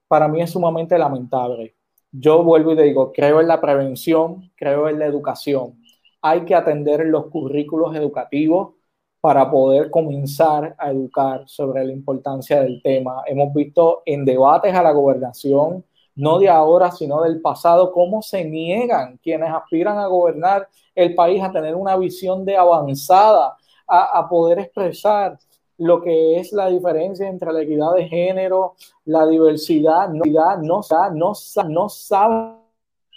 para 0.09 0.29
mí 0.29 0.41
es 0.41 0.51
sumamente 0.51 0.99
lamentable. 0.99 1.77
Yo 2.11 2.43
vuelvo 2.43 2.73
y 2.73 2.83
digo, 2.83 3.13
creo 3.13 3.41
en 3.41 3.49
la 3.49 3.61
prevención, 3.61 4.51
creo 4.57 4.89
en 4.89 4.99
la 4.99 5.07
educación 5.07 5.80
hay 6.23 6.45
que 6.45 6.55
atender 6.55 7.07
los 7.07 7.27
currículos 7.27 7.95
educativos 7.97 8.75
para 9.21 9.51
poder 9.51 9.91
comenzar 9.91 10.75
a 10.79 10.91
educar 10.91 11.45
sobre 11.47 11.85
la 11.85 11.93
importancia 11.93 12.61
del 12.63 12.83
tema. 12.83 13.23
Hemos 13.27 13.53
visto 13.53 14.03
en 14.07 14.25
debates 14.25 14.75
a 14.75 14.83
la 14.83 14.93
gobernación, 14.93 15.85
no 16.15 16.39
de 16.39 16.49
ahora, 16.49 16.91
sino 16.91 17.23
del 17.23 17.41
pasado, 17.41 17.93
cómo 17.93 18.23
se 18.23 18.45
niegan 18.45 19.19
quienes 19.23 19.51
aspiran 19.51 19.99
a 19.99 20.07
gobernar 20.07 20.69
el 20.95 21.15
país 21.15 21.43
a 21.43 21.53
tener 21.53 21.75
una 21.75 21.97
visión 21.97 22.45
de 22.45 22.57
avanzada, 22.57 23.57
a, 23.87 24.29
poder 24.29 24.61
expresar 24.61 25.39
lo 25.77 26.01
que 26.01 26.39
es 26.39 26.53
la 26.53 26.69
diferencia 26.69 27.29
entre 27.29 27.53
la 27.53 27.63
equidad 27.63 27.93
de 27.95 28.07
género, 28.07 28.77
la 29.05 29.27
diversidad, 29.27 30.09
no, 30.11 30.23
no, 30.63 30.81
no, 31.13 31.33
no 31.69 31.89
saben 31.89 32.57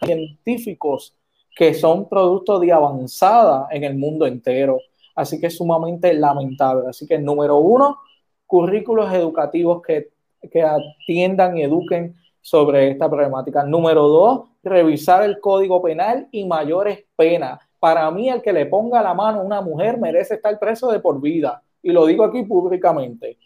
científicos 0.04 1.16
que 1.56 1.74
son 1.74 2.10
productos 2.10 2.62
de 2.62 2.72
avanzada 2.72 3.68
en 3.72 3.84
el 3.84 3.96
mundo 3.96 4.26
entero. 4.26 4.80
Así 5.16 5.40
que 5.40 5.48
es 5.48 5.58
sumamente 5.58 6.14
lamentable. 6.14 6.90
Así 6.90 7.06
que 7.06 7.20
número 7.20 7.58
uno, 7.58 8.00
currículos 8.48 9.14
educativos 9.14 9.82
que, 9.82 10.10
que 10.52 10.64
atiendan 10.64 11.58
y 11.58 11.64
eduquen 11.64 12.16
sobre 12.42 12.90
esta 12.90 13.10
problemática. 13.10 13.64
Número 13.64 14.08
dos, 14.08 14.42
revisar 14.64 15.24
el 15.24 15.40
código 15.40 15.82
penal 15.82 16.28
y 16.32 16.46
mayores 16.46 17.06
penas. 17.16 17.60
Para 17.80 18.10
mí, 18.12 18.30
el 18.30 18.42
que 18.42 18.54
le 18.54 18.66
ponga 18.66 19.02
la 19.02 19.14
mano 19.14 19.40
a 19.40 19.44
una 19.44 19.62
mujer 19.62 19.98
merece 20.00 20.36
estar 20.36 20.58
preso 20.58 20.92
de 20.92 21.00
por 21.00 21.22
vida. 21.22 21.62
Y 21.82 21.92
lo 21.92 22.06
digo 22.06 22.24
aquí 22.24 22.44
públicamente. 22.44 23.38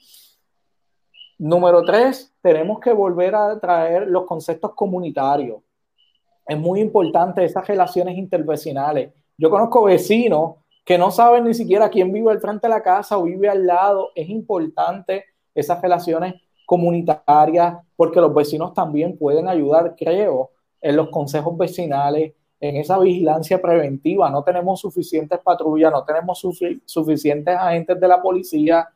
Número 1.40 1.84
tres, 1.84 2.34
tenemos 2.42 2.80
que 2.80 2.94
volver 2.94 3.36
a 3.36 3.60
traer 3.60 4.08
los 4.08 4.26
conceptos 4.26 4.74
comunitarios 4.74 5.60
es 6.48 6.58
muy 6.58 6.80
importante 6.80 7.44
esas 7.44 7.68
relaciones 7.68 8.18
intervecinales. 8.18 9.12
Yo 9.38 9.50
conozco 9.50 9.84
vecinos 9.84 10.56
que 10.86 10.98
no 10.98 11.12
saben 11.12 11.44
ni 11.44 11.54
siquiera 11.54 11.90
quién 11.90 12.12
vive 12.14 12.32
al 12.32 12.40
frente 12.40 12.68
de 12.68 12.74
la 12.74 12.82
casa 12.82 13.18
o 13.18 13.24
vive 13.24 13.50
al 13.50 13.66
lado. 13.66 14.12
Es 14.16 14.30
importante 14.30 15.26
esas 15.54 15.82
relaciones 15.82 16.36
comunitarias 16.66 17.78
porque 17.96 18.22
los 18.22 18.34
vecinos 18.34 18.74
también 18.74 19.18
pueden 19.18 19.50
ayudar, 19.50 19.96
creo, 19.98 20.52
en 20.82 20.96
los 20.96 21.10
consejos 21.10 21.58
vecinales, 21.58 22.34
en 22.60 22.78
esa 22.78 22.98
vigilancia 23.00 23.62
preventiva. 23.62 24.30
No 24.30 24.44
tenemos 24.44 24.80
suficientes 24.80 25.40
patrullas, 25.40 25.92
no 25.92 26.06
tenemos 26.06 26.40
suficientes 26.86 27.56
agentes 27.56 28.00
de 28.00 28.08
la 28.08 28.22
policía. 28.22 28.88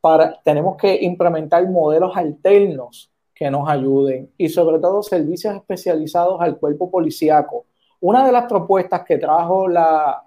Para, 0.00 0.40
tenemos 0.42 0.76
que 0.76 0.98
implementar 1.02 1.68
modelos 1.68 2.16
alternos 2.16 3.10
que 3.40 3.50
nos 3.50 3.66
ayuden 3.66 4.30
y 4.36 4.50
sobre 4.50 4.78
todo 4.78 5.02
servicios 5.02 5.56
especializados 5.56 6.38
al 6.42 6.58
cuerpo 6.58 6.90
policíaco. 6.90 7.64
Una 8.00 8.26
de 8.26 8.32
las 8.32 8.44
propuestas 8.44 9.02
que 9.02 9.16
trajo 9.16 9.66
la, 9.66 10.22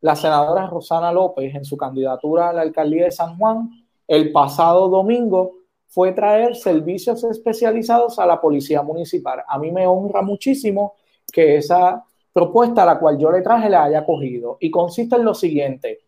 la 0.00 0.16
senadora 0.16 0.66
Rosana 0.66 1.12
López 1.12 1.54
en 1.54 1.66
su 1.66 1.76
candidatura 1.76 2.48
a 2.48 2.54
la 2.54 2.62
alcaldía 2.62 3.04
de 3.04 3.10
San 3.10 3.36
Juan 3.36 3.68
el 4.08 4.32
pasado 4.32 4.88
domingo 4.88 5.56
fue 5.86 6.12
traer 6.12 6.56
servicios 6.56 7.24
especializados 7.24 8.18
a 8.18 8.24
la 8.24 8.40
policía 8.40 8.80
municipal. 8.80 9.42
A 9.46 9.58
mí 9.58 9.70
me 9.70 9.86
honra 9.86 10.22
muchísimo 10.22 10.94
que 11.30 11.56
esa 11.56 12.06
propuesta 12.32 12.84
a 12.84 12.86
la 12.86 12.98
cual 12.98 13.18
yo 13.18 13.30
le 13.30 13.42
traje 13.42 13.68
la 13.68 13.84
haya 13.84 14.06
cogido 14.06 14.56
y 14.60 14.70
consiste 14.70 15.16
en 15.16 15.26
lo 15.26 15.34
siguiente. 15.34 15.98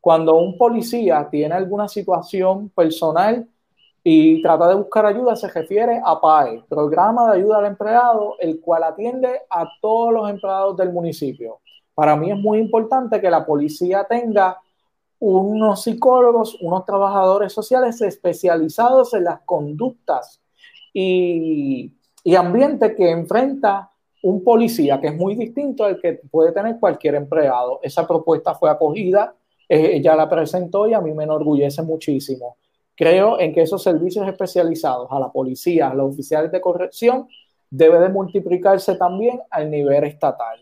Cuando 0.00 0.36
un 0.36 0.56
policía 0.56 1.26
tiene 1.28 1.56
alguna 1.56 1.88
situación 1.88 2.68
personal 2.68 3.48
y 4.08 4.40
trata 4.40 4.68
de 4.68 4.76
buscar 4.76 5.04
ayuda, 5.04 5.34
se 5.34 5.48
refiere 5.48 6.00
a 6.04 6.20
PAE, 6.20 6.62
Programa 6.68 7.28
de 7.28 7.38
Ayuda 7.38 7.58
al 7.58 7.66
Empleado, 7.66 8.36
el 8.38 8.60
cual 8.60 8.84
atiende 8.84 9.40
a 9.50 9.68
todos 9.82 10.14
los 10.14 10.30
empleados 10.30 10.76
del 10.76 10.92
municipio. 10.92 11.58
Para 11.92 12.14
mí 12.14 12.30
es 12.30 12.38
muy 12.38 12.60
importante 12.60 13.20
que 13.20 13.28
la 13.28 13.44
policía 13.44 14.06
tenga 14.08 14.60
unos 15.18 15.82
psicólogos, 15.82 16.56
unos 16.60 16.84
trabajadores 16.84 17.52
sociales 17.52 18.00
especializados 18.00 19.12
en 19.12 19.24
las 19.24 19.40
conductas 19.40 20.40
y, 20.94 21.92
y 22.22 22.34
ambiente 22.36 22.94
que 22.94 23.10
enfrenta 23.10 23.90
un 24.22 24.44
policía, 24.44 25.00
que 25.00 25.08
es 25.08 25.16
muy 25.16 25.34
distinto 25.34 25.82
al 25.82 26.00
que 26.00 26.20
puede 26.30 26.52
tener 26.52 26.78
cualquier 26.78 27.16
empleado. 27.16 27.80
Esa 27.82 28.06
propuesta 28.06 28.54
fue 28.54 28.70
acogida, 28.70 29.34
eh, 29.68 29.94
ella 29.94 30.14
la 30.14 30.28
presentó 30.28 30.86
y 30.86 30.94
a 30.94 31.00
mí 31.00 31.12
me 31.12 31.24
enorgullece 31.24 31.82
muchísimo. 31.82 32.56
Creo 32.96 33.38
en 33.38 33.52
que 33.52 33.62
esos 33.62 33.82
servicios 33.82 34.26
especializados 34.26 35.08
a 35.10 35.20
la 35.20 35.30
policía, 35.30 35.90
a 35.90 35.94
los 35.94 36.14
oficiales 36.14 36.50
de 36.50 36.60
corrección, 36.60 37.28
debe 37.70 37.98
de 37.98 38.08
multiplicarse 38.08 38.96
también 38.96 39.40
al 39.50 39.70
nivel 39.70 40.04
estatal. 40.04 40.58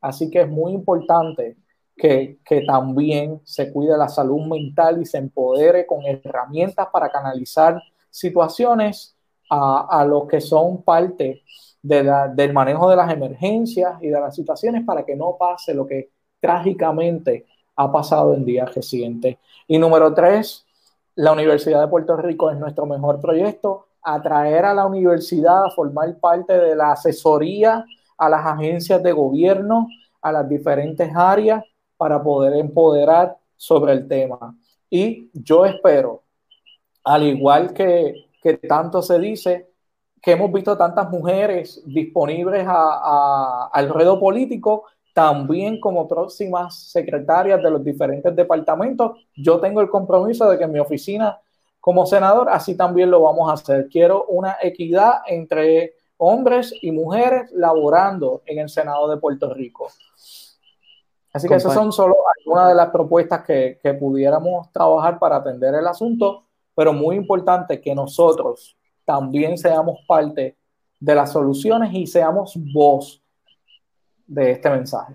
Así 0.00 0.30
que 0.30 0.42
es 0.42 0.48
muy 0.48 0.72
importante 0.72 1.56
que, 1.96 2.38
también 2.66 3.40
se 3.44 3.72
cuide 3.72 3.96
la 3.96 4.08
salud 4.08 4.46
mental 4.46 5.00
y 5.00 5.06
se 5.06 5.18
empodere 5.18 5.86
con 5.86 6.04
herramientas 6.04 6.88
para 6.92 7.10
canalizar 7.10 7.80
situaciones 8.10 9.16
a, 9.50 10.00
a 10.00 10.04
los 10.04 10.26
que 10.26 10.40
son 10.40 10.82
parte 10.82 11.42
de 11.82 12.30
del 12.34 12.52
manejo 12.52 12.88
de 12.88 12.96
las 12.96 13.12
emergencias 13.12 14.00
y 14.00 14.08
de 14.08 14.20
las 14.20 14.34
situaciones 14.34 14.84
para 14.84 15.04
que 15.04 15.16
no 15.16 15.36
pase 15.36 15.74
lo 15.74 15.86
que 15.86 16.10
trágicamente 16.40 17.46
ha 17.76 17.90
pasado 17.90 18.34
en 18.34 18.44
días 18.44 18.72
recientes. 18.74 19.36
Y 19.66 19.78
número 19.78 20.14
tres, 20.14 20.64
la 21.14 21.32
Universidad 21.32 21.80
de 21.82 21.88
Puerto 21.88 22.16
Rico 22.16 22.50
es 22.50 22.58
nuestro 22.58 22.86
mejor 22.86 23.20
proyecto, 23.20 23.88
atraer 24.02 24.64
a 24.64 24.74
la 24.74 24.86
universidad 24.86 25.66
a 25.66 25.70
formar 25.70 26.18
parte 26.18 26.58
de 26.58 26.74
la 26.74 26.92
asesoría 26.92 27.84
a 28.18 28.28
las 28.28 28.46
agencias 28.46 29.02
de 29.02 29.12
gobierno, 29.12 29.88
a 30.20 30.32
las 30.32 30.48
diferentes 30.48 31.10
áreas 31.14 31.64
para 31.96 32.22
poder 32.22 32.54
empoderar 32.54 33.36
sobre 33.56 33.92
el 33.92 34.08
tema. 34.08 34.56
Y 34.88 35.30
yo 35.32 35.64
espero, 35.64 36.22
al 37.04 37.24
igual 37.24 37.72
que, 37.72 38.30
que 38.42 38.58
tanto 38.58 39.02
se 39.02 39.18
dice, 39.18 39.72
que 40.22 40.32
hemos 40.32 40.52
visto 40.52 40.76
tantas 40.76 41.10
mujeres 41.10 41.82
disponibles 41.84 42.64
a, 42.68 43.70
al 43.72 43.88
ruedo 43.88 44.20
político, 44.20 44.84
también 45.12 45.78
como 45.80 46.08
próximas 46.08 46.90
secretarias 46.90 47.62
de 47.62 47.70
los 47.70 47.84
diferentes 47.84 48.34
departamentos. 48.34 49.12
Yo 49.36 49.60
tengo 49.60 49.80
el 49.80 49.90
compromiso 49.90 50.48
de 50.48 50.58
que 50.58 50.64
en 50.64 50.72
mi 50.72 50.78
oficina 50.78 51.38
como 51.80 52.06
senador, 52.06 52.48
así 52.48 52.76
también 52.76 53.10
lo 53.10 53.22
vamos 53.22 53.50
a 53.50 53.54
hacer. 53.54 53.88
Quiero 53.88 54.24
una 54.26 54.56
equidad 54.62 55.22
entre 55.26 55.94
hombres 56.16 56.72
y 56.80 56.92
mujeres 56.92 57.50
laborando 57.52 58.42
en 58.46 58.60
el 58.60 58.68
Senado 58.68 59.08
de 59.08 59.16
Puerto 59.16 59.52
Rico. 59.52 59.88
Así 61.32 61.48
que 61.48 61.54
esas 61.54 61.74
son 61.74 61.92
solo 61.92 62.14
algunas 62.38 62.68
de 62.68 62.74
las 62.74 62.90
propuestas 62.90 63.42
que, 63.44 63.80
que 63.82 63.94
pudiéramos 63.94 64.70
trabajar 64.70 65.18
para 65.18 65.36
atender 65.36 65.74
el 65.74 65.86
asunto, 65.86 66.44
pero 66.74 66.92
muy 66.92 67.16
importante 67.16 67.80
que 67.80 67.94
nosotros 67.94 68.76
también 69.04 69.58
seamos 69.58 69.98
parte 70.06 70.56
de 71.00 71.14
las 71.14 71.32
soluciones 71.32 71.92
y 71.92 72.06
seamos 72.06 72.56
voz 72.72 73.21
de 74.26 74.52
este 74.52 74.70
mensaje. 74.70 75.14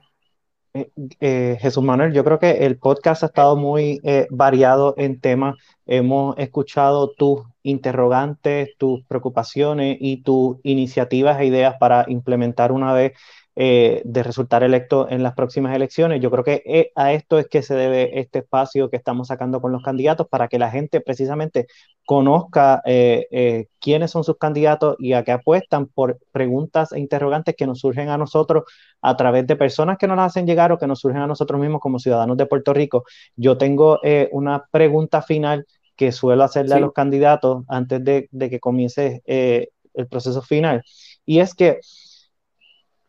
Eh, 0.73 0.91
eh, 1.19 1.57
Jesús 1.59 1.83
Manuel, 1.83 2.13
yo 2.13 2.23
creo 2.23 2.39
que 2.39 2.65
el 2.65 2.77
podcast 2.77 3.23
ha 3.23 3.27
estado 3.27 3.55
muy 3.55 3.99
eh, 4.03 4.27
variado 4.29 4.93
en 4.97 5.19
temas. 5.19 5.55
Hemos 5.85 6.37
escuchado 6.37 7.11
tus 7.17 7.41
interrogantes, 7.63 8.69
tus 8.77 9.03
preocupaciones 9.05 9.97
y 9.99 10.21
tus 10.23 10.57
iniciativas 10.63 11.39
e 11.39 11.45
ideas 11.45 11.75
para 11.79 12.05
implementar 12.07 12.71
una 12.71 12.93
vez 12.93 13.13
eh, 13.59 14.03
de 14.05 14.21
resultar 14.21 14.61
electo 14.61 15.09
en 15.09 15.23
las 15.23 15.33
próximas 15.33 15.75
elecciones. 15.75 16.21
Yo 16.21 16.29
creo 16.29 16.43
que 16.43 16.61
eh, 16.63 16.91
a 16.93 17.13
esto 17.13 17.39
es 17.39 17.47
que 17.47 17.63
se 17.63 17.73
debe 17.73 18.19
este 18.19 18.39
espacio 18.39 18.91
que 18.91 18.97
estamos 18.97 19.29
sacando 19.29 19.59
con 19.61 19.71
los 19.71 19.81
candidatos 19.81 20.27
para 20.27 20.47
que 20.47 20.59
la 20.59 20.69
gente 20.69 21.01
precisamente 21.01 21.65
conozca 22.05 22.83
eh, 22.85 23.65
quiénes 23.79 24.11
son 24.11 24.23
sus 24.23 24.37
candidatos 24.37 24.95
y 24.99 25.13
a 25.13 25.23
qué 25.23 25.31
apuestan 25.31 25.87
por 25.87 26.19
preguntas 26.31 26.91
e 26.91 26.99
interrogantes 26.99 27.55
que 27.55 27.65
nos 27.65 27.79
surgen 27.79 28.09
a 28.09 28.17
nosotros 28.19 28.65
a 29.01 29.17
través 29.17 29.47
de 29.47 29.55
personas 29.55 29.97
que 29.97 30.05
nos 30.05 30.17
las 30.17 30.27
hacen 30.27 30.45
llegar 30.45 30.71
o 30.71 30.77
que 30.77 30.85
nos 30.85 30.99
surgen 30.99 31.23
a 31.23 31.27
nosotros 31.27 31.59
mismos 31.59 31.81
como 31.81 31.97
ciudadanos 31.97 32.37
de 32.37 32.45
Puerto 32.45 32.75
Rico. 32.75 33.05
Yo 33.35 33.57
tengo 33.57 33.99
una 34.33 34.65
pregunta 34.69 35.23
final 35.23 35.65
que 35.95 36.11
suelo 36.11 36.43
hacerle 36.43 36.75
a 36.75 36.79
los 36.79 36.93
candidatos 36.93 37.63
antes 37.69 38.03
de, 38.03 38.29
de 38.29 38.49
que 38.51 38.59
comience 38.59 39.23
el 39.25 40.07
proceso 40.07 40.43
final. 40.43 40.83
Y 41.25 41.39
es 41.39 41.55
que 41.55 41.79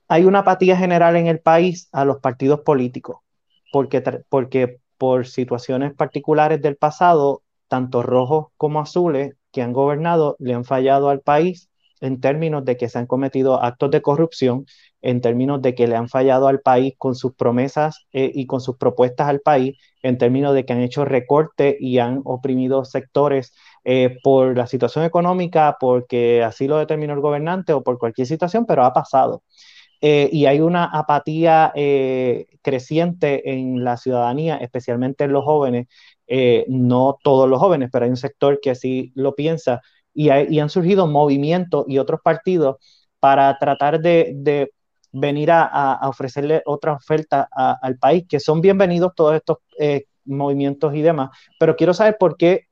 hay 0.09 0.25
una 0.25 0.41
apatía 0.41 0.77
general 0.77 1.17
en 1.17 1.27
el 1.27 1.41
país 1.41 1.89
a 1.93 2.05
los 2.05 2.19
partidos 2.19 2.61
políticos, 2.61 3.19
porque, 3.73 4.03
porque 4.29 4.79
por 4.97 5.27
situaciones 5.27 5.95
particulares 5.95 6.61
del 6.63 6.77
pasado, 6.77 7.43
tanto 7.69 8.03
rojos 8.03 8.47
como 8.57 8.81
azules 8.81 9.35
que 9.53 9.63
han 9.63 9.73
gobernado 9.73 10.37
le 10.39 10.55
han 10.55 10.65
fallado 10.65 11.11
al 11.11 11.21
país 11.21 11.71
en 12.01 12.21
términos 12.21 12.65
de 12.65 12.77
que 12.77 12.89
se 12.89 12.99
han 12.99 13.07
cometido 13.07 13.63
actos 13.63 13.91
de 13.91 14.03
corrupción, 14.03 14.67
en 15.03 15.21
términos 15.21 15.63
de 15.63 15.75
que 15.75 15.87
le 15.89 15.97
han 15.97 16.09
fallado 16.09 16.49
al 16.49 16.61
país 16.61 16.95
con 16.97 17.15
sus 17.15 17.35
promesas 17.35 18.07
eh, 18.13 18.31
y 18.35 18.47
con 18.47 18.61
sus 18.61 18.77
propuestas 18.77 19.29
al 19.29 19.41
país, 19.41 19.77
en 20.03 20.19
términos 20.19 20.55
de 20.55 20.65
que 20.65 20.73
han 20.73 20.81
hecho 20.81 21.05
recorte 21.05 21.77
y 21.79 21.99
han 21.99 22.21
oprimido 22.25 22.85
sectores 22.85 23.53
eh, 23.85 24.17
por 24.23 24.57
la 24.57 24.67
situación 24.67 25.05
económica, 25.05 25.77
porque 25.81 26.43
así 26.43 26.69
lo 26.69 26.79
determinó 26.79 27.15
el 27.15 27.21
gobernante 27.21 27.73
o 27.73 27.83
por 27.83 27.99
cualquier 27.99 28.27
situación, 28.27 28.65
pero 28.67 28.85
ha 28.85 28.93
pasado. 28.93 29.43
Eh, 30.01 30.29
y 30.33 30.47
hay 30.47 30.61
una 30.61 30.85
apatía 30.85 31.73
eh, 31.75 32.47
creciente 32.63 33.51
en 33.53 33.83
la 33.83 33.97
ciudadanía, 33.97 34.57
especialmente 34.57 35.25
en 35.25 35.33
los 35.33 35.45
jóvenes, 35.45 35.89
eh, 36.29 36.65
no 36.69 37.19
todos 37.23 37.49
los 37.49 37.59
jóvenes, 37.59 37.91
pero 37.93 38.05
hay 38.05 38.11
un 38.11 38.17
sector 38.17 38.61
que 38.61 38.71
así 38.71 39.13
lo 39.15 39.35
piensa, 39.35 39.81
y, 40.15 40.31
han 40.31 40.71
surgido 40.71 41.07
movimientos 41.07 41.85
y 41.89 41.99
otros 41.99 42.21
partidos 42.23 42.77
para 43.21 43.57
tratar 43.59 44.01
de, 44.01 44.71
venir 45.13 45.51
a, 45.51 46.01
ofrecerle 46.09 46.63
otra 46.67 46.93
oferta 46.95 47.49
al 47.53 47.99
país, 47.99 48.25
que 48.29 48.41
son 48.41 48.61
bienvenidos 48.61 49.13
todos 49.15 49.37
estos 49.37 49.59
movimientos 50.25 50.95
y 50.95 51.03
demás, 51.03 51.31
pero 51.59 51.77
quiero 51.77 51.95
saber 51.95 52.17
por 52.19 52.37
qué 52.37 52.67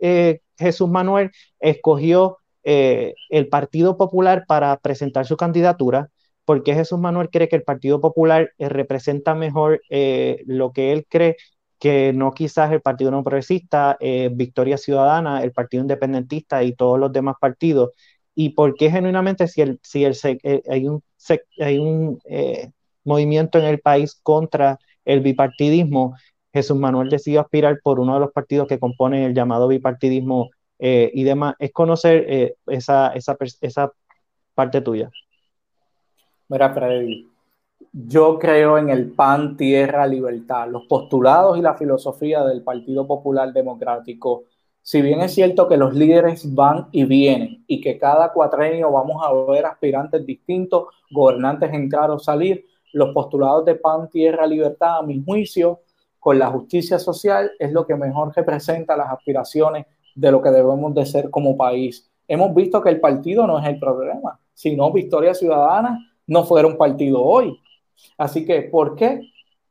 Jesús 0.58 0.88
Manuel 0.88 1.30
escogió 1.60 2.38
el 2.62 3.48
Partido 3.48 3.96
Popular 3.96 4.44
para 4.46 4.76
presentar 4.78 5.26
su 5.26 5.36
candidatura 5.36 6.10
¿Por 6.46 6.62
qué 6.62 6.74
Jesús 6.74 6.98
Manuel 7.00 7.28
cree 7.30 7.48
que 7.48 7.56
el 7.56 7.64
Partido 7.64 8.00
Popular 8.00 8.52
eh, 8.58 8.68
representa 8.68 9.34
mejor 9.34 9.82
eh, 9.90 10.42
lo 10.46 10.72
que 10.72 10.92
él 10.92 11.04
cree 11.08 11.36
que 11.80 12.12
no 12.14 12.32
quizás 12.34 12.72
el 12.72 12.80
Partido 12.80 13.10
No 13.10 13.24
Progresista, 13.24 13.96
eh, 14.00 14.30
Victoria 14.32 14.78
Ciudadana, 14.78 15.42
el 15.42 15.52
Partido 15.52 15.82
Independentista 15.82 16.62
y 16.62 16.74
todos 16.74 17.00
los 17.00 17.12
demás 17.12 17.36
partidos? 17.40 17.90
¿Y 18.36 18.50
por 18.50 18.76
qué 18.76 18.90
genuinamente 18.92 19.48
si, 19.48 19.60
el, 19.62 19.80
si 19.82 20.04
el, 20.04 20.16
hay 20.70 20.86
un, 20.86 21.02
hay 21.60 21.78
un 21.78 22.20
movimiento 23.04 23.58
en 23.58 23.64
el 23.64 23.80
país 23.80 24.18
contra 24.22 24.78
el 25.04 25.20
bipartidismo, 25.20 26.14
Jesús 26.52 26.76
Manuel 26.78 27.10
decidió 27.10 27.40
aspirar 27.40 27.80
por 27.82 27.98
uno 28.00 28.14
de 28.14 28.20
los 28.20 28.32
partidos 28.32 28.68
que 28.68 28.78
componen 28.78 29.22
el 29.24 29.34
llamado 29.34 29.68
bipartidismo 29.68 30.50
y 30.78 31.24
demás? 31.24 31.54
Es 31.58 31.72
conocer 31.72 32.56
esa, 32.66 33.08
esa, 33.14 33.36
esa 33.60 33.92
parte 34.54 34.80
tuya. 34.80 35.10
Mira, 36.48 36.72
Freddy, 36.72 37.28
yo 37.92 38.38
creo 38.38 38.78
en 38.78 38.88
el 38.90 39.10
pan, 39.10 39.56
tierra, 39.56 40.06
libertad. 40.06 40.68
Los 40.68 40.86
postulados 40.86 41.58
y 41.58 41.60
la 41.60 41.74
filosofía 41.74 42.44
del 42.44 42.62
Partido 42.62 43.04
Popular 43.04 43.52
Democrático, 43.52 44.44
si 44.80 45.02
bien 45.02 45.20
es 45.22 45.34
cierto 45.34 45.66
que 45.66 45.76
los 45.76 45.92
líderes 45.94 46.54
van 46.54 46.86
y 46.92 47.04
vienen 47.04 47.64
y 47.66 47.80
que 47.80 47.98
cada 47.98 48.32
cuatrenio 48.32 48.92
vamos 48.92 49.16
a 49.24 49.32
ver 49.50 49.66
aspirantes 49.66 50.24
distintos, 50.24 50.84
gobernantes 51.10 51.72
entrar 51.72 52.12
o 52.12 52.18
salir, 52.20 52.64
los 52.92 53.12
postulados 53.12 53.64
de 53.64 53.74
pan, 53.74 54.08
tierra, 54.08 54.46
libertad, 54.46 54.98
a 54.98 55.02
mi 55.02 55.20
juicio, 55.24 55.80
con 56.20 56.38
la 56.38 56.48
justicia 56.48 57.00
social, 57.00 57.50
es 57.58 57.72
lo 57.72 57.84
que 57.86 57.96
mejor 57.96 58.32
representa 58.36 58.96
las 58.96 59.10
aspiraciones 59.10 59.86
de 60.14 60.30
lo 60.30 60.40
que 60.40 60.50
debemos 60.50 60.94
de 60.94 61.06
ser 61.06 61.28
como 61.28 61.56
país. 61.56 62.08
Hemos 62.28 62.54
visto 62.54 62.80
que 62.80 62.90
el 62.90 63.00
partido 63.00 63.48
no 63.48 63.58
es 63.58 63.66
el 63.66 63.80
problema, 63.80 64.38
sino 64.54 64.92
Victoria 64.92 65.34
Ciudadana 65.34 65.98
no 66.26 66.44
fuera 66.44 66.68
un 66.68 66.76
partido 66.76 67.22
hoy. 67.22 67.60
Así 68.18 68.44
que, 68.44 68.62
¿por 68.62 68.96
qué? 68.96 69.20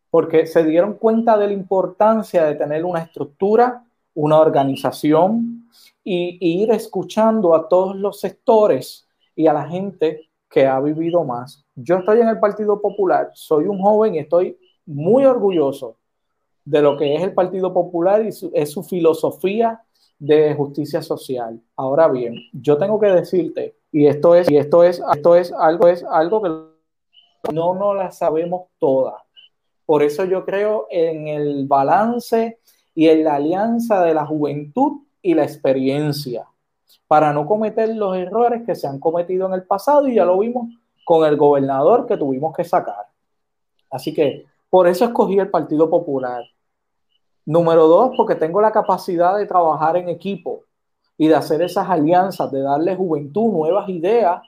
Porque 0.09 0.45
se 0.47 0.63
dieron 0.63 0.93
cuenta 0.93 1.37
de 1.37 1.47
la 1.47 1.53
importancia 1.53 2.45
de 2.45 2.55
tener 2.55 2.85
una 2.85 3.01
estructura, 3.01 3.83
una 4.13 4.39
organización 4.39 5.69
y, 6.03 6.37
ir 6.61 6.71
escuchando 6.71 7.55
a 7.55 7.67
todos 7.67 7.95
los 7.95 8.19
sectores 8.19 9.07
y 9.35 9.47
a 9.47 9.53
la 9.53 9.67
gente 9.67 10.29
que 10.49 10.65
ha 10.65 10.79
vivido 10.79 11.23
más. 11.23 11.65
Yo 11.75 11.97
estoy 11.97 12.21
en 12.21 12.29
el 12.29 12.39
Partido 12.39 12.81
Popular, 12.81 13.31
soy 13.33 13.65
un 13.65 13.81
joven 13.81 14.15
y 14.15 14.19
estoy 14.19 14.57
muy 14.85 15.25
orgulloso 15.25 15.97
de 16.63 16.81
lo 16.81 16.97
que 16.97 17.15
es 17.15 17.21
el 17.21 17.33
Partido 17.33 17.73
Popular 17.73 18.25
y 18.25 18.31
su, 18.31 18.49
es 18.53 18.71
su 18.71 18.83
filosofía 18.83 19.83
de 20.17 20.53
justicia 20.55 21.01
social. 21.01 21.61
Ahora 21.75 22.07
bien, 22.07 22.35
yo 22.53 22.77
tengo 22.77 22.99
que 22.99 23.07
decirte, 23.07 23.75
y 23.95 24.07
esto 24.07 24.35
es, 24.35 24.51
y 24.51 24.57
esto 24.57 24.83
es, 24.83 25.01
esto 25.15 25.37
es 25.37 25.53
algo, 25.53 25.87
es 25.87 26.03
algo 26.03 26.41
que 26.41 27.53
no 27.53 27.73
nos 27.75 27.95
la 27.95 28.11
sabemos 28.11 28.63
todas. 28.77 29.23
Por 29.85 30.03
eso 30.03 30.25
yo 30.25 30.43
creo 30.43 30.87
en 30.91 31.29
el 31.29 31.65
balance 31.65 32.59
y 32.93 33.07
en 33.07 33.23
la 33.23 33.35
alianza 33.35 34.03
de 34.03 34.13
la 34.13 34.25
juventud 34.25 35.03
y 35.21 35.33
la 35.33 35.43
experiencia, 35.43 36.45
para 37.07 37.31
no 37.31 37.45
cometer 37.45 37.95
los 37.95 38.17
errores 38.17 38.63
que 38.65 38.75
se 38.75 38.85
han 38.85 38.99
cometido 38.99 39.47
en 39.47 39.53
el 39.53 39.63
pasado 39.63 40.09
y 40.09 40.15
ya 40.15 40.25
lo 40.25 40.39
vimos 40.39 40.67
con 41.05 41.25
el 41.25 41.37
gobernador 41.37 42.05
que 42.05 42.17
tuvimos 42.17 42.53
que 42.53 42.65
sacar. 42.65 43.05
Así 43.89 44.13
que 44.13 44.43
por 44.69 44.89
eso 44.89 45.05
escogí 45.05 45.39
el 45.39 45.49
Partido 45.49 45.89
Popular. 45.89 46.43
Número 47.45 47.87
dos, 47.87 48.11
porque 48.17 48.35
tengo 48.35 48.59
la 48.59 48.73
capacidad 48.73 49.37
de 49.37 49.45
trabajar 49.45 49.95
en 49.95 50.09
equipo 50.09 50.65
y 51.17 51.27
de 51.27 51.35
hacer 51.35 51.61
esas 51.61 51.89
alianzas, 51.89 52.51
de 52.51 52.61
darle 52.61 52.95
juventud, 52.95 53.51
nuevas 53.51 53.87
ideas 53.89 54.41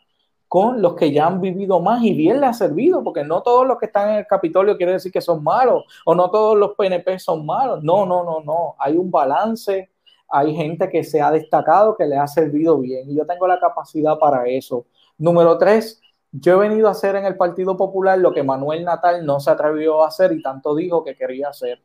con 0.48 0.81
los 0.81 0.95
que 0.95 1.11
ya 1.11 1.27
han 1.27 1.41
vivido 1.41 1.80
más 1.81 2.02
y 2.03 2.14
bien 2.14 2.39
le 2.39 2.48
ha 2.48 2.53
servido, 2.53 3.03
porque 3.03 3.23
no 3.23 3.41
todos 3.41 3.68
los 3.68 3.77
que 3.77 3.88
están 3.88 4.11
en 4.11 4.15
el 4.18 4.27
Capitolio 4.27 4.77
quiere 4.77 4.94
decir 4.94 5.11
que 5.11 5.22
son 5.22 5.44
malos, 5.44 5.84
o 6.06 6.15
no 6.15 6.30
todos 6.31 6.57
los 6.57 6.73
PNP 6.76 7.19
son 7.19 7.45
malos. 7.45 7.84
No, 7.84 8.06
no, 8.06 8.23
no, 8.23 8.41
no. 8.41 8.76
Hay 8.80 8.95
un 8.95 9.11
balance, 9.11 9.91
hay 10.30 10.56
gente 10.56 10.89
que 10.89 11.03
se 11.03 11.22
ha 11.22 11.31
destacado, 11.31 11.98
que 11.98 12.06
le 12.06 12.18
ha 12.18 12.27
servido 12.27 12.80
bien, 12.80 13.10
y 13.10 13.15
yo 13.15 13.26
tengo 13.26 13.48
la 13.48 13.60
capacidad 13.60 14.18
para 14.18 14.48
eso. 14.48 14.85
Número 15.18 15.57
tres, 15.57 16.02
yo 16.31 16.53
he 16.53 16.68
venido 16.68 16.88
a 16.88 16.91
hacer 16.91 17.15
en 17.15 17.26
el 17.26 17.35
Partido 17.35 17.76
Popular 17.76 18.18
lo 18.19 18.34
que 18.34 18.44
Manuel 18.44 18.85
Natal 18.85 19.26
no 19.26 19.39
se 19.39 19.52
atrevió 19.52 20.03
a 20.03 20.07
hacer 20.07 20.31
y 20.31 20.41
tanto 20.41 20.76
dijo 20.76 21.03
que 21.03 21.15
quería 21.15 21.49
hacer, 21.49 21.81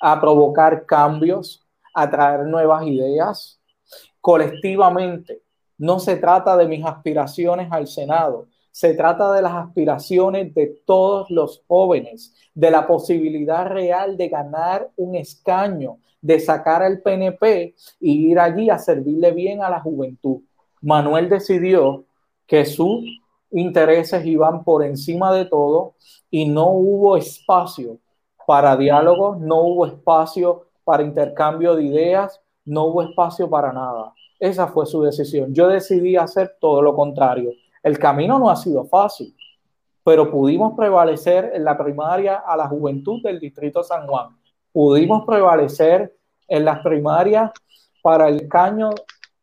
a 0.00 0.20
provocar 0.20 0.84
cambios, 0.84 1.64
a 1.94 2.10
traer 2.10 2.40
nuevas 2.46 2.86
ideas 2.86 3.60
colectivamente. 4.24 5.42
No 5.76 5.98
se 5.98 6.16
trata 6.16 6.56
de 6.56 6.66
mis 6.66 6.82
aspiraciones 6.82 7.68
al 7.70 7.86
Senado, 7.86 8.46
se 8.70 8.94
trata 8.94 9.30
de 9.34 9.42
las 9.42 9.52
aspiraciones 9.52 10.54
de 10.54 10.80
todos 10.86 11.30
los 11.30 11.62
jóvenes, 11.68 12.34
de 12.54 12.70
la 12.70 12.86
posibilidad 12.86 13.66
real 13.66 14.16
de 14.16 14.30
ganar 14.30 14.88
un 14.96 15.14
escaño, 15.14 15.98
de 16.22 16.40
sacar 16.40 16.82
al 16.82 17.02
PNP 17.02 17.74
y 18.00 18.30
ir 18.30 18.38
allí 18.38 18.70
a 18.70 18.78
servirle 18.78 19.30
bien 19.32 19.62
a 19.62 19.68
la 19.68 19.80
juventud. 19.80 20.40
Manuel 20.80 21.28
decidió 21.28 22.06
que 22.46 22.64
sus 22.64 23.04
intereses 23.50 24.24
iban 24.24 24.64
por 24.64 24.86
encima 24.86 25.34
de 25.34 25.44
todo 25.44 25.96
y 26.30 26.46
no 26.46 26.70
hubo 26.70 27.18
espacio 27.18 27.98
para 28.46 28.74
diálogos, 28.74 29.38
no 29.38 29.60
hubo 29.64 29.84
espacio 29.84 30.64
para 30.82 31.02
intercambio 31.02 31.76
de 31.76 31.84
ideas, 31.84 32.40
no 32.64 32.86
hubo 32.86 33.02
espacio 33.02 33.50
para 33.50 33.70
nada. 33.70 34.13
Esa 34.38 34.68
fue 34.68 34.86
su 34.86 35.02
decisión. 35.02 35.54
Yo 35.54 35.68
decidí 35.68 36.16
hacer 36.16 36.56
todo 36.60 36.82
lo 36.82 36.94
contrario. 36.94 37.50
El 37.82 37.98
camino 37.98 38.38
no 38.38 38.50
ha 38.50 38.56
sido 38.56 38.84
fácil, 38.84 39.34
pero 40.02 40.30
pudimos 40.30 40.74
prevalecer 40.76 41.52
en 41.54 41.64
la 41.64 41.76
primaria 41.76 42.42
a 42.46 42.56
la 42.56 42.68
juventud 42.68 43.22
del 43.22 43.40
Distrito 43.40 43.82
San 43.82 44.06
Juan. 44.06 44.28
Pudimos 44.72 45.24
prevalecer 45.24 46.16
en 46.48 46.64
las 46.64 46.80
primarias 46.80 47.50
para 48.02 48.28
el 48.28 48.48
caño 48.48 48.90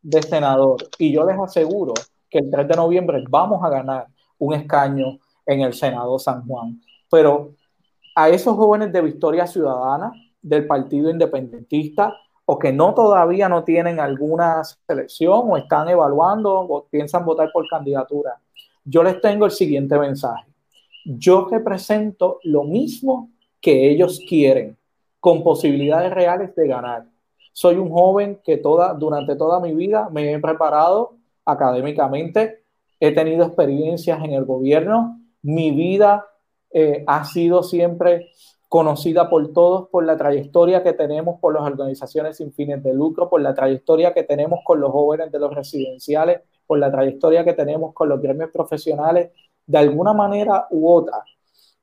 de 0.02 0.22
senador. 0.22 0.78
Y 0.98 1.12
yo 1.12 1.26
les 1.26 1.40
aseguro 1.40 1.94
que 2.30 2.40
el 2.40 2.50
3 2.50 2.68
de 2.68 2.76
noviembre 2.76 3.24
vamos 3.30 3.64
a 3.64 3.70
ganar 3.70 4.08
un 4.38 4.54
escaño 4.54 5.18
en 5.46 5.62
el 5.62 5.74
Senado 5.74 6.18
San 6.20 6.46
Juan. 6.46 6.82
Pero 7.10 7.54
a 8.16 8.30
esos 8.30 8.56
jóvenes 8.56 8.92
de 8.92 9.02
Victoria 9.02 9.48
Ciudadana, 9.48 10.12
del 10.42 10.66
Partido 10.66 11.10
Independentista, 11.10 12.16
o 12.52 12.60
que 12.60 12.74
no 12.74 12.94
todavía 12.94 13.48
no 13.48 13.64
tienen 13.64 14.02
alguna 14.02 14.62
selección 14.86 15.44
o 15.50 15.56
están 15.56 15.88
evaluando 15.88 16.60
o 16.60 16.84
piensan 16.84 17.24
votar 17.24 17.50
por 17.54 17.66
candidatura, 17.66 18.42
yo 18.84 19.04
les 19.04 19.22
tengo 19.22 19.46
el 19.46 19.52
siguiente 19.52 19.98
mensaje. 19.98 20.52
Yo 21.06 21.48
represento 21.50 22.40
lo 22.44 22.66
mismo 22.66 23.30
que 23.62 23.90
ellos 23.90 24.20
quieren, 24.28 24.76
con 25.22 25.44
posibilidades 25.44 26.12
reales 26.12 26.54
de 26.54 26.68
ganar. 26.68 27.06
Soy 27.54 27.78
un 27.78 27.90
joven 27.90 28.42
que 28.44 28.58
toda, 28.58 28.96
durante 28.96 29.38
toda 29.38 29.62
mi 29.62 29.74
vida 29.74 30.10
me 30.12 30.34
he 30.34 30.40
preparado 30.40 31.14
académicamente, 31.46 32.64
he 33.00 33.14
tenido 33.14 33.46
experiencias 33.46 34.22
en 34.26 34.34
el 34.34 34.44
gobierno, 34.44 35.22
mi 35.42 35.72
vida 35.72 36.26
eh, 36.70 37.06
ha 37.08 37.24
sido 37.24 37.64
siempre 37.64 38.28
conocida 38.72 39.30
por 39.30 39.52
todos 39.52 39.90
por 39.90 40.06
la 40.06 40.16
trayectoria 40.16 40.82
que 40.82 40.94
tenemos 40.94 41.42
por 41.42 41.54
las 41.54 41.64
organizaciones 41.64 42.38
sin 42.38 42.54
fines 42.54 42.82
de 42.82 42.94
lucro, 42.94 43.30
por 43.30 43.42
la 43.42 43.54
trayectoria 43.54 44.14
que 44.14 44.24
tenemos 44.24 44.62
con 44.64 44.80
los 44.80 44.94
jóvenes 44.94 45.30
de 45.30 45.40
los 45.40 45.54
residenciales, 45.54 46.40
por 46.66 46.80
la 46.80 46.90
trayectoria 46.90 47.44
que 47.44 47.52
tenemos 47.52 47.94
con 47.94 48.08
los 48.08 48.22
gremios 48.22 48.50
profesionales, 48.50 49.32
de 49.68 49.78
alguna 49.78 50.14
manera 50.14 50.68
u 50.70 50.90
otra. 50.90 51.22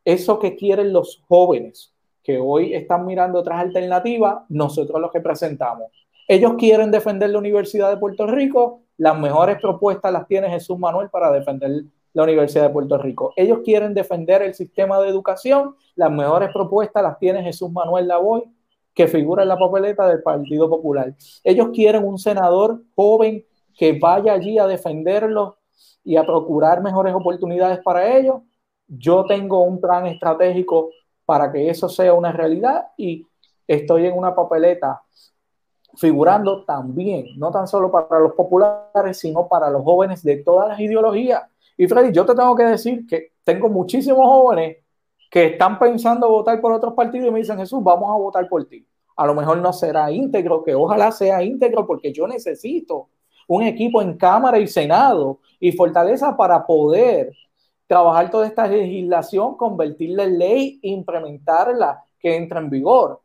Eso 0.03 0.39
que 0.39 0.57
quieren 0.57 0.95
los 0.95 1.23
jóvenes 1.29 1.93
que 2.23 2.39
hoy 2.39 2.73
están 2.73 3.05
mirando 3.05 3.41
otras 3.41 3.61
alternativas, 3.61 4.45
nosotros 4.49 4.99
los 4.99 5.13
que 5.13 5.21
presentamos. 5.21 5.93
Ellos 6.27 6.55
quieren 6.57 6.91
defender 6.91 7.29
la 7.29 7.39
Universidad 7.39 7.91
de 7.91 7.99
Puerto 7.99 8.27
Rico, 8.27 8.81
las 8.97 9.21
mejores 9.21 9.61
propuestas 9.61 10.11
las 10.11 10.27
tiene 10.27 10.49
Jesús 10.49 10.79
Manuel 10.79 11.11
para 11.11 11.31
defender 11.33 11.83
la 12.13 12.25
Universidad 12.25 12.65
de 12.65 12.71
Puerto 12.71 12.99
Rico. 12.99 13.33
Ellos 13.37 13.61
quieren 13.65 13.95
defender 13.95 14.43
el 14.43 14.55
sistema 14.55 15.01
de 15.01 15.09
educación, 15.09 15.77
las 15.95 16.11
mejores 16.11 16.51
propuestas 16.53 17.03
las 17.03 17.19
tiene 17.19 17.43
Jesús 17.43 17.71
Manuel 17.71 18.09
Lavoy, 18.09 18.45
que 18.95 19.07
figura 19.07 19.43
en 19.43 19.49
la 19.49 19.59
papeleta 19.59 20.07
del 20.09 20.23
Partido 20.23 20.69
Popular. 20.69 21.15
Ellos 21.45 21.69
quieren 21.73 22.05
un 22.05 22.19
senador 22.19 22.83
joven 22.97 23.45
que 23.77 23.97
vaya 23.99 24.33
allí 24.33 24.59
a 24.59 24.67
defenderlos 24.67 25.55
y 26.03 26.17
a 26.17 26.25
procurar 26.25 26.83
mejores 26.83 27.15
oportunidades 27.15 27.79
para 27.85 28.17
ellos. 28.17 28.43
Yo 28.89 29.25
tengo 29.27 29.63
un 29.63 29.81
plan 29.81 30.07
estratégico 30.07 30.91
para 31.25 31.53
que 31.53 31.69
eso 31.71 31.89
sea 31.89 32.15
una 32.15 32.33
realidad 32.33 32.89
y 32.97 33.27
estoy 33.67 34.07
en 34.07 34.17
una 34.17 34.35
papeleta 34.35 35.03
figurando 35.97 36.65
también, 36.65 37.27
no 37.37 37.51
tan 37.51 37.67
solo 37.67 37.91
para 37.91 38.21
los 38.21 38.33
populares, 38.33 39.19
sino 39.19 39.49
para 39.49 39.71
los 39.71 39.83
jóvenes 39.83 40.23
de 40.23 40.37
todas 40.39 40.69
las 40.69 40.81
ideologías. 40.81 41.43
Y 41.79 41.87
Freddy, 41.87 42.13
yo 42.13 42.27
te 42.27 42.35
tengo 42.35 42.57
que 42.57 42.65
decir 42.65 43.07
que 43.07 43.33
tengo 43.45 43.69
muchísimos 43.69 44.27
jóvenes 44.27 44.79
que 45.31 45.47
están 45.47 45.79
pensando 45.79 46.29
votar 46.29 46.61
por 46.61 46.73
otros 46.73 46.93
partidos 46.95 47.29
y 47.29 47.31
me 47.31 47.39
dicen, 47.39 47.57
Jesús, 47.57 47.83
vamos 47.83 48.11
a 48.11 48.17
votar 48.17 48.49
por 48.49 48.65
ti. 48.65 48.85
A 49.17 49.25
lo 49.27 49.35
mejor 49.35 49.59
no 49.59 49.73
será 49.73 50.11
íntegro, 50.11 50.65
que 50.65 50.75
ojalá 50.75 51.13
sea 51.13 51.43
íntegro, 51.43 51.87
porque 51.87 52.13
yo 52.13 52.27
necesito 52.27 53.09
un 53.47 53.63
equipo 53.63 54.03
en 54.03 54.17
Cámara 54.17 54.59
y 54.59 54.67
Senado 54.67 55.39
y 55.61 55.73
fortaleza 55.73 56.37
para 56.37 56.67
poder 56.67 57.33
trabajar 57.87 58.31
toda 58.31 58.47
esta 58.47 58.67
legislación, 58.67 59.57
convertirla 59.57 60.25
en 60.25 60.39
ley 60.39 60.79
implementarla, 60.83 62.05
que 62.19 62.37
entra 62.37 62.59
en 62.59 62.71
vigor. 62.71 63.21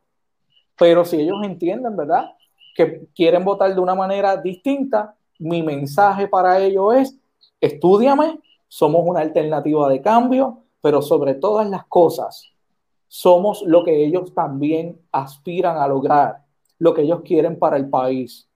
Pero 0.78 1.04
si 1.04 1.20
ellos 1.20 1.44
entienden, 1.44 1.96
¿verdad? 1.98 2.32
Que 2.76 3.08
quieren 3.16 3.44
votar 3.44 3.74
de 3.74 3.82
una 3.82 3.96
manera 3.96 4.38
distinta, 4.38 5.16
mi 5.40 5.62
mensaje 5.64 6.28
para 6.28 6.60
ellos 6.60 6.96
es, 6.96 7.20
estudiame, 7.65 8.40
somos 8.68 9.03
una 9.06 9.22
alternativa 9.22 9.88
de 9.88 10.02
cambio, 10.02 10.64
pero 10.81 11.02
sobre 11.02 11.35
todas 11.35 11.69
las 11.69 11.85
cosas, 11.85 12.52
somos 13.07 13.61
lo 13.61 13.84
que 13.84 14.03
ellos 14.03 14.34
también 14.34 14.99
aspiran 15.11 15.77
a 15.77 15.88
lograr, 15.88 16.44
lo 16.80 16.94
que 16.94 17.03
ellos 17.03 17.22
quieren 17.23 17.57
para 17.57 17.77
el 17.77 17.90
país. 17.90 18.49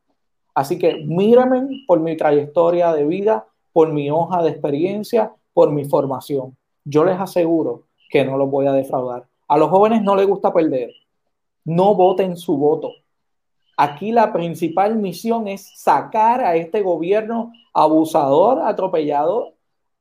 Así 0.53 0.77
que 0.77 1.05
mírenme 1.05 1.85
por 1.87 1.99
mi 1.99 2.17
trayectoria 2.17 2.91
de 2.91 3.05
vida, 3.05 3.47
por 3.71 3.93
mi 3.93 4.11
hoja 4.11 4.43
de 4.43 4.49
experiencia, 4.49 5.31
por 5.53 5.71
mi 5.71 5.85
formación. 5.85 6.57
Yo 6.83 7.05
les 7.05 7.19
aseguro 7.19 7.83
que 8.09 8.25
no 8.25 8.37
los 8.37 8.49
voy 8.49 8.67
a 8.67 8.73
defraudar. 8.73 9.27
A 9.47 9.57
los 9.57 9.69
jóvenes 9.69 10.01
no 10.01 10.15
les 10.15 10.27
gusta 10.27 10.51
perder. 10.51 10.91
No 11.63 11.95
voten 11.95 12.35
su 12.35 12.57
voto. 12.57 12.91
Aquí 13.77 14.11
la 14.11 14.33
principal 14.33 14.95
misión 14.95 15.47
es 15.47 15.79
sacar 15.79 16.41
a 16.41 16.55
este 16.55 16.81
gobierno 16.81 17.53
abusador, 17.77 18.61
atropellado, 18.63 19.53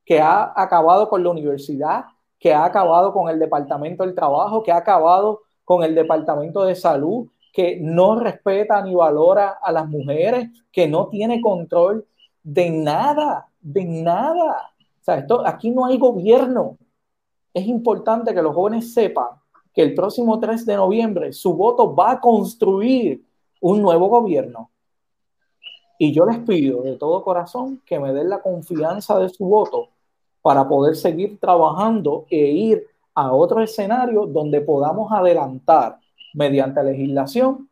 que 0.03 0.19
ha 0.19 0.51
acabado 0.55 1.07
con 1.09 1.23
la 1.23 1.29
universidad, 1.29 2.05
que 2.39 2.51
ha 2.51 2.65
acabado 2.65 3.13
con 3.13 3.29
el 3.29 3.37
Departamento 3.37 4.03
del 4.03 4.15
Trabajo, 4.15 4.63
que 4.63 4.71
ha 4.71 4.77
acabado 4.77 5.41
con 5.63 5.83
el 5.83 5.93
Departamento 5.93 6.63
de 6.63 6.75
Salud, 6.75 7.27
que 7.53 7.77
no 7.79 8.19
respeta 8.19 8.81
ni 8.81 8.95
valora 8.95 9.59
a 9.61 9.71
las 9.71 9.87
mujeres, 9.87 10.49
que 10.71 10.87
no 10.87 11.07
tiene 11.09 11.39
control 11.39 12.07
de 12.41 12.71
nada, 12.71 13.47
de 13.61 13.85
nada. 13.85 14.71
O 14.99 15.03
sea, 15.03 15.19
esto, 15.19 15.45
aquí 15.45 15.69
no 15.69 15.85
hay 15.85 15.99
gobierno. 15.99 16.77
Es 17.53 17.67
importante 17.67 18.33
que 18.33 18.41
los 18.41 18.55
jóvenes 18.55 18.93
sepan 18.93 19.27
que 19.73 19.83
el 19.83 19.93
próximo 19.93 20.39
3 20.39 20.65
de 20.65 20.75
noviembre 20.75 21.33
su 21.33 21.53
voto 21.53 21.95
va 21.95 22.11
a 22.13 22.19
construir 22.19 23.23
un 23.61 23.81
nuevo 23.81 24.07
gobierno. 24.07 24.71
Y 25.97 26.13
yo 26.13 26.25
les 26.25 26.39
pido 26.39 26.83
de 26.83 26.95
todo 26.95 27.23
corazón 27.23 27.81
que 27.85 27.99
me 27.99 28.13
den 28.13 28.29
la 28.29 28.41
confianza 28.41 29.17
de 29.19 29.29
su 29.29 29.45
voto 29.45 29.89
para 30.41 30.67
poder 30.67 30.95
seguir 30.95 31.39
trabajando 31.39 32.25
e 32.29 32.37
ir 32.37 32.87
a 33.15 33.33
otro 33.33 33.61
escenario 33.61 34.27
donde 34.27 34.61
podamos 34.61 35.11
adelantar 35.11 35.99
mediante 36.33 36.83
legislación 36.83 37.67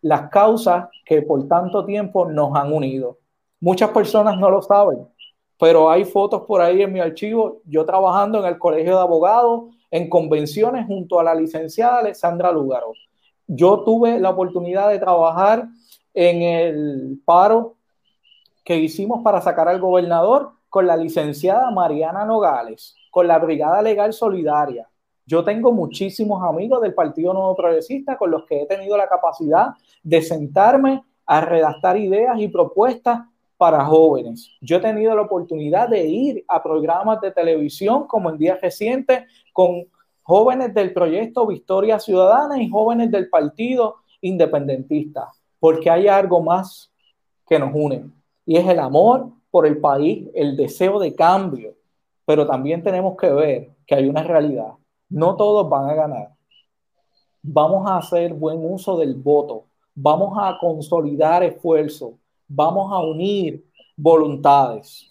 las 0.00 0.30
causas 0.30 0.88
que 1.04 1.22
por 1.22 1.46
tanto 1.48 1.84
tiempo 1.84 2.26
nos 2.26 2.54
han 2.56 2.72
unido. 2.72 3.18
Muchas 3.60 3.90
personas 3.90 4.38
no 4.38 4.50
lo 4.50 4.62
saben, 4.62 5.06
pero 5.58 5.90
hay 5.90 6.04
fotos 6.04 6.42
por 6.42 6.60
ahí 6.60 6.82
en 6.82 6.92
mi 6.92 7.00
archivo, 7.00 7.60
yo 7.64 7.84
trabajando 7.84 8.38
en 8.38 8.46
el 8.46 8.58
Colegio 8.58 8.96
de 8.96 9.02
Abogados, 9.02 9.64
en 9.90 10.08
convenciones 10.08 10.86
junto 10.86 11.18
a 11.18 11.24
la 11.24 11.34
licenciada 11.34 11.98
Alexandra 11.98 12.52
Lúgaro. 12.52 12.92
Yo 13.46 13.80
tuve 13.80 14.18
la 14.18 14.30
oportunidad 14.30 14.90
de 14.90 14.98
trabajar 14.98 15.68
en 16.16 16.40
el 16.40 17.20
paro 17.26 17.76
que 18.64 18.76
hicimos 18.78 19.22
para 19.22 19.42
sacar 19.42 19.68
al 19.68 19.78
gobernador 19.78 20.52
con 20.70 20.86
la 20.86 20.96
licenciada 20.96 21.70
Mariana 21.70 22.24
Nogales, 22.24 22.96
con 23.10 23.28
la 23.28 23.38
Brigada 23.38 23.82
Legal 23.82 24.14
Solidaria. 24.14 24.88
Yo 25.26 25.44
tengo 25.44 25.72
muchísimos 25.72 26.42
amigos 26.42 26.80
del 26.80 26.94
Partido 26.94 27.34
Nuevo 27.34 27.54
Progresista 27.54 28.16
con 28.16 28.30
los 28.30 28.46
que 28.46 28.62
he 28.62 28.66
tenido 28.66 28.96
la 28.96 29.08
capacidad 29.08 29.74
de 30.02 30.22
sentarme 30.22 31.04
a 31.26 31.42
redactar 31.42 31.98
ideas 31.98 32.40
y 32.40 32.48
propuestas 32.48 33.20
para 33.58 33.84
jóvenes. 33.84 34.50
Yo 34.62 34.78
he 34.78 34.80
tenido 34.80 35.14
la 35.14 35.22
oportunidad 35.22 35.90
de 35.90 36.06
ir 36.06 36.44
a 36.48 36.62
programas 36.62 37.20
de 37.20 37.30
televisión 37.30 38.06
como 38.06 38.30
en 38.30 38.38
días 38.38 38.60
recientes 38.62 39.24
con 39.52 39.84
jóvenes 40.22 40.72
del 40.72 40.94
proyecto 40.94 41.46
Victoria 41.46 41.98
Ciudadana 41.98 42.62
y 42.62 42.70
jóvenes 42.70 43.10
del 43.10 43.28
Partido 43.28 43.96
Independentista, 44.22 45.28
porque 45.58 45.90
hay 45.90 46.08
algo 46.08 46.42
más 46.42 46.92
que 47.46 47.58
nos 47.58 47.70
une 47.74 48.10
y 48.44 48.56
es 48.56 48.66
el 48.68 48.78
amor 48.78 49.30
por 49.50 49.66
el 49.66 49.78
país, 49.78 50.28
el 50.34 50.56
deseo 50.56 50.98
de 50.98 51.14
cambio, 51.14 51.74
pero 52.24 52.46
también 52.46 52.82
tenemos 52.82 53.16
que 53.16 53.30
ver 53.30 53.70
que 53.86 53.94
hay 53.94 54.08
una 54.08 54.22
realidad. 54.22 54.72
No 55.08 55.36
todos 55.36 55.68
van 55.68 55.88
a 55.90 55.94
ganar. 55.94 56.34
Vamos 57.42 57.88
a 57.88 57.98
hacer 57.98 58.34
buen 58.34 58.58
uso 58.60 58.98
del 58.98 59.14
voto, 59.14 59.64
vamos 59.94 60.36
a 60.40 60.58
consolidar 60.58 61.42
esfuerzos, 61.42 62.14
vamos 62.48 62.92
a 62.92 62.98
unir 62.98 63.64
voluntades. 63.96 65.08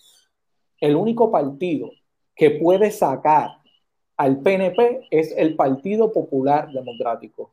El 0.79 0.95
único 0.95 1.31
partido 1.31 1.89
que 2.35 2.51
puede 2.51 2.91
sacar 2.91 3.57
al 4.17 4.39
PNP 4.39 5.07
es 5.09 5.33
el 5.37 5.55
Partido 5.55 6.11
Popular 6.11 6.69
Democrático. 6.71 7.51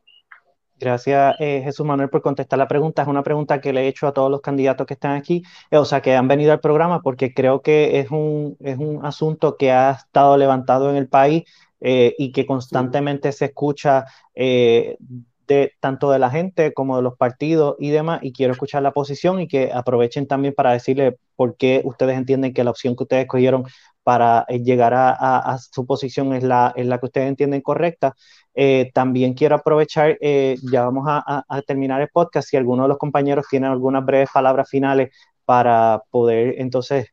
Gracias, 0.83 1.37
eh, 1.39 1.61
Jesús 1.63 1.87
Manuel, 1.87 2.11
por 2.11 2.23
contestar 2.23 2.59
la 2.59 2.67
pregunta. 2.67 3.03
Es 3.03 3.09
una 3.09 3.23
pregunta 3.23 3.61
que 3.61 3.73
le 3.73 3.83
he 3.83 3.87
hecho 3.87 4.09
a 4.09 4.13
todos 4.13 4.29
los 4.29 4.41
candidatos 4.41 4.85
que 4.85 4.95
están 4.95 5.13
aquí, 5.13 5.45
eh, 5.71 5.77
o 5.77 5.85
sea, 5.85 6.03
que 6.03 6.17
han 6.17 6.27
venido 6.27 6.51
al 6.51 6.59
programa, 6.59 7.03
porque 7.03 7.33
creo 7.33 7.63
que 7.63 8.01
es 8.01 8.11
un, 8.11 8.57
es 8.59 8.79
un 8.79 9.07
asunto 9.07 9.57
que 9.57 9.71
ha 9.71 9.93
estado 9.93 10.37
levantado 10.37 10.91
en 10.91 10.97
el 10.97 11.07
país 11.07 11.45
eh, 11.81 12.17
y 12.19 12.33
que 12.33 12.47
constantemente 12.47 13.31
se 13.31 13.45
escucha 13.45 14.07
de 14.35 15.73
tanto 15.81 16.11
de 16.11 16.19
la 16.19 16.31
gente 16.31 16.73
como 16.73 16.97
de 16.97 17.03
los 17.03 17.17
partidos 17.17 17.77
y 17.79 17.91
demás, 17.91 18.19
y 18.23 18.33
quiero 18.33 18.53
escuchar 18.53 18.83
la 18.83 18.93
posición 18.93 19.41
y 19.41 19.47
que 19.47 19.71
aprovechen 19.73 20.27
también 20.27 20.53
para 20.55 20.73
decirle 20.73 21.17
por 21.37 21.57
qué 21.57 21.83
ustedes 21.85 22.17
entienden 22.17 22.55
que 22.55 22.65
la 22.65 22.71
opción 22.71 22.97
que 22.97 23.05
ustedes 23.05 23.23
escogieron 23.23 23.67
para 24.03 24.47
llegar 24.47 24.95
a, 24.95 25.59
su 25.59 25.87
posición 25.87 26.35
es 26.35 26.43
la, 26.43 26.73
es 26.77 26.87
la 26.87 26.99
que 26.99 27.07
ustedes 27.07 27.29
entienden 27.29 27.61
correcta. 27.61 28.17
Eh, 28.55 28.91
también 28.93 29.35
quiero 29.35 29.57
aprovechar, 29.57 30.19
eh, 30.21 30.57
ya 30.71 30.85
vamos 30.85 31.05
a, 31.09 31.45
terminar 31.67 32.03
el 32.03 32.09
podcast, 32.09 32.49
si 32.49 32.57
alguno 32.57 32.83
de 32.83 32.89
los 32.91 32.99
compañeros 32.99 33.47
tiene 33.49 33.67
algunas 33.67 34.05
breves 34.05 34.31
palabras 34.33 34.69
finales 34.69 35.11
para 35.45 36.03
poder 36.11 36.57
entonces 36.59 37.09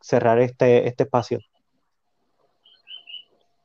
cerrar 0.00 0.38
este, 0.40 0.86
este 0.88 1.04
espacio. 1.04 1.40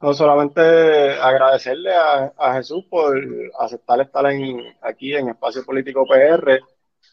No 0.02 0.14
solamente 0.14 0.62
agradecerle 0.62 1.92
a, 1.94 2.54
Jesús 2.56 2.86
por 2.90 3.16
aceptar 3.60 4.02
estar 4.02 4.26
aquí 4.26 5.14
en 5.14 5.30
Espacio 5.30 5.64
Político 5.64 6.06
PR 6.08 6.60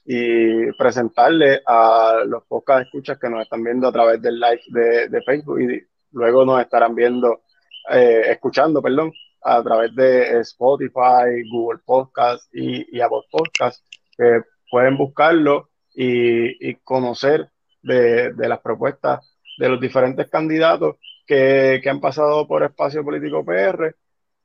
y 0.07 0.73
presentarle 0.73 1.61
a 1.67 2.23
los 2.27 2.45
pocas 2.45 2.87
escuchas 2.87 3.19
que 3.19 3.29
nos 3.29 3.43
están 3.43 3.63
viendo 3.63 3.89
a 3.89 3.93
través 3.93 4.23
del 4.23 4.41
live 4.41 5.09
de, 5.11 5.23
Facebook 5.23 5.61
y 5.61 5.83
luego 6.13 6.47
nos 6.47 6.63
estarán 6.63 6.95
viendo, 6.95 7.43
eh, 7.91 8.23
escuchando, 8.31 8.81
perdón, 8.81 9.13
a 9.43 9.63
través 9.63 9.95
de 9.95 10.41
Spotify, 10.41 11.49
Google 11.51 11.81
Podcast 11.85 12.53
y, 12.55 12.97
y 12.97 13.01
Apple 13.01 13.23
Podcast, 13.31 13.85
que 14.17 14.43
pueden 14.71 14.97
buscarlo 14.97 15.71
y, 15.95 16.75
conocer 16.77 17.51
de, 17.83 18.33
de 18.33 18.49
las 18.49 18.61
propuestas 18.61 19.21
de 19.59 19.69
los 19.69 19.81
diferentes 19.81 20.29
candidatos 20.31 20.97
que, 21.27 21.83
han 21.89 22.01
pasado 22.01 22.47
por 22.47 22.63
Espacio 22.63 23.05
Político 23.05 23.45
PR, 23.45 23.95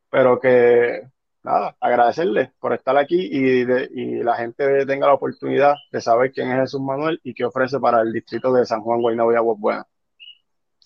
pero 0.10 0.40
que 0.40 1.02
nada, 1.44 1.76
agradecerles 1.80 2.50
por 2.60 2.74
estar 2.74 2.98
aquí 2.98 3.30
y, 3.32 4.24
la 4.24 4.36
gente 4.36 4.86
tenga 4.86 5.08
la 5.08 5.14
oportunidad 5.14 5.76
de 5.92 6.02
saber 6.02 6.32
quién 6.32 6.52
es 6.52 6.60
Jesús 6.62 6.82
Manuel 6.82 7.20
y 7.24 7.34
qué 7.34 7.46
ofrece 7.46 7.80
para 7.80 8.02
el 8.02 8.12
distrito 8.12 8.52
de 8.54 8.66
San 8.66 8.82
Juan, 8.82 9.02
Guaynabo 9.02 9.32
y 9.32 9.36
Aguas 9.36 9.60
Buenas. 9.60 9.86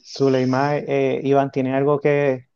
Zuleima, 0.04 0.78
eh, 0.78 1.20
Iván, 1.24 1.52
¿tiene 1.52 1.76
algo 1.76 2.00
que...? 2.00 2.47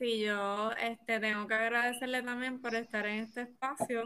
Sí. 0.00 0.20
yo 0.20 0.72
este, 0.72 1.20
tengo 1.20 1.46
que 1.46 1.54
agradecerle 1.54 2.22
también 2.22 2.60
por 2.60 2.74
estar 2.74 3.06
en 3.06 3.20
este 3.20 3.42
espacio. 3.42 4.02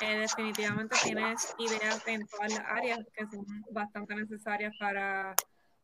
Eh, 0.00 0.18
definitivamente 0.18 0.96
tienes 1.02 1.54
ideas 1.58 2.06
en 2.06 2.26
todas 2.26 2.52
las 2.52 2.64
áreas 2.66 3.00
que 3.14 3.24
son 3.26 3.46
bastante 3.70 4.14
necesarias 4.16 4.74
para 4.78 5.34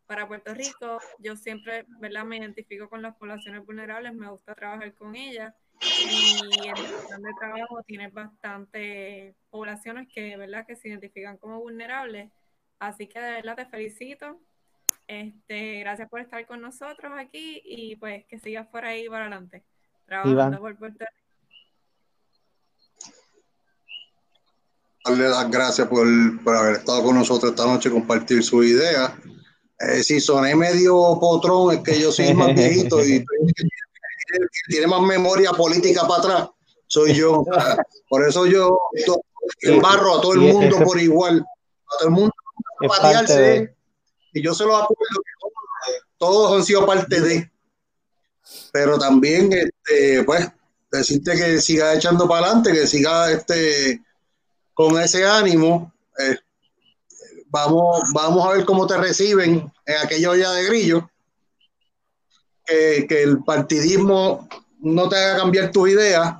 para 0.09 0.27
Puerto 0.27 0.55
Rico. 0.55 0.98
Yo 1.19 1.36
siempre, 1.36 1.85
¿verdad? 2.01 2.24
Me 2.24 2.39
identifico 2.39 2.89
con 2.89 3.02
las 3.02 3.15
poblaciones 3.16 3.65
vulnerables, 3.65 4.15
me 4.15 4.28
gusta 4.31 4.55
trabajar 4.55 4.94
con 4.94 5.15
ellas 5.15 5.55
y 5.81 6.66
en 6.66 6.77
el 6.77 7.06
plan 7.06 7.23
de 7.23 7.35
trabajo 7.39 7.82
tienes 7.86 8.12
bastantes 8.12 9.36
poblaciones 9.51 10.09
que, 10.12 10.36
¿verdad? 10.36 10.66
Que 10.66 10.77
se 10.77 10.89
identifican 10.89 11.36
como 11.36 11.60
vulnerables. 11.60 12.32
Así 12.78 13.06
que 13.06 13.20
de 13.20 13.32
verdad 13.32 13.56
te 13.56 13.66
felicito. 13.66 14.40
Este, 15.09 15.81
gracias 15.81 16.09
por 16.09 16.21
estar 16.21 16.47
con 16.47 16.61
nosotros 16.61 17.13
aquí 17.19 17.61
y 17.65 17.97
pues 17.97 18.25
que 18.27 18.39
sigas 18.39 18.67
por 18.69 18.85
ahí 18.85 19.09
para 19.09 19.23
adelante, 19.23 19.65
trabajando 20.07 20.61
por 20.61 20.79
Puerto 20.79 21.05
Rico. 21.05 21.29
Darle 25.05 25.29
las 25.29 25.51
gracias 25.51 25.89
por, 25.89 26.07
por 26.45 26.55
haber 26.55 26.77
estado 26.77 27.03
con 27.03 27.17
nosotros 27.17 27.51
esta 27.51 27.67
noche, 27.67 27.91
compartir 27.91 28.43
su 28.45 28.63
idea 28.63 29.17
eh, 29.81 30.03
si 30.03 30.21
soné 30.21 30.57
medio 30.57 31.19
potrón, 31.21 31.77
es 31.77 31.83
que 31.83 32.01
yo 32.01 32.11
soy 32.11 32.35
más 32.35 32.53
viejito 32.53 33.05
y 33.05 33.25
tiene 34.69 34.87
más 34.89 35.03
memoria 35.03 35.53
política 35.53 36.07
para 36.07 36.21
atrás, 36.21 36.49
soy 36.89 37.15
yo. 37.15 37.45
Por 38.09 38.27
eso 38.27 38.47
yo 38.47 38.77
embarro 39.63 40.19
a 40.19 40.21
todo 40.21 40.35
el 40.35 40.41
mundo 40.41 40.79
por 40.81 41.01
igual, 41.01 41.41
a 41.41 41.99
todo 41.99 42.09
el 42.09 42.15
mundo 42.15 42.35
patearse. 42.89 43.77
Y 44.33 44.43
yo 44.43 44.55
se 44.55 44.65
lo 44.65 44.77
acuerdo 44.77 45.23
que 45.23 45.93
todos 46.19 46.57
han 46.57 46.65
sido 46.65 46.87
parte 46.87 47.21
de. 47.21 47.51
Pero 48.73 48.99
también, 48.99 49.53
este, 49.53 50.25
pues, 50.25 50.49
decirte 50.91 51.37
que 51.37 51.61
siga 51.61 51.95
echando 51.95 52.29
para 52.29 52.47
adelante, 52.47 52.73
que 52.73 52.87
siga 52.87 53.31
este, 53.31 54.03
con 54.75 55.01
ese 55.01 55.27
ánimo. 55.27 55.93
Eh, 56.19 56.39
Vamos, 57.51 58.03
vamos 58.13 58.47
a 58.47 58.53
ver 58.53 58.65
cómo 58.65 58.87
te 58.87 58.97
reciben 58.99 59.73
en 59.87 59.97
aquella 59.97 60.31
olla 60.31 60.53
de 60.53 60.65
grillo. 60.65 61.11
Que, 62.65 63.07
el 63.09 63.43
partidismo 63.43 64.47
no 64.81 65.09
te 65.09 65.17
haga 65.17 65.39
cambiar 65.39 65.71
tus 65.71 65.89
ideas 65.89 66.37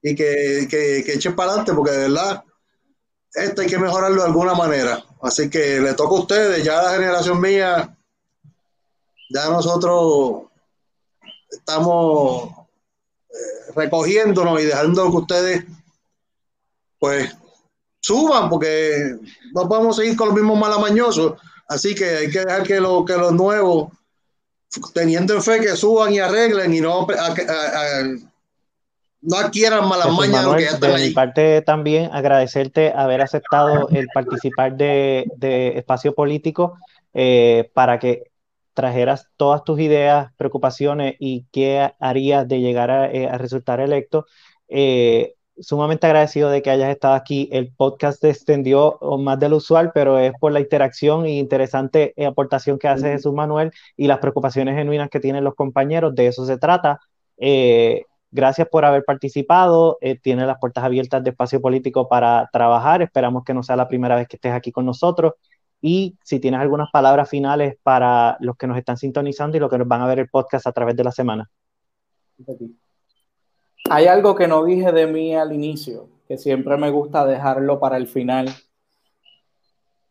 y 0.00 0.14
que, 0.14 0.68
que, 0.70 1.02
que 1.04 1.14
eches 1.14 1.34
para 1.34 1.50
adelante, 1.50 1.72
porque 1.74 1.90
de 1.90 2.08
verdad 2.08 2.44
esto 3.34 3.62
hay 3.62 3.66
que 3.66 3.78
mejorarlo 3.78 4.22
de 4.22 4.28
alguna 4.28 4.54
manera. 4.54 5.04
Así 5.22 5.50
que 5.50 5.80
le 5.80 5.94
toca 5.94 6.14
a 6.14 6.20
ustedes, 6.20 6.64
ya 6.64 6.82
la 6.82 6.92
generación 6.92 7.40
mía, 7.40 7.96
ya 9.30 9.48
nosotros 9.48 10.44
estamos 11.50 12.50
eh, 13.30 13.72
recogiéndonos 13.74 14.60
y 14.60 14.66
dejando 14.66 15.10
que 15.10 15.16
ustedes, 15.16 15.64
pues, 16.98 17.36
suban, 18.00 18.48
porque 18.48 19.16
no 19.52 19.68
podemos 19.68 19.96
seguir 19.96 20.16
con 20.16 20.28
los 20.28 20.36
mismos 20.36 20.58
malamañosos. 20.58 21.40
Así 21.68 21.94
que 21.94 22.08
hay 22.08 22.30
que 22.30 22.40
dejar 22.40 22.62
que, 22.62 22.80
lo, 22.80 23.04
que 23.04 23.16
los 23.16 23.32
nuevos 23.32 23.90
teniendo 24.92 25.40
fe 25.40 25.60
que 25.60 25.76
suban 25.76 26.12
y 26.12 26.18
arreglen 26.18 26.74
y 26.74 26.80
no, 26.80 27.06
no 29.20 29.36
adquieran 29.36 29.88
malas 29.88 30.10
mañas. 30.12 30.46
que 30.54 30.64
ya 30.64 30.78
de 30.78 31.08
mi 31.08 31.10
parte 31.10 31.62
también 31.62 32.10
agradecerte 32.12 32.92
haber 32.94 33.20
aceptado 33.20 33.88
el 33.90 34.06
participar 34.14 34.76
de, 34.76 35.26
de 35.36 35.78
Espacio 35.78 36.14
Político 36.14 36.78
eh, 37.14 37.70
para 37.74 37.98
que 37.98 38.30
trajeras 38.74 39.28
todas 39.36 39.64
tus 39.64 39.80
ideas, 39.80 40.32
preocupaciones 40.36 41.16
y 41.18 41.46
qué 41.50 41.92
harías 41.98 42.46
de 42.46 42.60
llegar 42.60 42.90
a, 42.90 43.10
eh, 43.10 43.36
resultar 43.36 43.80
electo. 43.80 44.26
Eh, 44.68 45.34
sumamente 45.60 46.06
agradecido 46.06 46.50
de 46.50 46.62
que 46.62 46.70
hayas 46.70 46.90
estado 46.90 47.14
aquí. 47.14 47.48
El 47.50 47.72
podcast 47.72 48.20
se 48.20 48.30
extendió 48.30 49.00
más 49.18 49.40
de 49.40 49.48
lo 49.48 49.56
usual, 49.56 49.90
pero 49.92 50.20
es 50.20 50.32
por 50.38 50.52
la 50.52 50.60
interacción 50.60 51.26
e 51.26 51.38
interesante 51.38 52.14
aportación 52.24 52.78
que 52.78 52.86
hace 52.86 53.10
Jesús 53.10 53.34
Manuel 53.34 53.72
y 53.96 54.06
las 54.06 54.18
preocupaciones 54.18 54.76
genuinas 54.76 55.10
que 55.10 55.18
tienen 55.18 55.42
los 55.42 55.56
compañeros. 55.56 56.14
De 56.14 56.28
eso 56.28 56.46
se 56.46 56.58
trata. 56.58 57.00
Eh, 57.36 58.04
gracias 58.30 58.68
por 58.68 58.84
haber 58.84 59.04
participado. 59.04 59.98
tiene 60.22 60.46
las 60.46 60.58
puertas 60.58 60.84
abiertas 60.84 61.22
de 61.24 61.30
espacio 61.30 61.60
político 61.60 62.08
para 62.08 62.48
trabajar. 62.52 63.02
Esperamos 63.02 63.44
que 63.44 63.54
no 63.54 63.62
sea 63.62 63.76
la 63.76 63.88
primera 63.88 64.16
vez 64.16 64.28
que 64.28 64.36
estés 64.36 64.52
aquí 64.52 64.72
con 64.72 64.86
nosotros 64.86 65.34
y 65.80 66.16
si 66.24 66.40
tienes 66.40 66.60
algunas 66.60 66.90
palabras 66.90 67.28
finales 67.28 67.76
para 67.82 68.36
los 68.40 68.56
que 68.56 68.66
nos 68.66 68.78
están 68.78 68.96
sintonizando 68.96 69.56
y 69.56 69.60
los 69.60 69.70
que 69.70 69.78
nos 69.78 69.88
van 69.88 70.02
a 70.02 70.06
ver 70.06 70.18
el 70.18 70.28
podcast 70.28 70.66
a 70.66 70.72
través 70.72 70.96
de 70.96 71.04
la 71.04 71.12
semana. 71.12 71.48
Hay 73.90 74.06
algo 74.06 74.34
que 74.34 74.48
no 74.48 74.64
dije 74.64 74.92
de 74.92 75.06
mí 75.06 75.34
al 75.34 75.52
inicio, 75.52 76.08
que 76.26 76.36
siempre 76.36 76.76
me 76.76 76.90
gusta 76.90 77.24
dejarlo 77.24 77.78
para 77.78 77.96
el 77.96 78.06
final, 78.06 78.48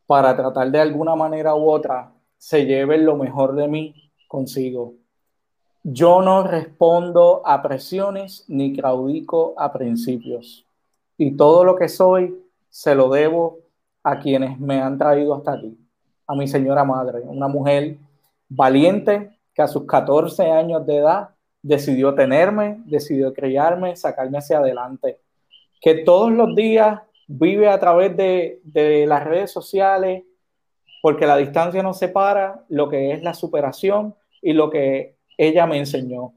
para 0.06 0.36
tratar 0.36 0.72
de 0.72 0.80
alguna 0.80 1.16
manera 1.16 1.54
u 1.56 1.70
otra 1.70 2.14
se 2.38 2.66
lleve 2.66 2.98
lo 2.98 3.18
mejor 3.18 3.56
de 3.56 3.68
mí 3.68 4.12
consigo. 4.28 4.94
Yo 5.84 6.22
no 6.22 6.44
respondo 6.44 7.42
a 7.46 7.62
presiones 7.62 8.46
ni 8.48 8.76
claudico 8.76 9.54
a 9.58 9.72
principios. 9.72 10.66
Y 11.18 11.36
todo 11.36 11.64
lo 11.64 11.76
que 11.76 11.90
soy 11.90 12.38
se 12.70 12.94
lo 12.94 13.10
debo 13.10 13.60
a 14.04 14.20
quienes 14.20 14.60
me 14.60 14.80
han 14.82 14.98
traído 14.98 15.36
hasta 15.36 15.54
aquí. 15.54 15.78
A 16.28 16.36
mi 16.36 16.48
señora 16.48 16.84
madre, 16.84 17.22
una 17.22 17.48
mujer 17.48 17.98
valiente 18.50 19.38
que 19.54 19.62
a 19.62 19.68
sus 19.68 19.86
14 19.86 20.52
años 20.52 20.86
de 20.86 20.98
edad 20.98 21.30
decidió 21.62 22.14
tenerme, 22.16 22.82
decidió 22.86 23.34
criarme, 23.34 23.96
sacarme 23.96 24.38
hacia 24.38 24.60
adelante. 24.60 25.20
Que 25.82 25.96
todos 26.04 26.32
los 26.32 26.56
días 26.56 27.02
vive 27.28 27.68
a 27.68 27.80
través 27.80 28.16
de, 28.16 28.62
de 28.64 29.06
las 29.06 29.24
redes 29.24 29.52
sociales, 29.52 30.24
porque 31.02 31.26
la 31.26 31.38
distancia 31.38 31.84
nos 31.84 32.00
separa, 32.00 32.64
lo 32.70 32.90
que 32.90 33.12
es 33.12 33.24
la 33.24 33.34
superación 33.34 34.16
y 34.42 34.54
lo 34.54 34.70
que 34.70 35.17
ella 35.38 35.66
me 35.66 35.78
enseñó. 35.78 36.34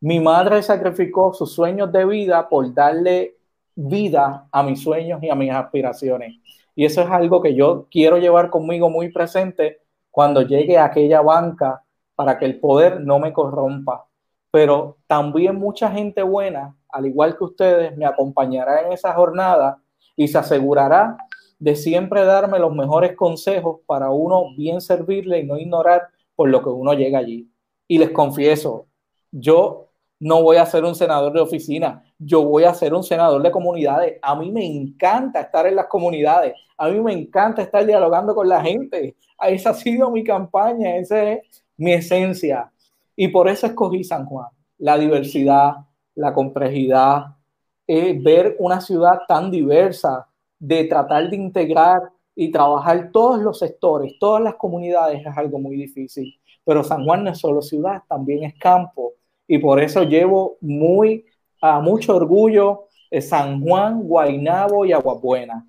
Mi 0.00 0.20
madre 0.20 0.62
sacrificó 0.62 1.32
sus 1.32 1.52
sueños 1.52 1.90
de 1.92 2.04
vida 2.04 2.48
por 2.48 2.72
darle 2.74 3.36
vida 3.74 4.48
a 4.52 4.62
mis 4.62 4.82
sueños 4.82 5.22
y 5.22 5.30
a 5.30 5.34
mis 5.34 5.50
aspiraciones. 5.50 6.38
Y 6.74 6.84
eso 6.84 7.02
es 7.02 7.10
algo 7.10 7.40
que 7.42 7.54
yo 7.54 7.86
quiero 7.90 8.18
llevar 8.18 8.50
conmigo 8.50 8.90
muy 8.90 9.12
presente 9.12 9.80
cuando 10.10 10.42
llegue 10.42 10.78
a 10.78 10.86
aquella 10.86 11.20
banca 11.20 11.84
para 12.14 12.38
que 12.38 12.44
el 12.44 12.60
poder 12.60 13.00
no 13.00 13.18
me 13.18 13.32
corrompa. 13.32 14.06
Pero 14.50 14.98
también 15.06 15.56
mucha 15.56 15.90
gente 15.90 16.22
buena, 16.22 16.76
al 16.90 17.06
igual 17.06 17.36
que 17.36 17.44
ustedes, 17.44 17.96
me 17.96 18.04
acompañará 18.04 18.82
en 18.82 18.92
esa 18.92 19.14
jornada 19.14 19.78
y 20.14 20.28
se 20.28 20.38
asegurará 20.38 21.16
de 21.58 21.76
siempre 21.76 22.24
darme 22.24 22.58
los 22.58 22.74
mejores 22.74 23.14
consejos 23.14 23.80
para 23.86 24.10
uno 24.10 24.54
bien 24.56 24.80
servirle 24.80 25.38
y 25.38 25.46
no 25.46 25.56
ignorar 25.56 26.08
por 26.34 26.48
lo 26.48 26.60
que 26.62 26.68
uno 26.68 26.92
llega 26.92 27.20
allí. 27.20 27.51
Y 27.92 27.98
les 27.98 28.10
confieso, 28.10 28.86
yo 29.30 29.90
no 30.18 30.42
voy 30.42 30.56
a 30.56 30.64
ser 30.64 30.82
un 30.82 30.94
senador 30.94 31.30
de 31.34 31.42
oficina, 31.42 32.02
yo 32.18 32.42
voy 32.42 32.64
a 32.64 32.72
ser 32.72 32.94
un 32.94 33.02
senador 33.02 33.42
de 33.42 33.50
comunidades. 33.50 34.18
A 34.22 34.34
mí 34.34 34.50
me 34.50 34.64
encanta 34.64 35.42
estar 35.42 35.66
en 35.66 35.76
las 35.76 35.88
comunidades, 35.88 36.54
a 36.78 36.88
mí 36.88 36.98
me 37.02 37.12
encanta 37.12 37.60
estar 37.60 37.84
dialogando 37.84 38.34
con 38.34 38.48
la 38.48 38.62
gente. 38.62 39.14
Esa 39.46 39.70
ha 39.70 39.74
sido 39.74 40.10
mi 40.10 40.24
campaña, 40.24 40.96
esa 40.96 41.22
es 41.32 41.64
mi 41.76 41.92
esencia. 41.92 42.72
Y 43.14 43.28
por 43.28 43.46
eso 43.46 43.66
escogí 43.66 44.04
San 44.04 44.24
Juan. 44.24 44.48
La 44.78 44.96
diversidad, 44.96 45.74
la 46.14 46.32
complejidad, 46.32 47.26
ver 47.86 48.56
una 48.58 48.80
ciudad 48.80 49.20
tan 49.28 49.50
diversa, 49.50 50.26
de 50.58 50.84
tratar 50.84 51.28
de 51.28 51.36
integrar 51.36 52.00
y 52.34 52.50
trabajar 52.50 53.10
todos 53.12 53.38
los 53.42 53.58
sectores, 53.58 54.14
todas 54.18 54.42
las 54.42 54.54
comunidades 54.54 55.20
es 55.26 55.36
algo 55.36 55.58
muy 55.58 55.76
difícil. 55.76 56.38
Pero 56.64 56.84
San 56.84 57.04
Juan 57.04 57.24
no 57.24 57.30
es 57.30 57.38
solo 57.38 57.62
ciudad, 57.62 58.02
también 58.08 58.44
es 58.44 58.54
campo 58.58 59.14
y 59.46 59.58
por 59.58 59.80
eso 59.80 60.04
llevo 60.04 60.56
muy 60.60 61.26
a 61.60 61.80
mucho 61.80 62.16
orgullo 62.16 62.88
San 63.20 63.60
Juan, 63.60 64.02
Guainabo 64.04 64.86
y 64.86 64.92
Aguabuena. 64.92 65.66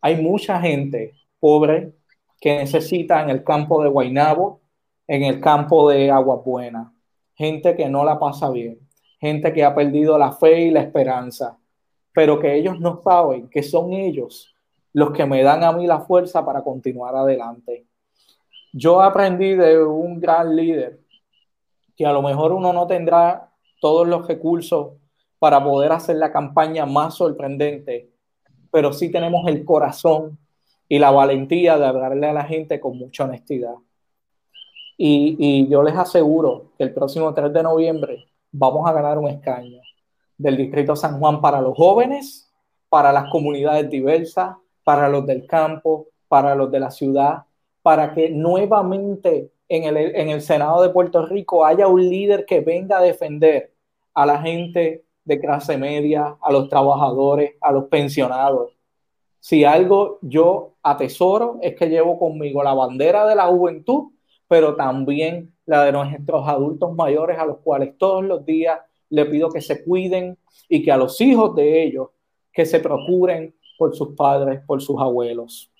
Hay 0.00 0.22
mucha 0.22 0.60
gente 0.60 1.14
pobre 1.40 1.92
que 2.40 2.58
necesita 2.58 3.20
en 3.22 3.30
el 3.30 3.42
campo 3.42 3.82
de 3.82 3.88
Guainabo, 3.88 4.60
en 5.08 5.24
el 5.24 5.40
campo 5.40 5.90
de 5.90 6.10
Aguabuena, 6.10 6.94
gente 7.34 7.74
que 7.74 7.88
no 7.88 8.04
la 8.04 8.18
pasa 8.18 8.50
bien, 8.50 8.78
gente 9.18 9.52
que 9.52 9.64
ha 9.64 9.74
perdido 9.74 10.16
la 10.16 10.30
fe 10.30 10.66
y 10.66 10.70
la 10.70 10.82
esperanza, 10.82 11.58
pero 12.12 12.38
que 12.38 12.54
ellos 12.54 12.78
no 12.78 13.02
saben 13.02 13.48
que 13.48 13.62
son 13.64 13.92
ellos 13.92 14.54
los 14.92 15.10
que 15.10 15.26
me 15.26 15.42
dan 15.42 15.64
a 15.64 15.72
mí 15.72 15.86
la 15.86 16.00
fuerza 16.00 16.44
para 16.44 16.62
continuar 16.62 17.16
adelante. 17.16 17.87
Yo 18.72 19.00
aprendí 19.00 19.54
de 19.54 19.82
un 19.82 20.20
gran 20.20 20.54
líder 20.54 21.00
que 21.96 22.06
a 22.06 22.12
lo 22.12 22.22
mejor 22.22 22.52
uno 22.52 22.72
no 22.72 22.86
tendrá 22.86 23.50
todos 23.80 24.06
los 24.06 24.26
recursos 24.26 24.92
para 25.38 25.62
poder 25.62 25.92
hacer 25.92 26.16
la 26.16 26.32
campaña 26.32 26.86
más 26.86 27.14
sorprendente, 27.14 28.10
pero 28.70 28.92
sí 28.92 29.10
tenemos 29.10 29.46
el 29.48 29.64
corazón 29.64 30.38
y 30.88 30.98
la 30.98 31.10
valentía 31.10 31.78
de 31.78 31.86
hablarle 31.86 32.26
a 32.26 32.32
la 32.32 32.44
gente 32.44 32.80
con 32.80 32.98
mucha 32.98 33.24
honestidad. 33.24 33.74
Y, 34.96 35.68
yo 35.68 35.82
les 35.82 35.94
aseguro 35.96 36.72
que 36.76 36.84
el 36.84 36.92
próximo 36.92 37.32
3 37.32 37.52
de 37.52 37.62
noviembre 37.62 38.26
vamos 38.50 38.88
a 38.88 38.92
ganar 38.92 39.18
un 39.18 39.28
escaño 39.28 39.80
del 40.36 40.56
Distrito 40.56 40.96
San 40.96 41.20
Juan 41.20 41.40
para 41.40 41.60
los 41.60 41.76
jóvenes, 41.76 42.52
para 42.88 43.12
las 43.12 43.30
comunidades 43.30 43.88
diversas, 43.88 44.56
para 44.82 45.08
los 45.08 45.24
del 45.24 45.46
campo, 45.46 46.08
para 46.26 46.54
los 46.54 46.70
de 46.70 46.80
la 46.80 46.90
ciudad, 46.90 47.44
para 47.88 48.12
que 48.12 48.28
nuevamente 48.28 49.50
en 49.66 49.84
el, 49.84 49.96
en 49.96 50.28
el 50.28 50.42
Senado 50.42 50.82
de 50.82 50.90
Puerto 50.90 51.24
Rico 51.24 51.64
haya 51.64 51.88
un 51.88 52.06
líder 52.06 52.44
que 52.44 52.60
venga 52.60 52.98
a 52.98 53.02
defender 53.02 53.72
a 54.12 54.26
la 54.26 54.42
gente 54.42 55.06
de 55.24 55.40
clase 55.40 55.78
media, 55.78 56.36
a 56.38 56.52
los 56.52 56.68
trabajadores, 56.68 57.54
a 57.62 57.72
los 57.72 57.84
pensionados. 57.84 58.72
Si 59.40 59.64
algo 59.64 60.18
yo 60.20 60.74
atesoro 60.82 61.56
es 61.62 61.76
que 61.76 61.88
llevo 61.88 62.18
conmigo 62.18 62.62
la 62.62 62.74
bandera 62.74 63.26
de 63.26 63.36
la 63.36 63.46
juventud, 63.46 64.12
pero 64.48 64.76
también 64.76 65.54
la 65.64 65.86
de 65.86 65.92
nuestros 65.92 66.46
adultos 66.46 66.94
mayores 66.94 67.38
a 67.38 67.46
los 67.46 67.56
cuales 67.60 67.96
todos 67.96 68.22
los 68.22 68.44
días 68.44 68.80
le 69.08 69.24
pido 69.24 69.48
que 69.48 69.62
se 69.62 69.82
cuiden 69.82 70.36
y 70.68 70.82
que 70.82 70.92
a 70.92 70.98
los 70.98 71.18
hijos 71.22 71.54
de 71.54 71.84
ellos 71.84 72.08
que 72.52 72.66
se 72.66 72.80
procuren 72.80 73.54
por 73.78 73.96
sus 73.96 74.14
padres, 74.14 74.60
por 74.66 74.82
sus 74.82 75.00
abuelos. 75.00 75.72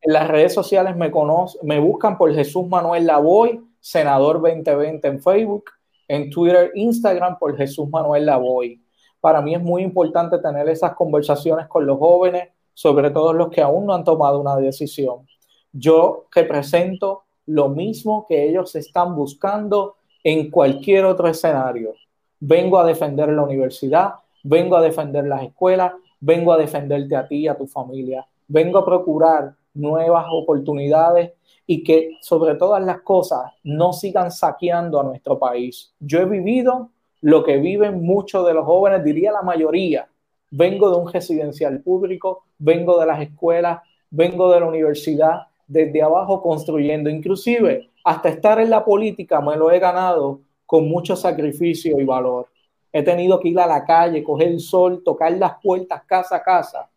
En 0.00 0.12
las 0.12 0.28
redes 0.28 0.54
sociales 0.54 0.96
me, 0.96 1.10
conocen, 1.10 1.66
me 1.66 1.80
buscan 1.80 2.18
por 2.18 2.34
Jesús 2.34 2.66
Manuel 2.66 3.06
Lavoy, 3.06 3.62
senador 3.80 4.40
2020 4.40 5.08
en 5.08 5.22
Facebook, 5.22 5.64
en 6.08 6.30
Twitter, 6.30 6.72
Instagram 6.74 7.38
por 7.38 7.56
Jesús 7.56 7.88
Manuel 7.90 8.26
Lavoy. 8.26 8.82
Para 9.20 9.42
mí 9.42 9.54
es 9.54 9.62
muy 9.62 9.82
importante 9.82 10.38
tener 10.38 10.68
esas 10.68 10.94
conversaciones 10.94 11.66
con 11.66 11.86
los 11.86 11.98
jóvenes, 11.98 12.50
sobre 12.78 13.10
todo 13.10 13.32
los 13.32 13.48
que 13.48 13.60
aún 13.60 13.86
no 13.86 13.92
han 13.92 14.04
tomado 14.04 14.38
una 14.38 14.54
decisión. 14.54 15.26
Yo 15.72 16.26
represento 16.32 17.24
lo 17.46 17.70
mismo 17.70 18.24
que 18.28 18.48
ellos 18.48 18.72
están 18.76 19.16
buscando 19.16 19.96
en 20.22 20.48
cualquier 20.48 21.04
otro 21.04 21.26
escenario. 21.26 21.94
Vengo 22.38 22.78
a 22.78 22.86
defender 22.86 23.30
la 23.30 23.42
universidad, 23.42 24.12
vengo 24.44 24.76
a 24.76 24.80
defender 24.80 25.26
las 25.26 25.42
escuelas, 25.42 25.92
vengo 26.20 26.52
a 26.52 26.56
defenderte 26.56 27.16
a 27.16 27.26
ti 27.26 27.38
y 27.38 27.48
a 27.48 27.58
tu 27.58 27.66
familia, 27.66 28.24
vengo 28.46 28.78
a 28.78 28.84
procurar 28.84 29.56
nuevas 29.74 30.26
oportunidades 30.30 31.32
y 31.66 31.82
que 31.82 32.12
sobre 32.20 32.54
todas 32.54 32.80
las 32.84 33.00
cosas 33.00 33.54
no 33.64 33.92
sigan 33.92 34.30
saqueando 34.30 35.00
a 35.00 35.02
nuestro 35.02 35.36
país. 35.36 35.92
Yo 35.98 36.20
he 36.20 36.26
vivido 36.26 36.90
lo 37.22 37.42
que 37.42 37.56
viven 37.56 38.04
muchos 38.04 38.46
de 38.46 38.54
los 38.54 38.64
jóvenes, 38.64 39.02
diría 39.02 39.32
la 39.32 39.42
mayoría. 39.42 40.08
Vengo 40.52 40.90
de 40.90 40.96
un 40.96 41.12
residencial 41.12 41.80
público, 41.80 42.44
vengo 42.58 42.98
de 42.98 43.06
las 43.06 43.20
escuelas, 43.20 43.80
vengo 44.10 44.52
de 44.52 44.60
la 44.60 44.66
universidad, 44.66 45.46
desde 45.66 46.02
abajo 46.02 46.42
construyendo, 46.42 47.10
inclusive 47.10 47.90
hasta 48.04 48.30
estar 48.30 48.58
en 48.58 48.70
la 48.70 48.84
política 48.84 49.40
me 49.40 49.56
lo 49.56 49.70
he 49.70 49.78
ganado 49.78 50.40
con 50.64 50.88
mucho 50.88 51.14
sacrificio 51.14 52.00
y 52.00 52.04
valor. 52.04 52.48
He 52.90 53.02
tenido 53.02 53.38
que 53.38 53.48
ir 53.48 53.60
a 53.60 53.66
la 53.66 53.84
calle, 53.84 54.24
coger 54.24 54.48
el 54.48 54.60
sol, 54.60 55.02
tocar 55.04 55.32
las 55.32 55.52
puertas 55.62 56.02
casa 56.04 56.36
a 56.36 56.42
casa 56.42 56.88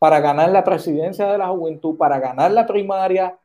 para 0.00 0.18
ganar 0.18 0.50
la 0.50 0.64
presidencia 0.64 1.30
de 1.30 1.38
la 1.38 1.48
juventud, 1.48 1.96
para 1.96 2.18
ganar 2.18 2.50
la 2.50 2.66
primaria 2.66 3.38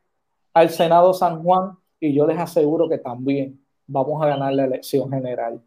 al 0.53 0.71
Senado 0.71 1.13
San 1.13 1.43
Juan 1.43 1.77
y 1.99 2.13
yo 2.13 2.25
les 2.25 2.39
aseguro 2.39 2.89
que 2.89 2.97
también 2.97 3.59
vamos 3.85 4.21
a 4.23 4.27
ganar 4.27 4.53
la 4.53 4.65
elección 4.65 5.09
general. 5.11 5.61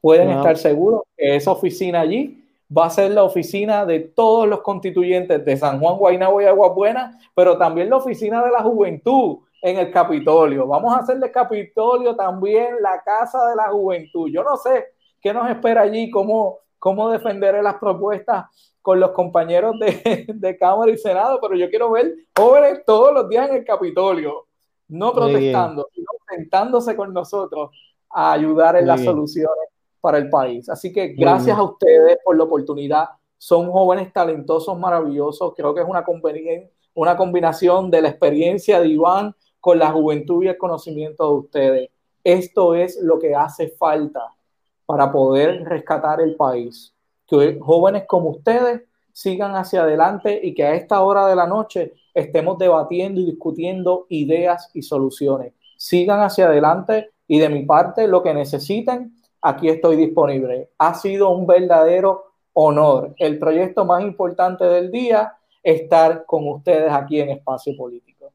Pueden 0.00 0.30
estar 0.30 0.56
seguros 0.56 1.02
que 1.16 1.36
esa 1.36 1.52
oficina 1.52 2.00
allí 2.00 2.47
va 2.76 2.86
a 2.86 2.90
ser 2.90 3.10
la 3.12 3.24
oficina 3.24 3.86
de 3.86 4.00
todos 4.00 4.46
los 4.46 4.60
constituyentes 4.60 5.44
de 5.44 5.56
San 5.56 5.80
Juan, 5.80 5.96
Guaynabo 5.96 6.40
y 6.42 6.44
Aguabuena, 6.44 7.18
pero 7.34 7.56
también 7.56 7.90
la 7.90 7.96
oficina 7.96 8.44
de 8.44 8.50
la 8.50 8.62
juventud 8.62 9.38
en 9.62 9.78
el 9.78 9.90
Capitolio. 9.90 10.66
Vamos 10.66 10.94
a 10.94 10.98
hacerle 10.98 11.30
Capitolio 11.30 12.14
también 12.14 12.76
la 12.80 13.02
Casa 13.02 13.48
de 13.48 13.56
la 13.56 13.68
Juventud. 13.68 14.28
Yo 14.30 14.42
no 14.44 14.56
sé 14.56 14.86
qué 15.20 15.32
nos 15.32 15.50
espera 15.50 15.82
allí, 15.82 16.10
cómo, 16.10 16.58
cómo 16.78 17.08
defenderé 17.10 17.62
las 17.62 17.76
propuestas 17.76 18.46
con 18.82 19.00
los 19.00 19.10
compañeros 19.10 19.74
de, 19.80 20.26
de, 20.34 20.58
Cámara 20.58 20.90
y 20.90 20.98
Senado, 20.98 21.38
pero 21.40 21.54
yo 21.54 21.68
quiero 21.70 21.90
ver 21.90 22.14
jóvenes 22.36 22.82
todos 22.86 23.12
los 23.12 23.28
días 23.28 23.48
en 23.48 23.56
el 23.56 23.64
Capitolio, 23.64 24.46
no 24.88 25.12
protestando, 25.12 25.88
sino 25.94 26.06
sentándose 26.28 26.94
con 26.96 27.12
nosotros 27.12 27.70
a 28.10 28.32
ayudar 28.32 28.76
en 28.76 28.86
las 28.86 29.02
soluciones 29.02 29.68
para 30.00 30.18
el 30.18 30.28
país. 30.30 30.68
Así 30.68 30.92
que 30.92 31.08
gracias 31.08 31.58
a 31.58 31.62
ustedes 31.62 32.18
por 32.24 32.36
la 32.36 32.44
oportunidad. 32.44 33.08
Son 33.36 33.70
jóvenes 33.70 34.12
talentosos, 34.12 34.78
maravillosos. 34.78 35.54
Creo 35.54 35.74
que 35.74 35.82
es 35.82 35.86
una, 35.88 36.04
una 36.94 37.16
combinación 37.16 37.90
de 37.90 38.02
la 38.02 38.08
experiencia 38.08 38.80
de 38.80 38.88
Iván 38.88 39.34
con 39.60 39.78
la 39.78 39.90
juventud 39.90 40.44
y 40.44 40.48
el 40.48 40.58
conocimiento 40.58 41.28
de 41.28 41.38
ustedes. 41.38 41.90
Esto 42.24 42.74
es 42.74 42.98
lo 43.00 43.18
que 43.18 43.34
hace 43.34 43.68
falta 43.68 44.34
para 44.86 45.12
poder 45.12 45.64
rescatar 45.64 46.20
el 46.20 46.34
país 46.36 46.94
que 47.28 47.58
jóvenes 47.60 48.04
como 48.08 48.30
ustedes 48.30 48.82
sigan 49.12 49.54
hacia 49.54 49.82
adelante 49.82 50.40
y 50.42 50.54
que 50.54 50.64
a 50.64 50.74
esta 50.74 51.02
hora 51.02 51.26
de 51.26 51.36
la 51.36 51.46
noche 51.46 51.92
estemos 52.14 52.58
debatiendo 52.58 53.20
y 53.20 53.26
discutiendo 53.26 54.06
ideas 54.08 54.70
y 54.74 54.82
soluciones. 54.82 55.52
Sigan 55.76 56.20
hacia 56.20 56.46
adelante 56.46 57.10
y 57.26 57.38
de 57.38 57.48
mi 57.50 57.64
parte 57.64 58.08
lo 58.08 58.22
que 58.22 58.32
necesiten, 58.32 59.14
aquí 59.42 59.68
estoy 59.68 59.96
disponible. 59.96 60.70
Ha 60.78 60.94
sido 60.94 61.30
un 61.30 61.46
verdadero 61.46 62.32
honor. 62.52 63.14
El 63.18 63.38
proyecto 63.38 63.84
más 63.84 64.02
importante 64.02 64.64
del 64.64 64.90
día, 64.90 65.34
estar 65.62 66.24
con 66.26 66.48
ustedes 66.48 66.92
aquí 66.92 67.20
en 67.20 67.30
Espacio 67.30 67.76
Político. 67.76 68.32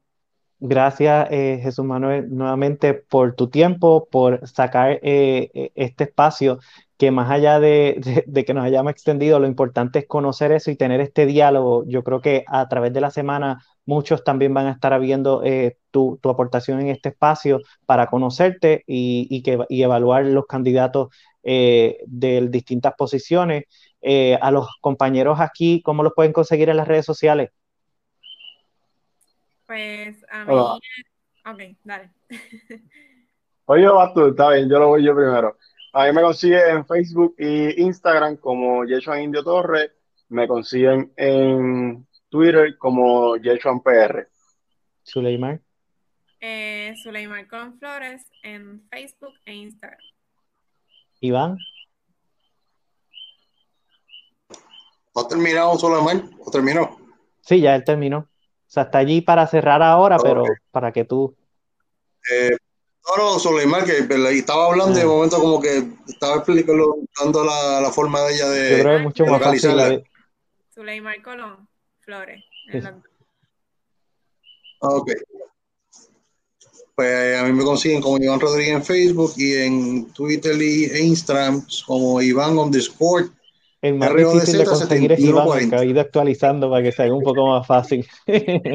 Gracias, 0.60 1.28
eh, 1.30 1.60
Jesús 1.62 1.84
Manuel, 1.84 2.34
nuevamente 2.34 2.94
por 2.94 3.34
tu 3.34 3.50
tiempo, 3.50 4.08
por 4.10 4.46
sacar 4.48 4.98
eh, 5.02 5.50
e, 5.52 5.72
este 5.74 6.04
espacio 6.04 6.58
que 6.96 7.10
más 7.10 7.30
allá 7.30 7.60
de, 7.60 8.24
que 8.46 8.54
nos 8.54 8.64
hayamos 8.64 8.92
extendido, 8.92 9.40
lo 9.40 9.46
importante 9.46 9.98
es 9.98 10.06
conocer 10.06 10.52
eso 10.52 10.70
y 10.70 10.76
tener 10.76 11.00
este 11.02 11.26
diálogo. 11.26 11.84
Yo 11.86 12.02
creo 12.02 12.20
que 12.20 12.44
a 12.46 12.66
través 12.68 12.92
de 12.94 13.02
la 13.02 13.10
semana 13.10 13.62
muchos 13.86 14.24
también 14.24 14.54
van 14.54 14.66
a 14.66 14.72
estar 14.72 14.98
viendo 15.00 15.42
eh, 15.44 15.78
tu, 15.90 16.18
aportación 16.24 16.80
en 16.80 16.88
este 16.88 17.10
espacio 17.10 17.60
para 17.86 18.06
conocerte 18.06 18.84
y, 18.86 19.42
que, 19.42 19.64
evaluar 19.68 20.24
los 20.24 20.46
candidatos 20.46 21.08
eh, 21.42 21.98
de 22.06 22.48
distintas 22.48 22.94
posiciones. 22.96 23.64
Eh, 24.06 24.38
a 24.40 24.50
los 24.50 24.68
compañeros 24.80 25.40
aquí, 25.40 25.80
¿cómo 25.82 26.02
los 26.02 26.12
pueden 26.14 26.32
conseguir 26.32 26.68
en 26.68 26.76
las 26.76 26.88
redes 26.88 27.06
sociales? 27.06 27.50
Pues 29.66 30.24
a 30.30 30.44
mí... 30.44 30.54
Ok, 31.46 31.76
dale. 31.84 32.10
Oye, 33.66 33.86
tú, 34.14 34.26
está 34.26 34.50
bien, 34.50 34.68
yo 34.68 34.78
lo 34.78 34.88
voy 34.88 35.04
yo 35.04 35.14
primero. 35.14 35.56
A 35.94 36.06
mí 36.06 36.12
me 36.12 36.22
consiguen 36.22 36.76
en 36.76 36.86
Facebook 36.86 37.34
e 37.38 37.74
Instagram 37.78 38.36
como 38.36 38.84
Yechuan 38.84 39.22
Indio 39.22 39.42
Torres. 39.42 39.90
Me 40.28 40.46
consiguen 40.46 41.12
en 41.16 42.06
Twitter 42.34 42.76
como 42.78 43.36
Yechuan 43.36 43.80
PR. 43.80 44.28
Suleimar. 45.04 45.60
Eh, 46.40 46.92
Suleimar 47.00 47.46
con 47.46 47.78
Flores 47.78 48.26
en 48.42 48.82
Facebook 48.90 49.34
e 49.46 49.54
Instagram. 49.54 50.00
Iván. 51.20 51.56
¿Ha 55.14 55.28
terminado 55.28 55.78
Suleimar? 55.78 56.24
¿O 56.40 56.50
terminó? 56.50 56.98
Sí, 57.40 57.60
ya 57.60 57.76
él 57.76 57.84
terminó. 57.84 58.18
O 58.18 58.28
sea, 58.66 58.82
está 58.82 58.98
allí 58.98 59.20
para 59.20 59.46
cerrar 59.46 59.80
ahora, 59.80 60.18
pero 60.18 60.42
para 60.72 60.90
que 60.90 61.04
tú. 61.04 61.36
Eh, 62.32 62.56
no, 63.16 63.38
no, 63.38 63.84
que 63.84 64.36
estaba 64.36 64.66
hablando 64.66 64.98
de 64.98 65.02
ah. 65.02 65.06
momento 65.06 65.38
como 65.38 65.60
que 65.60 65.84
estaba 66.08 66.38
explicando 66.38 66.96
dando 67.16 67.44
la, 67.44 67.80
la, 67.80 67.92
forma 67.92 68.22
de 68.22 68.34
ella 68.34 68.48
de. 68.48 68.70
Yo 68.70 68.82
creo 68.82 68.90
que 68.90 68.96
es 68.96 69.02
mucho 69.04 69.26
más 69.26 69.40
fácil. 69.40 70.04
Suleimar 70.74 71.22
Colón, 71.22 71.68
Flores. 72.04 72.44
Ok. 74.80 75.10
Pues 76.94 77.36
a 77.40 77.44
mí 77.44 77.52
me 77.52 77.64
consiguen 77.64 78.00
como 78.00 78.18
Iván 78.18 78.38
Rodríguez 78.38 78.74
en 78.74 78.84
Facebook 78.84 79.32
y 79.36 79.54
en 79.54 80.12
Twitter 80.12 80.54
e 80.60 81.00
Instagram 81.02 81.66
como 81.86 82.22
Iván 82.22 82.56
on 82.58 82.70
Discord. 82.70 83.30
El 83.82 83.94
más 83.94 84.14
difícil 84.14 84.58
de 84.58 84.64
conseguir 84.64 85.12
es 85.12 85.20
Iván, 85.20 85.68
que 85.68 85.76
ha 85.76 85.84
ido 85.84 86.00
actualizando 86.00 86.70
para 86.70 86.82
que 86.82 86.92
sea 86.92 87.12
un 87.12 87.22
poco 87.22 87.48
más 87.48 87.66
fácil. 87.66 88.06
hey. 88.26 88.66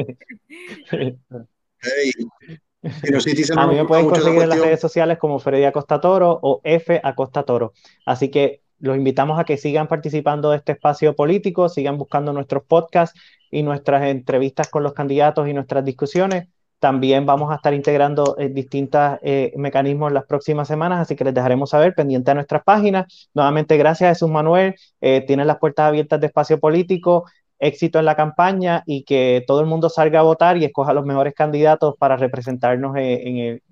a 3.56 3.66
mí 3.66 3.74
me 3.76 3.84
pueden 3.86 4.08
conseguir 4.08 4.42
en 4.42 4.48
las 4.48 4.60
redes 4.60 4.80
sociales 4.80 5.18
como 5.18 5.38
Freddy 5.38 5.64
Acosta 5.64 6.00
Toro 6.00 6.38
o 6.42 6.60
F 6.62 7.00
Acosta 7.02 7.42
Toro. 7.42 7.72
Así 8.04 8.30
que 8.30 8.60
los 8.80 8.96
invitamos 8.96 9.38
a 9.38 9.44
que 9.44 9.56
sigan 9.56 9.88
participando 9.88 10.50
de 10.50 10.58
este 10.58 10.72
espacio 10.72 11.14
político, 11.14 11.68
sigan 11.68 11.98
buscando 11.98 12.32
nuestros 12.32 12.64
podcasts 12.64 13.18
y 13.50 13.62
nuestras 13.62 14.04
entrevistas 14.04 14.68
con 14.68 14.82
los 14.82 14.92
candidatos 14.92 15.48
y 15.48 15.54
nuestras 15.54 15.84
discusiones. 15.84 16.48
También 16.78 17.26
vamos 17.26 17.52
a 17.52 17.56
estar 17.56 17.74
integrando 17.74 18.36
eh, 18.38 18.48
distintos 18.48 19.18
eh, 19.22 19.52
mecanismos 19.56 20.08
en 20.08 20.14
las 20.14 20.24
próximas 20.24 20.66
semanas, 20.66 21.00
así 21.00 21.14
que 21.14 21.24
les 21.24 21.34
dejaremos 21.34 21.70
saber 21.70 21.94
pendiente 21.94 22.30
a 22.30 22.34
nuestras 22.34 22.62
páginas. 22.64 23.28
Nuevamente, 23.34 23.76
gracias 23.76 24.10
Jesús 24.10 24.30
Manuel. 24.30 24.74
Eh, 25.02 25.22
tienen 25.26 25.46
las 25.46 25.58
puertas 25.58 25.86
abiertas 25.86 26.20
de 26.20 26.28
espacio 26.28 26.58
político 26.58 27.26
éxito 27.60 27.98
en 27.98 28.06
la 28.06 28.16
campaña 28.16 28.82
y 28.86 29.04
que 29.04 29.44
todo 29.46 29.60
el 29.60 29.66
mundo 29.66 29.90
salga 29.90 30.20
a 30.20 30.22
votar 30.22 30.56
y 30.56 30.64
escoja 30.64 30.94
los 30.94 31.04
mejores 31.04 31.34
candidatos 31.34 31.94
para 31.98 32.16
representarnos 32.16 32.96
en, 32.96 33.36
el... 33.36 33.62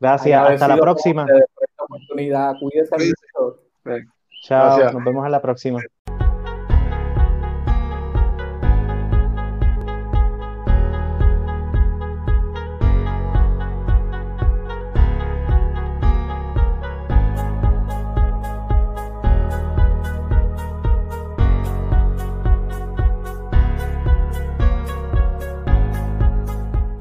Gracias, 0.00 0.50
hasta 0.50 0.66
la 0.66 0.78
próxima. 0.78 1.26
Cuídense 2.58 3.14
Chao, 4.42 4.92
nos 4.92 5.04
vemos 5.04 5.24
en 5.24 5.32
la 5.32 5.40
próxima. 5.40 5.80